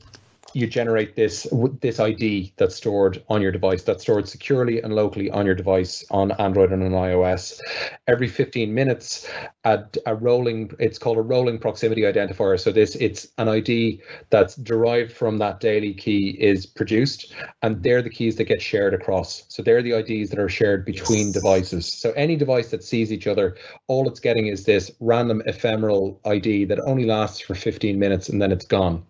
you 0.53 0.67
generate 0.67 1.15
this 1.15 1.47
this 1.81 1.99
ID 1.99 2.53
that's 2.57 2.75
stored 2.75 3.23
on 3.29 3.41
your 3.41 3.51
device, 3.51 3.83
that's 3.83 4.03
stored 4.03 4.27
securely 4.27 4.81
and 4.81 4.93
locally 4.93 5.29
on 5.31 5.45
your 5.45 5.55
device 5.55 6.05
on 6.11 6.31
Android 6.33 6.71
and 6.71 6.83
on 6.83 6.91
iOS. 6.91 7.59
Every 8.07 8.27
15 8.27 8.73
minutes, 8.73 9.27
a, 9.63 9.83
a 10.05 10.15
rolling 10.15 10.71
it's 10.79 10.97
called 10.99 11.17
a 11.17 11.21
rolling 11.21 11.59
proximity 11.59 12.01
identifier. 12.01 12.59
So 12.59 12.71
this 12.71 12.95
it's 12.95 13.27
an 13.37 13.49
ID 13.49 14.01
that's 14.29 14.55
derived 14.55 15.11
from 15.11 15.37
that 15.39 15.59
daily 15.59 15.93
key 15.93 16.37
is 16.39 16.65
produced, 16.65 17.33
and 17.61 17.81
they're 17.83 18.01
the 18.01 18.09
keys 18.09 18.35
that 18.37 18.45
get 18.45 18.61
shared 18.61 18.93
across. 18.93 19.45
So 19.49 19.63
they're 19.63 19.81
the 19.81 19.93
IDs 19.93 20.29
that 20.29 20.39
are 20.39 20.49
shared 20.49 20.85
between 20.85 21.27
Yes. 21.27 21.33
devices. 21.33 21.93
So 21.93 22.11
any 22.11 22.35
device 22.35 22.69
that 22.71 22.83
sees 22.83 23.11
each 23.11 23.27
other, 23.27 23.57
all 23.87 24.07
it's 24.07 24.19
getting 24.19 24.47
is 24.47 24.65
this 24.65 24.91
random 24.99 25.41
ephemeral 25.45 26.19
ID 26.25 26.65
that 26.65 26.79
only 26.85 27.05
lasts 27.05 27.39
for 27.39 27.55
15 27.55 27.97
minutes 27.97 28.29
and 28.29 28.41
then 28.41 28.51
it's 28.51 28.65
gone 28.65 29.03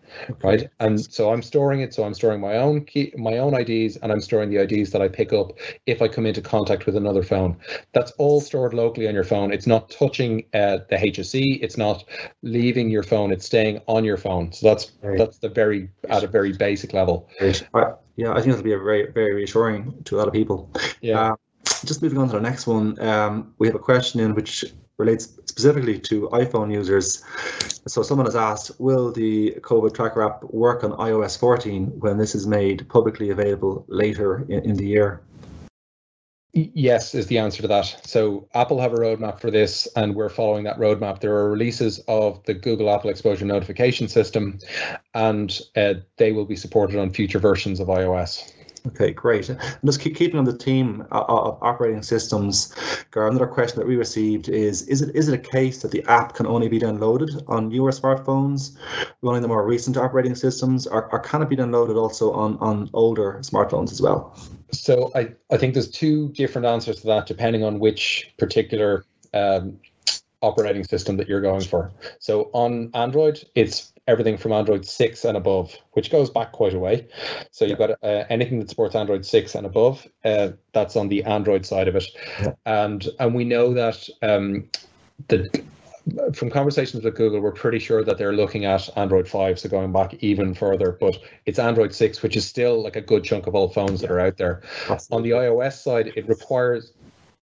right 0.44 0.70
and 0.80 1.00
so 1.12 1.33
i'm 1.34 1.42
storing 1.42 1.82
it. 1.82 1.94
So 1.94 2.04
i'm 2.04 2.14
storing 2.14 2.40
my 2.40 2.58
own 2.58 2.86
key 2.86 3.14
my 3.18 3.38
own 3.38 3.54
ids 3.54 3.98
and 4.02 4.12
i'm 4.12 4.22
storing 4.22 4.50
the 4.50 4.58
ids 4.58 4.92
that 4.92 5.02
i 5.02 5.08
pick 5.08 5.34
up 5.34 5.52
if 5.86 6.02
i 6.02 6.08
come 6.08 6.26
into 6.26 6.42
contact 6.42 6.86
with 6.86 6.96
another 6.96 7.24
phone. 7.24 7.58
That's 7.94 8.12
all 8.12 8.40
stored 8.42 8.74
locally 8.74 9.08
on 9.08 9.14
your 9.14 9.24
phone. 9.24 9.52
It's 9.52 9.68
not 9.68 9.90
touching 9.90 10.46
uh, 10.54 10.78
the 10.90 10.98
hse 10.98 11.60
it's 11.62 11.78
not 11.78 12.06
leaving 12.42 12.90
your 12.90 13.04
phone. 13.04 13.32
It's 13.32 13.46
staying 13.46 13.82
on 13.88 14.04
your 14.06 14.18
phone. 14.18 14.52
So 14.54 14.68
that's 14.68 14.92
Right. 15.02 15.18
that's 15.18 15.38
the 15.40 15.50
very 15.50 15.90
at 16.10 16.24
a 16.24 16.28
very 16.28 16.54
basic 16.54 16.94
level. 16.94 17.28
Uh, 17.74 17.94
yeah, 18.16 18.32
I 18.32 18.36
think 18.36 18.48
that'll 18.48 18.64
be 18.64 18.74
a 18.74 18.80
very, 18.80 19.12
very 19.12 19.34
reassuring 19.34 20.04
to 20.06 20.16
a 20.16 20.18
lot 20.18 20.28
of 20.28 20.34
people. 20.34 20.70
yeah. 21.02 21.32
Uh, 21.32 21.36
just 21.86 22.02
moving 22.02 22.20
on 22.20 22.28
to 22.30 22.36
the 22.36 22.42
next 22.42 22.68
one, 22.68 23.00
um, 23.00 23.54
we 23.58 23.68
have 23.68 23.76
a 23.76 23.80
question 23.80 24.20
in 24.20 24.36
which 24.36 24.66
relates 24.98 25.26
specifically 25.46 26.00
to 26.00 26.30
iPhone 26.30 26.72
users. 26.72 27.24
So 27.88 28.04
someone 28.04 28.28
has 28.28 28.36
asked, 28.36 28.80
will 28.80 29.12
the 29.12 29.58
COVID 29.62 29.94
tracker 29.94 30.22
app 30.24 30.44
work 30.44 30.84
on 30.84 30.92
iOS 30.92 31.38
14 31.38 32.00
when 32.00 32.18
this 32.18 32.36
is 32.36 32.46
made 32.48 32.88
publicly 32.90 33.30
available 33.30 33.86
later 33.88 34.46
in, 34.50 34.64
in 34.64 34.76
the 34.76 34.86
year? 34.86 35.22
Yes, 36.56 37.16
is 37.16 37.26
the 37.26 37.40
answer 37.40 37.64
to 37.64 37.68
that. 37.68 38.02
So 38.04 38.48
Apple 38.54 38.80
have 38.80 38.94
a 38.94 38.98
roadmap 38.98 39.40
for 39.42 39.50
this, 39.50 39.88
and 39.96 40.14
we're 40.14 40.30
following 40.30 40.66
that 40.66 40.78
roadmap. 40.78 41.20
There 41.20 41.34
are 41.34 41.50
releases 41.50 41.98
of 42.08 42.44
the 42.44 42.54
Google 42.54 42.92
Apple 42.94 43.10
Exposure 43.10 43.46
Notification 43.46 44.08
System, 44.08 44.60
and 45.16 45.60
uh, 45.76 45.96
they 46.18 46.32
will 46.32 46.46
be 46.46 46.56
supported 46.56 47.00
on 47.00 47.10
future 47.10 47.40
versions 47.40 47.80
of 47.80 47.88
iOS. 47.88 48.54
Okay, 48.86 49.12
great. 49.12 49.48
And 49.48 49.60
just 49.86 50.02
keep 50.02 50.16
keeping 50.16 50.38
on 50.38 50.44
the 50.44 50.54
theme 50.54 51.06
o- 51.12 51.26
o- 51.30 51.38
of 51.52 51.58
operating 51.62 52.04
systems, 52.04 52.76
Gar, 53.12 53.30
another 53.30 53.48
question 53.48 53.80
that 53.80 53.88
we 53.88 53.96
received 53.96 54.50
is, 54.50 54.82
is 54.90 55.02
it 55.02 55.16
is 55.16 55.30
it 55.30 55.34
a 55.34 55.38
case 55.38 55.82
that 55.84 55.92
the 55.92 56.04
app 56.04 56.34
can 56.36 56.46
only 56.46 56.68
be 56.68 56.80
downloaded 56.80 57.42
on 57.48 57.70
newer 57.70 57.92
smartphones 57.92 58.76
running 59.22 59.42
the 59.42 59.48
more 59.48 59.66
recent 59.66 59.96
operating 59.96 60.36
systems, 60.36 60.86
or, 60.86 61.10
or 61.14 61.20
can 61.20 61.42
it 61.42 61.50
be 61.50 61.56
downloaded 61.56 61.96
also 61.96 62.34
on, 62.34 62.58
on 62.60 62.90
older 62.94 63.40
smartphones 63.42 63.92
as 63.92 64.02
well? 64.02 64.38
So 64.72 65.12
I, 65.16 65.32
I 65.50 65.58
think 65.58 65.74
there's 65.74 65.90
two 65.90 66.30
different 66.30 66.68
answers 66.68 66.98
to 67.02 67.08
that 67.08 67.26
depending 67.26 67.64
on 67.64 67.80
which 67.80 68.34
particular 68.38 69.06
um, 69.34 69.80
operating 70.42 70.84
system 70.84 71.16
that 71.18 71.30
you're 71.30 71.42
going 71.42 71.62
for. 71.62 71.90
So 72.20 72.50
on 72.54 72.92
Android, 72.94 73.44
it's 73.56 73.93
everything 74.08 74.38
from 74.38 74.52
Android 74.52 74.86
6 74.86 75.26
and 75.26 75.38
above, 75.38 75.76
which 75.94 76.12
goes 76.12 76.30
back 76.30 76.52
quite 76.52 76.74
a 76.74 76.80
way. 76.80 77.08
So 77.52 77.66
you've 77.66 77.78
got 77.78 77.92
uh, 78.04 78.26
anything 78.30 78.60
that 78.60 78.70
supports 78.70 78.96
Android 78.96 79.26
6 79.26 79.56
and 79.56 79.66
above, 79.66 80.08
uh, 80.26 80.50
that's 80.74 80.96
on 80.96 81.10
the 81.10 81.24
Android 81.24 81.66
side 81.66 81.88
of 81.88 81.96
it. 81.96 82.06
Yeah. 82.42 82.54
And 82.66 83.08
and 83.20 83.34
we 83.34 83.46
know 83.46 83.74
that 83.74 84.08
um, 84.22 84.70
the 85.28 85.64
from 86.34 86.50
conversations 86.50 87.04
with 87.04 87.16
Google, 87.16 87.40
we're 87.40 87.52
pretty 87.52 87.80
sure 87.80 88.04
that 88.04 88.18
they're 88.18 88.34
looking 88.34 88.66
at 88.66 88.90
Android 88.98 89.28
5, 89.28 89.60
so 89.60 89.70
going 89.70 89.94
back 89.94 90.16
even 90.16 90.54
further, 90.54 90.98
but 91.00 91.18
it's 91.46 91.60
Android 91.60 91.94
6, 91.94 92.22
which 92.22 92.36
is 92.36 92.46
still 92.46 92.84
like 92.84 92.98
a 92.98 93.02
good 93.02 93.24
chunk 93.24 93.48
of 93.48 93.56
all 93.56 93.70
phones 93.70 94.02
that 94.02 94.12
are 94.12 94.20
out 94.20 94.38
there. 94.38 94.64
On 95.12 95.24
the 95.24 95.32
iOS 95.32 95.82
side, 95.82 96.12
it 96.16 96.28
requires 96.28 96.92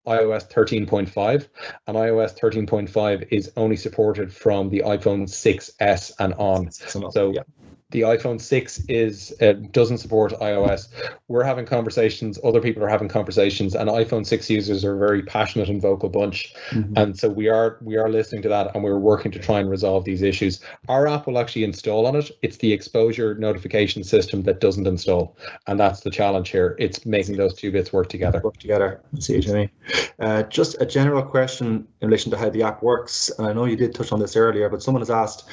iOS 0.08 0.50
13.5, 0.50 1.48
and 1.86 1.96
iOS 1.96 2.38
13.5 2.38 3.28
is 3.30 3.52
only 3.56 3.76
supported 3.76 4.32
from 4.32 4.70
the 4.70 4.80
iPhone 4.80 5.28
6s 5.28 6.12
and 6.18 6.34
on. 6.34 6.70
So 6.70 7.32
yeah. 7.32 7.42
The 7.90 8.02
iPhone 8.02 8.38
6 8.38 8.84
is 8.88 9.34
uh, 9.40 9.54
doesn't 9.70 9.98
support 9.98 10.32
iOS. 10.40 10.88
We're 11.28 11.42
having 11.42 11.64
conversations, 11.64 12.38
other 12.44 12.60
people 12.60 12.84
are 12.84 12.88
having 12.88 13.08
conversations, 13.08 13.74
and 13.74 13.88
iPhone 13.88 14.26
6 14.26 14.50
users 14.50 14.84
are 14.84 14.94
a 14.94 14.98
very 14.98 15.22
passionate 15.22 15.70
and 15.70 15.80
vocal 15.80 16.10
bunch. 16.10 16.54
Mhm. 16.70 16.92
And 16.98 17.18
so 17.18 17.30
we 17.30 17.48
are 17.48 17.78
we 17.80 17.96
are 17.96 18.10
listening 18.10 18.42
to 18.42 18.48
that 18.50 18.74
and 18.74 18.84
we're 18.84 18.98
working 18.98 19.32
to 19.32 19.38
try 19.38 19.58
and 19.58 19.70
resolve 19.70 20.04
these 20.04 20.20
issues. 20.20 20.60
Our 20.88 21.06
app 21.06 21.26
will 21.26 21.38
actually 21.38 21.64
install 21.64 22.06
on 22.06 22.14
it. 22.14 22.30
It's 22.42 22.58
the 22.58 22.70
exposure 22.74 23.34
notification 23.36 24.04
system 24.04 24.42
that 24.42 24.60
doesn't 24.60 24.86
install. 24.86 25.36
And 25.66 25.80
that's 25.80 26.00
the 26.00 26.10
challenge 26.10 26.50
here. 26.50 26.76
It's 26.78 27.06
making 27.06 27.38
those 27.38 27.54
two 27.54 27.72
bits 27.72 27.90
work 27.90 28.10
together. 28.10 28.42
work 28.44 28.58
together. 28.58 29.00
I 29.16 29.20
see 29.20 29.36
what 29.36 29.46
you 29.46 29.54
mean. 29.54 29.70
Uh, 30.18 30.42
just 30.42 30.76
a 30.82 30.86
general 30.86 31.22
question 31.22 31.86
in 32.02 32.08
relation 32.08 32.30
to 32.32 32.36
how 32.36 32.50
the 32.50 32.62
app 32.62 32.82
works. 32.82 33.30
And 33.38 33.46
I 33.46 33.52
know 33.54 33.64
you 33.64 33.76
did 33.76 33.94
touch 33.94 34.12
on 34.12 34.20
this 34.20 34.36
earlier, 34.36 34.68
but 34.68 34.82
someone 34.82 35.00
has 35.00 35.10
asked, 35.10 35.48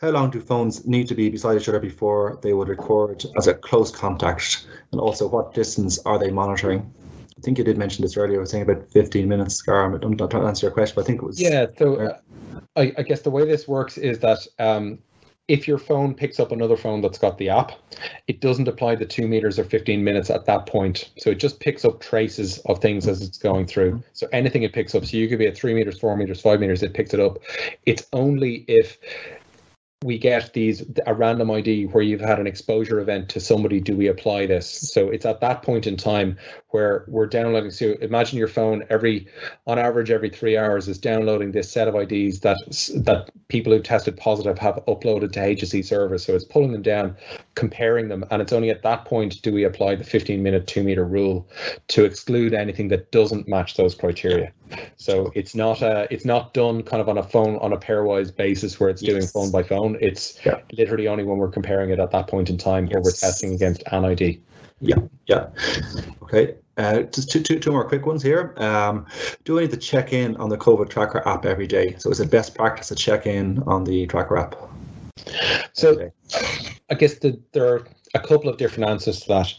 how 0.00 0.10
long 0.10 0.30
do 0.30 0.40
phones 0.40 0.84
need 0.86 1.06
to 1.08 1.14
be 1.14 1.28
beside 1.28 1.60
each 1.60 1.68
other 1.68 1.75
before 1.80 2.38
they 2.42 2.52
would 2.52 2.68
record 2.68 3.24
as 3.36 3.46
a 3.46 3.54
close 3.54 3.90
contact? 3.90 4.66
And 4.92 5.00
also, 5.00 5.28
what 5.28 5.54
distance 5.54 5.98
are 6.06 6.18
they 6.18 6.30
monitoring? 6.30 6.92
I 7.36 7.40
think 7.42 7.58
you 7.58 7.64
did 7.64 7.76
mention 7.76 8.02
this 8.02 8.16
earlier. 8.16 8.38
I 8.38 8.40
was 8.40 8.50
saying 8.50 8.62
about 8.62 8.88
15 8.90 9.28
minutes, 9.28 9.56
Scar. 9.56 9.84
I'm 9.84 10.16
not 10.16 10.30
trying 10.30 10.42
to 10.42 10.48
answer 10.48 10.66
your 10.66 10.72
question, 10.72 10.94
but 10.94 11.02
I 11.02 11.04
think 11.04 11.22
it 11.22 11.26
was. 11.26 11.40
Yeah, 11.40 11.66
so 11.78 11.96
uh, 11.96 12.18
I, 12.76 12.92
I 12.96 13.02
guess 13.02 13.22
the 13.22 13.30
way 13.30 13.44
this 13.44 13.68
works 13.68 13.98
is 13.98 14.20
that 14.20 14.38
um, 14.58 14.98
if 15.48 15.68
your 15.68 15.78
phone 15.78 16.14
picks 16.14 16.40
up 16.40 16.50
another 16.50 16.76
phone 16.76 17.00
that's 17.00 17.18
got 17.18 17.38
the 17.38 17.50
app, 17.50 17.72
it 18.26 18.40
doesn't 18.40 18.66
apply 18.66 18.96
the 18.96 19.06
two 19.06 19.28
meters 19.28 19.58
or 19.58 19.64
15 19.64 20.02
minutes 20.02 20.28
at 20.28 20.44
that 20.46 20.66
point. 20.66 21.10
So 21.18 21.30
it 21.30 21.36
just 21.36 21.60
picks 21.60 21.84
up 21.84 22.00
traces 22.00 22.58
of 22.60 22.80
things 22.80 23.06
as 23.06 23.22
it's 23.22 23.38
going 23.38 23.66
through. 23.66 24.02
So 24.12 24.26
anything 24.32 24.64
it 24.64 24.72
picks 24.72 24.94
up, 24.94 25.04
so 25.04 25.16
you 25.16 25.28
could 25.28 25.38
be 25.38 25.46
at 25.46 25.56
three 25.56 25.74
meters, 25.74 26.00
four 26.00 26.16
meters, 26.16 26.40
five 26.40 26.58
meters, 26.58 26.82
it 26.82 26.94
picks 26.94 27.14
it 27.14 27.20
up. 27.20 27.38
It's 27.84 28.06
only 28.12 28.64
if 28.66 28.98
we 30.04 30.18
get 30.18 30.52
these 30.52 30.84
a 31.06 31.14
random 31.14 31.50
ID 31.50 31.86
where 31.86 32.02
you've 32.02 32.20
had 32.20 32.38
an 32.38 32.46
exposure 32.46 33.00
event 33.00 33.28
to 33.30 33.40
somebody, 33.40 33.80
do 33.80 33.96
we 33.96 34.08
apply 34.08 34.46
this? 34.46 34.68
So 34.92 35.08
it's 35.08 35.24
at 35.24 35.40
that 35.40 35.62
point 35.62 35.86
in 35.86 35.96
time 35.96 36.36
where 36.76 37.04
we're 37.08 37.26
downloading. 37.26 37.70
So 37.70 37.94
imagine 38.02 38.38
your 38.38 38.48
phone 38.48 38.84
every, 38.90 39.28
on 39.66 39.78
average, 39.78 40.10
every 40.10 40.28
three 40.28 40.58
hours 40.58 40.88
is 40.88 40.98
downloading 40.98 41.52
this 41.52 41.72
set 41.72 41.88
of 41.88 41.94
IDs 41.94 42.40
that 42.40 42.58
that 43.06 43.30
people 43.48 43.72
who've 43.72 43.82
tested 43.82 44.14
positive 44.18 44.58
have 44.58 44.74
uploaded 44.86 45.32
to 45.32 45.40
HSE 45.40 45.82
servers. 45.82 46.26
So 46.26 46.34
it's 46.34 46.44
pulling 46.44 46.72
them 46.72 46.82
down, 46.82 47.16
comparing 47.54 48.08
them, 48.08 48.26
and 48.30 48.42
it's 48.42 48.52
only 48.52 48.68
at 48.68 48.82
that 48.82 49.06
point 49.06 49.40
do 49.40 49.54
we 49.54 49.64
apply 49.64 49.94
the 49.94 50.04
15 50.04 50.42
minute 50.42 50.66
two 50.66 50.82
meter 50.82 51.06
rule 51.06 51.48
to 51.88 52.04
exclude 52.04 52.52
anything 52.52 52.88
that 52.88 53.10
doesn't 53.10 53.48
match 53.48 53.78
those 53.78 53.94
criteria. 53.94 54.52
So 54.96 55.32
it's 55.34 55.54
not 55.54 55.80
a, 55.80 56.06
it's 56.10 56.26
not 56.26 56.52
done 56.52 56.82
kind 56.82 57.00
of 57.00 57.08
on 57.08 57.16
a 57.16 57.22
phone 57.22 57.56
on 57.56 57.72
a 57.72 57.78
pairwise 57.78 58.36
basis 58.36 58.78
where 58.78 58.90
it's 58.90 59.00
doing 59.00 59.26
phone 59.26 59.50
by 59.50 59.62
phone. 59.62 59.96
It's 60.02 60.38
Yeah. 60.44 60.60
literally 60.72 61.08
only 61.08 61.24
when 61.24 61.38
we're 61.38 61.48
comparing 61.48 61.88
it 61.88 62.00
at 62.00 62.10
that 62.10 62.26
point 62.26 62.50
in 62.50 62.58
time 62.58 62.86
where 62.88 63.00
we're 63.00 63.12
testing 63.12 63.54
against 63.54 63.82
an 63.92 64.04
ID. 64.04 64.42
Yeah, 64.80 64.98
yeah. 65.26 65.46
Okay. 66.22 66.54
Uh, 66.76 67.02
just 67.02 67.30
two, 67.30 67.40
two, 67.40 67.58
two 67.58 67.72
more 67.72 67.88
quick 67.88 68.06
ones 68.06 68.22
here. 68.22 68.54
Um, 68.58 69.06
do 69.44 69.58
I 69.58 69.62
need 69.62 69.70
to 69.70 69.76
check 69.76 70.12
in 70.12 70.36
on 70.36 70.48
the 70.48 70.58
COVID 70.58 70.90
tracker 70.90 71.26
app 71.26 71.46
every 71.46 71.66
day? 71.66 71.96
So 71.98 72.10
is 72.10 72.20
it 72.20 72.30
best 72.30 72.54
practice 72.54 72.88
to 72.88 72.94
check 72.94 73.26
in 73.26 73.62
on 73.66 73.84
the 73.84 74.06
tracker 74.06 74.36
app? 74.36 74.54
So? 75.72 76.10
I 76.88 76.94
guess 76.94 77.18
the, 77.18 77.40
there 77.52 77.66
are 77.66 77.86
a 78.14 78.20
couple 78.20 78.48
of 78.48 78.56
different 78.56 78.88
answers 78.88 79.20
to 79.22 79.28
that. 79.28 79.54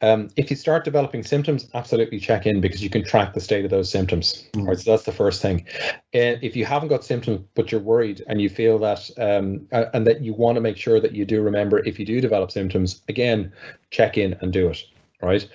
Um, 0.00 0.30
if 0.36 0.50
you 0.50 0.56
start 0.56 0.84
developing 0.84 1.22
symptoms, 1.22 1.68
absolutely 1.74 2.18
check 2.18 2.46
in 2.46 2.60
because 2.60 2.82
you 2.82 2.90
can 2.90 3.04
track 3.04 3.34
the 3.34 3.40
state 3.40 3.64
of 3.64 3.70
those 3.70 3.90
symptoms. 3.90 4.48
Mm. 4.54 4.66
Right, 4.66 4.78
so 4.78 4.90
that's 4.90 5.04
the 5.04 5.12
first 5.12 5.42
thing. 5.42 5.66
Uh, 6.14 6.40
if 6.42 6.56
you 6.56 6.64
haven't 6.64 6.88
got 6.88 7.04
symptoms 7.04 7.44
but 7.54 7.70
you're 7.70 7.80
worried 7.80 8.22
and 8.28 8.40
you 8.40 8.48
feel 8.48 8.78
that 8.78 9.10
um, 9.18 9.66
a- 9.72 9.94
and 9.94 10.06
that 10.06 10.22
you 10.22 10.32
want 10.32 10.56
to 10.56 10.60
make 10.60 10.76
sure 10.76 11.00
that 11.00 11.12
you 11.12 11.24
do 11.24 11.42
remember 11.42 11.84
if 11.86 11.98
you 11.98 12.06
do 12.06 12.20
develop 12.20 12.50
symptoms, 12.50 13.02
again, 13.08 13.52
check 13.90 14.16
in 14.16 14.36
and 14.40 14.52
do 14.52 14.70
it. 14.70 14.82
Right. 15.22 15.46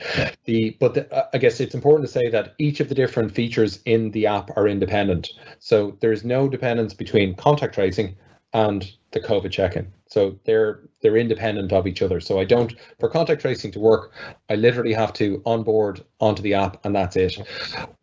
The 0.46 0.78
but 0.80 0.94
the, 0.94 1.12
uh, 1.12 1.28
I 1.34 1.40
guess 1.40 1.60
it's 1.60 1.74
important 1.74 2.08
to 2.08 2.14
say 2.14 2.30
that 2.30 2.54
each 2.60 2.80
of 2.80 2.90
the 2.90 2.96
different 2.96 3.32
features 3.34 3.82
in 3.86 4.12
the 4.12 4.28
app 4.28 4.56
are 4.56 4.68
independent. 4.68 5.30
So 5.60 5.98
there 6.02 6.12
is 6.12 6.24
no 6.24 6.48
dependence 6.48 6.94
between 6.94 7.36
contact 7.36 7.74
tracing 7.74 8.16
and 8.54 8.90
the 9.12 9.20
COVID 9.20 9.52
check-in. 9.52 9.92
So 10.16 10.40
they're 10.46 10.80
they're 11.02 11.18
independent 11.18 11.74
of 11.74 11.86
each 11.88 12.02
other. 12.02 12.22
So 12.22 12.40
I 12.40 12.46
don't 12.46 12.74
for 13.02 13.10
contact 13.10 13.42
tracing 13.42 13.74
to 13.74 13.80
work, 13.80 14.14
I 14.50 14.56
literally 14.56 14.94
have 14.94 15.12
to 15.14 15.42
onboard 15.46 16.06
onto 16.22 16.42
the 16.42 16.54
app 16.54 16.84
and 16.86 16.96
that's 16.96 17.18
it. 17.18 17.38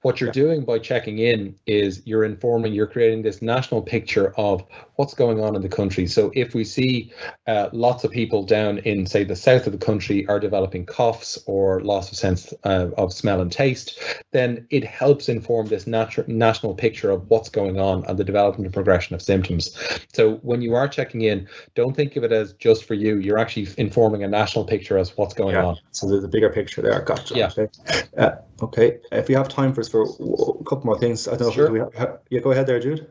What 0.02 0.20
you're 0.20 0.30
doing 0.30 0.64
by 0.64 0.78
checking 0.78 1.20
in 1.20 1.54
is 1.66 2.02
you're 2.04 2.24
informing, 2.24 2.74
you're 2.74 2.86
creating 2.86 3.22
this 3.22 3.40
national 3.40 3.80
picture 3.80 4.34
of 4.36 4.62
what's 4.96 5.14
going 5.14 5.40
on 5.40 5.56
in 5.56 5.62
the 5.62 5.68
country. 5.68 6.06
So 6.06 6.30
if 6.34 6.54
we 6.54 6.64
see 6.64 7.12
uh, 7.46 7.70
lots 7.72 8.04
of 8.04 8.10
people 8.10 8.42
down 8.44 8.78
in 8.78 9.06
say 9.06 9.24
the 9.24 9.34
south 9.34 9.66
of 9.66 9.72
the 9.72 9.78
country 9.78 10.26
are 10.26 10.38
developing 10.38 10.84
coughs 10.84 11.38
or 11.46 11.80
loss 11.80 12.12
of 12.12 12.18
sense 12.18 12.52
uh, 12.64 12.88
of 12.98 13.12
smell 13.12 13.40
and 13.40 13.50
taste, 13.50 13.98
then 14.32 14.66
it 14.68 14.84
helps 14.84 15.30
inform 15.30 15.68
this 15.68 15.86
natu- 15.86 16.28
national 16.28 16.74
picture 16.74 17.10
of 17.10 17.30
what's 17.30 17.48
going 17.48 17.80
on 17.80 18.04
and 18.06 18.18
the 18.18 18.24
development 18.24 18.66
and 18.66 18.74
progression 18.74 19.14
of 19.14 19.22
symptoms. 19.22 19.74
So 20.12 20.34
when 20.42 20.60
you 20.60 20.74
are 20.74 20.88
checking 20.88 21.22
in, 21.22 21.48
don't 21.74 21.94
think 21.94 22.01
think 22.02 22.16
of 22.16 22.24
it 22.24 22.32
as 22.32 22.52
just 22.54 22.84
for 22.84 22.94
you. 22.94 23.16
You're 23.16 23.38
actually 23.38 23.68
informing 23.78 24.24
a 24.24 24.28
national 24.28 24.64
picture 24.64 24.98
as 24.98 25.16
what's 25.16 25.34
going 25.34 25.54
Yeah. 25.54 25.66
on. 25.66 25.76
So 25.92 26.08
there's 26.08 26.24
a 26.24 26.28
bigger 26.28 26.50
picture 26.50 26.82
there. 26.82 27.00
Gotcha. 27.02 27.34
Yeah. 27.34 27.50
Okay. 27.56 27.68
Uh, 28.16 28.32
okay. 28.62 28.98
If 29.12 29.28
we 29.28 29.34
have 29.34 29.48
time 29.48 29.72
for 29.72 29.84
for 29.84 30.02
a 30.02 30.64
couple 30.64 30.86
more 30.86 30.98
things, 30.98 31.28
I 31.28 31.36
don't 31.36 31.48
know. 31.48 31.50
Sure. 31.52 31.66
If 31.66 31.72
we 31.72 31.78
have, 31.98 32.18
yeah, 32.30 32.40
go 32.40 32.50
ahead 32.50 32.66
there, 32.66 32.80
Jude. 32.80 33.06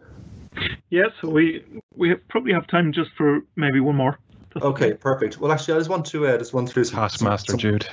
Yes, 0.89 1.11
we 1.23 1.63
we 1.95 2.09
have, 2.09 2.27
probably 2.27 2.51
have 2.53 2.67
time 2.67 2.91
just 2.91 3.11
for 3.17 3.39
maybe 3.55 3.79
one 3.79 3.95
more. 3.95 4.19
That's 4.53 4.65
Okay, 4.65 4.93
perfect. 4.93 5.39
Well, 5.39 5.51
actually, 5.53 5.75
I 5.75 5.77
just 5.77 5.89
want 5.89 6.05
to 6.07 6.27
uh, 6.27 6.37
just 6.37 6.53
run 6.53 6.67
through 6.67 6.83
some. 6.83 6.99
Taskmaster 6.99 7.51
some- 7.53 7.59
Jude. 7.59 7.87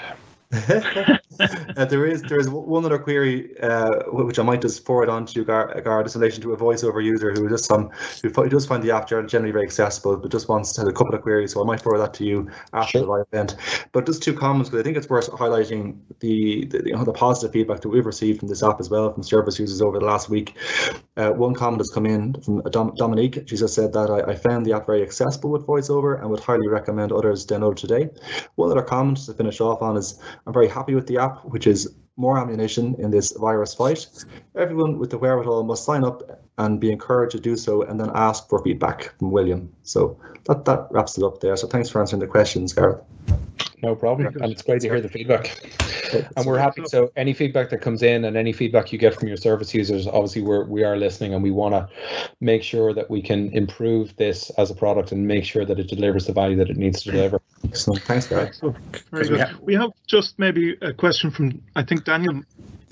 uh, 0.60 1.84
there 1.84 2.06
is 2.06 2.22
there 2.22 2.40
is 2.40 2.48
one 2.48 2.82
other 2.82 2.98
query 2.98 3.54
uh, 3.60 4.04
which 4.10 4.38
I 4.38 4.42
might 4.42 4.62
just 4.62 4.82
forward 4.86 5.10
on 5.10 5.26
to 5.26 5.38
you, 5.40 5.44
Gar, 5.44 5.78
Gar 5.82 6.00
in 6.00 6.06
relation 6.14 6.40
to 6.42 6.54
a 6.54 6.56
voiceover 6.56 7.04
user 7.04 7.32
who 7.32 7.50
just 7.50 7.70
um 7.70 7.90
who 8.22 8.30
does 8.48 8.64
find 8.64 8.82
the 8.82 8.90
app 8.90 9.08
generally 9.08 9.50
very 9.50 9.64
accessible, 9.64 10.16
but 10.16 10.30
just 10.30 10.48
wants 10.48 10.72
to 10.72 10.80
have 10.80 10.88
a 10.88 10.92
couple 10.92 11.14
of 11.14 11.20
queries. 11.20 11.52
So 11.52 11.62
I 11.62 11.66
might 11.66 11.82
forward 11.82 11.98
that 11.98 12.14
to 12.14 12.24
you 12.24 12.50
after 12.72 12.92
Sure. 12.92 13.02
the 13.02 13.06
live 13.08 13.26
event. 13.30 13.56
But 13.92 14.06
just 14.06 14.22
two 14.22 14.32
comments 14.32 14.70
because 14.70 14.80
I 14.80 14.84
think 14.84 14.96
it's 14.96 15.10
worth 15.10 15.28
highlighting 15.30 15.98
the 16.20 16.64
the, 16.64 16.82
you 16.86 16.96
know, 16.96 17.04
the 17.04 17.12
positive 17.12 17.52
feedback 17.52 17.82
that 17.82 17.90
we've 17.90 18.06
received 18.06 18.38
from 18.40 18.48
this 18.48 18.62
app 18.62 18.80
as 18.80 18.88
well 18.88 19.12
from 19.12 19.22
service 19.22 19.58
users 19.58 19.82
over 19.82 19.98
the 19.98 20.06
last 20.06 20.30
week. 20.30 20.54
Uh, 21.18 21.30
one 21.32 21.52
comment 21.52 21.80
has 21.80 21.90
come 21.92 22.06
in 22.06 22.32
from 22.40 22.62
Dom- 22.70 22.94
Dominique. 22.96 23.42
She 23.46 23.56
just 23.56 23.74
said 23.74 23.92
that 23.92 24.08
I, 24.10 24.30
I 24.30 24.34
found 24.34 24.64
the 24.64 24.72
app 24.72 24.86
very 24.86 25.02
accessible 25.02 25.50
with 25.50 25.66
VoiceOver 25.66 26.20
and 26.20 26.30
would 26.30 26.40
highly 26.40 26.68
recommend 26.68 27.12
others 27.12 27.44
download 27.44 27.76
today. 27.76 28.08
One 28.54 28.70
other 28.70 28.82
comment 28.82 29.18
to 29.26 29.34
finish 29.34 29.60
off 29.60 29.82
on 29.82 29.96
is 29.98 30.18
I'm 30.46 30.52
very 30.52 30.68
happy 30.68 30.94
with 30.94 31.06
the 31.06 31.18
app, 31.18 31.44
which 31.44 31.66
is 31.66 31.94
more 32.16 32.38
ammunition 32.38 32.96
in 32.98 33.10
this 33.10 33.32
virus 33.32 33.74
fight. 33.74 34.06
Everyone 34.58 34.98
with 34.98 35.10
the 35.10 35.18
wherewithal 35.18 35.62
must 35.62 35.84
sign 35.84 36.04
up 36.04 36.42
and 36.58 36.80
be 36.80 36.90
encouraged 36.90 37.32
to 37.32 37.40
do 37.40 37.56
so 37.56 37.82
and 37.82 37.98
then 38.00 38.10
ask 38.14 38.48
for 38.48 38.62
feedback 38.62 39.16
from 39.18 39.30
William. 39.30 39.72
So 39.84 40.18
that, 40.46 40.64
that 40.64 40.88
wraps 40.90 41.16
it 41.16 41.22
up 41.24 41.40
there. 41.40 41.56
So 41.56 41.68
thanks 41.68 41.88
for 41.88 42.00
answering 42.00 42.20
the 42.20 42.26
questions, 42.26 42.72
Gareth. 42.72 43.00
No 43.82 43.94
problem. 43.94 44.34
And 44.42 44.50
it's 44.50 44.62
great 44.62 44.80
to 44.80 44.88
hear 44.88 45.00
the 45.00 45.08
feedback. 45.08 45.72
And 46.36 46.46
we're 46.46 46.58
happy. 46.58 46.82
So 46.86 47.12
any 47.16 47.32
feedback 47.32 47.70
that 47.70 47.78
comes 47.78 48.02
in 48.02 48.24
and 48.24 48.36
any 48.36 48.52
feedback 48.52 48.92
you 48.92 48.98
get 48.98 49.14
from 49.14 49.28
your 49.28 49.36
service 49.36 49.72
users, 49.72 50.06
obviously 50.08 50.42
we're 50.42 50.64
we 50.64 50.82
are 50.82 50.96
listening 50.96 51.34
and 51.34 51.42
we 51.42 51.50
want 51.50 51.74
to 51.74 51.88
make 52.40 52.62
sure 52.62 52.92
that 52.94 53.08
we 53.08 53.22
can 53.22 53.52
improve 53.52 54.16
this 54.16 54.50
as 54.58 54.70
a 54.70 54.74
product 54.74 55.12
and 55.12 55.26
make 55.26 55.44
sure 55.44 55.64
that 55.64 55.78
it 55.78 55.86
delivers 55.88 56.26
the 56.26 56.32
value 56.32 56.56
that 56.56 56.70
it 56.70 56.76
needs 56.76 57.02
to 57.02 57.12
deliver. 57.12 57.40
Excellent. 57.64 58.02
Thanks, 58.02 58.26
Gareth. 58.26 58.54
So, 58.54 58.74
very 59.12 59.24
we 59.24 59.28
good. 59.28 59.40
have- 59.40 59.60
we 59.60 59.74
have 59.74 59.90
just 60.06 60.38
maybe 60.38 60.76
a 60.82 60.92
question 60.92 61.30
from 61.30 61.62
I 61.76 61.82
think 61.84 62.04
Daniel. 62.04 62.32
Do 62.32 62.42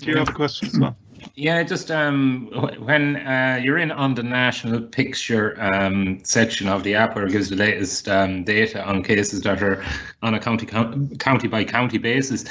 you 0.05 0.13
mm-hmm. 0.13 0.19
have 0.19 0.29
a 0.29 0.33
question 0.33 0.67
as 0.69 0.79
well? 0.79 0.95
Yeah, 1.35 1.61
just 1.63 1.91
um, 1.91 2.47
when 2.79 3.17
uh, 3.17 3.59
you're 3.61 3.77
in 3.77 3.91
on 3.91 4.15
the 4.15 4.23
national 4.23 4.81
picture 4.81 5.55
um, 5.61 6.19
section 6.23 6.67
of 6.67 6.83
the 6.83 6.95
app 6.95 7.15
where 7.15 7.25
it 7.25 7.31
gives 7.31 7.49
the 7.49 7.55
latest 7.55 8.07
um, 8.07 8.43
data 8.43 8.83
on 8.83 9.03
cases 9.03 9.41
that 9.41 9.61
are 9.61 9.83
on 10.23 10.33
a 10.33 10.39
county 10.39 10.65
county 10.65 11.47
by 11.47 11.63
county 11.63 11.97
basis, 11.99 12.45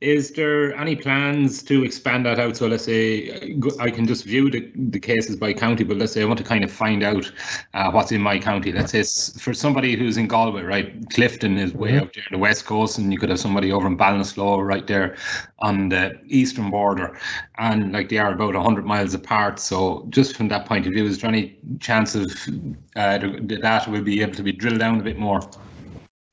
is 0.00 0.32
there 0.32 0.74
any 0.76 0.96
plans 0.96 1.62
to 1.64 1.84
expand 1.84 2.24
that 2.26 2.38
out? 2.38 2.56
So 2.56 2.66
let's 2.66 2.84
say 2.84 3.54
I 3.78 3.90
can 3.90 4.06
just 4.06 4.24
view 4.24 4.50
the, 4.50 4.70
the 4.74 4.98
cases 4.98 5.36
by 5.36 5.52
county, 5.52 5.84
but 5.84 5.98
let's 5.98 6.12
say 6.12 6.22
I 6.22 6.24
want 6.24 6.38
to 6.38 6.44
kind 6.44 6.64
of 6.64 6.72
find 6.72 7.02
out 7.02 7.30
uh, 7.74 7.90
what's 7.90 8.12
in 8.12 8.20
my 8.20 8.38
county. 8.38 8.72
Let's 8.72 8.92
say 8.92 9.02
for 9.38 9.52
somebody 9.52 9.96
who's 9.96 10.16
in 10.16 10.26
Galway, 10.26 10.62
right? 10.62 11.08
Clifton 11.10 11.58
is 11.58 11.74
way 11.74 11.98
out 11.98 12.14
there, 12.14 12.24
the 12.30 12.38
west 12.38 12.64
coast, 12.64 12.98
and 12.98 13.12
you 13.12 13.18
could 13.18 13.28
have 13.28 13.40
somebody 13.40 13.72
over 13.72 13.86
in 13.86 13.96
Ballinasloe 13.96 14.66
right 14.66 14.86
there 14.86 15.16
on 15.58 15.90
the 15.90 16.18
eastern 16.26 16.70
border, 16.70 17.16
and 17.58 17.92
like 17.92 18.01
they 18.08 18.18
are 18.18 18.32
about 18.32 18.54
100 18.54 18.84
miles 18.84 19.14
apart. 19.14 19.58
So 19.58 20.06
just 20.10 20.36
from 20.36 20.48
that 20.48 20.66
point 20.66 20.86
of 20.86 20.92
view, 20.92 21.06
is 21.06 21.20
there 21.20 21.28
any 21.28 21.58
chance 21.80 22.14
of 22.14 22.30
uh, 22.96 23.18
the, 23.18 23.40
the 23.42 23.56
data 23.58 23.90
will 23.90 24.02
be 24.02 24.22
able 24.22 24.34
to 24.34 24.42
be 24.42 24.52
drilled 24.52 24.78
down 24.78 25.00
a 25.00 25.02
bit 25.02 25.18
more? 25.18 25.40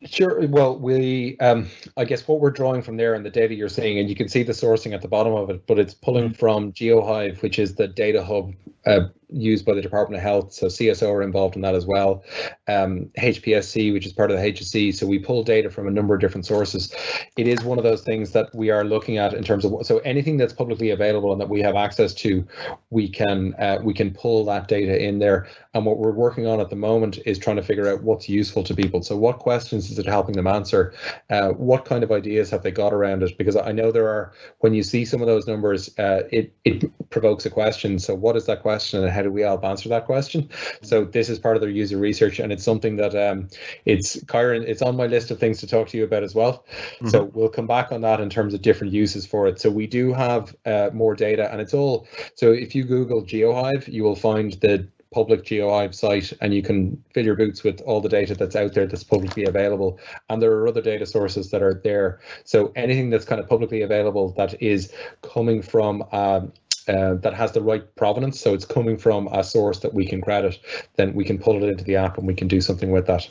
Sure. 0.05 0.47
Well, 0.47 0.79
we, 0.79 1.37
um, 1.39 1.67
I 1.97 2.05
guess 2.05 2.25
what 2.25 2.39
we're 2.39 2.51
drawing 2.51 2.81
from 2.81 2.95
there 2.95 3.15
and 3.15 3.25
the 3.25 3.29
data 3.29 3.53
you're 3.53 3.67
seeing, 3.67 3.99
and 3.99 4.07
you 4.07 4.15
can 4.15 4.29
see 4.29 4.43
the 4.43 4.53
sourcing 4.53 4.93
at 4.93 5.01
the 5.01 5.09
bottom 5.09 5.33
of 5.33 5.49
it, 5.49 5.67
but 5.67 5.77
it's 5.77 5.93
pulling 5.93 6.33
from 6.33 6.71
GeoHive, 6.71 7.41
which 7.41 7.59
is 7.59 7.75
the 7.75 7.87
data 7.87 8.23
hub 8.23 8.53
uh, 8.85 9.09
used 9.31 9.65
by 9.65 9.73
the 9.73 9.81
Department 9.81 10.17
of 10.17 10.23
Health. 10.23 10.53
So 10.53 10.67
CSO 10.67 11.11
are 11.11 11.21
involved 11.21 11.55
in 11.55 11.61
that 11.61 11.75
as 11.75 11.85
well. 11.85 12.23
Um, 12.67 13.11
HPSC, 13.17 13.93
which 13.93 14.05
is 14.05 14.13
part 14.13 14.31
of 14.31 14.37
the 14.37 14.43
HSE. 14.43 14.93
So 14.95 15.05
we 15.05 15.19
pull 15.19 15.43
data 15.43 15.69
from 15.69 15.87
a 15.87 15.91
number 15.91 16.13
of 16.13 16.21
different 16.21 16.45
sources. 16.45 16.93
It 17.37 17.47
is 17.47 17.63
one 17.63 17.77
of 17.77 17.83
those 17.83 18.01
things 18.01 18.31
that 18.31 18.53
we 18.53 18.69
are 18.69 18.83
looking 18.83 19.17
at 19.17 19.33
in 19.33 19.43
terms 19.43 19.65
of 19.65 19.85
so 19.85 19.99
anything 19.99 20.37
that's 20.37 20.53
publicly 20.53 20.89
available 20.89 21.31
and 21.31 21.39
that 21.41 21.49
we 21.49 21.61
have 21.61 21.75
access 21.75 22.13
to, 22.15 22.45
we 22.89 23.09
can 23.09 23.53
uh, 23.55 23.79
we 23.83 23.93
can 23.93 24.11
pull 24.11 24.45
that 24.45 24.67
data 24.67 25.01
in 25.01 25.19
there. 25.19 25.47
And 25.73 25.85
what 25.85 25.97
we're 25.97 26.11
working 26.11 26.47
on 26.47 26.59
at 26.59 26.69
the 26.69 26.75
moment 26.75 27.19
is 27.25 27.37
trying 27.37 27.57
to 27.57 27.63
figure 27.63 27.87
out 27.87 28.03
what's 28.03 28.27
useful 28.27 28.63
to 28.63 28.73
people. 28.73 29.03
So 29.03 29.15
what 29.15 29.39
questions 29.39 29.91
is 29.91 29.99
it 29.99 30.05
helping 30.05 30.35
them 30.35 30.47
answer? 30.47 30.93
Uh, 31.29 31.49
what 31.49 31.85
kind 31.85 32.03
of 32.03 32.11
ideas 32.11 32.49
have 32.49 32.63
they 32.63 32.71
got 32.71 32.93
around 32.93 33.23
it? 33.23 33.37
Because 33.37 33.55
I 33.55 33.71
know 33.71 33.91
there 33.91 34.07
are 34.07 34.33
when 34.59 34.73
you 34.73 34.83
see 34.83 35.05
some 35.05 35.21
of 35.21 35.27
those 35.27 35.47
numbers, 35.47 35.89
uh, 35.99 36.23
it 36.31 36.53
it 36.65 37.09
provokes 37.09 37.45
a 37.45 37.49
question. 37.49 37.99
So 37.99 38.15
what 38.15 38.35
is 38.35 38.45
that 38.45 38.61
question, 38.61 39.03
and 39.03 39.11
how 39.19 39.23
do 39.23 39.31
we 39.31 39.41
help 39.41 39.65
answer 39.65 39.89
that 39.89 40.05
question? 40.05 40.49
So 40.81 41.03
this 41.03 41.29
is 41.29 41.39
part 41.39 41.57
of 41.57 41.61
their 41.61 41.69
user 41.69 41.97
research, 41.97 42.39
and 42.39 42.53
it's 42.53 42.63
something 42.63 42.95
that 42.95 43.13
um, 43.15 43.49
it's 43.85 44.23
Kieran. 44.31 44.63
It's 44.63 44.81
on 44.81 44.95
my 44.95 45.07
list 45.07 45.29
of 45.29 45.39
things 45.39 45.59
to 45.59 45.67
talk 45.67 45.89
to 45.89 45.97
you 45.97 46.05
about 46.05 46.23
as 46.23 46.33
well. 46.33 46.65
So 47.09 47.25
we'll 47.33 47.49
come 47.49 47.67
back 47.67 47.91
on 47.91 47.99
that 48.01 48.21
in 48.21 48.29
terms 48.29 48.53
of 48.53 48.61
different 48.61 48.93
uses 48.93 49.25
for 49.25 49.47
it. 49.47 49.59
So 49.59 49.69
we 49.69 49.87
do 49.87 50.13
have 50.13 50.55
uh, 50.65 50.89
more 50.93 51.15
data, 51.15 51.51
and 51.51 51.59
it's 51.59 51.73
all. 51.73 52.07
So 52.35 52.53
if 52.53 52.73
you 52.75 52.85
Google 52.85 53.23
GeoHive, 53.23 53.89
you 53.89 54.03
will 54.03 54.15
find 54.15 54.53
the 54.53 54.87
public 55.11 55.43
GeoHive 55.43 55.95
site 55.95 56.33
and 56.41 56.53
you 56.53 56.61
can 56.61 57.01
fill 57.13 57.25
your 57.25 57.35
boots 57.35 57.63
with 57.63 57.81
all 57.81 57.99
the 57.99 58.09
data 58.09 58.35
that's 58.35 58.55
out 58.55 58.73
there 58.73 58.85
that's 58.85 59.03
publicly 59.03 59.45
available. 59.45 59.99
And 60.29 60.41
there 60.41 60.51
are 60.51 60.67
other 60.67 60.81
data 60.81 61.05
sources 61.05 61.49
that 61.49 61.63
are 61.63 61.81
there. 61.83 62.19
So 62.43 62.71
anything 62.75 63.09
that's 63.09 63.25
kind 63.25 63.41
of 63.41 63.49
publicly 63.49 63.81
available 63.81 64.33
that 64.37 64.61
is 64.61 64.93
coming 65.21 65.61
from 65.61 66.03
um, 66.11 66.53
uh, 66.87 67.13
that 67.15 67.35
has 67.35 67.51
the 67.51 67.61
right 67.61 67.95
provenance, 67.95 68.39
so 68.39 68.53
it's 68.55 68.65
coming 68.65 68.97
from 68.97 69.27
a 69.27 69.43
source 69.43 69.79
that 69.79 69.93
we 69.93 70.07
can 70.07 70.21
credit, 70.21 70.57
then 70.95 71.13
we 71.13 71.23
can 71.23 71.37
pull 71.37 71.61
it 71.61 71.69
into 71.69 71.83
the 71.83 71.95
app 71.95 72.17
and 72.17 72.25
we 72.25 72.33
can 72.33 72.47
do 72.47 72.59
something 72.59 72.89
with 72.89 73.05
that. 73.05 73.27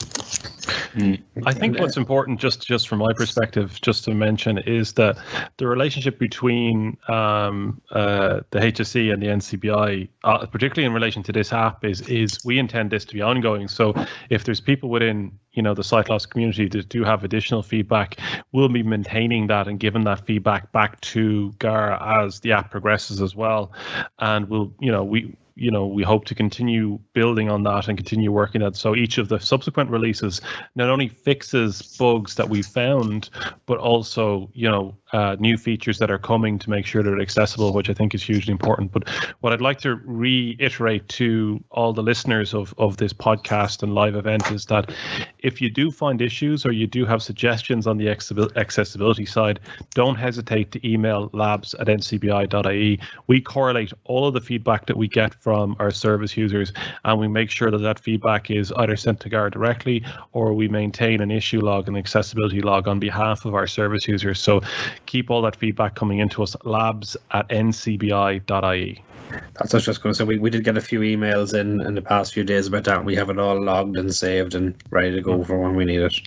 I 1.44 1.52
think 1.52 1.78
what's 1.78 1.96
important, 1.96 2.40
just 2.40 2.66
just 2.66 2.88
from 2.88 3.00
my 3.00 3.12
perspective, 3.14 3.80
just 3.82 4.04
to 4.04 4.14
mention, 4.14 4.58
is 4.58 4.92
that 4.94 5.18
the 5.56 5.66
relationship 5.66 6.18
between 6.18 6.96
um, 7.08 7.80
uh, 7.90 8.40
the 8.50 8.60
HSE 8.60 9.12
and 9.12 9.22
the 9.22 9.26
NCBI, 9.26 10.08
uh, 10.24 10.46
particularly 10.46 10.86
in 10.86 10.92
relation 10.92 11.22
to 11.24 11.32
this 11.32 11.52
app, 11.52 11.67
is 11.82 12.00
is 12.02 12.38
we 12.44 12.58
intend 12.58 12.90
this 12.90 13.04
to 13.06 13.14
be 13.14 13.22
ongoing. 13.22 13.68
So 13.68 13.94
if 14.30 14.44
there's 14.44 14.60
people 14.60 14.88
within 14.88 15.38
you 15.52 15.62
know 15.62 15.74
the 15.74 16.04
loss 16.08 16.26
community 16.26 16.68
that 16.68 16.88
do 16.88 17.04
have 17.04 17.24
additional 17.24 17.62
feedback, 17.62 18.18
we'll 18.52 18.68
be 18.68 18.82
maintaining 18.82 19.46
that 19.48 19.68
and 19.68 19.80
giving 19.80 20.04
that 20.04 20.26
feedback 20.26 20.72
back 20.72 21.00
to 21.00 21.52
GAR 21.58 21.92
as 22.24 22.40
the 22.40 22.52
app 22.52 22.70
progresses 22.70 23.20
as 23.20 23.34
well, 23.34 23.72
and 24.18 24.48
we'll 24.48 24.72
you 24.80 24.92
know 24.92 25.04
we 25.04 25.36
you 25.58 25.72
know 25.72 25.86
we 25.86 26.04
hope 26.04 26.24
to 26.24 26.34
continue 26.34 26.98
building 27.12 27.50
on 27.50 27.64
that 27.64 27.88
and 27.88 27.98
continue 27.98 28.30
working 28.30 28.60
that 28.60 28.76
so 28.76 28.94
each 28.94 29.18
of 29.18 29.28
the 29.28 29.40
subsequent 29.40 29.90
releases 29.90 30.40
not 30.76 30.88
only 30.88 31.08
fixes 31.08 31.82
bugs 31.98 32.36
that 32.36 32.48
we 32.48 32.62
found 32.62 33.28
but 33.66 33.78
also 33.78 34.48
you 34.54 34.70
know 34.70 34.96
uh, 35.12 35.36
new 35.38 35.56
features 35.56 35.98
that 35.98 36.10
are 36.10 36.18
coming 36.18 36.58
to 36.58 36.70
make 36.70 36.86
sure 36.86 37.02
they're 37.02 37.20
accessible 37.20 37.72
which 37.72 37.90
i 37.90 37.94
think 37.94 38.14
is 38.14 38.22
hugely 38.22 38.52
important 38.52 38.90
but 38.92 39.08
what 39.40 39.52
i'd 39.52 39.60
like 39.60 39.78
to 39.80 39.96
reiterate 40.04 41.06
to 41.08 41.62
all 41.70 41.92
the 41.92 42.02
listeners 42.02 42.54
of, 42.54 42.74
of 42.78 42.96
this 42.96 43.12
podcast 43.12 43.82
and 43.82 43.94
live 43.94 44.14
event 44.14 44.50
is 44.50 44.66
that 44.66 44.90
if 45.38 45.60
you 45.60 45.70
do 45.70 45.90
find 45.90 46.20
issues 46.20 46.66
or 46.66 46.72
you 46.72 46.86
do 46.86 47.04
have 47.04 47.22
suggestions 47.22 47.86
on 47.86 47.96
the 47.96 48.08
accessibility 48.08 49.26
side 49.26 49.60
don't 49.94 50.16
hesitate 50.16 50.70
to 50.72 50.88
email 50.88 51.30
labs 51.32 51.74
at 51.74 51.86
ncbi.ie 51.86 53.00
we 53.26 53.40
correlate 53.40 53.92
all 54.04 54.26
of 54.26 54.34
the 54.34 54.40
feedback 54.40 54.86
that 54.86 54.96
we 54.96 55.08
get 55.08 55.34
from 55.34 55.76
our 55.78 55.90
service 55.90 56.36
users 56.36 56.72
and 57.04 57.18
we 57.18 57.28
make 57.28 57.50
sure 57.50 57.70
that 57.70 57.78
that 57.78 57.98
feedback 57.98 58.50
is 58.50 58.72
either 58.72 58.96
sent 58.96 59.20
to 59.20 59.28
GAR 59.28 59.50
directly 59.50 60.04
or 60.32 60.52
we 60.52 60.68
maintain 60.68 61.20
an 61.20 61.30
issue 61.30 61.60
log 61.60 61.88
and 61.88 61.96
accessibility 61.96 62.60
log 62.60 62.88
on 62.88 62.98
behalf 62.98 63.44
of 63.44 63.54
our 63.54 63.66
service 63.66 64.06
users. 64.08 64.40
So 64.40 64.60
keep 65.08 65.30
all 65.30 65.42
that 65.42 65.56
feedback 65.56 65.94
coming 65.94 66.18
into 66.18 66.42
us, 66.42 66.54
labs 66.64 67.16
at 67.32 67.48
ncbi.ie. 67.48 69.02
That's 69.30 69.72
what 69.72 69.74
I 69.74 69.76
was 69.76 69.84
just 69.84 70.02
going 70.02 70.12
to 70.12 70.18
say. 70.18 70.24
We, 70.24 70.38
we 70.38 70.50
did 70.50 70.64
get 70.64 70.76
a 70.76 70.80
few 70.80 71.00
emails 71.00 71.58
in 71.58 71.80
in 71.82 71.94
the 71.94 72.02
past 72.02 72.32
few 72.32 72.44
days 72.44 72.66
about 72.66 72.84
that. 72.84 73.04
We 73.04 73.14
have 73.16 73.28
it 73.30 73.38
all 73.38 73.62
logged 73.62 73.96
and 73.96 74.14
saved 74.14 74.54
and 74.54 74.74
ready 74.90 75.10
to 75.12 75.20
go 75.20 75.42
for 75.44 75.58
when 75.58 75.74
we 75.74 75.84
need 75.84 76.00
it. 76.00 76.18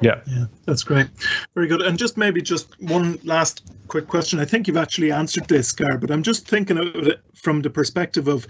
Yeah. 0.00 0.20
Yeah, 0.26 0.46
that's 0.64 0.82
great. 0.82 1.08
Very 1.54 1.66
good. 1.66 1.82
And 1.82 1.98
just 1.98 2.16
maybe 2.16 2.40
just 2.40 2.80
one 2.80 3.18
last 3.24 3.70
quick 3.88 4.08
question. 4.08 4.38
I 4.38 4.44
think 4.44 4.66
you've 4.66 4.76
actually 4.76 5.12
answered 5.12 5.48
this, 5.48 5.72
Gar, 5.72 5.98
but 5.98 6.10
I'm 6.10 6.22
just 6.22 6.48
thinking 6.48 6.78
of 6.78 6.94
it 7.06 7.20
from 7.34 7.62
the 7.62 7.70
perspective 7.70 8.28
of 8.28 8.46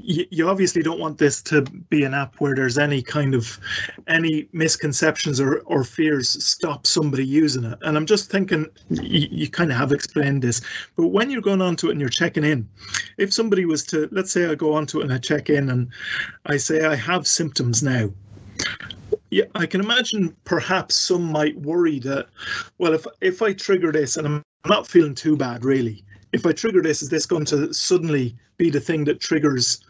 you, 0.00 0.24
you 0.30 0.48
obviously 0.48 0.82
don't 0.82 1.00
want 1.00 1.18
this 1.18 1.42
to 1.42 1.62
be 1.62 2.04
an 2.04 2.14
app 2.14 2.36
where 2.36 2.54
there's 2.54 2.78
any 2.78 3.02
kind 3.02 3.34
of 3.34 3.58
any 4.06 4.48
misconceptions 4.52 5.40
or, 5.40 5.58
or 5.66 5.84
fears 5.84 6.42
stop 6.42 6.86
somebody 6.86 7.26
using 7.26 7.64
it. 7.64 7.78
And 7.82 7.96
I'm 7.96 8.06
just 8.06 8.30
thinking 8.30 8.66
you, 9.20 9.28
you 9.30 9.48
kind 9.48 9.70
of 9.70 9.76
have 9.76 9.92
explained 9.92 10.42
this, 10.42 10.60
but 10.96 11.08
when 11.08 11.30
you're 11.30 11.40
going 11.40 11.62
onto 11.62 11.88
it 11.88 11.92
and 11.92 12.00
you're 12.00 12.10
checking 12.10 12.44
in, 12.44 12.68
if 13.18 13.32
somebody 13.32 13.64
was 13.64 13.84
to 13.84 14.08
let's 14.10 14.32
say 14.32 14.46
I 14.46 14.54
go 14.54 14.72
onto 14.72 15.00
it 15.00 15.04
and 15.04 15.12
I 15.12 15.18
check 15.18 15.50
in 15.50 15.70
and 15.70 15.88
I 16.46 16.56
say 16.56 16.84
I 16.84 16.96
have 16.96 17.26
symptoms 17.26 17.82
now. 17.82 18.10
Yeah, 19.30 19.44
I 19.54 19.66
can 19.66 19.80
imagine 19.80 20.34
perhaps 20.44 20.96
some 20.96 21.30
might 21.30 21.56
worry 21.60 22.00
that, 22.00 22.26
well, 22.78 22.94
if 22.94 23.06
if 23.20 23.42
I 23.42 23.52
trigger 23.52 23.92
this 23.92 24.16
and 24.16 24.26
I'm 24.26 24.44
not 24.66 24.86
feeling 24.86 25.14
too 25.14 25.36
bad 25.36 25.64
really, 25.64 26.04
if 26.32 26.46
I 26.46 26.52
trigger 26.52 26.82
this, 26.82 27.02
is 27.02 27.08
this 27.08 27.26
going 27.26 27.44
to 27.46 27.72
suddenly 27.72 28.36
be 28.56 28.70
the 28.70 28.80
thing 28.80 29.04
that 29.04 29.20
triggers 29.20 29.84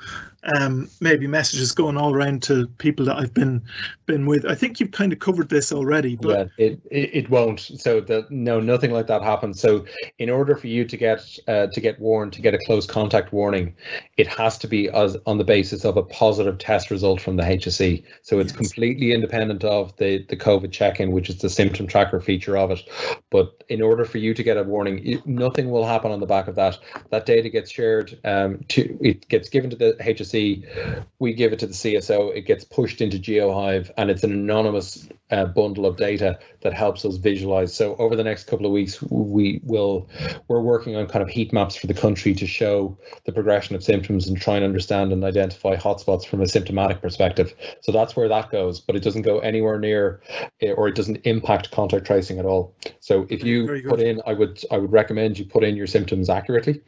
um, 0.44 0.88
maybe 1.00 1.26
messages 1.26 1.72
going 1.72 1.96
all 1.96 2.14
around 2.14 2.42
to 2.44 2.66
people 2.78 3.04
that 3.06 3.16
I've 3.16 3.34
been 3.34 3.62
been 4.06 4.26
with. 4.26 4.46
I 4.46 4.54
think 4.54 4.80
you've 4.80 4.90
kind 4.90 5.12
of 5.12 5.18
covered 5.18 5.48
this 5.50 5.72
already, 5.72 6.16
but 6.16 6.50
it, 6.56 6.80
it 6.90 7.10
it 7.12 7.30
won't. 7.30 7.60
So 7.60 8.00
the 8.00 8.26
no, 8.30 8.58
nothing 8.58 8.90
like 8.90 9.06
that 9.08 9.22
happens. 9.22 9.60
So 9.60 9.84
in 10.18 10.30
order 10.30 10.56
for 10.56 10.66
you 10.66 10.84
to 10.84 10.96
get 10.96 11.38
uh, 11.46 11.66
to 11.66 11.80
get 11.80 12.00
warned, 12.00 12.32
to 12.34 12.42
get 12.42 12.54
a 12.54 12.58
close 12.66 12.86
contact 12.86 13.32
warning, 13.32 13.74
it 14.16 14.26
has 14.28 14.56
to 14.58 14.66
be 14.66 14.88
as 14.90 15.16
on 15.26 15.38
the 15.38 15.44
basis 15.44 15.84
of 15.84 15.96
a 15.96 16.02
positive 16.02 16.58
test 16.58 16.90
result 16.90 17.20
from 17.20 17.36
the 17.36 17.42
HSE. 17.42 18.02
So 18.22 18.38
it's 18.38 18.52
Yes. 18.52 18.56
completely 18.56 19.12
independent 19.12 19.62
of 19.64 19.94
the 19.96 20.24
the 20.28 20.36
COVID 20.36 20.72
check-in, 20.72 21.12
which 21.12 21.28
is 21.28 21.38
the 21.38 21.50
symptom 21.50 21.86
tracker 21.86 22.20
feature 22.20 22.56
of 22.56 22.70
it. 22.70 22.82
But 23.30 23.62
in 23.68 23.82
order 23.82 24.04
for 24.04 24.18
you 24.18 24.32
to 24.34 24.42
get 24.42 24.56
a 24.56 24.62
warning, 24.62 25.06
it, 25.06 25.26
nothing 25.26 25.70
will 25.70 25.86
happen 25.86 26.10
on 26.10 26.20
the 26.20 26.26
back 26.26 26.48
of 26.48 26.54
that. 26.56 26.78
That 27.10 27.26
data 27.26 27.50
gets 27.50 27.70
shared 27.70 28.18
um, 28.24 28.60
to 28.68 28.98
it 29.02 29.28
gets 29.28 29.50
given 29.50 29.68
to 29.70 29.76
the 29.76 29.96
HSE. 30.00 30.29
We 30.32 31.34
give 31.34 31.52
it 31.52 31.58
to 31.60 31.66
the 31.66 31.72
CSO. 31.72 32.34
It 32.36 32.42
gets 32.42 32.64
pushed 32.64 33.00
into 33.00 33.18
GeoHive, 33.18 33.90
and 33.96 34.10
it's 34.10 34.24
an 34.24 34.32
anonymous 34.32 35.08
uh, 35.30 35.46
bundle 35.46 35.86
of 35.86 35.96
data 35.96 36.38
that 36.62 36.74
helps 36.74 37.04
us 37.04 37.16
visualize. 37.16 37.74
So 37.74 37.96
over 37.96 38.16
the 38.16 38.24
next 38.24 38.44
couple 38.44 38.66
of 38.66 38.72
weeks, 38.72 39.00
we 39.02 39.60
will 39.62 40.08
we're 40.48 40.60
working 40.60 40.96
on 40.96 41.06
kind 41.06 41.22
of 41.22 41.28
heat 41.28 41.52
maps 41.52 41.76
for 41.76 41.86
the 41.86 41.94
country 41.94 42.34
to 42.34 42.46
show 42.46 42.98
the 43.24 43.32
progression 43.32 43.76
of 43.76 43.82
symptoms 43.82 44.26
and 44.26 44.40
try 44.40 44.56
and 44.56 44.64
understand 44.64 45.12
and 45.12 45.24
identify 45.24 45.76
hotspots 45.76 46.26
from 46.26 46.40
a 46.40 46.46
symptomatic 46.46 47.00
perspective. 47.00 47.54
So 47.80 47.92
that's 47.92 48.16
where 48.16 48.28
that 48.28 48.50
goes, 48.50 48.80
but 48.80 48.96
it 48.96 49.02
doesn't 49.02 49.22
go 49.22 49.38
anywhere 49.40 49.78
near 49.78 50.20
eh, 50.60 50.72
or 50.72 50.88
it 50.88 50.94
doesn't 50.94 51.18
impact 51.24 51.70
contact 51.70 52.06
tracing 52.06 52.38
at 52.38 52.44
all. 52.44 52.74
So 53.00 53.26
if 53.30 53.44
you 53.44 53.82
put 53.88 54.00
in, 54.00 54.20
I 54.26 54.32
would 54.32 54.62
I 54.70 54.78
would 54.78 54.92
recommend 54.92 55.38
you 55.38 55.44
put 55.44 55.64
in 55.64 55.76
your 55.76 55.86
symptoms 55.86 56.28
accurately. 56.28 56.80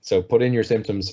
So 0.00 0.22
put 0.22 0.42
in 0.42 0.52
your 0.52 0.64
symptoms 0.64 1.12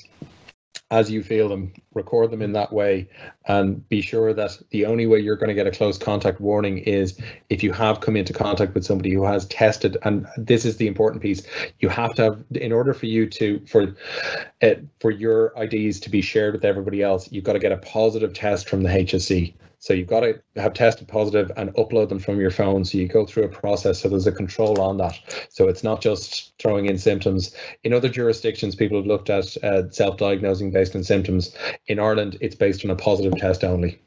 as 0.91 1.09
you 1.09 1.23
feel 1.23 1.47
them, 1.47 1.71
record 1.93 2.31
them 2.31 2.41
in 2.41 2.51
that 2.51 2.73
way, 2.73 3.07
and 3.47 3.87
be 3.87 4.01
sure 4.01 4.33
that 4.33 4.57
the 4.71 4.85
only 4.85 5.07
way 5.07 5.19
you're 5.19 5.37
going 5.37 5.47
to 5.47 5.53
get 5.53 5.65
a 5.65 5.71
close 5.71 5.97
contact 5.97 6.41
warning 6.41 6.79
is 6.79 7.17
if 7.49 7.63
you 7.63 7.71
have 7.71 8.01
come 8.01 8.17
into 8.17 8.33
contact 8.33 8.73
with 8.73 8.85
somebody 8.85 9.11
who 9.13 9.23
has 9.23 9.45
tested. 9.45 9.95
And 10.03 10.27
this 10.35 10.65
is 10.65 10.77
the 10.77 10.87
important 10.87 11.21
piece: 11.21 11.43
you 11.79 11.87
have 11.87 12.13
to 12.15 12.23
have, 12.23 12.43
in 12.51 12.73
order 12.73 12.93
for 12.93 13.05
you 13.05 13.27
to 13.29 13.65
for 13.65 13.95
uh, 14.61 14.75
for 14.99 15.11
your 15.11 15.53
IDs 15.57 16.01
to 16.01 16.09
be 16.09 16.21
shared 16.21 16.53
with 16.53 16.65
everybody 16.65 17.01
else, 17.01 17.31
you've 17.31 17.45
got 17.45 17.53
to 17.53 17.59
get 17.59 17.71
a 17.71 17.77
positive 17.77 18.33
test 18.33 18.67
from 18.67 18.83
the 18.83 18.89
HSE. 18.89 19.53
So 19.81 19.93
you've 19.95 20.07
got 20.07 20.19
to 20.19 20.39
have 20.57 20.75
tested 20.75 21.07
positive 21.07 21.51
and 21.57 21.73
upload 21.73 22.09
them 22.09 22.19
from 22.19 22.39
your 22.39 22.51
phone. 22.51 22.85
So 22.85 22.99
you 22.99 23.07
go 23.07 23.25
through 23.25 23.45
a 23.45 23.49
process. 23.49 23.99
So 23.99 24.09
there's 24.09 24.27
a 24.27 24.31
control 24.31 24.79
on 24.79 24.97
that. 24.97 25.17
So 25.49 25.67
it's 25.67 25.83
not 25.83 26.01
just 26.01 26.53
throwing 26.59 26.85
in 26.85 26.99
symptoms. 26.99 27.55
In 27.83 27.91
other 27.91 28.07
jurisdictions, 28.07 28.75
people 28.75 28.97
have 28.97 29.07
looked 29.07 29.31
at 29.31 29.57
uh, 29.63 29.89
self-diagnosing 29.89 30.69
based 30.69 30.95
on 30.95 31.03
symptoms. 31.03 31.55
In 31.87 31.97
Ireland, 31.97 32.37
it's 32.41 32.55
based 32.55 32.85
on 32.85 32.91
a 32.91 32.95
positive 32.95 33.35
test 33.39 33.63
only. 33.63 33.99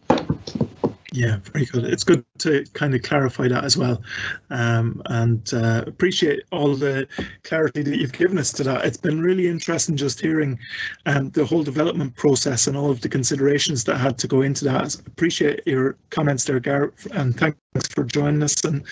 Yeah, 1.15 1.37
very 1.53 1.65
good. 1.67 1.85
It's 1.85 2.03
good 2.03 2.25
to 2.39 2.65
kind 2.73 2.93
of 2.93 3.03
clarify 3.03 3.47
that 3.47 3.63
as 3.63 3.77
well, 3.77 4.03
um, 4.51 5.01
and 5.07 5.49
uh, 5.55 5.85
appreciate 5.87 6.43
all 6.51 6.75
the 6.75 7.07
clarity 7.45 7.83
that 7.85 7.99
you've 7.99 8.13
given 8.13 8.37
us 8.37 8.51
to 8.55 8.65
that. 8.65 8.85
It's 8.85 8.97
been 8.97 9.23
really 9.23 9.47
interesting 9.47 9.97
just 9.97 10.21
hearing 10.21 10.59
um, 11.07 11.31
the 11.31 11.45
whole 11.45 11.63
development 11.63 12.17
process 12.17 12.67
and 12.67 12.77
all 12.77 12.91
of 12.91 13.01
the 13.01 13.09
considerations 13.09 13.85
that 13.85 13.99
had 13.99 14.19
to 14.19 14.27
go 14.27 14.43
into 14.43 14.65
that. 14.65 14.93
Appreciate 15.07 15.65
your 15.67 15.97
comments 16.11 16.47
there, 16.47 16.59
Garrett, 16.59 16.95
and 17.13 17.39
thanks 17.39 17.59
for 17.91 18.03
joining 18.03 18.43
us. 18.43 18.65
And 18.65 18.85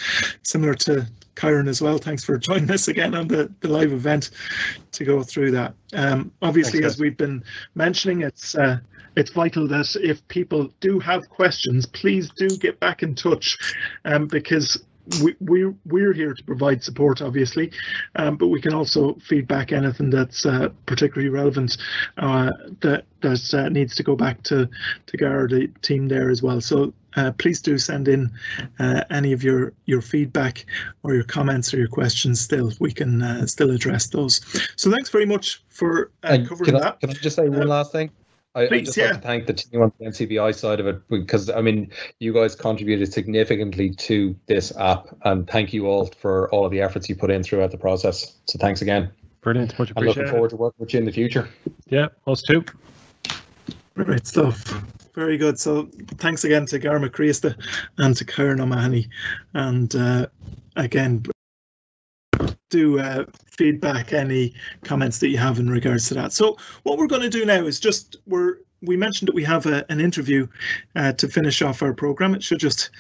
similar 0.45 0.75
to 0.75 1.05
Kieran 1.35 1.67
as 1.67 1.83
well, 1.83 1.99
thanks 1.99 2.25
for 2.25 2.39
joining 2.49 2.71
us 2.71 2.87
again 2.87 3.17
on 3.17 3.27
the, 3.27 3.53
the 3.63 3.69
live 3.69 3.93
event 3.93 4.31
to 4.93 5.05
go 5.05 5.25
through 5.25 5.51
that. 5.51 5.75
Um, 5.93 6.31
obviously, 6.41 6.83
Thanks, 6.83 6.95
as 6.95 7.01
we've 7.01 7.17
been 7.17 7.43
mentioning, 7.75 8.21
it's 8.21 8.55
uh, 8.55 8.79
it's 9.17 9.31
vital 9.31 9.67
that 9.69 9.97
if 9.97 10.27
people 10.29 10.71
do 10.81 10.99
have 10.99 11.29
questions, 11.29 11.87
please 11.87 12.31
do 12.31 12.49
get 12.49 12.81
back 12.81 13.03
in 13.03 13.15
touch, 13.15 13.59
um, 14.05 14.27
because 14.27 14.83
we, 15.23 15.35
we're 15.41 15.75
we're 15.85 16.13
here 16.13 16.35
to 16.35 16.45
provide 16.45 16.83
support, 16.83 17.23
obviously, 17.23 17.73
um, 18.17 18.37
but 18.37 18.49
we 18.49 18.61
can 18.61 18.73
also 18.73 19.15
feedback 19.15 19.73
anything 19.73 20.11
that's 20.11 20.47
uh, 20.47 20.69
particularly 20.87 21.29
relevant 21.29 21.77
uh, 22.19 22.51
that 22.81 23.05
that 23.21 23.55
uh, 23.55 23.69
needs 23.69 23.95
to 23.97 24.03
go 24.03 24.17
back 24.17 24.43
to 24.45 24.69
to 25.07 25.17
Gar, 25.17 25.49
the 25.49 25.69
team 25.83 26.09
there 26.09 26.31
as 26.31 26.43
well. 26.43 26.61
So. 26.61 26.93
Uh, 27.15 27.31
please 27.33 27.61
do 27.61 27.77
send 27.77 28.09
in 28.09 28.31
uh, 28.79 29.05
any 29.11 29.35
of 29.35 29.45
your 29.45 29.75
your 29.85 30.01
feedback 30.01 30.65
or 31.03 31.15
your 31.15 31.25
comments 31.25 31.75
or 31.75 31.77
your 31.77 31.87
questions. 31.87 32.41
Still, 32.41 32.73
we 32.81 32.91
can 32.91 33.21
uh, 33.23 33.47
still 33.47 33.71
address 33.71 34.07
those. 34.07 34.41
So 34.77 34.91
thanks 34.91 35.11
very 35.11 35.27
much 35.27 35.63
for 35.69 36.11
uh, 36.23 36.39
covering 36.49 36.71
can, 36.71 36.77
I, 36.77 36.81
that. 36.81 37.01
can 37.01 37.11
I 37.11 37.13
just 37.13 37.37
say 37.37 37.51
one 37.51 37.69
last 37.69 37.93
thing? 37.93 38.11
I, 38.55 38.63
I 38.63 38.81
just 38.81 38.97
yeah. 38.97 39.07
like 39.07 39.15
to 39.15 39.21
thank 39.21 39.47
the 39.47 39.55
team 39.55 39.83
on 39.83 39.93
the 39.99 40.07
NCBI 40.07 40.55
side 40.55 40.79
of 40.79 40.87
it 40.87 41.09
because 41.09 41.49
I 41.49 41.63
mean 41.63 41.91
you 42.19 42.35
guys 42.35 42.55
contributed 42.55 43.13
significantly 43.13 43.91
to 43.91 44.37
this 44.47 44.77
app 44.77 45.09
and 45.23 45.49
thank 45.49 45.73
you 45.73 45.87
all 45.87 46.07
for 46.07 46.51
all 46.51 46.67
of 46.67 46.71
the 46.71 46.81
efforts 46.81 47.09
you 47.09 47.17
put 47.17 47.31
in 47.31 47.43
throughout 47.43 47.71
the 47.71 47.79
process. 47.79 48.37
So 48.47 48.59
thanks 48.59 48.83
again. 48.83 49.11
Brilliant. 49.41 49.79
Much 49.79 49.91
appreciated. 49.91 50.19
I'm 50.19 50.25
looking 50.25 50.33
forward 50.33 50.51
to 50.51 50.57
working 50.57 50.81
with 50.81 50.93
you 50.93 51.01
in 51.01 51.07
the 51.07 51.13
future. 51.13 51.49
Yeah, 51.89 52.09
us 52.27 52.43
too. 52.43 52.65
Great 53.95 54.27
stuff. 54.27 54.65
Very 55.15 55.37
good. 55.37 55.59
So 55.59 55.89
thanks 56.19 56.45
again 56.45 56.67
to 56.67 56.79
Gar 56.79 56.99
Mac 56.99 57.13
Críosta 57.13 57.55
and 57.99 58.17
to 58.17 58.25
Kieran 58.25 58.61
O'Mahony. 58.61 59.09
And 59.55 59.95
uh, 59.95 60.27
again, 60.77 61.25
do 62.73 62.99
uh, 62.99 63.25
feedback 63.47 64.13
any 64.13 64.53
comments 64.83 65.19
that 65.21 65.29
you 65.29 65.39
have 65.39 65.61
in 65.61 65.71
regards 65.71 66.09
to 66.09 66.15
that. 66.15 66.33
So 66.33 66.57
what 66.83 66.99
we're 66.99 67.07
going 67.07 67.23
to 67.23 67.29
do 67.29 67.45
now 67.45 67.65
is 67.67 67.79
just 67.79 68.17
we're 68.27 68.57
we 68.85 68.97
mentioned 68.97 69.29
that 69.29 69.35
we 69.35 69.45
have 69.45 69.67
a, 69.67 69.85
an 69.93 70.01
interview 70.01 70.49
uh, 70.97 71.13
to 71.13 71.29
finish 71.29 71.63
off 71.63 71.83
our 71.83 71.95
program. 71.95 72.35
It 72.35 72.43
should 72.43 72.59
just 72.59 72.91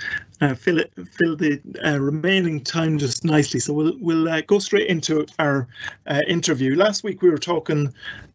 uh, 0.40 0.54
fill 0.54 0.78
it 0.78 0.92
fill 0.94 1.36
the 1.36 1.60
uh, 1.84 1.98
remaining 1.98 2.62
time 2.62 2.98
just 2.98 3.24
nicely. 3.24 3.58
So 3.58 3.72
we'll 3.72 3.94
we'll 3.98 4.28
uh, 4.28 4.42
go 4.42 4.58
straight 4.58 4.88
into 4.88 5.26
our 5.38 5.66
uh, 6.06 6.20
interview. 6.28 6.76
Last 6.76 7.02
week 7.02 7.22
we 7.22 7.30
were 7.30 7.38
talking 7.38 7.92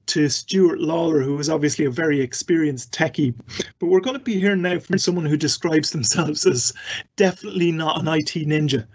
to 0.08 0.30
Stuart 0.30 0.80
Lawler, 0.80 1.22
who 1.22 1.38
is 1.40 1.50
obviously 1.50 1.86
a 1.86 1.92
very 1.92 2.22
experienced 2.22 2.92
techie, 2.92 3.34
but 3.80 3.88
we're 3.88 4.00
going 4.00 4.18
to 4.18 4.24
be 4.24 4.40
hearing 4.40 4.62
now 4.62 4.80
from 4.80 4.98
someone 4.98 5.26
who 5.26 5.38
describes 5.38 5.92
themselves 5.92 6.46
as 6.46 6.74
definitely 7.16 7.72
not 7.72 8.00
an 8.00 8.08
IT 8.08 8.34
ninja, 8.48 8.86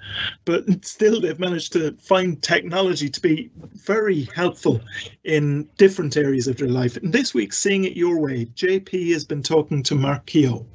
but 0.44 0.84
still 0.84 1.20
they've 1.20 1.38
managed 1.38 1.72
to 1.74 1.92
find 1.98 2.42
technology 2.42 3.08
to 3.08 3.20
be 3.20 3.50
very 3.84 4.28
helpful 4.34 4.80
in 5.24 5.68
different 5.76 6.16
areas 6.16 6.48
of 6.48 6.56
their 6.56 6.68
life. 6.68 6.96
And 6.96 7.12
this 7.12 7.34
week, 7.34 7.52
seeing 7.52 7.84
it 7.84 7.96
your 7.96 8.18
way, 8.18 8.46
JP 8.46 9.12
has 9.12 9.24
been 9.24 9.42
talking 9.42 9.82
to 9.84 9.94
Mark 9.94 10.26
Keogh. 10.26 10.66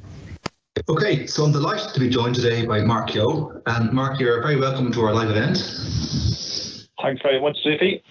Okay, 0.90 1.26
so 1.26 1.44
I'm 1.44 1.52
delighted 1.52 1.94
to 1.94 2.00
be 2.00 2.08
joined 2.08 2.36
today 2.36 2.66
by 2.66 2.82
Mark 2.82 3.10
Keogh. 3.10 3.62
And 3.66 3.92
Mark, 3.92 4.20
you're 4.20 4.42
very 4.42 4.58
welcome 4.58 4.92
to 4.92 5.02
our 5.02 5.14
live 5.14 5.32
event. 5.32 5.58
Thanks 7.02 7.22
very 7.22 7.40
much, 7.40 7.58
JP. 7.64 8.02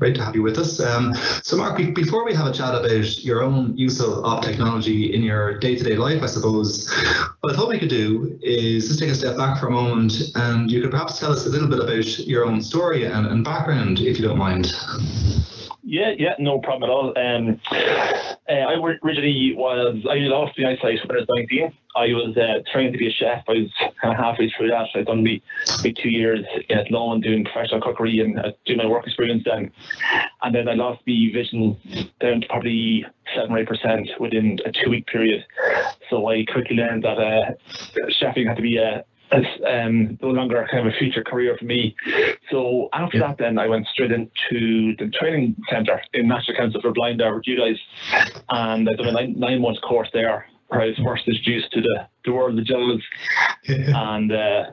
Great 0.00 0.14
to 0.16 0.24
have 0.24 0.34
you 0.34 0.42
with 0.42 0.58
us. 0.58 0.80
Um, 0.80 1.14
so, 1.42 1.56
Mark, 1.56 1.76
before 1.94 2.24
we 2.24 2.34
have 2.34 2.46
a 2.46 2.52
chat 2.52 2.74
about 2.74 3.22
your 3.22 3.42
own 3.42 3.76
use 3.76 4.00
of, 4.00 4.24
of 4.24 4.42
technology 4.42 5.14
in 5.14 5.22
your 5.22 5.58
day 5.58 5.76
to 5.76 5.84
day 5.84 5.96
life, 5.96 6.22
I 6.22 6.26
suppose, 6.26 6.90
what 7.40 7.52
I 7.52 7.56
thought 7.56 7.68
we 7.68 7.78
could 7.78 7.90
do 7.90 8.38
is 8.42 8.88
just 8.88 9.00
take 9.00 9.10
a 9.10 9.14
step 9.14 9.36
back 9.36 9.60
for 9.60 9.66
a 9.66 9.70
moment 9.70 10.14
and 10.34 10.70
you 10.70 10.80
could 10.80 10.90
perhaps 10.90 11.18
tell 11.18 11.30
us 11.30 11.46
a 11.46 11.50
little 11.50 11.68
bit 11.68 11.80
about 11.80 12.18
your 12.20 12.46
own 12.46 12.62
story 12.62 13.04
and, 13.04 13.26
and 13.26 13.44
background, 13.44 14.00
if 14.00 14.18
you 14.18 14.26
don't 14.26 14.38
mind. 14.38 14.72
Yeah, 15.92 16.12
yeah, 16.18 16.36
no 16.38 16.58
problem 16.58 16.88
at 16.88 16.90
all. 16.90 17.12
Um, 17.18 17.60
uh, 17.70 18.52
I 18.54 18.72
originally 19.02 19.52
was, 19.54 19.98
I 20.10 20.14
lost 20.20 20.56
the 20.56 20.64
eyesight 20.64 21.06
when 21.06 21.18
I 21.18 21.20
was 21.20 21.28
19. 21.28 21.70
I 21.94 22.06
was 22.16 22.34
uh, 22.34 22.62
trained 22.72 22.94
to 22.94 22.98
be 22.98 23.08
a 23.08 23.12
chef. 23.12 23.44
I 23.46 23.52
was 23.52 23.70
kind 24.00 24.14
of 24.14 24.16
halfway 24.16 24.50
through 24.56 24.68
that. 24.68 24.86
I'd 24.94 25.04
done 25.04 25.22
me, 25.22 25.42
me 25.84 25.92
two 25.92 26.08
years 26.08 26.46
at 26.70 26.90
Lone 26.90 27.20
doing 27.20 27.44
professional 27.44 27.82
cookery 27.82 28.20
and 28.20 28.38
uh, 28.38 28.52
doing 28.64 28.78
my 28.78 28.86
work 28.86 29.06
experience 29.06 29.42
then. 29.44 29.70
And 30.40 30.54
then 30.54 30.66
I 30.66 30.72
lost 30.72 31.02
the 31.04 31.30
vision 31.30 31.76
down 32.22 32.40
to 32.40 32.46
probably 32.48 33.04
seven 33.36 33.52
or 33.52 33.58
eight 33.58 33.68
percent 33.68 34.08
within 34.18 34.60
a 34.64 34.72
two 34.72 34.88
week 34.88 35.06
period. 35.08 35.44
So 36.08 36.26
I 36.26 36.46
quickly 36.50 36.76
learned 36.76 37.04
that 37.04 37.18
uh, 37.18 37.50
chefing 38.18 38.48
had 38.48 38.56
to 38.56 38.62
be 38.62 38.78
a 38.78 39.04
as 39.32 39.44
um, 39.66 40.18
no 40.22 40.28
longer 40.28 40.66
kind 40.70 40.86
of 40.86 40.92
a 40.92 40.96
future 40.96 41.24
career 41.24 41.56
for 41.58 41.64
me. 41.64 41.96
So 42.50 42.88
after 42.92 43.18
that, 43.20 43.38
then 43.38 43.58
I 43.58 43.66
went 43.66 43.86
straight 43.86 44.12
into 44.12 44.94
the 44.96 45.10
training 45.18 45.56
centre 45.70 46.00
in 46.12 46.28
National 46.28 46.56
Council 46.56 46.80
for 46.80 46.92
Blind 46.92 47.22
you 47.44 47.58
guys, 47.58 47.76
and 48.50 48.88
I 48.88 48.92
did 48.94 49.06
a 49.06 49.12
nine, 49.12 49.34
nine 49.38 49.60
month 49.60 49.80
course 49.80 50.08
there. 50.12 50.46
Where 50.68 50.80
I 50.80 50.86
was 50.86 50.96
first 51.04 51.28
introduced 51.28 51.70
to 51.72 51.82
the, 51.82 52.08
the 52.24 52.32
world 52.32 52.58
of 52.58 52.64
Jaws 52.64 53.02
and 53.68 54.32
uh, 54.32 54.64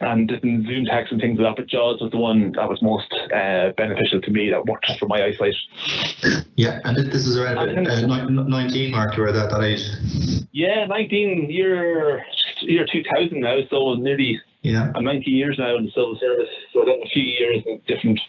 and 0.00 0.28
different 0.28 0.66
ZoomText 0.66 1.10
and 1.10 1.20
things 1.20 1.38
like 1.38 1.56
that. 1.56 1.62
But 1.62 1.68
Jaws 1.68 2.02
was 2.02 2.10
the 2.10 2.18
one 2.18 2.52
that 2.52 2.68
was 2.68 2.82
most 2.82 3.10
uh, 3.34 3.70
beneficial 3.76 4.20
to 4.20 4.30
me 4.30 4.50
that 4.50 4.66
worked 4.66 4.90
for 4.98 5.06
my 5.06 5.24
eyesight. 5.24 5.54
Yeah, 6.56 6.80
and 6.84 6.96
this 6.96 7.06
this 7.06 7.26
is 7.26 7.38
around 7.38 7.56
uh, 7.58 8.28
19, 8.28 8.90
Mark, 8.90 9.16
you 9.16 9.22
were 9.22 9.28
at 9.28 9.34
that, 9.34 9.50
that 9.50 9.62
age. 9.62 9.88
Yeah, 10.52 10.84
19 10.86 11.50
year 11.50 12.22
year 12.62 12.86
2000 12.90 13.40
now, 13.40 13.58
so 13.70 13.94
nearly 13.94 14.40
Yeah. 14.62 14.92
I'm 14.94 15.04
19 15.04 15.34
years 15.34 15.56
now 15.58 15.76
in 15.76 15.86
the 15.86 15.90
civil 15.90 16.16
service, 16.20 16.48
so 16.72 16.82
I've 16.82 16.88
a 16.88 17.08
few 17.12 17.22
years 17.22 17.62
in 17.66 17.80
different 17.86 18.20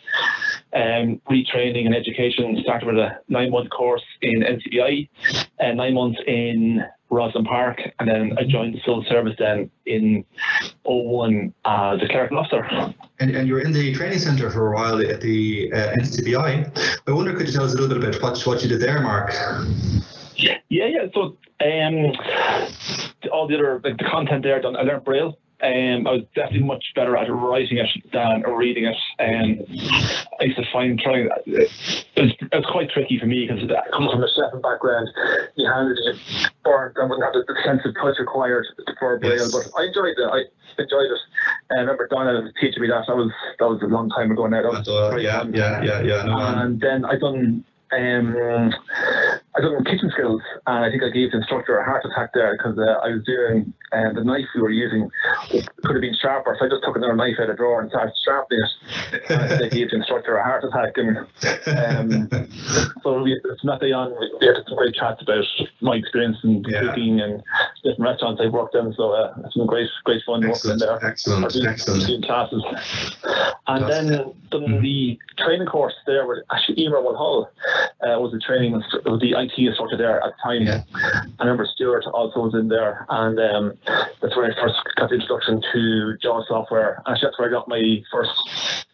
um, 0.73 1.21
retraining 1.29 1.85
and 1.85 1.95
education. 1.95 2.57
Started 2.63 2.87
with 2.87 2.97
a 2.97 3.19
nine 3.29 3.51
month 3.51 3.69
course 3.69 4.03
in 4.21 4.41
NCBI, 4.41 5.09
and 5.59 5.77
nine 5.77 5.93
months 5.93 6.19
in 6.25 6.83
Roslyn 7.13 7.45
Park, 7.45 7.79
and 7.99 8.09
then 8.09 8.35
I 8.39 8.43
joined 8.43 8.73
the 8.73 8.79
civil 8.79 9.05
service 9.07 9.35
then 9.37 9.69
in 9.85 10.25
01 10.83 11.53
as 11.65 12.01
a 12.01 12.07
clerical 12.07 12.39
officer. 12.39 12.65
And, 13.19 13.35
and 13.35 13.47
you 13.47 13.53
were 13.53 13.61
in 13.61 13.71
the 13.71 13.93
training 13.93 14.19
centre 14.19 14.49
for 14.49 14.73
a 14.73 14.75
while 14.75 14.99
at 14.99 15.21
the 15.21 15.71
uh, 15.71 15.93
NCBI. 15.99 17.01
I 17.07 17.11
wonder, 17.11 17.33
could 17.35 17.47
you 17.47 17.53
tell 17.53 17.63
us 17.63 17.75
a 17.75 17.77
little 17.77 17.99
bit 17.99 18.15
about 18.15 18.37
what, 18.37 18.41
what 18.47 18.63
you 18.63 18.69
did 18.69 18.81
there, 18.81 19.01
Mark? 19.01 19.31
Yeah, 20.37 20.57
yeah. 20.69 21.05
So 21.13 21.37
um, 21.61 22.11
all 23.31 23.47
the 23.47 23.55
other 23.55 23.81
like 23.83 23.97
the 23.97 24.05
content 24.09 24.43
there, 24.43 24.61
done. 24.61 24.75
I 24.75 24.81
learned 24.81 25.03
Braille. 25.03 25.37
Um, 25.63 26.07
I 26.07 26.19
was 26.19 26.23
definitely 26.35 26.67
much 26.67 26.83
better 26.93 27.15
at 27.15 27.31
writing 27.31 27.77
it 27.77 27.87
than 28.11 28.41
reading 28.41 28.83
it. 28.83 28.97
Um, 29.17 29.63
I 30.41 30.43
used 30.43 30.57
to 30.57 30.65
find 30.73 30.99
trying 30.99 31.29
it 31.45 31.71
was, 32.17 32.31
it 32.35 32.51
was 32.51 32.67
quite 32.69 32.89
tricky 32.89 33.17
for 33.17 33.27
me 33.27 33.47
because 33.47 33.63
I 33.71 33.89
come 33.95 34.09
from 34.11 34.21
a 34.21 34.27
chef 34.27 34.61
background. 34.61 35.07
You 35.55 35.71
handed 35.71 35.97
it 36.03 36.17
burnt 36.65 36.97
and 36.97 37.09
wouldn't 37.09 37.23
have 37.23 37.33
the, 37.33 37.55
sense 37.63 37.79
of 37.85 37.95
touch 37.95 38.19
required 38.19 38.65
for 38.99 39.19
Braille. 39.19 39.39
Yes. 39.39 39.55
But 39.55 39.71
I 39.79 39.87
enjoyed 39.87 40.19
it. 40.19 40.27
I 40.27 40.43
enjoyed 40.81 41.07
it. 41.07 41.21
I 41.71 41.79
remember 41.79 42.09
Donna 42.11 42.41
was 42.41 42.51
teaching 42.59 42.81
me 42.81 42.89
that. 42.89 43.05
That 43.07 43.15
was 43.15 43.31
that 43.59 43.69
was 43.69 43.81
a 43.83 43.87
long 43.87 44.09
time 44.09 44.31
ago 44.31 44.47
now. 44.47 44.63
That 44.63 44.83
was 44.83 44.87
Uh, 44.89 45.15
yeah, 45.15 45.47
yeah, 45.53 45.81
yeah, 45.81 46.01
yeah. 46.01 46.23
No, 46.23 46.39
And 46.39 46.81
then 46.81 47.05
I 47.05 47.15
done 47.15 47.63
um, 47.99 48.73
I 49.55 49.61
done 49.61 49.83
kitchen 49.85 50.09
skills, 50.13 50.41
and 50.65 50.83
I 50.85 50.89
think 50.89 51.03
I 51.03 51.09
gave 51.09 51.31
the 51.31 51.37
instructor 51.37 51.77
a 51.77 51.85
heart 51.85 52.03
attack 52.05 52.31
there 52.33 52.55
because 52.57 52.77
uh, 52.77 53.05
I 53.05 53.09
was 53.09 53.23
doing 53.25 53.73
uh, 53.91 54.11
the 54.13 54.23
knife 54.23 54.45
we 54.55 54.61
were 54.61 54.71
using 54.71 55.09
could 55.51 55.95
have 55.95 56.01
been 56.01 56.15
sharper, 56.19 56.55
so 56.59 56.65
I 56.65 56.69
just 56.69 56.83
took 56.83 56.95
another 56.95 57.15
knife 57.15 57.35
out 57.39 57.49
of 57.49 57.55
the 57.55 57.57
drawer 57.57 57.81
and 57.81 57.89
started 57.91 58.13
sharpening 58.25 58.63
it. 59.11 59.21
And 59.29 59.63
I 59.65 59.69
gave 59.69 59.91
the 59.91 59.97
instructor 59.97 60.35
a 60.37 60.43
heart 60.43 60.63
attack, 60.63 60.93
and 60.97 61.17
um, 61.77 62.29
so 63.03 63.21
we, 63.21 63.39
it's 63.43 63.63
not 63.63 63.79
the 63.79 63.93
on. 63.93 64.11
We 64.41 64.47
had 64.47 64.55
some 64.67 64.75
great 64.77 64.95
chats 64.95 65.21
about 65.21 65.45
my 65.81 65.95
experience 65.97 66.37
in 66.43 66.63
Yeah. 66.67 66.81
cooking 66.81 67.21
and 67.21 67.43
different 67.83 68.09
restaurants 68.09 68.41
I've 68.43 68.51
worked 68.53 68.75
in. 68.75 68.93
So 68.93 69.11
uh, 69.11 69.33
it's 69.45 69.53
been 69.55 69.67
great, 69.67 69.89
great 70.03 70.23
fun 70.25 70.47
working 70.47 70.71
in 70.71 70.77
there. 70.79 71.03
excellent, 71.05 71.51
doing, 71.53 71.67
excellent. 71.67 72.07
doing 72.07 72.21
classes. 72.23 72.63
And 73.67 73.87
then 73.89 74.07
done 74.49 74.63
Mhm. 74.63 74.81
the 74.81 75.19
training 75.37 75.67
course 75.67 75.93
there 76.05 76.25
with 76.27 76.39
actually 76.51 76.81
Emer 76.81 77.01
Mulhall 77.01 77.49
uh, 78.01 78.19
was 78.19 78.31
the 78.31 78.39
training 78.39 78.73
was 78.73 79.19
the 79.21 79.31
IT 79.37 79.53
instructor 79.57 79.97
there 79.97 80.21
at 80.23 80.33
the 80.33 80.37
time. 80.43 80.63
Yeah. 80.63 80.81
I 81.39 81.43
remember 81.43 81.65
Stuart 81.73 82.05
also 82.13 82.41
was 82.41 82.53
in 82.53 82.67
there, 82.67 83.05
and 83.09 83.39
um, 83.39 83.73
that's 84.21 84.35
where 84.35 84.51
I 84.51 84.55
first 84.61 84.75
got 84.95 85.09
the 85.09 85.15
introduction 85.15 85.61
to 85.73 86.17
Jaws 86.21 86.45
software. 86.47 87.01
Actually, 87.07 87.27
that's 87.27 87.39
where 87.39 87.49
I 87.49 87.51
got 87.51 87.67
my 87.67 88.03
first 88.11 88.31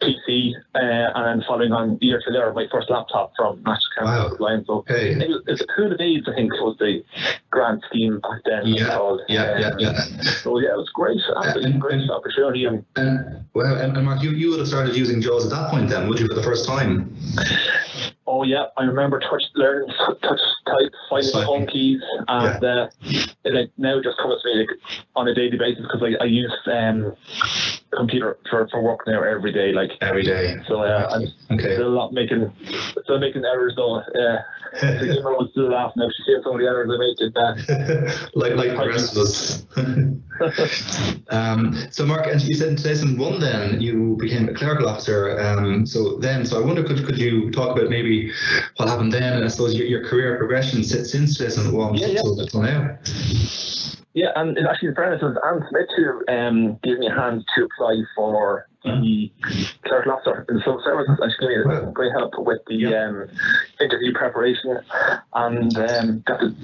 PC, 0.01 0.53
uh, 0.75 0.79
and 1.15 1.43
following 1.45 1.71
on 1.73 1.97
year 2.01 2.21
to 2.25 2.31
there, 2.31 2.53
my 2.53 2.67
first 2.71 2.89
laptop 2.89 3.33
from 3.35 3.61
National 3.63 3.79
Wow. 4.05 4.29
Council 4.29 4.45
Line. 4.45 4.63
So 4.65 4.73
Okay. 4.79 5.11
it 5.11 5.29
was, 5.29 5.41
it 5.47 5.51
was 5.51 5.61
a 5.61 5.67
cool 5.75 5.95
days, 5.95 6.23
I 6.27 6.33
think, 6.35 6.51
was 6.53 6.77
the 6.79 7.03
grand 7.51 7.81
scheme 7.89 8.19
back 8.19 8.41
then. 8.45 8.61
was 8.71 8.79
Yeah, 8.81 8.95
called. 8.95 9.21
Yeah, 9.27 9.59
yeah, 9.59 9.67
Um, 9.67 9.73
yeah. 9.79 10.01
So 10.43 10.59
yeah, 10.59 10.69
it 10.73 10.77
was 10.77 10.89
great, 10.93 11.19
absolutely 11.37 11.71
and- 11.71 11.81
great 11.81 12.09
opportunity, 12.09 12.65
and 12.65 12.85
And, 12.95 13.45
well, 13.53 13.75
and, 13.75 13.95
and 13.97 14.05
Mark, 14.05 14.21
you, 14.21 14.31
you 14.31 14.49
would 14.51 14.59
have 14.59 14.67
started 14.67 14.95
using 14.95 15.21
JAWS 15.21 15.45
at 15.45 15.51
that 15.51 15.71
point 15.71 15.89
then, 15.89 16.07
would 16.07 16.19
you, 16.19 16.27
for 16.27 16.35
the 16.35 16.43
first 16.43 16.65
time? 16.67 17.15
Oh 18.27 18.43
yeah, 18.43 18.65
I 18.77 18.83
remember 18.83 19.19
touch 19.19 19.41
learning 19.55 19.89
touch 20.21 20.39
type, 20.67 20.91
finding 21.09 21.31
the 21.31 21.43
home 21.43 21.65
keys, 21.65 21.99
and 22.27 22.63
uh, 22.63 22.87
it 23.43 23.53
like, 23.55 23.71
now 23.77 23.99
just 24.03 24.17
comes 24.19 24.39
to 24.43 24.49
me 24.49 24.59
like, 24.59 24.69
on 25.15 25.27
a 25.27 25.33
daily 25.33 25.57
basis 25.57 25.81
because 25.81 26.03
I, 26.03 26.23
I 26.23 26.27
use 26.27 26.53
um 26.71 27.15
computer 27.91 28.37
for, 28.51 28.67
for 28.69 28.83
work 28.83 28.99
now 29.07 29.23
every 29.23 29.51
day. 29.51 29.71
Like 29.73 29.89
Every 30.01 30.21
day. 30.21 30.57
so, 30.67 30.83
uh, 30.83 31.09
I'm 31.11 31.55
Okay. 31.57 31.73
still 31.73 31.89
not 31.95 32.13
making 32.13 32.53
still 33.03 33.17
making 33.19 33.43
errors 33.45 33.73
though. 33.75 33.95
Uh, 33.95 34.37
the 34.79 35.07
gamer 35.11 35.33
was 35.33 35.49
still 35.51 35.71
laughing 35.71 35.93
now. 35.97 36.09
She's 36.15 36.25
seeing 36.27 36.41
some 36.43 36.53
of 36.53 36.59
the 36.59 36.67
errors 36.67 36.91
I 36.93 36.97
make. 37.01 37.33
And, 37.39 38.11
like 38.35 38.55
like 38.55 38.75
the 38.75 38.87
rest 38.87 39.15
of 39.15 39.21
us. 39.23 39.65
um, 41.29 41.75
so 41.91 42.05
Mark, 42.05 42.27
and 42.27 42.41
you 42.41 42.55
said 42.55 42.69
in 42.69 42.75
2001 42.75 43.39
then 43.39 43.81
you 43.81 44.17
became 44.19 44.49
a 44.49 44.53
clerical 44.53 44.87
officer. 44.87 45.39
Um, 45.39 45.85
so 45.85 46.17
then, 46.17 46.45
so 46.45 46.61
I 46.61 46.65
wonder 46.65 46.83
could 46.83 47.05
could 47.05 47.17
you 47.17 47.49
talk 47.51 47.77
about 47.77 47.89
maybe 47.89 48.31
what 48.77 48.89
happened 48.89 49.13
then 49.13 49.33
and 49.33 49.45
I 49.45 49.47
suppose 49.47 49.75
your, 49.75 49.87
your 49.87 50.05
career 50.05 50.37
progression 50.37 50.83
since, 50.83 51.11
since 51.11 51.37
2001 51.37 51.95
Yeah, 51.95 52.07
yeah. 52.07 52.21
till, 52.21 52.47
till 52.47 52.61
now? 52.61 52.97
Yeah, 54.13 54.29
and 54.35 54.57
actually, 54.67 54.89
the 54.89 54.95
fairness, 54.95 55.21
it 55.21 55.25
was 55.25 55.37
Anne 55.45 55.65
Smith 55.69 55.87
who 55.95 56.33
um, 56.33 56.79
gave 56.83 56.97
me 56.97 57.07
a 57.07 57.13
hand 57.13 57.45
to 57.55 57.65
apply 57.65 57.95
for 58.15 58.67
the 58.83 59.31
clerical 59.85 60.13
officer 60.13 60.45
in 60.49 60.55
the 60.55 60.61
civil 60.61 60.81
she 60.83 61.45
gave 61.47 61.65
me 61.65 61.91
great 61.93 62.11
help 62.13 62.33
with 62.37 62.59
the 62.67 62.75
Yeah. 62.75 63.07
um, 63.07 63.27
interview 63.79 64.13
preparation 64.13 64.79
and 65.33 65.77
um, 65.77 66.23
got 66.25 66.39
the 66.39 66.55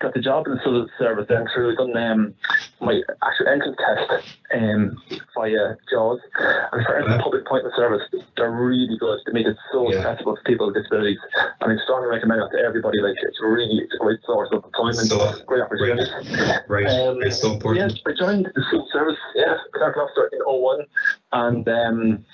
got 0.00 0.14
the 0.14 0.20
job 0.20 0.46
in 0.46 0.54
the 0.54 0.60
civil 0.64 0.88
service 0.98 1.26
then 1.28 1.46
through 1.54 1.72
I've 1.72 1.78
done 1.78 1.96
um, 1.96 2.34
my 2.80 3.00
actual 3.22 3.48
entrance 3.48 3.76
test 3.78 4.24
um, 4.54 4.96
via 5.36 5.76
JAWS. 5.92 6.18
And 6.72 6.84
for 6.86 7.04
the 7.06 7.18
public 7.22 7.42
appointment 7.46 7.74
service, 7.76 8.02
they're 8.36 8.50
really 8.50 8.96
good. 8.98 9.20
They 9.26 9.32
make 9.32 9.46
it 9.46 9.56
so 9.72 9.90
Yeah. 9.92 9.98
accessible 9.98 10.36
to 10.36 10.42
people 10.42 10.66
with 10.66 10.74
disabilities. 10.76 11.18
And 11.60 11.70
I 11.78 11.82
strongly 11.84 12.08
recommend 12.08 12.42
it 12.42 12.50
to 12.56 12.64
everybody. 12.64 12.98
Like 13.00 13.16
it's 13.22 13.38
really 13.42 13.78
it's 13.84 13.94
a 13.94 13.98
great 13.98 14.18
source 14.24 14.48
of 14.52 14.64
employment, 14.64 15.06
So, 15.08 15.20
great 15.46 15.62
opportunity. 15.62 16.02
Right, 16.68 16.86
Um, 16.86 17.22
it's 17.22 17.40
so 17.42 17.52
important. 17.52 17.92
Yes, 17.92 18.00
I 18.06 18.12
joined 18.18 18.46
the 18.54 18.62
civil 18.70 18.88
service, 18.92 19.18
yeah, 19.34 19.54
clerical 19.74 20.02
officer 20.02 20.30
in 20.32 20.40
01, 20.40 20.86
and 21.32 21.59
um, 21.68 22.24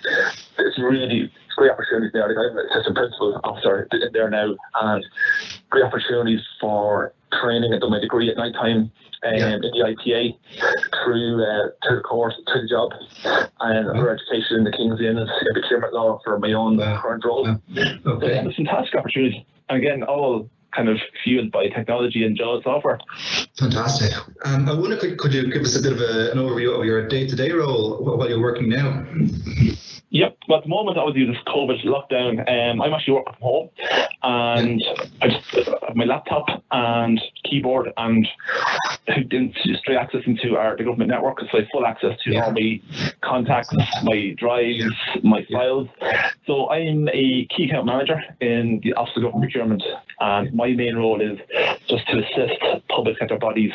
it's 0.58 0.78
really 0.78 1.30
great 1.56 1.70
opportunities 1.70 2.12
there. 2.12 2.24
I'm 2.24 2.58
an 2.58 2.66
assistant 2.70 2.96
principal 2.96 3.40
officer 3.44 3.88
there 4.12 4.28
now, 4.30 4.54
and 4.82 5.04
great 5.70 5.84
opportunities 5.84 6.40
for 6.60 7.12
training. 7.42 7.72
I 7.74 7.78
done 7.78 7.90
my 7.90 8.00
degree 8.00 8.30
at 8.30 8.36
night 8.36 8.54
time. 8.54 8.90
Um, 9.24 9.32
Yeah. 9.34 9.54
in 9.54 9.60
the 9.62 9.68
IPA 9.96 10.36
through 11.02 11.42
uh, 11.42 11.68
through 11.82 11.96
the 11.96 12.02
course 12.02 12.34
through 12.52 12.62
the 12.62 12.68
job 12.68 12.90
and 13.60 13.88
other 13.88 14.10
education 14.10 14.58
in 14.58 14.64
the 14.64 14.70
King's 14.70 15.00
Inn 15.00 15.16
in 15.16 15.26
procurement 15.54 15.94
law 15.94 16.20
for 16.22 16.38
my 16.38 16.52
own 16.52 16.76
Wow. 16.76 17.00
current 17.00 17.24
role. 17.24 17.48
Yeah, 17.72 17.84
Okay. 18.06 18.38
it's 18.38 18.46
a 18.46 18.52
fantastic 18.52 18.94
opportunity. 18.94 19.46
And 19.70 19.78
again, 19.78 20.02
all 20.02 20.48
kind 20.76 20.88
of 20.88 20.98
fueled 21.24 21.50
by 21.50 21.68
technology 21.68 22.24
and 22.24 22.36
JAWS 22.36 22.62
software. 22.64 22.98
Fantastic. 23.58 24.12
Um, 24.44 24.68
I 24.68 24.74
wonder 24.74 24.96
could, 24.96 25.16
could 25.18 25.32
you 25.32 25.50
give 25.50 25.62
us 25.62 25.76
a 25.78 25.82
bit 25.82 25.92
of 25.92 26.00
a, 26.00 26.30
an 26.32 26.38
overview 26.38 26.78
of 26.78 26.84
your 26.84 27.08
day-to-day 27.08 27.50
role 27.52 27.98
while 28.04 28.28
you're 28.28 28.40
working 28.40 28.68
now? 28.68 29.04
Yep. 30.10 30.36
Well, 30.48 30.58
at 30.58 30.64
the 30.64 30.70
moment, 30.70 30.98
obviously, 30.98 31.32
this 31.32 31.42
COVID 31.46 31.84
lockdown, 31.84 32.38
um, 32.48 32.80
I'm 32.80 32.92
actually 32.94 33.14
working 33.14 33.34
from 33.34 33.42
home, 33.42 33.68
and 34.22 34.82
I 35.20 35.28
just 35.28 35.44
have 35.86 35.96
my 35.96 36.04
laptop 36.04 36.46
and 36.70 37.20
keyboard 37.44 37.92
and 37.96 38.26
straight 39.08 39.96
access 39.98 40.22
into 40.26 40.56
our 40.56 40.76
the 40.76 40.84
government 40.84 41.10
network, 41.10 41.40
so 41.40 41.46
I 41.58 41.60
have 41.62 41.68
full 41.72 41.84
access 41.86 42.18
to 42.22 42.32
Yeah. 42.32 42.44
all 42.44 42.52
my 42.52 42.80
contacts, 43.22 43.74
my 44.04 44.34
drives, 44.38 44.84
my 45.22 45.44
Yeah. 45.48 45.58
files. 45.58 45.88
So 46.46 46.70
I'm 46.70 47.08
a 47.12 47.46
key 47.46 47.64
account 47.64 47.86
manager 47.86 48.20
in 48.40 48.80
the 48.84 48.94
Office 48.94 49.16
of 49.16 49.22
Government 49.24 49.50
Procurement, 49.50 49.82
and 50.20 50.54
my 50.54 50.65
main 50.74 50.96
role 50.96 51.20
is 51.20 51.38
just 51.88 52.06
to 52.08 52.18
assist 52.18 52.60
public 52.88 53.18
sector 53.18 53.38
bodies 53.38 53.72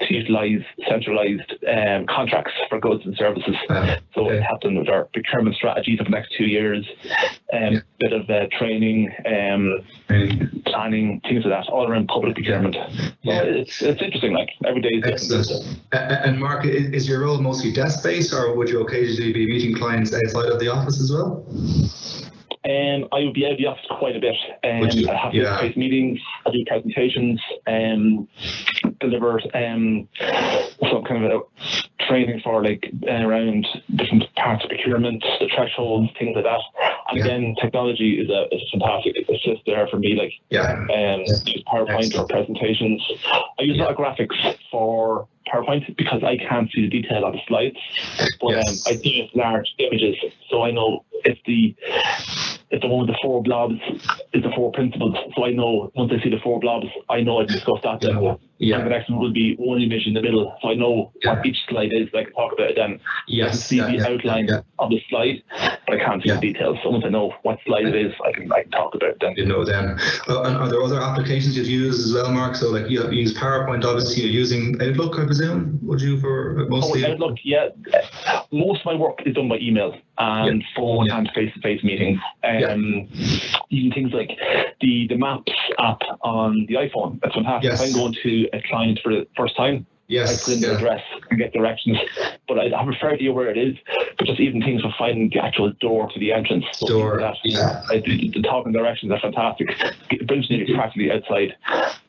to 0.00 0.14
utilise 0.14 0.62
centralised 0.88 1.52
um, 1.68 2.06
contracts 2.06 2.52
for 2.68 2.80
goods 2.80 3.04
and 3.04 3.16
services. 3.16 3.54
Uh, 3.68 3.96
So 4.14 4.26
Okay. 4.26 4.36
it 4.36 4.42
happened 4.42 4.78
with 4.78 4.88
our 4.88 5.04
procurement 5.12 5.56
strategies 5.56 5.98
for 5.98 6.04
the 6.04 6.10
next 6.10 6.32
two 6.36 6.44
years, 6.44 6.84
um, 7.52 7.72
Yeah. 7.74 7.80
bit 8.00 8.12
of 8.12 8.28
uh, 8.30 8.46
training, 8.58 9.10
um, 9.26 9.80
planning, 10.66 11.20
things 11.28 11.44
like 11.44 11.52
that, 11.64 11.68
all 11.72 11.88
around 11.88 12.08
public 12.08 12.34
procurement. 12.34 12.76
Yeah. 13.22 13.40
So 13.40 13.46
it's 13.60 13.82
it's 13.82 14.02
interesting. 14.02 14.32
Like 14.32 14.50
every 14.66 14.80
day 14.82 14.88
is 14.90 15.04
Excellent. 15.04 15.48
different. 15.48 16.24
And 16.26 16.38
Mark, 16.38 16.64
is 16.66 17.08
your 17.08 17.20
role 17.20 17.40
mostly 17.40 17.72
desk-based, 17.72 18.32
or 18.32 18.54
would 18.56 18.68
you 18.68 18.80
occasionally 18.80 19.32
be 19.32 19.46
meeting 19.46 19.74
clients 19.74 20.12
outside 20.14 20.50
of 20.52 20.58
the 20.60 20.68
office 20.68 21.00
as 21.00 21.10
well? 21.12 21.44
Um, 22.92 23.08
I 23.12 23.24
would 23.24 23.34
be 23.34 23.46
out 23.46 23.52
of 23.52 23.58
the 23.58 23.66
office 23.66 23.84
quite 23.90 24.16
a 24.16 24.20
bit. 24.20 24.34
Um, 24.64 24.88
you? 24.90 25.08
I 25.08 25.14
have 25.16 25.34
Yeah. 25.34 25.70
meetings, 25.76 26.20
I 26.46 26.50
do 26.50 26.64
presentations, 26.66 27.40
um, 27.66 28.28
deliver 29.00 29.40
um, 29.54 30.08
some 30.90 31.04
kind 31.04 31.24
of 31.24 31.30
a 31.32 32.04
training 32.04 32.40
for 32.42 32.62
like 32.62 32.90
uh, 33.08 33.26
around 33.26 33.66
different 33.94 34.24
parts 34.34 34.64
of 34.64 34.70
procurement, 34.70 35.24
the 35.40 35.48
thresholds, 35.54 36.10
things 36.18 36.34
like 36.34 36.44
that. 36.44 36.60
And 37.08 37.18
Yeah. 37.18 37.24
again, 37.24 37.54
technology 37.60 38.20
is 38.20 38.28
a, 38.30 38.46
is 38.54 38.62
fantastic 38.70 39.16
assist 39.28 39.62
there 39.66 39.86
for 39.88 39.98
me. 39.98 40.14
Like 40.14 40.32
Yeah. 40.50 40.72
um, 40.72 41.20
use 41.46 41.62
PowerPoint 41.66 42.06
Excellent. 42.06 42.28
presentations. 42.30 43.02
I 43.58 43.62
use 43.62 43.78
a 43.78 43.82
lot 43.82 43.90
of 43.92 43.96
graphics 43.96 44.56
for 44.70 45.28
PowerPoint 45.52 45.96
because 45.96 46.22
I 46.24 46.36
can't 46.36 46.70
see 46.72 46.82
the 46.82 46.88
detail 46.88 47.24
on 47.24 47.32
the 47.32 47.40
slides, 47.46 47.76
but 48.40 48.50
Yes. 48.50 48.68
um, 48.86 48.92
I 48.92 48.96
do 48.96 49.28
large 49.34 49.68
images, 49.78 50.16
so 50.50 50.62
I 50.62 50.70
know 50.70 51.04
if 51.24 51.38
the 51.46 51.74
if 52.72 52.80
the 52.80 52.88
one 52.88 53.06
with 53.06 53.14
the 53.14 53.18
four 53.22 53.42
blobs 53.42 53.74
is 54.32 54.42
the 54.42 54.50
four 54.56 54.72
principles. 54.72 55.14
So 55.36 55.44
I 55.44 55.52
know 55.52 55.92
once 55.94 56.10
I 56.18 56.22
see 56.22 56.30
the 56.30 56.40
four 56.42 56.58
blobs, 56.58 56.86
I 57.08 57.20
know 57.20 57.40
I 57.40 57.44
can 57.44 57.54
discuss 57.54 57.80
that. 57.84 58.02
Yeah. 58.02 58.34
Yeah. 58.62 58.78
Next 58.86 59.10
one 59.10 59.18
will 59.18 59.32
be 59.32 59.56
one 59.56 59.82
image 59.82 60.06
in 60.06 60.14
the 60.14 60.22
middle, 60.22 60.56
so 60.62 60.68
I 60.70 60.74
know 60.74 61.10
Yeah. 61.22 61.34
what 61.34 61.44
each 61.46 61.58
slide 61.68 61.92
is. 61.92 62.08
I 62.14 62.22
can 62.24 62.32
talk 62.32 62.52
about 62.52 62.70
it 62.70 62.76
then. 62.76 62.92
I 62.92 62.96
can 62.96 63.00
Yes. 63.26 63.64
see 63.64 63.78
yeah, 63.78 63.86
the 63.86 63.96
yeah, 63.96 64.08
outline 64.08 64.48
of 64.78 64.90
the 64.90 65.02
slide, 65.10 65.42
but 65.86 65.96
I 65.96 66.04
can't 66.04 66.22
see 66.22 66.30
the 66.30 66.38
details. 66.38 66.78
So 66.82 66.90
once 66.90 67.04
I 67.04 67.08
know 67.08 67.34
what 67.42 67.58
slide 67.66 67.86
it 67.86 67.96
is, 67.96 68.12
I 68.24 68.30
can 68.32 68.50
I 68.52 68.62
can 68.62 68.70
talk 68.70 68.94
about 68.94 69.10
it 69.10 69.16
then. 69.20 69.34
You 69.36 69.46
know 69.46 69.64
then. 69.64 69.98
Uh, 70.28 70.42
and 70.42 70.56
are 70.56 70.68
there 70.68 70.80
other 70.82 71.00
applications 71.00 71.56
you've 71.56 71.66
used 71.66 72.00
as 72.06 72.12
well, 72.14 72.30
Mark? 72.30 72.54
So 72.54 72.70
like 72.70 72.88
you, 72.88 73.02
you 73.10 73.20
use 73.22 73.34
PowerPoint, 73.36 73.84
obviously. 73.84 74.22
You're 74.22 74.30
using 74.32 74.80
Outlook, 74.80 75.18
I 75.18 75.24
presume. 75.26 75.80
Would 75.82 76.00
you 76.00 76.20
for 76.20 76.60
Oh, 76.60 76.68
mostly? 76.68 77.04
Outlook, 77.04 77.38
yeah. 77.42 77.68
Most 78.52 78.80
of 78.80 78.86
my 78.86 78.94
work 78.94 79.22
is 79.26 79.34
done 79.34 79.48
by 79.48 79.58
email 79.58 79.96
and 80.18 80.62
phone 80.76 81.10
and 81.10 81.28
face-to-face 81.34 81.82
meetings. 81.82 82.20
Um, 82.44 83.08
Even 83.70 83.90
things 83.92 84.12
like 84.12 84.38
the 84.80 85.06
the 85.08 85.16
Maps 85.16 85.52
app 85.78 86.00
on 86.20 86.66
the 86.68 86.74
iPhone. 86.74 87.18
That's 87.22 87.34
fantastic. 87.34 87.70
Yes. 87.70 87.80
If 87.80 87.88
I'm 87.88 88.00
going 88.00 88.14
to 88.22 88.48
a 88.52 88.62
client 88.62 89.00
for 89.02 89.12
the 89.12 89.26
first 89.36 89.56
time, 89.56 89.86
yes. 90.08 90.46
the 90.46 90.56
yeah. 90.56 90.76
address 90.76 91.02
and 91.30 91.38
get 91.38 91.52
directions. 91.52 91.98
But 92.48 92.58
I, 92.58 92.72
I 92.74 92.84
prefer 92.84 93.16
to 93.16 93.24
know 93.24 93.32
where 93.32 93.50
it 93.50 93.58
is. 93.58 93.76
But 94.18 94.26
just 94.26 94.40
even 94.40 94.60
things 94.62 94.82
for 94.82 94.92
finding 94.98 95.30
the 95.30 95.38
actual 95.38 95.72
door 95.80 96.10
to 96.12 96.18
the 96.18 96.32
entrance. 96.32 96.64
so 96.72 96.86
Door, 96.86 97.20
that. 97.20 97.36
yeah. 97.44 97.82
I, 97.90 97.98
the, 98.00 98.30
the 98.30 98.42
talking 98.42 98.72
directions 98.72 99.12
are 99.12 99.20
fantastic. 99.20 99.68
It 100.10 100.26
brings 100.26 100.50
me 100.50 100.64
practically 100.74 101.10
outside. 101.10 101.56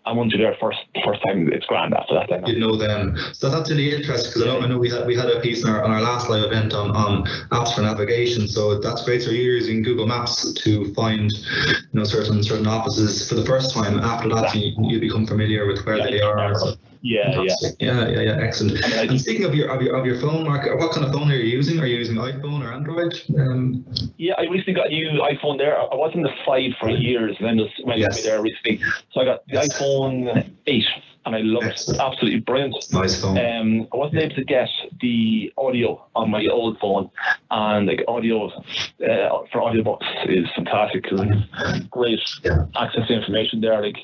And 0.06 0.18
once 0.18 0.34
you're 0.34 0.42
there 0.42 0.58
first 0.60 0.80
first 1.06 1.22
time, 1.26 1.52
it's 1.54 1.66
grand 1.66 1.94
after 1.94 2.14
that. 2.16 2.30
Then. 2.30 2.46
You 2.46 2.60
know 2.60 2.76
them. 2.76 3.18
So 3.32 3.50
that's 3.50 3.70
really 3.70 3.96
interesting 3.96 4.32
because 4.34 4.42
I 4.42 4.46
know, 4.48 4.66
I 4.66 4.68
know 4.68 4.78
we 4.78 4.90
had 4.90 5.08
we 5.08 5.16
had 5.16 5.30
a 5.30 5.40
piece 5.40 5.64
on 5.64 5.72
our, 5.72 5.84
on 5.84 5.92
our 5.92 6.02
last 6.02 6.30
live 6.30 6.44
event 6.44 6.74
on, 6.74 6.92
on 6.92 7.26
apps 7.52 7.74
for 7.74 7.82
navigation. 7.82 8.48
So 8.48 8.80
that's 8.80 9.06
great. 9.06 9.22
So 9.22 9.32
you're 9.32 9.56
using 9.56 9.82
Google 9.82 10.06
Maps 10.06 10.54
to 10.54 10.94
find 10.94 11.32
you 11.32 11.76
know 11.94 12.04
certain 12.04 12.44
certain 12.44 12.68
offices 12.68 13.30
for 13.30 13.36
the 13.36 13.46
first 13.46 13.74
time. 13.74 14.00
After 14.00 14.28
that, 14.30 14.54
you, 14.54 14.74
you 14.80 15.00
become 15.00 15.26
familiar 15.26 15.66
with 15.66 15.86
where 15.86 15.98
Yeah, 15.98 16.12
they 16.12 16.22
are. 16.22 16.54
Yeah, 17.06 17.42
yeah. 17.42 17.54
Yeah, 17.80 18.08
yeah, 18.08 18.22
yeah, 18.22 18.38
excellent. 18.40 18.82
I 18.86 18.88
mean, 19.02 19.10
And 19.10 19.20
speaking 19.22 19.44
of 19.44 19.54
your 19.54 19.68
of 19.70 19.82
your 19.82 19.94
of 19.98 20.06
your 20.06 20.22
phone, 20.22 20.46
Mark, 20.46 20.66
what 20.80 20.94
kind 20.94 21.06
of 21.06 21.12
phone 21.12 21.30
are 21.30 21.36
you 21.36 21.44
using? 21.44 21.78
Are 21.82 21.86
you 21.86 21.98
using 21.98 22.16
iPhone 22.16 22.64
or 22.64 22.72
Android? 22.72 23.14
Um, 23.38 23.86
Yeah, 24.16 24.36
I 24.38 24.44
recently 24.44 24.74
got 24.74 24.88
a 24.88 24.90
new 24.90 25.20
iPhone 25.20 25.58
there. 25.58 25.78
I 25.78 25.96
was 25.96 26.12
in 26.16 26.24
the 26.24 26.32
five 26.46 26.72
for 26.80 26.88
years, 26.90 27.36
and 27.40 27.46
then 27.48 27.58
just 27.58 27.86
went 27.86 28.00
Yes. 28.00 28.24
there 28.24 28.42
recently. 28.42 28.80
So 29.12 29.20
I 29.20 29.26
got 29.26 29.46
the 29.48 29.56
Yes. 29.56 29.68
iPhone 29.68 30.50
eight, 30.68 30.86
and 31.26 31.36
I 31.36 31.40
love 31.40 31.64
it. 31.64 31.72
Excellent. 31.72 32.02
Absolutely 32.02 32.40
brilliant. 32.42 32.76
nice 32.92 33.22
phone. 33.22 33.38
Um, 33.38 33.88
I 33.94 33.98
wasn't 33.98 34.22
able 34.22 34.36
to 34.36 34.44
get 34.44 34.70
the 35.02 35.52
audio 35.58 36.04
on 36.16 36.30
my 36.30 36.46
old 36.48 36.80
phone, 36.80 37.10
and 37.52 37.88
like 37.88 38.04
audio 38.08 38.48
uh, 38.48 39.30
for 39.52 39.62
audiobooks 39.62 40.06
is 40.28 40.46
fantastic 40.56 41.06
it's 41.12 41.86
great 41.88 42.20
Yeah. 42.44 42.66
access 42.76 43.08
to 43.08 43.14
information 43.14 43.62
there. 43.62 43.82
Like, 43.82 43.98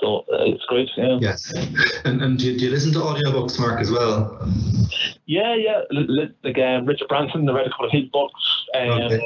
so 0.00 0.24
uh, 0.32 0.44
it's 0.52 0.64
great. 0.66 0.90
Yeah, 0.96 1.18
Yes. 1.20 1.52
And 2.04 2.22
and 2.22 2.38
do 2.38 2.46
you, 2.52 2.58
do 2.58 2.64
you 2.66 2.70
listen 2.70 2.92
to 2.94 2.98
audiobooks, 3.00 3.58
Mark, 3.58 3.80
as 3.80 3.90
well? 3.90 4.38
yeah, 5.26 5.54
yeah. 5.54 5.82
Li- 5.90 6.34
Like 6.42 6.58
um, 6.58 6.86
Richard 6.86 7.08
Branson, 7.08 7.48
I 7.48 7.52
read 7.52 7.66
a 7.66 7.70
couple 7.70 7.86
of 7.86 7.92
his 7.92 8.04
books. 8.10 8.42
Um, 8.74 8.90
Okay. 8.90 9.20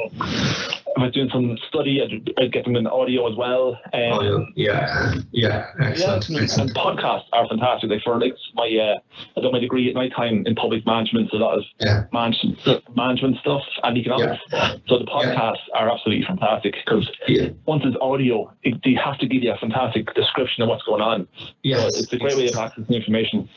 I 0.97 1.03
was 1.03 1.11
doing 1.13 1.29
some 1.31 1.57
study, 1.67 2.01
I'd, 2.01 2.33
I'd 2.41 2.51
get 2.53 2.63
them 2.63 2.75
in 2.77 2.87
audio 2.87 3.29
as 3.29 3.35
well. 3.35 3.77
Um, 3.93 4.01
Audio. 4.13 4.47
Yeah. 4.55 5.13
Yeah. 5.31 5.67
Excellent. 5.81 6.29
Yeah, 6.29 6.41
Excellent. 6.41 6.69
and 6.69 6.77
podcasts 6.77 7.25
are 7.33 7.47
fantastic. 7.49 7.89
Like 7.89 8.01
for 8.03 8.17
like 8.19 8.33
my, 8.53 8.63
uh, 8.63 8.99
I 9.37 9.41
done 9.41 9.51
my 9.51 9.59
degree 9.59 9.89
at 9.89 9.95
my 9.95 10.07
time 10.09 10.43
in 10.45 10.55
public 10.55 10.85
management, 10.85 11.31
so 11.31 11.37
a 11.37 11.39
lot 11.39 11.57
of 11.57 11.65
Yeah. 11.81 12.03
management 12.13 12.59
management 12.95 13.37
stuff 13.39 13.61
and 13.83 13.97
economics. 13.97 14.41
So 14.87 14.99
the 14.99 15.05
podcasts 15.05 15.63
are 15.73 15.89
absolutely 15.91 16.25
fantastic 16.25 16.75
because 16.85 17.09
Yeah. 17.27 17.49
once 17.65 17.83
it's 17.85 17.97
audio, 17.99 18.51
it, 18.63 18.75
they 18.85 18.93
have 18.93 19.17
to 19.19 19.27
give 19.27 19.43
you 19.43 19.51
a 19.51 19.57
fantastic 19.57 20.13
description 20.13 20.63
of 20.63 20.69
what's 20.69 20.83
going 20.83 21.01
on. 21.01 21.27
So 21.37 21.45
Yes. 21.63 21.99
it's 21.99 22.13
a 22.13 22.17
great 22.17 22.37
way 22.37 22.47
of 22.47 22.53
accessing 22.53 22.89
information. 22.89 23.49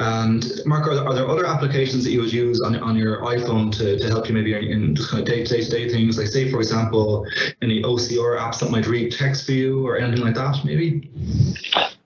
And 0.00 0.44
Mark, 0.64 0.86
are 0.86 0.94
there, 0.94 1.04
are 1.04 1.14
there 1.14 1.28
other 1.28 1.44
applications 1.44 2.04
that 2.04 2.12
you 2.12 2.20
would 2.20 2.32
use 2.32 2.60
on, 2.64 2.76
on 2.76 2.94
your 2.94 3.20
iPhone 3.22 3.72
to, 3.78 3.98
to 3.98 4.06
help 4.06 4.28
you 4.28 4.34
maybe 4.34 4.54
in 4.54 4.94
just 4.94 5.10
kind 5.10 5.20
of 5.22 5.26
day 5.28 5.44
to 5.44 5.64
day 5.68 5.88
things? 5.88 6.16
Like, 6.16 6.28
say, 6.28 6.48
for 6.52 6.60
example, 6.68 7.26
any 7.62 7.82
OCR 7.82 8.38
apps 8.38 8.60
that 8.60 8.70
might 8.70 8.86
read 8.86 9.12
text 9.12 9.46
for 9.46 9.52
you 9.52 9.86
or 9.86 9.98
anything 9.98 10.24
like 10.24 10.34
that, 10.34 10.56
maybe? 10.64 11.10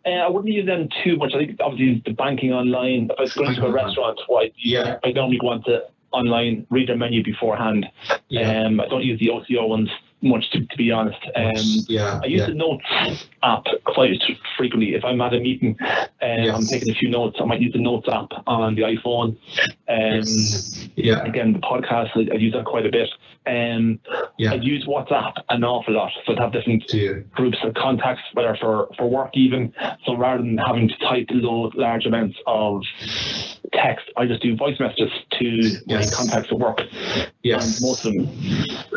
Uh, 0.05 0.11
I 0.11 0.29
wouldn't 0.29 0.53
use 0.53 0.67
them 0.67 0.89
too 1.05 1.17
much. 1.17 1.33
I 1.35 1.39
think 1.39 1.61
obviously 1.61 2.03
the 2.05 2.13
banking 2.13 2.53
online. 2.53 3.09
If 3.11 3.19
I 3.19 3.23
was 3.23 3.33
going 3.35 3.55
to 3.55 3.67
a 3.67 3.73
restaurant, 3.73 4.21
I, 4.31 4.53
Yeah. 4.57 4.99
I 5.05 5.13
normally 5.13 5.39
go 5.39 5.49
on 5.49 5.63
to 5.65 5.85
online, 6.13 6.67
read 6.71 6.89
their 6.89 6.97
menu 6.97 7.23
beforehand. 7.23 7.87
Yeah. 8.29 8.65
Um, 8.65 8.81
I 8.81 8.89
don't 8.89 9.05
use 9.05 9.19
the 9.21 9.29
OCR 9.29 9.69
ones 9.69 9.89
much, 10.25 10.49
to, 10.53 10.65
to 10.65 10.77
be 10.77 10.91
honest. 10.91 11.19
Um, 11.35 11.53
yeah. 11.89 12.21
I 12.23 12.27
use 12.27 12.41
yeah. 12.41 12.47
the 12.47 12.55
notes 12.55 12.85
app 13.43 13.65
quite 13.85 14.23
frequently. 14.57 14.95
If 14.95 15.05
I'm 15.05 15.21
at 15.21 15.35
a 15.35 15.41
meeting 15.41 15.77
and 16.21 16.51
I'm 16.51 16.65
taking 16.65 16.91
a 16.91 16.95
few 16.95 17.09
notes, 17.11 17.39
I 17.41 17.45
might 17.45 17.61
use 17.61 17.73
the 17.73 17.81
notes 17.81 18.09
app 18.09 18.31
on 18.47 18.75
the 18.75 18.83
iPhone. 18.83 19.37
Um, 19.89 20.17
Yes. 20.17 20.89
Yeah. 20.97 21.25
Again, 21.25 21.53
the 21.55 21.59
podcast, 21.59 22.11
I, 22.15 22.33
I 22.33 22.37
use 22.39 22.53
that 22.55 22.65
quite 22.65 22.87
a 22.87 22.91
bit. 22.91 23.09
Um, 23.47 23.99
Yeah. 24.39 24.53
I 24.53 24.55
use 24.57 24.87
WhatsApp 24.87 25.33
an 25.49 25.65
awful 25.65 25.95
lot. 25.95 26.13
So 26.27 26.33
I'd 26.33 26.39
have 26.39 26.53
different 26.53 26.85
you? 26.93 27.25
groups 27.33 27.59
of 27.65 27.75
contacts, 27.75 28.23
whether 28.35 28.57
for, 28.61 28.89
for 28.97 29.09
work 29.09 29.31
even. 29.35 29.73
So 30.07 30.17
rather 30.17 30.43
than 30.43 30.59
having 30.59 30.89
to 30.89 30.97
type 30.99 31.27
large 31.75 32.07
amounts 32.07 32.37
of 32.47 32.83
text, 33.73 34.07
I 34.17 34.27
just 34.27 34.43
do 34.43 34.57
voice 34.57 34.79
messages 34.79 35.11
to 35.39 35.45
Yes. 35.87 36.11
my 36.11 36.17
contacts 36.17 36.53
at 36.53 36.59
work. 36.59 36.81
Yes. 37.43 37.79
And 37.81 37.89
most 37.89 38.05
of 38.05 38.13
them 38.15 38.27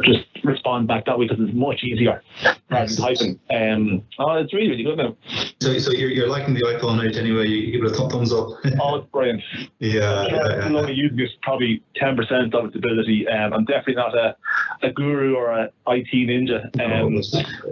just 0.03 0.25
respond 0.43 0.87
back 0.87 1.05
that 1.05 1.17
way 1.17 1.27
because 1.27 1.43
it's 1.43 1.55
much 1.55 1.83
easier 1.83 2.21
rather 2.69 2.87
than 2.87 2.95
typing. 2.97 3.39
Um, 3.49 4.03
oh, 4.19 4.33
it's 4.33 4.53
really, 4.53 4.69
really 4.69 4.83
good 4.83 4.97
now. 4.97 5.15
So, 5.61 5.77
so 5.79 5.91
you're, 5.91 6.09
you're 6.11 6.27
liking 6.29 6.53
the 6.53 6.61
iPhone 6.61 7.03
8 7.09 7.15
anyway? 7.17 7.47
You 7.47 7.71
give 7.71 7.83
it 7.83 7.91
a 7.91 7.95
th- 7.97 8.11
thumbs 8.11 8.31
up. 8.33 8.49
Oh, 8.81 8.95
it's 8.97 9.07
brilliant. 9.11 9.41
yeah. 9.79 10.25
I'm 10.27 10.35
yeah, 10.35 10.65
I'm 10.65 10.75
only 10.75 10.93
using 10.93 11.19
it 11.19 11.29
probably 11.41 11.81
10% 12.01 12.53
of 12.53 12.65
its 12.65 12.75
ability. 12.75 13.27
Um, 13.27 13.53
I'm 13.53 13.65
definitely 13.65 13.95
not 13.95 14.15
a, 14.15 14.35
a 14.83 14.91
guru 14.91 15.35
or 15.35 15.51
a 15.51 15.69
IT 15.87 16.07
ninja. 16.13 16.65
Um, 16.81 17.21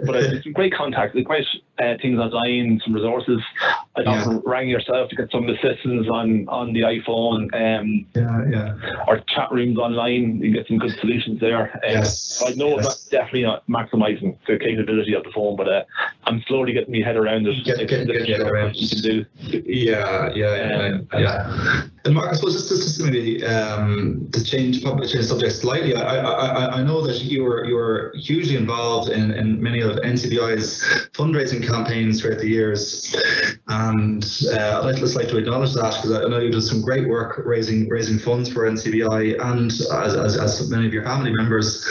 but 0.06 0.16
it's 0.16 0.46
great 0.54 0.74
contacts, 0.74 1.16
great 1.24 1.46
uh, 1.78 1.94
things 2.00 2.18
online, 2.18 2.80
some 2.84 2.94
resources. 2.94 3.40
I 3.96 4.00
Yeah. 4.02 4.38
rang 4.44 4.68
yourself 4.68 5.10
to 5.10 5.16
get 5.16 5.30
some 5.30 5.48
assistance 5.48 6.08
on, 6.10 6.46
on 6.48 6.72
the 6.72 6.82
iPhone 7.00 7.52
um, 7.54 8.06
yeah, 8.14 8.44
yeah. 8.50 9.04
or 9.06 9.20
chat 9.28 9.50
rooms 9.50 9.78
online. 9.78 10.40
You 10.40 10.52
get 10.52 10.66
some 10.68 10.78
good 10.78 10.96
solutions 11.00 11.40
there. 11.40 11.72
Um, 11.74 11.80
Yes. 11.94 12.42
I 12.44 12.50
know 12.54 12.76
yes. 12.76 12.84
that's 12.86 13.04
definitely 13.08 13.44
not 13.44 13.66
maximizing 13.68 14.36
the 14.46 14.58
capability 14.58 15.14
of 15.14 15.22
the 15.24 15.30
phone, 15.30 15.56
but 15.56 15.68
uh, 15.68 15.84
I'm 16.24 16.42
slowly 16.48 16.72
getting 16.72 16.92
my 16.98 17.04
head 17.06 17.16
around 17.16 17.46
it. 17.46 17.64
Get- 17.64 17.88
get- 17.88 18.06
get 18.08 18.28
head 18.28 18.40
around 18.40 18.76
you 18.76 18.88
can 18.88 19.00
do. 19.00 19.26
Yeah, 19.64 20.30
yeah, 20.34 20.98
yeah, 21.14 21.18
yeah. 21.18 21.82
And 22.04 22.14
Mark, 22.14 22.30
I 22.30 22.34
suppose 22.34 22.52
just, 22.54 22.68
just 22.68 22.98
to 22.98 23.04
maybe 23.04 23.42
um, 23.44 24.28
to 24.32 24.44
change 24.44 24.82
probably 24.82 25.08
change 25.08 25.24
subject 25.24 25.52
slightly. 25.54 25.94
I, 25.94 26.16
I, 26.16 26.46
I, 26.46 26.80
I 26.80 26.82
know 26.82 27.00
that 27.06 27.22
you 27.22 27.42
were 27.44 27.64
you 27.64 27.74
were 27.76 28.12
hugely 28.16 28.56
involved 28.56 29.10
in, 29.10 29.30
in 29.30 29.62
many 29.62 29.80
of 29.80 29.96
NCBI's 29.96 30.82
fundraising 31.12 31.66
campaigns 31.66 32.20
throughout 32.20 32.40
the 32.40 32.48
years, 32.48 33.14
and 33.68 34.22
uh, 34.52 34.82
I'd 34.84 34.96
just 34.96 35.16
like 35.16 35.28
to 35.28 35.38
acknowledge 35.38 35.72
that 35.74 35.94
because 35.96 36.12
I 36.12 36.28
know 36.28 36.40
you 36.40 36.50
did 36.50 36.62
some 36.62 36.82
great 36.84 37.08
work 37.08 37.42
raising 37.44 37.88
raising 37.88 38.18
funds 38.18 38.52
for 38.52 38.68
NCBI 38.70 39.40
and 39.40 39.70
as, 39.70 40.14
as, 40.14 40.36
as 40.36 40.70
many 40.70 40.86
of 40.86 40.92
your 40.92 41.04
family 41.04 41.32
members. 41.34 41.86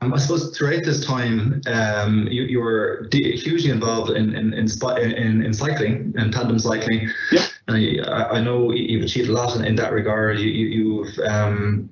Um, 0.00 0.12
I 0.12 0.18
suppose 0.18 0.56
throughout 0.56 0.84
this 0.84 1.04
time, 1.04 1.60
um, 1.66 2.28
you, 2.30 2.42
you 2.42 2.60
were 2.60 3.08
hugely 3.12 3.70
involved 3.70 4.10
in 4.10 4.34
in, 4.34 4.52
in, 4.54 4.68
in 4.68 5.42
in 5.42 5.52
cycling 5.54 6.14
and 6.16 6.32
tandem 6.32 6.58
cycling. 6.58 7.08
Yeah. 7.32 7.46
And 7.66 8.06
I, 8.06 8.24
I 8.24 8.40
know 8.40 8.72
you've 8.72 9.04
achieved 9.04 9.30
a 9.30 9.32
lot 9.32 9.56
in, 9.56 9.64
in 9.64 9.74
that 9.76 9.92
regard. 9.92 10.38
You, 10.38 10.50
you, 10.50 10.66
you've, 10.66 11.18
um, 11.26 11.88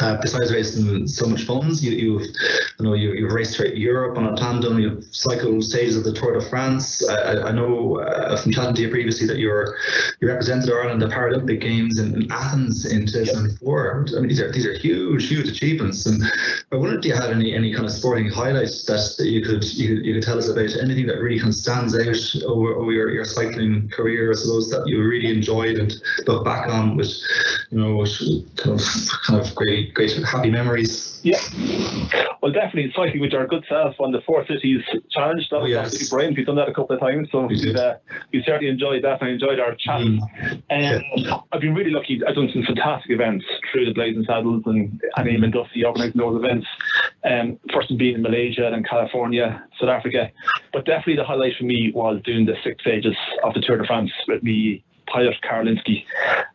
uh, 0.00 0.20
besides 0.20 0.52
raising 0.52 1.06
so 1.08 1.26
much 1.26 1.44
funds, 1.44 1.82
you, 1.84 1.92
you've, 1.92 2.26
I 2.78 2.82
know 2.82 2.94
you, 2.94 3.12
you've 3.14 3.32
raced 3.32 3.56
throughout 3.56 3.76
Europe 3.76 4.18
on 4.18 4.26
a 4.26 4.36
tandem. 4.36 4.78
You've 4.78 5.04
cycled 5.10 5.64
stages 5.64 5.96
of 5.96 6.04
the 6.04 6.12
Tour 6.12 6.38
de 6.38 6.48
France. 6.48 7.08
I, 7.08 7.40
I- 7.48 7.52
know 7.58 7.98
uh, 7.98 8.36
from 8.36 8.52
chatting 8.52 8.74
to 8.76 8.82
you 8.82 8.88
previously 8.88 9.26
that 9.26 9.38
you're 9.38 9.76
you 10.20 10.28
represented 10.28 10.70
Ireland 10.70 11.02
at 11.02 11.08
the 11.08 11.14
Paralympic 11.14 11.60
Games 11.60 11.98
in, 11.98 12.14
in 12.14 12.30
Athens 12.30 12.86
in 12.86 13.04
2004. 13.06 14.06
I 14.08 14.20
mean, 14.20 14.28
these 14.28 14.40
are 14.40 14.52
these 14.52 14.64
are 14.66 14.74
huge, 14.78 15.28
huge 15.28 15.48
achievements. 15.48 16.06
And 16.06 16.22
I 16.70 16.76
wondered, 16.76 17.02
do 17.02 17.08
you 17.08 17.14
have 17.14 17.30
any 17.30 17.54
any 17.54 17.72
kind 17.72 17.86
of 17.86 17.92
sporting 17.92 18.30
highlights 18.30 18.84
that, 18.84 19.14
that 19.18 19.26
you 19.26 19.42
could 19.42 19.64
you, 19.74 19.96
you 19.96 20.14
could 20.14 20.22
tell 20.22 20.38
us 20.38 20.48
about? 20.48 20.68
Anything 20.80 21.06
that 21.06 21.18
really 21.18 21.38
kind 21.38 21.48
of 21.48 21.54
stands 21.54 21.94
out 21.96 22.44
over, 22.44 22.74
over 22.74 22.92
your, 22.92 23.10
your 23.10 23.24
cycling 23.24 23.88
career, 23.88 24.30
I 24.30 24.34
suppose 24.34 24.70
that 24.70 24.86
you 24.86 24.97
really 25.00 25.32
enjoyed 25.32 25.76
and 25.78 25.92
look 26.26 26.44
back 26.44 26.68
on 26.68 26.96
with, 26.96 27.12
you 27.70 27.78
know, 27.78 27.96
with 27.96 28.10
kind 28.56 28.78
of 28.80 28.86
kind 29.26 29.40
of 29.40 29.54
great 29.54 29.94
great 29.94 30.12
happy 30.24 30.50
memories. 30.50 31.20
Yeah. 31.24 31.40
Well, 32.40 32.52
definitely 32.52 32.92
cycling 32.94 33.20
with 33.20 33.34
our 33.34 33.46
good 33.46 33.64
self 33.68 33.96
on 33.98 34.12
the 34.12 34.20
Four 34.20 34.46
Cities 34.46 34.82
Challenge. 35.10 35.48
That 35.50 35.56
Oh, 35.56 35.62
was 35.62 35.70
yes. 35.70 35.86
absolutely 35.86 36.08
brilliant. 36.10 36.36
We've 36.36 36.46
done 36.46 36.56
that 36.56 36.68
a 36.68 36.72
couple 36.72 36.94
of 36.94 37.00
times, 37.00 37.28
so 37.32 37.46
We 37.46 37.74
uh, 37.74 37.94
we 38.32 38.42
certainly 38.44 38.68
enjoyed 38.70 39.02
that. 39.02 39.20
and 39.20 39.30
I 39.30 39.32
enjoyed 39.32 39.58
our 39.58 39.74
chat. 39.74 40.00
Mm. 40.00 40.20
Um, 40.70 41.42
I've 41.52 41.60
been 41.60 41.74
really 41.74 41.90
lucky. 41.90 42.20
I've 42.26 42.36
done 42.36 42.48
some 42.52 42.62
fantastic 42.62 43.10
events 43.10 43.44
through 43.72 43.86
the 43.86 43.92
Blazing 43.94 44.24
Saddles 44.24 44.62
and 44.66 45.00
Annie 45.16 45.34
and 45.34 45.52
Dusty 45.52 45.84
organising 45.84 46.18
those 46.20 46.36
events. 46.36 46.66
Um, 47.28 47.58
first 47.72 47.96
being 47.98 48.14
in 48.14 48.22
Malaysia, 48.22 48.68
then 48.70 48.84
California, 48.84 49.62
South 49.80 49.88
Africa. 49.90 50.30
But 50.72 50.84
definitely 50.84 51.16
the 51.16 51.24
highlight 51.24 51.54
for 51.58 51.64
me 51.64 51.90
was 51.92 52.20
doing 52.24 52.46
the 52.46 52.54
six 52.62 52.80
stages 52.82 53.16
of 53.42 53.54
the 53.54 53.60
Tour 53.60 53.78
de 53.78 53.86
France 53.86 54.12
with 54.28 54.42
me 54.44 54.84
pilot 55.12 55.34
Karolinsky 55.42 56.04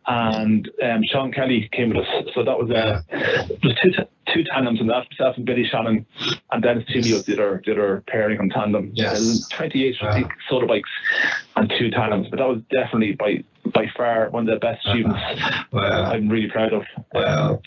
and 0.06 0.70
um, 0.82 1.00
Sean 1.10 1.32
Kelly 1.32 1.68
came 1.72 1.90
with 1.90 1.98
us. 1.98 2.06
So 2.34 2.42
that 2.44 2.58
was 2.58 2.70
uh, 2.70 3.02
there's 3.10 3.78
two 3.82 3.92
two 4.32 4.44
tandems 4.44 4.80
in 4.80 4.86
that. 4.88 5.06
Myself 5.10 5.36
and 5.36 5.46
Billy 5.46 5.64
Shannon 5.70 6.06
and 6.52 6.62
Dennis 6.62 6.84
Tooley 6.92 7.22
did 7.22 7.40
our 7.40 7.58
did 7.58 7.78
our 7.78 8.02
pairing 8.08 8.38
on 8.40 8.48
tandem. 8.48 8.90
Yes. 8.94 9.48
Uh, 9.52 9.56
28 9.56 9.96
Wow. 10.02 10.28
Soda 10.48 10.66
bikes 10.66 10.90
and 11.56 11.72
two 11.78 11.90
tandems. 11.90 12.28
But 12.30 12.38
that 12.38 12.48
was 12.48 12.60
definitely 12.70 13.12
by 13.12 13.44
by 13.74 13.86
far 13.96 14.30
one 14.30 14.48
of 14.48 14.54
the 14.54 14.60
best 14.60 14.86
achievements 14.86 15.20
Wow. 15.72 16.04
I'm 16.12 16.28
really 16.28 16.48
proud 16.48 16.72
of. 16.72 16.84
Wow. 17.12 17.60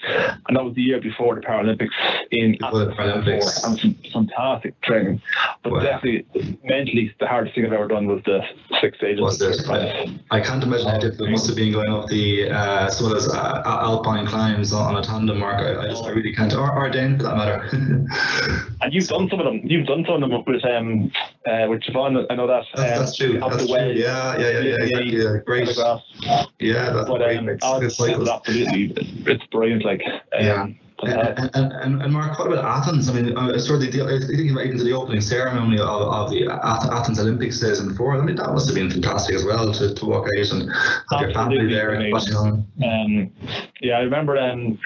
And 0.47 0.55
that 0.55 0.63
was 0.63 0.73
the 0.75 0.81
year 0.81 1.01
before 1.01 1.35
the 1.35 1.41
Paralympics 1.41 1.89
in 2.31 2.55
Before 2.57 2.85
the 2.85 2.91
Paralympics. 2.93 3.65
And 3.65 3.77
some 3.79 3.95
fantastic 4.13 4.79
training. 4.81 5.21
But 5.63 5.73
Wow. 5.73 5.79
definitely 5.81 6.25
mentally 6.63 7.13
the 7.19 7.27
hardest 7.27 7.55
thing 7.55 7.65
I've 7.65 7.73
ever 7.73 7.88
done 7.89 8.07
was 8.07 8.21
the 8.25 8.41
six 8.79 8.97
stages. 8.97 9.19
Was 9.21 9.41
of 9.41 9.51
it? 9.51 9.57
the 9.57 9.63
Tour 9.63 9.77
de 9.77 9.91
France. 10.05 10.21
I 10.31 10.39
can't 10.39 10.63
imagine 10.63 10.88
how 10.88 10.97
difficult 10.99 11.27
it 11.29 11.31
must 11.34 11.47
have 11.47 11.55
been 11.57 11.73
going 11.73 11.89
up 11.91 12.07
the 12.07 12.49
uh, 12.49 12.89
some 12.89 13.07
of 13.07 13.11
those 13.11 13.27
uh, 13.34 13.61
alpine 13.65 14.25
climbs 14.25 14.71
on, 14.71 14.95
on 14.95 15.03
a 15.03 15.05
tandem 15.05 15.39
mark. 15.39 15.55
I, 15.61 15.84
I 15.85 15.88
just 15.89 16.05
I 16.05 16.09
really 16.11 16.34
can't. 16.34 16.53
Or, 16.53 16.71
or 16.71 16.89
Dane 16.89 17.17
for 17.17 17.23
that 17.23 17.35
matter. 17.35 17.69
And 18.81 18.93
you've 18.93 19.07
done 19.07 19.27
some 19.29 19.39
of 19.39 19.45
them. 19.45 19.61
You've 19.63 19.88
done 19.88 20.05
some 20.05 20.21
of 20.23 20.29
them 20.29 20.43
with 20.45 20.63
um 20.63 21.11
uh, 21.45 21.67
with 21.67 21.81
Siobhan. 21.81 22.25
I 22.29 22.35
know 22.35 22.47
that. 22.47 22.63
That's, 22.75 22.91
um, 22.91 22.99
that's 22.99 23.17
true. 23.17 23.39
That's 23.39 23.57
the 23.57 23.67
true. 23.67 23.91
Yeah, 23.93 24.38
yeah, 24.38 24.49
yeah, 24.49 24.59
yeah. 24.59 24.75
Exactly. 24.84 25.23
Yeah, 25.23 25.38
great. 25.45 25.67
Telegraph. 26.22 26.48
Yeah, 26.60 26.90
that's 26.91 27.10
But 27.10 27.18
great. 27.19 27.38
um, 27.38 27.49
It's 27.49 27.64
oh, 27.65 27.82
it's 27.82 27.98
cycles. 27.98 28.30
absolutely, 28.30 28.94
it's 29.26 29.45
brilliant. 29.48 29.86
Like 29.86 30.02
um, 30.06 30.19
Yeah. 30.45 30.68
And, 31.03 31.52
and, 31.53 31.72
and, 31.74 32.02
and 32.02 32.11
Mark, 32.11 32.40
what 32.40 32.52
about 32.52 32.65
Athens? 32.65 33.07
I 33.07 33.14
mean, 33.14 33.38
uh, 33.38 33.56
sort 33.60 33.84
of 33.84 33.91
the, 33.91 34.02
I 34.02 34.18
think 34.18 34.32
even 34.40 34.78
to 34.80 34.84
the 34.84 34.94
opening 34.94 35.22
ceremony 35.22 35.78
of, 35.78 35.88
of 35.88 36.32
the 36.32 36.49
Athens 36.49 37.19
Olympics 37.19 37.60
days 37.60 37.78
and 37.80 37.90
before. 37.90 38.19
I 38.19 38.26
mean, 38.26 38.36
that 38.38 38.52
must 38.52 38.65
have 38.65 38.74
been 38.74 38.90
fantastic 38.90 39.36
as 39.36 39.45
well 39.45 39.72
to, 39.74 39.94
to 39.94 40.06
walk 40.07 40.26
out 40.26 40.52
and 40.53 40.72
have 41.11 41.22
your 41.22 41.34
family 41.34 41.68
there 41.68 41.91
and 41.91 42.11
watching 42.11 42.34
on. 42.34 42.65
Um, 42.84 43.32
yeah, 43.80 43.99
I 43.99 44.02
remember 44.02 44.40
um, 44.40 44.80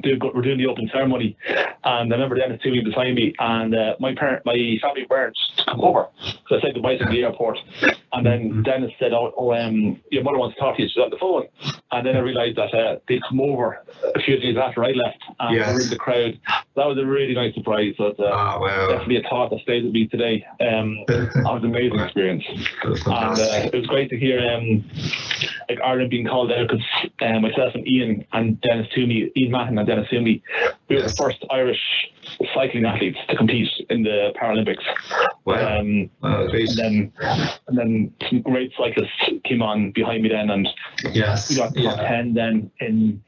doing, 0.00 0.18
we're 0.34 0.40
doing 0.40 0.56
the 0.56 0.66
opening 0.66 0.88
ceremony, 0.94 1.36
and 1.46 1.68
I 1.84 2.16
remember 2.16 2.36
Dennis 2.36 2.58
Toomey 2.62 2.80
beside 2.82 3.14
me, 3.14 3.34
and 3.38 3.74
uh, 3.74 3.96
my 4.00 4.14
parent, 4.14 4.46
my 4.46 4.78
family 4.80 5.06
weren't 5.10 5.36
come 5.66 5.82
over, 5.82 6.08
so 6.48 6.56
I 6.56 6.60
said 6.62 6.72
goodbye 6.72 6.96
to 6.96 7.04
the 7.04 7.22
airport, 7.22 7.58
and 8.12 8.26
then 8.26 8.62
Dennis 8.62 8.92
said, 8.98 9.12
"Oh, 9.12 9.32
oh 9.36 9.52
um, 9.54 10.00
your 10.10 10.22
mother 10.22 10.38
wants 10.38 10.56
to 10.56 10.60
talk 10.60 10.76
to 10.76 10.82
you. 10.82 10.88
She's 10.88 10.98
on 11.02 11.10
the 11.10 11.18
phone," 11.18 11.46
and 11.92 12.06
then 12.06 12.16
I 12.16 12.20
realised 12.20 12.56
that 12.56 12.74
uh, 12.74 12.98
they'd 13.08 13.22
come 13.28 13.40
over 13.40 13.82
a 14.14 14.20
few 14.20 14.36
days 14.38 14.56
after 14.56 14.84
I 14.84 14.90
left, 14.90 15.18
and 15.38 15.56
Yes. 15.56 15.84
in 15.84 15.90
the 15.90 15.96
crowd. 15.96 16.38
That 16.76 16.86
was 16.86 16.98
a 16.98 17.04
really 17.04 17.34
nice 17.34 17.54
surprise. 17.54 17.94
So 17.98 18.06
it's, 18.06 18.20
uh, 18.20 18.30
Ah, 18.32 18.58
wow. 18.58 18.88
definitely 18.88 19.16
a 19.16 19.22
thought 19.28 19.50
that 19.50 19.60
stayed 19.60 19.84
with 19.84 19.92
me 19.92 20.06
today. 20.06 20.44
Um, 20.60 21.04
that 21.08 21.42
was 21.44 21.62
an 21.62 21.70
amazing 21.70 21.98
experience. 22.00 22.44
And 22.84 23.06
uh, 23.06 23.68
it 23.72 23.74
was 23.74 23.86
great 23.86 24.08
to 24.10 24.16
hear 24.16 24.38
um, 24.38 24.84
like 25.68 25.80
Ireland 25.84 26.10
being 26.10 26.26
called 26.26 26.52
out 26.52 26.68
because 26.68 26.84
uh, 27.20 27.38
myself 27.40 27.74
and 27.74 27.86
Ian 27.86 28.24
and 28.32 28.60
Dennis 28.60 28.86
Toomey, 28.94 29.30
Ian 29.36 29.50
Mahon 29.50 29.78
and 29.78 29.86
Dennis 29.86 30.08
Toomey, 30.10 30.42
we 30.88 30.96
were 30.96 31.02
the 31.02 31.14
first 31.14 31.44
Irish 31.50 31.80
cycling 32.54 32.84
athletes 32.84 33.18
to 33.28 33.36
compete 33.36 33.68
in 33.90 34.02
the 34.02 34.32
Paralympics. 34.40 34.82
Wow. 35.44 35.78
Um, 35.80 36.10
Wow, 36.22 36.48
and 36.52 36.78
then, 36.78 37.12
and 37.68 37.78
then 37.78 38.14
some 38.28 38.42
great 38.42 38.72
cyclists 38.76 39.10
came 39.44 39.62
on 39.62 39.90
behind 39.92 40.22
me 40.22 40.28
then, 40.28 40.50
and 40.50 40.68
Yes. 41.12 41.48
we 41.50 41.56
got 41.56 41.74
top 41.74 41.96
Yeah. 41.98 42.08
ten 42.08 42.34
then 42.34 42.70
in 42.80 43.22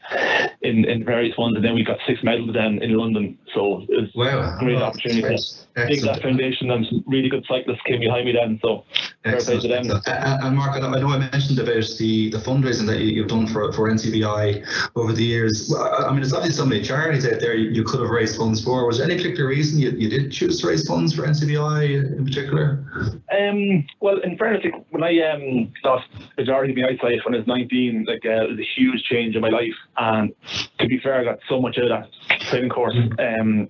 in 0.63 0.85
in 0.85 1.05
various 1.05 1.37
ones, 1.37 1.57
and 1.57 1.65
then 1.65 1.75
we 1.75 1.85
got 1.85 1.99
six 2.07 2.23
medals 2.23 2.53
then 2.53 2.83
in 2.83 2.95
London. 2.97 3.39
So 3.55 3.85
it 3.89 4.01
was 4.01 4.11
Wow. 4.15 4.57
Great 4.59 4.77
Oh, 4.77 4.85
opportunity. 4.85 5.23
great. 5.23 5.41
Big 5.75 6.03
that 6.03 6.23
foundation, 6.23 6.71
and 6.71 6.87
some 6.87 7.05
really 7.07 7.29
good 7.29 7.45
cyclists 7.49 7.81
came 7.87 8.01
behind 8.01 8.27
me 8.27 8.33
then. 8.33 8.59
So 8.63 8.85
fair 9.23 9.41
play 9.41 9.61
to 9.61 9.69
them. 9.69 9.91
Excellent. 9.91 10.09
And, 10.09 10.45
and 10.45 10.57
Mark, 10.57 10.77
I 10.77 10.81
know, 10.81 11.09
I 11.09 11.19
mentioned 11.19 11.59
about 11.59 11.85
the, 11.99 12.31
the 12.31 12.39
fundraising 12.39 12.87
that 12.87 13.01
you, 13.01 13.07
you've 13.07 13.29
done 13.29 13.47
for, 13.47 13.73
for 13.73 13.91
NCBI 13.91 14.67
over 14.97 15.13
the 15.13 15.25
years. 15.25 15.75
I 15.75 16.13
I 16.13 16.15
mean, 16.15 16.21
there's 16.21 16.35
obviously 16.35 16.57
so 16.57 16.67
many 16.67 16.83
charities 16.83 17.27
out 17.27 17.41
there 17.41 17.55
you, 17.55 17.83
could 17.85 18.01
have 18.01 18.11
raised 18.11 18.37
funds 18.37 18.63
for. 18.63 18.87
Was 18.87 18.99
there 18.99 19.07
any 19.07 19.17
particular 19.17 19.49
reason 19.49 19.79
you, 19.79 19.91
you 19.91 20.09
did 20.09 20.31
choose 20.31 20.61
to 20.61 20.69
raise 20.69 20.87
funds 20.87 21.15
for 21.15 21.23
NCBI 21.23 22.17
in 22.19 22.25
particular? 22.25 22.85
Um, 23.33 23.87
well, 24.01 24.19
in 24.21 24.37
fairness, 24.37 24.65
when 24.91 25.03
I 25.03 25.19
um, 25.31 25.73
lost 25.85 26.09
majority 26.37 26.73
of 26.73 26.79
my 26.79 26.89
eyesight 26.89 27.25
when 27.25 27.35
I 27.35 27.39
was 27.39 27.47
19, 27.47 28.05
like 28.07 28.25
uh, 28.27 28.45
it 28.45 28.51
was 28.51 28.59
a 28.59 28.69
huge 28.77 29.03
change 29.05 29.37
in 29.37 29.41
my 29.41 29.49
life. 29.49 29.75
And 29.97 30.35
to 30.79 30.87
be 30.87 30.99
fair, 31.01 31.21
I 31.21 31.25
got 31.25 31.39
so 31.49 31.61
much 31.61 31.79
out 31.79 31.91
of 31.91 32.11
that 32.29 32.41
training 32.43 32.71
course 32.71 32.97
um, 33.19 33.69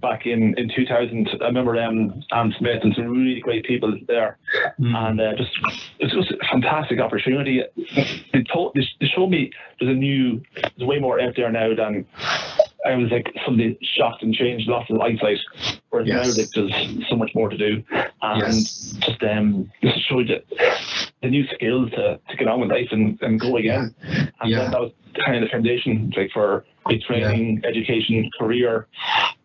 back 0.00 0.26
in, 0.26 0.54
in 0.58 0.70
2000. 0.74 1.28
I 1.40 1.46
remember 1.46 1.80
um, 1.82 2.22
Anne 2.32 2.54
Smith 2.58 2.80
and 2.82 2.94
some 2.94 3.08
really 3.08 3.40
great 3.40 3.64
people 3.64 3.96
there. 4.06 4.38
And 4.78 5.20
uh, 5.20 5.34
just 5.36 5.50
it 5.98 6.04
was 6.14 6.26
just 6.26 6.30
a 6.40 6.46
fantastic 6.50 7.00
opportunity. 7.00 7.62
They, 8.32 8.44
told, 8.52 8.72
they, 8.74 8.86
they 9.00 9.06
showed 9.06 9.28
me 9.28 9.50
there's 9.78 9.90
a 9.92 9.94
new, 9.98 10.40
there's 10.54 10.88
way 10.88 10.98
more 10.98 11.20
out 11.20 11.34
there 11.36 11.50
now 11.50 11.74
than 11.74 12.06
I 12.86 12.94
was 12.94 13.10
like 13.10 13.32
suddenly 13.44 13.78
shocked 13.96 14.22
and 14.22 14.34
changed, 14.34 14.68
lost 14.68 14.90
of 14.90 15.00
eyesight. 15.00 15.38
Whereas 15.90 16.08
Yes. 16.08 16.28
now 16.28 16.42
like, 16.42 16.50
there's 16.54 17.06
so 17.08 17.16
much 17.16 17.32
more 17.34 17.48
to 17.48 17.56
do. 17.56 17.82
And 18.22 18.42
Yes. 18.42 18.94
just 19.06 19.22
um 19.22 19.70
just 19.82 20.08
showed 20.08 20.28
you 20.28 20.40
the 21.22 21.28
new 21.28 21.46
skills 21.54 21.90
to, 21.90 22.18
to 22.28 22.36
get 22.36 22.48
on 22.48 22.60
with 22.60 22.70
life 22.70 22.88
and, 22.92 23.18
and 23.20 23.38
go 23.38 23.56
again. 23.58 23.94
And 24.40 24.50
Yeah. 24.50 24.58
then 24.60 24.70
that 24.70 24.80
was 24.80 24.92
kind 25.24 25.36
of 25.36 25.42
the 25.42 25.48
foundation 25.48 26.12
like 26.16 26.30
for 26.32 26.64
my 26.86 26.98
training, 27.06 27.62
education, 27.64 28.30
career, 28.38 28.86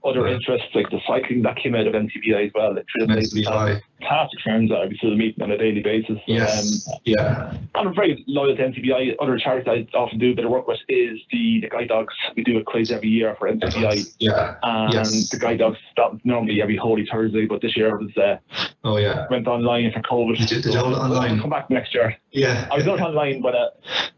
other 0.06 0.28
interests 0.28 0.68
like 0.76 0.90
the 0.92 1.00
cycling 1.08 1.42
that 1.44 1.58
came 1.58 1.76
out 1.76 1.88
of 1.88 1.94
NCBI 1.94 2.48
as 2.48 2.52
well. 2.54 2.76
Like, 2.76 2.86
NCBI. 3.00 3.82
fantastic 4.00 4.40
friends 4.42 4.70
that 4.70 4.78
I 4.82 4.86
was 4.86 4.98
still 4.98 5.16
meeting 5.16 5.42
on 5.44 5.52
a 5.52 5.58
daily 5.58 5.82
basis. 5.82 6.18
So, 6.18 6.22
Yes. 6.28 6.88
Um, 6.88 7.00
Yeah. 7.06 7.54
I'm 7.74 7.94
very 7.96 8.24
loyal 8.28 8.56
to 8.56 8.62
NCBI. 8.64 9.16
Other 9.20 9.38
charities 9.38 9.68
I 9.68 9.98
often 9.98 10.20
do 10.20 10.32
a 10.32 10.36
bit 10.36 10.46
of 10.46 10.52
work 10.52 10.68
with 10.68 10.80
is 10.90 11.20
the, 11.32 11.60
the 11.62 11.70
Guide 11.70 11.88
Dogs. 11.90 12.14
We 12.36 12.44
do 12.44 12.58
a 12.60 12.64
quiz 12.64 12.92
every 12.92 13.10
year 13.10 13.36
for 13.40 13.48
NCBI. 13.50 14.16
Yeah. 14.20 14.56
And 14.64 14.94
Yes. 14.94 15.30
the 15.30 15.40
Guide 15.40 15.60
Dogs, 15.60 15.78
was 15.98 16.20
normally 16.24 16.62
every 16.62 16.78
Holy 16.78 17.06
Thursday, 17.12 17.46
but 17.48 17.62
this 17.62 17.76
year 17.76 17.96
it 17.96 18.02
was 18.02 18.16
uh, 18.18 18.38
Oh, 18.84 18.98
yeah. 18.98 19.26
went 19.32 19.48
online 19.48 19.92
for 19.92 20.02
COVID. 20.02 20.38
Did 20.38 20.52
you- 20.52 20.62
did 20.62 20.76
hold 20.76 20.94
it 20.94 20.98
online? 20.98 21.40
Come 21.42 21.50
back 21.50 21.70
next 21.72 21.94
year. 21.96 22.16
Yeah. 22.32 22.68
I 22.72 22.76
was 22.76 22.86
not 22.86 23.00
online, 23.02 23.42
but 23.42 23.56
uh, 23.56 23.70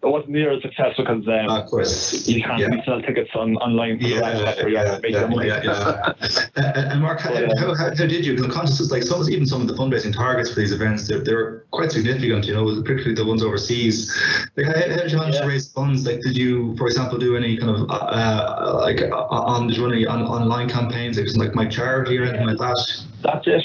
it 0.04 0.08
wasn't 0.08 0.32
near 0.32 0.52
as 0.52 0.62
successful 0.62 1.06
because 1.06 1.28
um, 1.28 1.50
Of 1.50 1.66
course. 1.70 2.28
you 2.28 2.42
can't 2.44 2.60
Yeah. 2.60 2.84
sell 2.84 3.02
tickets 3.02 3.30
on 3.36 3.56
online 3.58 3.98
for 3.98 4.04
the 4.04 4.10
Yeah, 4.10 4.20
yeah, 4.38 4.50
after 4.50 4.68
you 4.70 4.78
to 4.78 5.00
make 5.02 5.12
yeah, 5.14 5.28
money. 5.28 5.48
yeah, 5.48 5.62
yeah. 5.64 5.77
Uh, 5.78 6.14
and 6.56 7.02
Mark, 7.02 7.20
how, 7.20 7.34
how, 7.34 7.76
how, 7.76 7.96
how 7.96 8.06
did 8.06 8.26
you? 8.26 8.36
Because 8.36 8.54
conscious 8.54 8.80
is 8.80 8.92
like 8.92 9.04
some, 9.04 9.22
even 9.30 9.46
some 9.46 9.62
of 9.62 9.68
the 9.68 9.74
fundraising 9.74 10.14
targets 10.14 10.50
for 10.54 10.60
these 10.60 10.72
events, 10.72 11.08
they're, 11.08 11.20
they're 11.20 11.60
quite 11.72 11.92
significant. 11.92 12.46
You 12.46 12.56
know, 12.56 12.66
particularly 12.82 13.16
the 13.16 13.26
ones 13.26 13.44
overseas. 13.44 14.16
Like, 14.56 14.68
how, 14.68 14.74
how 14.74 14.98
did 14.98 15.12
you 15.12 15.18
manage 15.18 15.36
Yeah. 15.36 15.42
to 15.42 15.48
raise 15.48 15.72
funds? 15.72 16.06
Like, 16.06 16.22
did 16.22 16.36
you, 16.36 16.76
for 16.78 16.88
example, 16.88 17.18
do 17.18 17.38
any 17.38 17.58
kind 17.58 17.72
of 17.72 17.90
uh, 17.90 18.80
like 18.82 19.02
uh, 19.02 19.16
on 19.16 19.70
you 19.70 20.08
on, 20.10 20.24
online 20.24 20.70
campaigns, 20.70 21.18
like 21.18 21.36
like 21.36 21.56
my 21.56 21.66
charity 21.66 22.18
or 22.18 22.24
anything 22.24 22.48
like 22.48 22.58
that? 22.58 23.04
That's 23.22 23.48
it. 23.48 23.64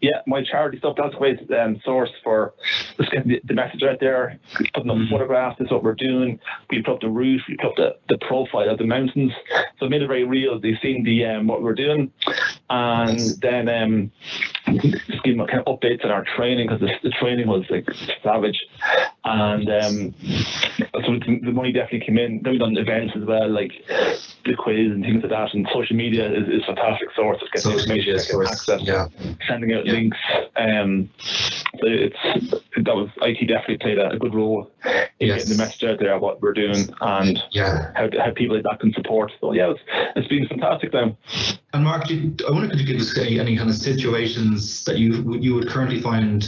Yeah, 0.00 0.20
my 0.26 0.42
charity 0.42 0.78
stuff, 0.78 0.94
that's 0.96 1.14
a 1.14 1.18
great 1.18 1.38
um, 1.52 1.78
source 1.84 2.08
for 2.24 2.54
just 2.98 3.10
getting 3.10 3.28
the, 3.28 3.40
the 3.44 3.52
message 3.54 3.82
out 3.82 4.00
there, 4.00 4.38
putting 4.72 4.90
up 4.90 4.96
Mhm. 4.96 5.10
photographs, 5.10 5.56
that's 5.58 5.70
what 5.70 5.82
we're 5.82 5.94
doing. 5.94 6.40
We 6.70 6.82
put 6.82 6.94
up 6.94 7.00
the 7.00 7.08
roof, 7.10 7.42
we 7.48 7.56
put 7.56 7.66
up 7.66 7.76
the, 7.76 7.96
the 8.08 8.18
profile 8.26 8.70
of 8.70 8.78
the 8.78 8.86
mountains. 8.86 9.32
So 9.78 9.86
it 9.86 9.90
made 9.90 10.00
it 10.02 10.08
very 10.08 10.24
real. 10.24 10.58
They've 10.58 10.78
seen 10.82 11.04
the 11.04 11.26
um, 11.26 11.46
what 11.46 11.62
we're 11.62 11.74
doing. 11.74 12.10
And 12.70 13.18
then 13.42 13.68
um, 13.68 14.12
just 14.80 15.22
give 15.24 15.36
them 15.36 15.46
kind 15.46 15.62
of 15.66 15.66
updates 15.66 16.04
on 16.04 16.10
our 16.10 16.24
training 16.36 16.68
because 16.68 16.80
the, 16.80 16.92
the 17.02 17.10
training 17.20 17.46
was 17.48 17.64
like 17.68 17.86
savage. 18.22 18.58
And 19.24 19.68
um, 19.68 20.14
so 21.04 21.12
the, 21.12 21.40
the 21.44 21.52
money 21.52 21.72
definitely 21.72 22.06
came 22.06 22.16
in. 22.16 22.40
Then 22.42 22.52
we 22.54 22.58
done 22.58 22.76
events 22.78 23.12
as 23.16 23.24
well, 23.24 23.50
like 23.50 23.72
the 24.46 24.54
quiz 24.56 24.92
and 24.92 25.02
things 25.04 25.22
like 25.22 25.30
that. 25.30 25.52
And 25.52 25.68
social 25.74 25.96
media 25.96 26.30
is, 26.32 26.48
is 26.48 26.62
a 26.62 26.74
fantastic 26.74 27.08
source 27.14 27.36
of 27.42 27.50
getting 27.52 27.72
Social 27.78 27.94
media, 27.94 28.14
information, 28.14 28.16
getting 28.16 28.46
course. 28.46 28.68
access 28.68 28.80
Yeah. 28.82 29.36
sending 29.48 29.72
out 29.74 29.86
Yeah. 29.90 29.98
links. 30.00 30.18
Um, 30.56 31.10
it's 31.82 32.16
that 32.76 32.94
was 32.94 33.08
IT 33.22 33.46
definitely 33.46 33.78
played 33.78 33.98
a, 33.98 34.10
a 34.10 34.18
good 34.18 34.34
role 34.34 34.70
in 34.84 35.28
Yes. 35.28 35.42
getting 35.44 35.56
the 35.56 35.62
message 35.62 35.84
out 35.84 35.98
there 35.98 36.14
of 36.14 36.22
what 36.22 36.40
we're 36.40 36.52
doing 36.52 36.88
and 37.00 37.42
Yeah. 37.52 37.92
how, 37.94 38.08
how 38.18 38.30
people 38.32 38.56
like 38.56 38.64
that 38.64 38.80
can 38.80 38.92
support. 38.94 39.32
So 39.40 39.52
yeah, 39.52 39.70
it's, 39.70 39.80
it's 40.16 40.28
been 40.28 40.46
fantastic 40.48 40.92
now. 40.92 41.16
And 41.72 41.84
Mark, 41.84 42.10
you, 42.10 42.34
I 42.48 42.50
wonder 42.50 42.68
could 42.68 42.80
you 42.80 42.86
give 42.86 43.00
us 43.00 43.16
any, 43.16 43.38
any 43.38 43.56
kind 43.56 43.70
of 43.70 43.76
situations 43.76 44.84
that 44.84 44.98
you 44.98 45.22
would- 45.22 45.44
you 45.44 45.54
would 45.54 45.68
currently 45.68 46.00
find 46.00 46.42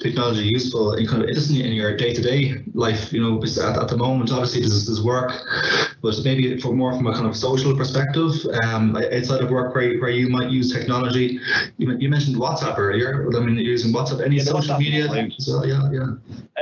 technology 0.00 0.42
useful 0.44 0.94
in 0.94 1.06
kind 1.06 1.22
of 1.22 1.28
just 1.28 1.50
in, 1.50 1.56
in 1.56 1.72
your 1.72 1.96
day 1.96 2.14
to 2.14 2.22
day 2.22 2.54
life? 2.74 3.12
You 3.12 3.20
know, 3.22 3.42
at, 3.42 3.76
at 3.82 3.88
the 3.88 3.96
moment, 3.96 4.30
obviously 4.30 4.60
there's, 4.60 4.86
there's 4.86 5.02
work, 5.02 5.32
but 6.02 6.14
maybe 6.24 6.58
for 6.60 6.72
more 6.72 6.94
from 6.94 7.06
a 7.06 7.12
kind 7.14 7.26
of 7.26 7.36
social 7.36 7.76
perspective, 7.76 8.32
um, 8.62 8.94
outside 8.96 9.40
of 9.42 9.50
work 9.50 9.74
where, 9.74 9.98
where 9.98 10.10
you 10.10 10.28
might 10.28 10.50
use 10.50 10.72
technology. 10.72 11.40
You, 11.78 11.96
you 11.98 12.08
mentioned 12.08 12.36
WhatsApp 12.36 12.78
earlier. 12.88 13.28
but 13.30 13.40
I 13.40 13.44
mean, 13.44 13.56
using 13.56 13.92
WhatsApp, 13.92 14.24
any 14.24 14.36
Yeah, 14.36 14.42
social 14.42 14.74
WhatsApp, 14.74 14.78
media? 14.78 15.06
right. 15.08 15.32
So 15.38 15.64
yeah, 15.64 15.90
yeah. 15.92 16.10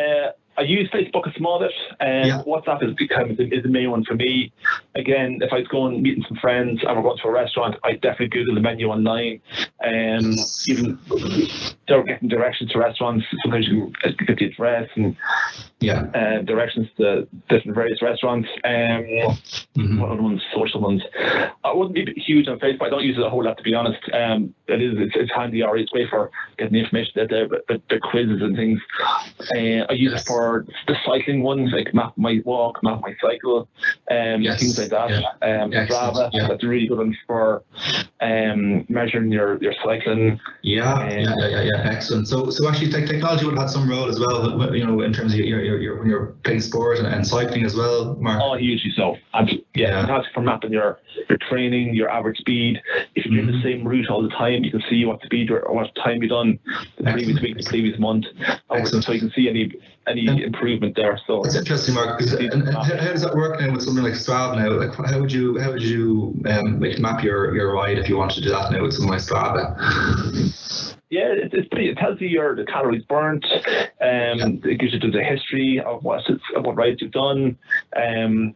Uh, 0.01 0.33
I 0.59 0.63
use 0.63 0.89
Facebook 0.91 1.27
a 1.31 1.35
small 1.39 1.59
bit, 1.59 1.73
and 2.01 2.29
Yeah. 2.29 2.43
WhatsApp 2.47 2.83
is 2.83 3.09
kind 3.09 3.31
of 3.31 3.39
is 3.39 3.63
the 3.63 3.69
main 3.69 3.91
one 3.91 4.05
for 4.05 4.15
me. 4.15 4.53
Again, 4.95 5.39
if 5.43 5.53
I 5.53 5.59
was 5.59 5.69
going 5.69 6.03
meeting 6.03 6.25
some 6.27 6.39
friends 6.39 6.81
and 6.87 6.97
we're 6.97 7.03
going 7.03 7.19
to 7.19 7.29
a 7.29 7.31
restaurant, 7.31 7.77
I 7.85 7.93
definitely 7.93 8.29
Google 8.29 8.55
the 8.55 8.63
menu 8.63 8.87
online, 8.89 9.41
and 9.81 10.35
even 10.67 10.99
they're 11.87 12.03
getting 12.05 12.29
directions 12.29 12.71
to 12.73 12.79
restaurants. 12.79 13.25
Sometimes 13.43 13.69
you 13.69 13.93
can 14.03 14.27
get 14.27 14.39
the 14.39 14.47
address 14.47 14.89
and 14.97 15.15
Yeah. 15.79 16.07
uh, 16.15 16.41
directions 16.43 16.89
to 16.97 17.29
different 17.51 17.75
various 17.75 18.01
restaurants. 18.01 18.49
Um, 18.65 19.05
Mhm. 19.77 20.01
what 20.01 20.11
other 20.11 20.23
ones? 20.23 20.41
Social 20.55 20.81
ones. 20.81 21.03
I 21.65 21.73
wouldn't 21.73 21.95
be 21.95 22.15
huge 22.17 22.49
on 22.49 22.59
Facebook. 22.59 22.87
I 22.87 22.89
don't 22.91 23.05
use 23.05 23.19
it 23.19 23.23
a 23.25 23.29
whole 23.29 23.45
lot 23.45 23.59
to 23.59 23.63
be 23.63 23.75
honest. 23.75 23.99
Um, 24.13 24.55
it 24.69 24.81
is 24.81 24.95
it's, 24.99 25.15
it's 25.15 25.31
handy 25.35 25.63
or 25.63 25.77
it's 25.77 25.91
great 25.91 26.09
for 26.09 26.31
getting 26.57 26.73
the 26.73 26.81
information 26.81 27.21
out 27.21 27.29
there, 27.29 27.47
but, 27.47 27.67
but 27.69 27.83
the 27.91 27.99
quizzes 27.99 28.41
and 28.41 28.57
things. 28.57 28.81
Uh, 29.55 29.85
I 29.89 29.93
use 29.93 30.13
Yes. 30.13 30.23
it 30.23 30.27
for 30.27 30.65
the 30.87 30.97
cycling 31.05 31.43
ones, 31.43 31.71
like 31.73 31.93
map 31.93 32.15
my 32.17 32.41
walk, 32.47 32.83
map 32.83 33.03
my 33.03 33.15
cycle, 33.21 33.69
um, 34.11 34.41
Yes. 34.41 34.61
things 34.61 34.79
like 34.79 34.89
that. 34.89 35.11
Um, 35.43 35.71
Strava, 35.73 36.31
yeah. 36.33 36.49
that's 36.49 36.65
a 36.65 36.69
really 36.69 36.87
good 36.89 36.99
one 36.99 37.15
for 37.27 37.63
um, 38.21 38.87
measuring 38.89 39.31
your 39.31 39.59
your 39.63 39.75
cycling. 39.85 40.41
Yeah, 40.63 41.07
yeah, 41.11 41.35
yeah, 41.39 41.49
yeah, 41.49 41.63
yeah, 41.63 41.91
excellent. 41.93 42.29
So, 42.29 42.49
so 42.51 42.67
actually, 42.69 42.91
tech 42.91 43.07
technology 43.07 43.45
would 43.45 43.55
have 43.55 43.65
had 43.65 43.71
some 43.71 43.89
role 43.89 44.09
as 44.09 44.19
well, 44.19 44.75
you 44.75 44.87
know, 44.87 45.03
in 45.03 45.13
terms 45.13 45.35
of 45.35 45.41
your, 45.41 45.47
your, 45.47 45.66
your 45.75 45.99
when 45.99 46.09
you're 46.09 46.27
playing 46.45 46.61
sport 46.61 46.99
and, 46.99 47.07
and 47.07 47.27
cycling 47.27 47.65
as 47.65 47.75
well, 47.75 48.15
Mark. 48.21 48.41
Oh, 48.43 48.57
hugely 48.57 48.93
so. 48.97 49.17
And 49.35 49.51
yeah, 49.51 49.89
Yeah. 49.89 50.01
fantastic 50.07 50.33
for 50.35 50.41
mapping 50.43 50.73
your 50.73 50.99
your 51.29 51.39
training, 51.51 51.95
your 51.95 52.09
average 52.09 52.39
speed. 52.39 52.81
If 53.15 53.27
you're 53.27 53.43
doing 53.43 53.55
Mhm. 53.55 53.63
the 53.63 53.69
same 53.69 53.87
route 53.89 54.09
all 54.09 54.23
the 54.23 54.29
time, 54.29 54.63
you 54.65 54.71
can 54.71 54.83
see 54.89 55.05
what 55.05 55.21
speed 55.23 55.51
or, 55.51 55.61
what 55.73 55.93
time 55.97 56.23
you've 56.23 56.31
done 56.31 56.59
the 56.99 57.03
previous 57.05 57.37
Excellent. 57.37 57.43
week, 57.43 57.57
the 57.65 57.69
previous 57.69 57.99
month, 57.99 58.25
or- 58.69 58.79
Excellent. 58.79 59.05
so 59.05 59.13
you 59.13 59.19
can 59.21 59.31
see 59.33 59.49
any 59.49 59.73
any 60.09 60.27
And- 60.29 60.41
improvement 60.41 60.95
there. 60.95 61.19
So 61.27 61.41
That's 61.43 61.57
interesting, 61.57 61.95
Mark. 61.97 62.21
and, 62.21 62.33
and 62.53 62.69
how, 62.69 62.83
how 62.85 62.95
does 63.13 63.23
that 63.23 63.35
work 63.35 63.61
now 63.61 63.73
with 63.73 63.83
something 63.83 64.05
like 64.05 64.13
Strava 64.13 64.55
now? 64.57 64.71
Like, 64.71 64.95
how 64.95 65.19
would 65.21 65.33
you 65.33 65.59
how 65.59 65.73
would 65.73 65.83
you 65.83 66.41
um, 66.47 66.79
like 66.81 66.99
map 67.01 67.25
your, 67.25 67.55
your 67.57 67.73
ride 67.73 67.99
if 67.99 68.09
you 68.09 68.17
wanted 68.17 68.37
to 68.37 68.41
do 68.43 68.51
that 68.51 68.71
now 68.71 68.83
with 68.83 68.93
something 68.95 69.11
like 69.11 69.21
Strava? 69.21 70.95
Yeah, 71.11 71.29
it, 71.33 71.53
it's 71.55 71.69
pretty. 71.69 71.89
It 71.89 71.99
tells 71.99 72.21
you 72.21 72.29
your 72.29 72.57
the 72.57 72.65
calories 72.65 73.05
burnt. 73.05 73.45
Um, 74.01 74.61
it 74.65 74.79
gives 74.81 74.93
you 74.93 74.99
the 75.01 75.23
history 75.23 75.81
of 75.85 76.03
what 76.03 76.29
of 76.29 76.65
what 76.65 76.77
rides 76.77 77.01
you've 77.01 77.13
done. 77.13 77.57
Um, 77.97 78.55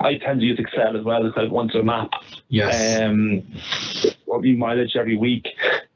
I 0.00 0.18
tend 0.18 0.40
to 0.40 0.46
use 0.46 0.58
Excel 0.58 0.96
as 0.96 1.04
well 1.04 1.24
because 1.24 1.44
I 1.46 1.50
want 1.50 1.74
a 1.74 1.82
map. 1.82 2.10
Yes. 2.48 3.00
um, 3.00 3.42
what 4.26 4.42
we 4.42 4.54
mileage 4.56 4.96
every 4.96 5.16
week, 5.16 5.46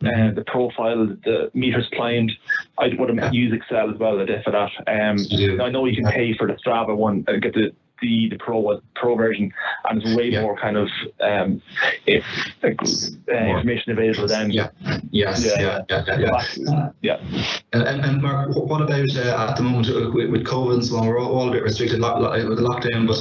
Mm-hmm. 0.02 0.30
uh, 0.30 0.34
the 0.34 0.44
profile, 0.44 1.06
the 1.24 1.50
meters 1.54 1.88
climbed. 1.94 2.32
I 2.76 2.90
would 2.98 3.32
use 3.32 3.52
Excel 3.52 3.88
as 3.88 3.96
well 3.98 4.18
a 4.18 4.26
bit 4.26 4.42
for 4.42 4.50
that. 4.50 4.70
Um, 4.88 5.60
I 5.60 5.70
know 5.70 5.84
you 5.84 5.94
can 5.94 6.10
pay 6.10 6.36
for 6.36 6.48
the 6.48 6.54
Strava 6.54 6.96
one 6.96 7.24
and 7.28 7.40
get 7.40 7.54
the 7.54 7.72
the, 8.02 8.28
the 8.30 8.36
pro 8.38 8.80
pro 8.94 9.14
version, 9.16 9.52
and 9.88 10.02
there's 10.02 10.14
way 10.16 10.28
Yeah. 10.30 10.42
more 10.42 10.56
kind 10.58 10.76
of 10.76 10.88
um, 11.20 11.62
if, 12.06 12.24
like, 12.62 12.78
uh, 12.82 13.32
information 13.56 13.92
available 13.92 14.26
then. 14.26 14.50
Yeah. 14.50 14.68
Yes. 15.10 15.44
Yeah. 15.46 15.80
Yeah. 15.88 16.04
Yeah. 16.06 16.18
Yeah. 16.18 16.42
yeah. 16.56 16.88
yeah. 17.00 17.44
And, 17.72 17.82
and, 17.82 18.04
and 18.04 18.20
Mark, 18.20 18.50
what 18.54 18.82
about 18.82 19.16
uh, 19.16 19.46
at 19.50 19.56
the 19.56 19.62
moment 19.62 19.86
with, 20.14 20.28
with 20.30 20.44
COVID 20.44 20.74
and 20.74 20.84
so 20.84 20.96
on? 20.98 21.06
We're 21.06 21.18
all, 21.18 21.32
all 21.32 21.48
a 21.48 21.52
bit 21.52 21.62
restricted 21.62 22.00
lo- 22.00 22.18
lo- 22.18 22.48
with 22.48 22.58
the 22.58 22.64
lockdown, 22.64 23.06
but 23.06 23.16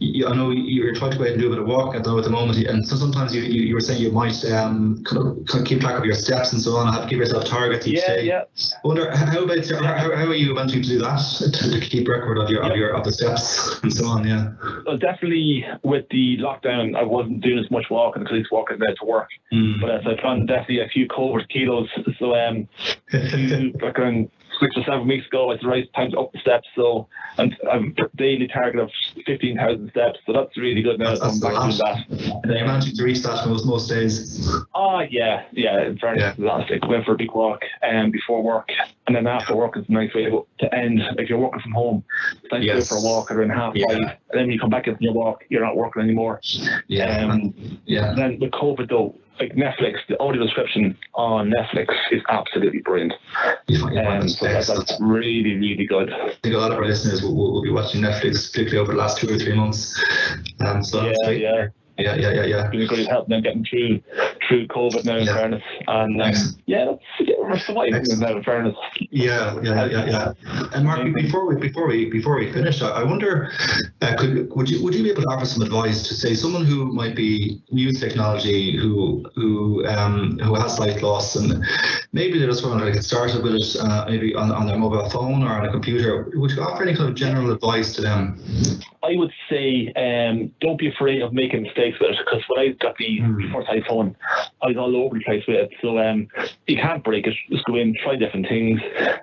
you, 0.00 0.26
I 0.26 0.34
know 0.34 0.50
you- 0.50 0.62
you're 0.82 0.94
trying 0.94 1.12
to 1.12 1.18
go 1.18 1.24
out 1.24 1.30
and 1.30 1.40
do 1.40 1.46
a 1.46 1.50
bit 1.50 1.58
of 1.60 1.66
walk 1.66 1.94
at 1.94 2.04
the, 2.04 2.14
at 2.16 2.24
the 2.24 2.30
moment, 2.30 2.58
and 2.66 2.86
so 2.86 2.96
sometimes 2.96 3.34
you, 3.34 3.42
you, 3.42 3.62
you 3.62 3.74
were 3.74 3.80
saying 3.80 4.02
you 4.02 4.10
might 4.12 4.44
um, 4.52 5.02
kind, 5.04 5.18
of, 5.26 5.46
kind 5.46 5.60
of 5.62 5.64
keep 5.66 5.80
track 5.80 5.98
of 5.98 6.04
your 6.04 6.14
steps 6.14 6.52
and 6.52 6.60
so 6.60 6.76
on, 6.76 6.92
have 6.92 7.04
to 7.04 7.08
give 7.08 7.18
yourself 7.20 7.44
targets 7.46 7.86
each 7.86 8.00
Yeah, 8.00 8.06
day. 8.16 8.22
yeah. 8.24 8.42
I 8.84 8.86
wonder 8.88 9.10
how 9.16 9.42
about 9.44 9.66
how, 9.68 9.82
how 9.82 10.16
how 10.16 10.26
are 10.26 10.34
you 10.34 10.54
managing 10.54 10.82
to 10.82 10.88
do 10.88 10.98
that 10.98 11.20
to, 11.38 11.70
to 11.70 11.80
keep 11.80 12.08
record 12.08 12.38
of 12.38 12.50
your 12.50 12.62
of 12.62 12.76
your 12.76 12.90
of 12.96 13.04
the 13.04 13.12
steps 13.12 13.78
and 13.82 13.92
so 13.92 14.06
on? 14.06 14.15
Yeah. 14.24 14.52
Well, 14.86 14.98
definitely 14.98 15.64
with 15.82 16.06
the 16.10 16.38
lockdown, 16.38 16.96
I 16.96 17.02
wasn't 17.02 17.40
doing 17.40 17.58
as 17.58 17.70
much 17.70 17.86
walking 17.90 18.22
because 18.22 18.36
I 18.36 18.38
was 18.38 18.48
walking 18.50 18.78
there 18.78 18.94
to 18.94 19.04
work. 19.04 19.28
Mm. 19.52 19.80
But 19.80 19.90
as 19.90 20.02
I 20.06 20.20
found 20.22 20.48
definitely 20.48 20.80
a 20.80 20.88
few 20.88 21.06
COVID 21.08 21.48
kilos, 21.48 21.88
so 22.18 22.34
um, 22.34 22.68
like 23.12 23.98
around 23.98 24.30
six 24.60 24.76
or 24.76 24.84
seven 24.84 25.06
weeks 25.06 25.26
ago, 25.26 25.50
it's 25.50 25.62
the 25.62 25.68
right 25.68 25.88
time 25.94 26.10
to 26.12 26.20
up 26.20 26.32
the 26.32 26.38
steps. 26.40 26.68
So 26.74 27.08
and 27.38 27.56
I'm 27.70 27.94
daily 28.16 28.48
target 28.48 28.80
of 28.80 28.90
fifteen 29.26 29.56
thousand 29.56 29.90
steps. 29.90 30.18
So 30.26 30.32
that's 30.32 30.56
really 30.56 30.82
good 30.82 30.98
now. 30.98 31.14
That's- 31.14 31.22
I'm 31.22 31.40
that's 31.40 31.78
back 31.80 32.08
doing 32.08 32.18
that. 32.20 32.40
and 32.44 32.52
you're 32.52 32.66
managing 32.66 32.96
to 32.96 33.04
reach 33.04 33.22
that 33.22 33.46
most 33.48 33.66
most 33.66 33.88
days. 33.88 34.48
Oh 34.74 35.00
yeah, 35.00 35.44
yeah. 35.52 35.82
In 35.86 35.98
fairness, 35.98 36.36
that's 36.38 36.70
it. 36.70 36.86
Went 36.88 37.04
for 37.04 37.12
a 37.12 37.16
big 37.16 37.32
walk 37.32 37.62
um, 37.82 38.10
before 38.10 38.42
work, 38.42 38.68
and 39.06 39.14
then 39.16 39.26
after 39.26 39.54
work 39.56 39.76
is 39.76 39.84
a 39.88 39.92
nice 39.92 40.12
way 40.14 40.24
to, 40.24 40.46
to 40.60 40.74
end. 40.74 41.00
If 41.18 41.28
you're 41.28 41.38
working 41.38 41.60
from 41.60 41.72
home, 41.72 42.04
it's 42.42 42.52
nice 42.52 42.62
Yes. 42.64 42.88
to 42.88 42.94
go 42.94 43.00
for 43.00 43.06
a 43.06 43.10
walk 43.10 43.30
around 43.30 43.50
half 43.50 43.74
Yeah. 43.74 43.86
five, 43.88 43.96
and 43.98 44.08
then 44.32 44.42
when 44.42 44.50
you 44.52 44.58
come 44.60 44.70
back 44.70 44.84
from 44.86 44.96
your 45.00 45.12
walk, 45.12 45.44
you're 45.48 45.64
not 45.64 45.76
working 45.76 46.02
anymore. 46.02 46.40
Yeah. 46.88 47.26
Um, 47.26 47.54
yeah. 47.84 48.14
then 48.14 48.38
with 48.40 48.50
COVID 48.52 48.88
though, 48.88 49.14
like 49.40 49.54
Netflix, 49.54 49.98
the 50.08 50.18
audio 50.20 50.42
description 50.42 50.96
on 51.14 51.50
Netflix 51.50 51.88
is 52.10 52.22
absolutely 52.28 52.80
brilliant. 52.80 53.14
You 53.68 53.80
find, 53.80 53.94
you 53.94 54.02
find 54.02 54.22
Um, 54.22 54.28
so 54.28 54.46
that's, 54.46 54.68
excellent. 54.70 54.88
that's 54.88 55.00
really, 55.00 55.56
really 55.56 55.86
good. 55.86 56.12
I 56.12 56.32
think 56.42 56.54
a 56.54 56.58
lot 56.58 56.72
of 56.72 56.78
our 56.78 56.84
listeners 56.86 57.22
will, 57.22 57.34
will, 57.34 57.52
will 57.52 57.62
be 57.62 57.70
watching 57.70 58.00
Netflix, 58.02 58.50
particularly 58.50 58.78
over 58.78 58.92
the 58.92 58.98
last 58.98 59.18
two 59.18 59.28
or 59.32 59.38
three 59.38 59.54
months. 59.54 59.94
Um, 60.60 60.82
so 60.82 61.04
Yeah, 61.04 61.30
yeah. 61.30 61.66
Yeah, 61.98 62.14
yeah, 62.14 62.30
yeah, 62.32 62.44
yeah. 62.44 62.68
Been 62.68 62.82
a 62.82 62.86
great 62.86 63.08
help 63.08 63.28
them 63.28 63.42
getting 63.42 63.64
through 63.64 64.00
through 64.48 64.66
COVID 64.68 65.04
now, 65.04 65.16
in 65.16 65.26
Yeah. 65.26 65.34
fairness. 65.34 65.62
And 65.88 66.22
um, 66.22 66.32
yeah, 66.66 66.92
yeah, 67.20 67.34
we're 67.38 67.58
surviving 67.58 67.94
Excellent. 67.94 68.20
now, 68.20 68.36
in 68.36 68.42
fairness. 68.42 68.76
Yeah, 69.10 69.58
yeah, 69.62 69.86
yeah, 69.86 70.04
yeah. 70.06 70.32
And 70.74 70.84
Mark, 70.86 71.02
before 71.14 71.46
we 71.46 71.56
before 71.56 71.86
we 71.88 72.10
before 72.10 72.38
we 72.38 72.52
finish, 72.52 72.82
I 72.82 72.88
I 72.88 73.02
wonder, 73.04 73.50
uh, 74.02 74.16
could 74.16 74.50
would 74.54 74.68
you 74.68 74.82
would 74.84 74.94
you 74.94 75.02
be 75.02 75.10
able 75.10 75.22
to 75.22 75.28
offer 75.28 75.46
some 75.46 75.62
advice 75.62 76.06
to 76.08 76.14
say 76.14 76.34
someone 76.34 76.64
who 76.64 76.86
might 76.92 77.14
be 77.16 77.62
new 77.70 77.92
to 77.92 77.98
technology, 77.98 78.76
who 78.76 79.24
who 79.34 79.86
um 79.86 80.38
who 80.40 80.54
has 80.54 80.76
sight 80.76 81.02
loss, 81.02 81.36
and 81.36 81.64
maybe 82.12 82.38
they 82.38 82.46
just 82.46 82.64
want 82.66 82.82
to 82.82 82.90
get 82.92 83.04
started 83.04 83.42
with 83.42 83.54
it, 83.54 83.76
uh, 83.80 84.04
maybe 84.08 84.34
on, 84.34 84.50
on 84.52 84.66
their 84.66 84.78
mobile 84.78 85.08
phone 85.10 85.42
or 85.42 85.48
on 85.50 85.64
a 85.66 85.70
computer. 85.70 86.30
Would 86.34 86.50
you 86.52 86.62
offer 86.62 86.82
any 86.82 86.94
kind 86.94 87.08
of 87.08 87.14
general 87.14 87.50
advice 87.52 87.94
to 87.94 88.02
them? 88.02 88.38
I 89.02 89.14
would 89.14 89.32
say 89.48 89.92
um, 89.94 90.50
don't 90.60 90.78
be 90.78 90.88
afraid 90.88 91.22
of 91.22 91.32
making 91.32 91.62
mistakes 91.62 91.85
with 92.00 92.10
it 92.10 92.18
because 92.24 92.42
when 92.48 92.60
I 92.64 92.68
got 92.72 92.96
the 92.96 93.20
Mm. 93.20 93.52
first 93.52 93.68
iPhone, 93.68 94.14
I 94.62 94.68
was 94.68 94.76
all 94.76 94.94
over 94.96 95.18
the 95.18 95.24
place 95.24 95.44
with 95.46 95.56
it. 95.56 95.70
So 95.80 95.98
um, 95.98 96.28
you 96.66 96.76
can't 96.76 97.02
break 97.04 97.26
it. 97.26 97.34
Just 97.50 97.64
go 97.64 97.76
in, 97.76 97.94
try 98.02 98.16
different 98.16 98.48
things, 98.48 98.80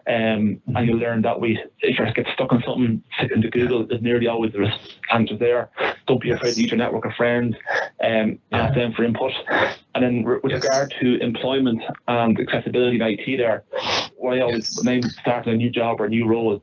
um, 0.08 0.62
and 0.76 0.88
you'll 0.88 0.98
learn 0.98 1.22
that 1.24 1.40
way. 1.40 1.58
If 1.82 2.00
you 2.00 2.14
get 2.14 2.28
stuck 2.34 2.52
on 2.52 2.64
something, 2.66 3.04
stick 3.18 3.32
into 3.32 3.50
Google. 3.50 3.86
There's 3.86 4.02
nearly 4.02 4.28
always 4.28 4.52
there's 4.54 4.74
answers 5.12 5.40
there. 5.40 5.70
Don't 6.08 6.22
be 6.22 6.32
afraid 6.32 6.54
to 6.54 6.62
use 6.62 6.72
your 6.72 6.78
network 6.78 7.06
of 7.06 7.14
friends. 7.14 7.56
Um, 8.04 8.40
Ask 8.52 8.76
them 8.76 8.94
for 8.94 9.04
input. 9.04 9.32
And 9.96 10.04
then 10.04 10.24
with 10.24 10.52
Yes. 10.52 10.64
regard 10.64 10.94
to 11.02 11.18
employment 11.22 11.82
and 12.08 12.40
accessibility 12.40 12.96
in 12.96 13.02
IT, 13.02 13.38
there, 13.38 13.64
what 14.18 14.38
I 14.38 14.42
always 14.42 14.64
Yes. 14.64 14.84
when 14.84 15.14
starting 15.22 15.54
a 15.54 15.56
new 15.58 15.70
job 15.70 16.02
or 16.02 16.06
a 16.06 16.10
new 16.10 16.26
role, 16.26 16.62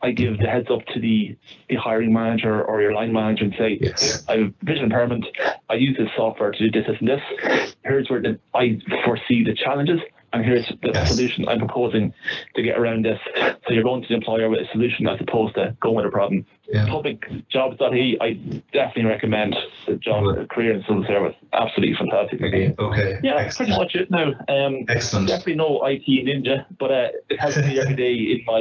I 0.00 0.10
give 0.10 0.38
the 0.38 0.48
heads 0.48 0.68
up 0.70 0.84
to 0.86 1.00
the, 1.00 1.36
the 1.68 1.76
hiring 1.76 2.12
manager 2.12 2.62
or 2.64 2.82
your 2.82 2.92
line 2.92 3.12
manager 3.12 3.44
and 3.44 3.54
say, 3.56 3.78
Yes. 3.80 4.22
I 4.28 4.38
have 4.38 4.54
vision 4.62 4.84
impairment. 4.84 5.26
I 5.68 5.74
use 5.74 5.96
this 5.96 6.08
software 6.16 6.50
to 6.50 6.58
do 6.58 6.70
this, 6.70 6.86
this, 6.88 6.96
and 6.98 7.08
this. 7.08 7.72
Here's 7.84 8.10
where 8.10 8.20
the, 8.20 8.38
I 8.54 8.80
foresee 9.04 9.44
the 9.44 9.54
challenges, 9.54 10.00
and 10.32 10.44
here's 10.44 10.66
the 10.82 10.92
Yes. 10.94 11.08
solution 11.08 11.46
I'm 11.48 11.58
proposing 11.58 12.12
to 12.56 12.62
get 12.62 12.76
around 12.78 13.04
this. 13.04 13.20
So 13.36 13.74
you're 13.74 13.84
going 13.84 14.02
to 14.02 14.08
the 14.08 14.14
employer 14.14 14.48
with 14.50 14.60
a 14.60 14.66
solution 14.72 15.06
as 15.06 15.20
opposed 15.20 15.54
to 15.54 15.76
going 15.80 15.96
with 15.96 16.06
a 16.06 16.10
problem. 16.10 16.46
Yeah. 16.68 16.86
Publicjobs.ie, 16.86 18.18
I 18.20 18.32
definitely 18.72 19.04
recommend 19.06 19.56
the 19.86 19.96
job, 19.96 20.24
the 20.36 20.46
career 20.46 20.72
and 20.74 20.84
civil 20.86 21.04
service. 21.06 21.34
Absolutely 21.52 21.96
fantastic. 21.96 22.40
Okay. 22.40 22.74
Okay. 22.78 23.20
Yeah, 23.22 23.34
that's 23.42 23.56
pretty 23.56 23.72
Excellent. 23.72 23.92
much 23.92 23.94
it 23.96 24.10
now. 24.10 24.32
Um, 24.48 24.84
Excellent. 24.88 25.28
definitely 25.28 25.56
no 25.56 25.84
IT 25.84 26.06
ninja, 26.06 26.64
but 26.78 26.90
uh, 26.90 27.08
it 27.28 27.40
helps 27.40 27.56
me 27.58 27.80
every 27.80 27.96
day 27.96 28.14
in 28.14 28.44
my 28.46 28.60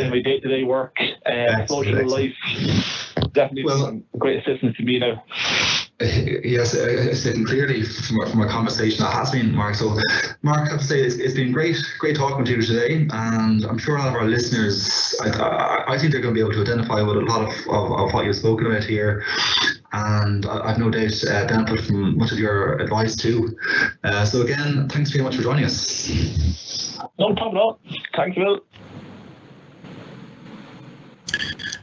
in 0.00 0.10
my 0.10 0.20
day 0.20 0.40
to 0.40 0.48
day 0.48 0.64
work, 0.64 0.96
uh, 1.24 1.64
social 1.66 1.96
excellent. 1.98 2.10
life. 2.10 2.34
Definitely 3.32 3.64
Well- 3.64 3.78
some 3.86 4.04
great 4.18 4.38
assistance 4.46 4.76
to 4.76 4.82
me 4.82 4.98
now. 4.98 5.22
Yes, 6.02 6.74
uh, 6.74 7.14
been 7.32 7.44
clearly 7.46 7.84
from 7.84 8.18
our, 8.20 8.26
from 8.26 8.40
our 8.40 8.48
conversation 8.48 9.04
that 9.04 9.12
has 9.14 9.30
been, 9.30 9.54
Mark. 9.54 9.76
So, 9.76 9.96
Mark, 10.42 10.66
I 10.66 10.72
have 10.72 10.80
to 10.80 10.84
say 10.84 11.00
it's, 11.00 11.14
it's 11.14 11.34
been 11.34 11.52
great, 11.52 11.76
great 12.00 12.16
talking 12.16 12.44
to 12.44 12.50
you 12.50 12.60
today, 12.62 13.06
and 13.12 13.64
I'm 13.64 13.78
sure 13.78 13.96
a 13.96 14.00
lot 14.00 14.08
of 14.08 14.14
our 14.14 14.24
listeners, 14.24 15.14
I, 15.22 15.28
I, 15.30 15.94
I 15.94 15.98
think 15.98 16.10
they're 16.10 16.20
going 16.20 16.34
to 16.34 16.38
be 16.38 16.40
able 16.40 16.54
to 16.54 16.62
identify 16.62 17.02
with 17.02 17.21
a 17.22 17.26
lot 17.26 17.42
of, 17.42 17.54
of, 17.68 17.92
of 17.92 18.12
what 18.12 18.24
you've 18.24 18.36
spoken 18.36 18.66
about 18.66 18.84
here, 18.84 19.24
and 19.92 20.46
I, 20.46 20.70
I've 20.70 20.78
no 20.78 20.90
doubt 20.90 21.12
uh, 21.28 21.46
benefit 21.46 21.86
from 21.86 22.18
much 22.18 22.32
of 22.32 22.38
your 22.38 22.78
advice 22.78 23.16
too. 23.16 23.56
Uh, 24.04 24.24
so 24.24 24.42
again, 24.42 24.88
thanks 24.88 25.10
very 25.10 25.24
much 25.24 25.36
for 25.36 25.42
joining 25.42 25.64
us. 25.64 26.98
No 27.18 27.34
problem 27.34 27.56
at 27.56 27.60
all. 27.60 27.80
Thanks, 28.14 28.36
Will. 28.36 28.60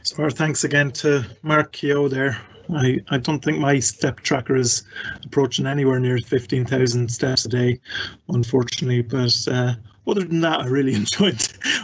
So 0.02 0.22
our 0.22 0.30
thanks 0.30 0.64
again 0.64 0.90
to 0.92 1.24
Mark 1.42 1.72
Keogh 1.72 2.08
there. 2.08 2.40
I, 2.74 3.00
I 3.10 3.18
don't 3.18 3.44
think 3.44 3.58
my 3.58 3.78
step 3.80 4.20
tracker 4.20 4.56
is 4.56 4.82
approaching 5.24 5.66
anywhere 5.66 5.98
near 5.98 6.18
15,000 6.18 7.10
steps 7.10 7.44
a 7.44 7.48
day, 7.48 7.80
unfortunately, 8.28 9.02
but 9.02 9.36
uh, 9.50 9.74
other 10.06 10.24
than 10.24 10.40
that, 10.40 10.60
I 10.60 10.66
really 10.66 10.94
enjoyed. 10.96 11.40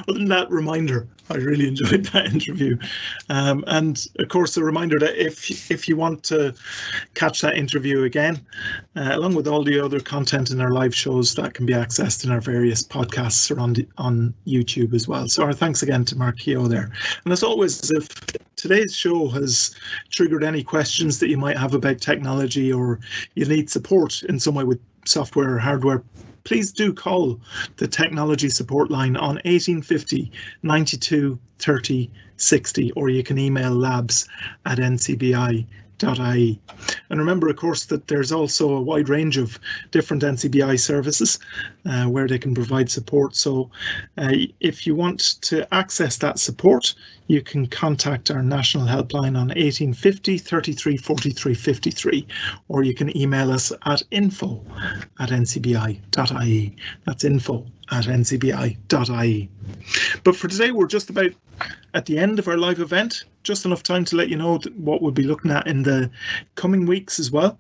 Other 0.09 0.19
than 0.19 0.29
that 0.29 0.51
reminder, 0.51 1.09
I 1.31 1.37
really 1.37 1.69
enjoyed 1.69 2.05
that 2.07 2.27
interview. 2.33 2.79
Um, 3.29 3.65
and 3.67 4.07
of 4.19 4.29
course, 4.29 4.57
a 4.57 4.65
reminder 4.65 4.97
that 5.01 5.17
if 5.17 5.71
if 5.71 5.89
you 5.89 5.97
want 5.97 6.23
to 6.25 6.55
catch 7.15 7.41
that 7.41 7.57
interview 7.57 8.05
again, 8.05 8.41
uh, 8.95 9.11
along 9.13 9.35
with 9.35 9.49
all 9.49 9.65
the 9.65 9.81
other 9.81 10.01
content 10.01 10.51
in 10.51 10.61
our 10.61 10.71
live 10.71 10.95
shows, 10.95 11.35
that 11.35 11.55
can 11.55 11.67
be 11.67 11.73
accessed 11.73 12.25
in 12.25 12.31
our 12.31 12.41
various 12.41 12.83
podcasts 12.83 13.51
or 13.51 13.61
on 13.61 13.75
on 13.99 14.35
YouTube 14.47 14.95
as 14.95 15.09
well. 15.09 15.29
So 15.29 15.43
our 15.45 15.53
thanks 15.53 15.83
again 15.83 16.05
to 16.07 16.17
Mark 16.17 16.39
Keogh 16.39 16.69
there. 16.69 16.91
And 17.25 17.33
as 17.33 17.43
always, 17.43 17.91
if 17.91 18.09
today's 18.57 18.95
show 18.95 19.29
has 19.29 19.75
triggered 20.11 20.45
any 20.45 20.63
questions 20.63 21.19
that 21.19 21.29
you 21.29 21.37
might 21.37 21.59
have 21.59 21.75
about 21.75 22.01
technology 22.01 22.73
or 22.73 23.01
you 23.35 23.45
need 23.47 23.69
support 23.69 24.23
in 24.25 24.39
some 24.39 24.55
way 24.55 24.65
with 24.65 24.81
software 25.05 25.55
or 25.55 25.59
hardware, 25.59 26.03
please 26.47 26.71
do 26.71 26.93
call 26.95 27.41
the 27.77 27.89
technology 27.89 28.49
support 28.49 28.89
line 28.89 29.17
on 29.17 29.35
1850 29.45 30.31
92 30.63 31.39
30 31.59 32.11
60 32.37 32.93
or 32.93 33.09
you 33.09 33.23
can 33.25 33.37
email 33.37 33.73
labs 33.73 34.29
at 34.65 34.79
ncbi 34.79 35.67
NCBI.ie. 35.99 36.61
And 37.11 37.19
remember, 37.19 37.49
of 37.49 37.57
course, 37.57 37.87
that 37.87 38.09
there's 38.09 38.33
also 38.33 38.75
a 38.75 38.81
wide 38.81 39.09
range 39.09 39.37
of 39.37 39.59
different 39.91 40.23
NCBI 40.23 40.79
services 40.79 41.39
uh, 41.85 42.07
where 42.07 42.29
they 42.29 42.39
can 42.39 42.55
provide 42.55 42.91
support. 42.91 43.37
So 43.37 43.71
uh, 44.19 44.33
if 44.61 44.87
you 44.87 44.95
want 44.95 45.21
to 45.43 45.73
access 45.75 46.19
that 46.19 46.39
support, 46.39 46.95
you 47.29 47.43
can 47.43 47.67
contact 47.67 48.31
our 48.31 48.43
national 48.43 48.87
helpline 48.87 49.37
on 49.37 49.49
1850 49.49 50.39
33 50.39 50.97
43 50.97 51.55
53, 51.55 52.27
or 52.69 52.85
you 52.85 52.95
can 52.95 53.17
email 53.17 53.51
us 53.51 53.73
at 53.85 54.03
info 54.11 54.65
at 55.19 55.31
ncbi.ie. 55.31 56.77
That's 57.05 57.25
info 57.25 57.67
at 57.91 58.05
ncbi.ie. 58.05 59.49
But 60.25 60.37
for 60.37 60.49
today, 60.49 60.71
we're 60.71 60.87
just 60.87 61.11
about 61.11 61.31
at 61.95 62.07
the 62.07 62.19
end 62.19 62.39
of 62.39 62.49
our 62.49 62.59
live 62.59 62.81
event. 62.81 63.25
Just 63.43 63.65
enough 63.65 63.83
time 63.83 64.05
to 64.07 64.17
let 64.17 64.29
you 64.29 64.37
know 64.37 64.59
what 64.77 65.01
we'll 65.01 65.13
be 65.13 65.23
looking 65.23 65.51
at 65.51 65.67
in 65.67 65.83
the 65.83 66.11
coming 66.57 66.85
weeks 66.85 67.19
as 67.19 67.31
well. 67.31 67.59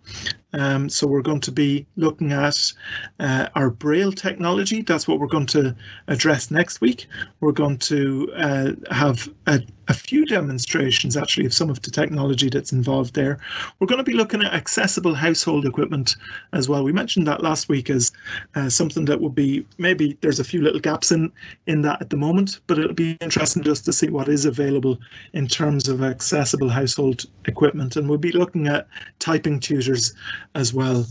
Um, 0.52 0.88
so 0.88 1.06
we're 1.06 1.22
going 1.22 1.40
to 1.40 1.52
be 1.52 1.86
looking 1.96 2.32
at 2.32 2.72
uh, 3.20 3.48
our 3.54 3.70
Braille 3.70 4.12
technology. 4.12 4.82
That's 4.82 5.06
what 5.06 5.20
we're 5.20 5.26
going 5.26 5.46
to 5.46 5.76
address 6.08 6.50
next 6.50 6.80
week. 6.80 7.06
We're 7.40 7.52
going 7.52 7.78
to 7.78 8.32
uh, 8.34 8.72
have 8.90 9.28
a, 9.46 9.62
a, 9.88 9.94
few 9.94 10.24
demonstrations 10.24 11.16
actually 11.16 11.46
of 11.46 11.54
some 11.54 11.68
of 11.68 11.82
the 11.82 11.90
technology 11.90 12.48
that's 12.48 12.72
involved 12.72 13.14
there. 13.14 13.38
We're 13.78 13.86
going 13.86 13.98
to 13.98 14.04
be 14.04 14.12
looking 14.12 14.42
at 14.42 14.52
accessible 14.52 15.14
household 15.14 15.66
equipment 15.66 16.16
as 16.52 16.68
well. 16.68 16.84
We 16.84 16.92
mentioned 16.92 17.26
that 17.26 17.42
last 17.42 17.68
week 17.68 17.90
as 17.90 18.12
uh, 18.54 18.68
something 18.68 19.04
that 19.06 19.20
would 19.20 19.34
be 19.34 19.66
maybe 19.78 20.16
there's 20.20 20.38
a 20.38 20.44
few 20.44 20.62
little 20.62 20.80
gaps 20.80 21.10
in 21.12 21.32
in 21.66 21.82
that 21.82 22.00
at 22.00 22.10
the 22.10 22.16
moment, 22.16 22.60
but 22.66 22.78
it'll 22.78 22.94
be 22.94 23.16
interesting 23.20 23.62
just 23.62 23.84
to 23.86 23.92
see 23.92 24.08
what 24.08 24.28
is 24.28 24.44
available 24.44 24.98
in 25.32 25.46
terms 25.48 25.88
of 25.88 26.02
accessible 26.02 26.68
household 26.68 27.24
equipment. 27.46 27.96
And 27.96 28.08
we'll 28.08 28.18
be 28.18 28.32
looking 28.32 28.68
at 28.68 28.86
typing 29.18 29.58
tutors 29.60 30.14
as 30.54 30.72
well 30.72 31.06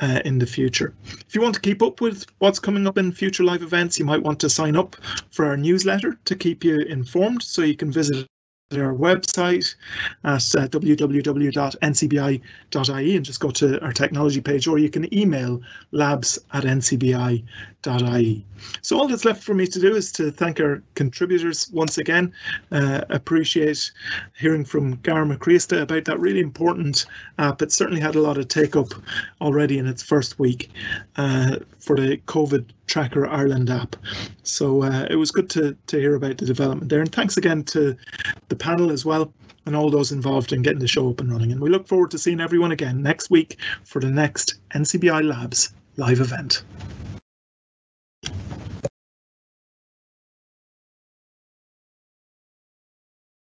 uh, 0.00 0.20
in 0.24 0.38
the 0.38 0.46
future. 0.46 0.94
If 1.26 1.34
you 1.34 1.40
want 1.40 1.54
to 1.54 1.60
keep 1.60 1.82
up 1.82 2.00
with 2.00 2.26
what's 2.38 2.58
coming 2.58 2.86
up 2.86 2.98
in 2.98 3.12
future 3.12 3.44
live 3.44 3.62
events, 3.62 3.98
you 3.98 4.04
might 4.04 4.22
want 4.22 4.40
to 4.40 4.50
sign 4.50 4.76
up 4.76 4.96
for 5.30 5.46
our 5.46 5.56
newsletter 5.56 6.18
to 6.24 6.36
keep 6.36 6.64
you 6.64 6.80
informed. 6.82 7.42
So 7.42 7.62
you 7.62 7.76
can 7.76 7.92
visit 7.92 8.13
our 8.72 8.94
website 8.94 9.74
at 10.24 10.54
uh, 10.56 10.66
www.ncbi.ie 10.68 12.40
and 13.16 13.24
just 13.24 13.40
go 13.40 13.50
to 13.50 13.80
our 13.82 13.92
technology 13.92 14.40
page, 14.40 14.66
or 14.66 14.78
you 14.78 14.90
can 14.90 15.12
email 15.14 15.60
labs 15.92 16.38
at 16.52 16.64
ncbi.ie. 17.84 18.44
So 18.82 18.98
all 18.98 19.08
that's 19.08 19.24
left 19.24 19.42
for 19.42 19.54
me 19.54 19.66
to 19.66 19.80
do 19.80 19.94
is 19.94 20.10
to 20.12 20.30
thank 20.30 20.60
our 20.60 20.82
contributors 20.94 21.70
once 21.72 21.98
again. 21.98 22.32
Uh, 22.70 23.02
appreciate 23.10 23.90
hearing 24.38 24.64
from 24.64 24.96
Gar 24.96 25.24
Mac 25.24 25.40
Críosta 25.40 25.82
about 25.82 26.04
that 26.04 26.20
really 26.20 26.40
important 26.40 27.06
app. 27.38 27.62
It 27.62 27.72
certainly 27.72 28.00
had 28.00 28.14
a 28.14 28.20
lot 28.20 28.38
of 28.38 28.48
take 28.48 28.76
up 28.76 28.88
already 29.40 29.78
in 29.78 29.86
its 29.86 30.02
first 30.02 30.38
week 30.38 30.70
uh, 31.16 31.58
for 31.78 31.96
the 31.96 32.18
COVID 32.26 32.66
Tracker 32.86 33.26
Ireland 33.26 33.70
app. 33.70 33.96
So 34.42 34.82
uh, 34.82 35.06
it 35.10 35.16
was 35.16 35.30
good 35.30 35.50
to, 35.50 35.76
to 35.86 35.98
hear 35.98 36.14
about 36.14 36.38
the 36.38 36.46
development 36.46 36.90
there. 36.90 37.00
And 37.00 37.12
thanks 37.12 37.36
again 37.36 37.64
to 37.64 37.96
the 38.48 38.56
panel 38.56 38.90
as 38.90 39.04
well 39.04 39.32
and 39.66 39.74
all 39.74 39.90
those 39.90 40.12
involved 40.12 40.52
in 40.52 40.60
getting 40.60 40.80
the 40.80 40.86
show 40.86 41.08
up 41.08 41.20
and 41.20 41.32
running. 41.32 41.50
And 41.50 41.60
we 41.60 41.70
look 41.70 41.88
forward 41.88 42.10
to 42.10 42.18
seeing 42.18 42.40
everyone 42.40 42.72
again 42.72 43.02
next 43.02 43.30
week 43.30 43.58
for 43.84 43.98
the 43.98 44.10
next 44.10 44.56
NCBI 44.74 45.26
Labs 45.26 45.72
live 45.96 46.20
event. 46.20 46.62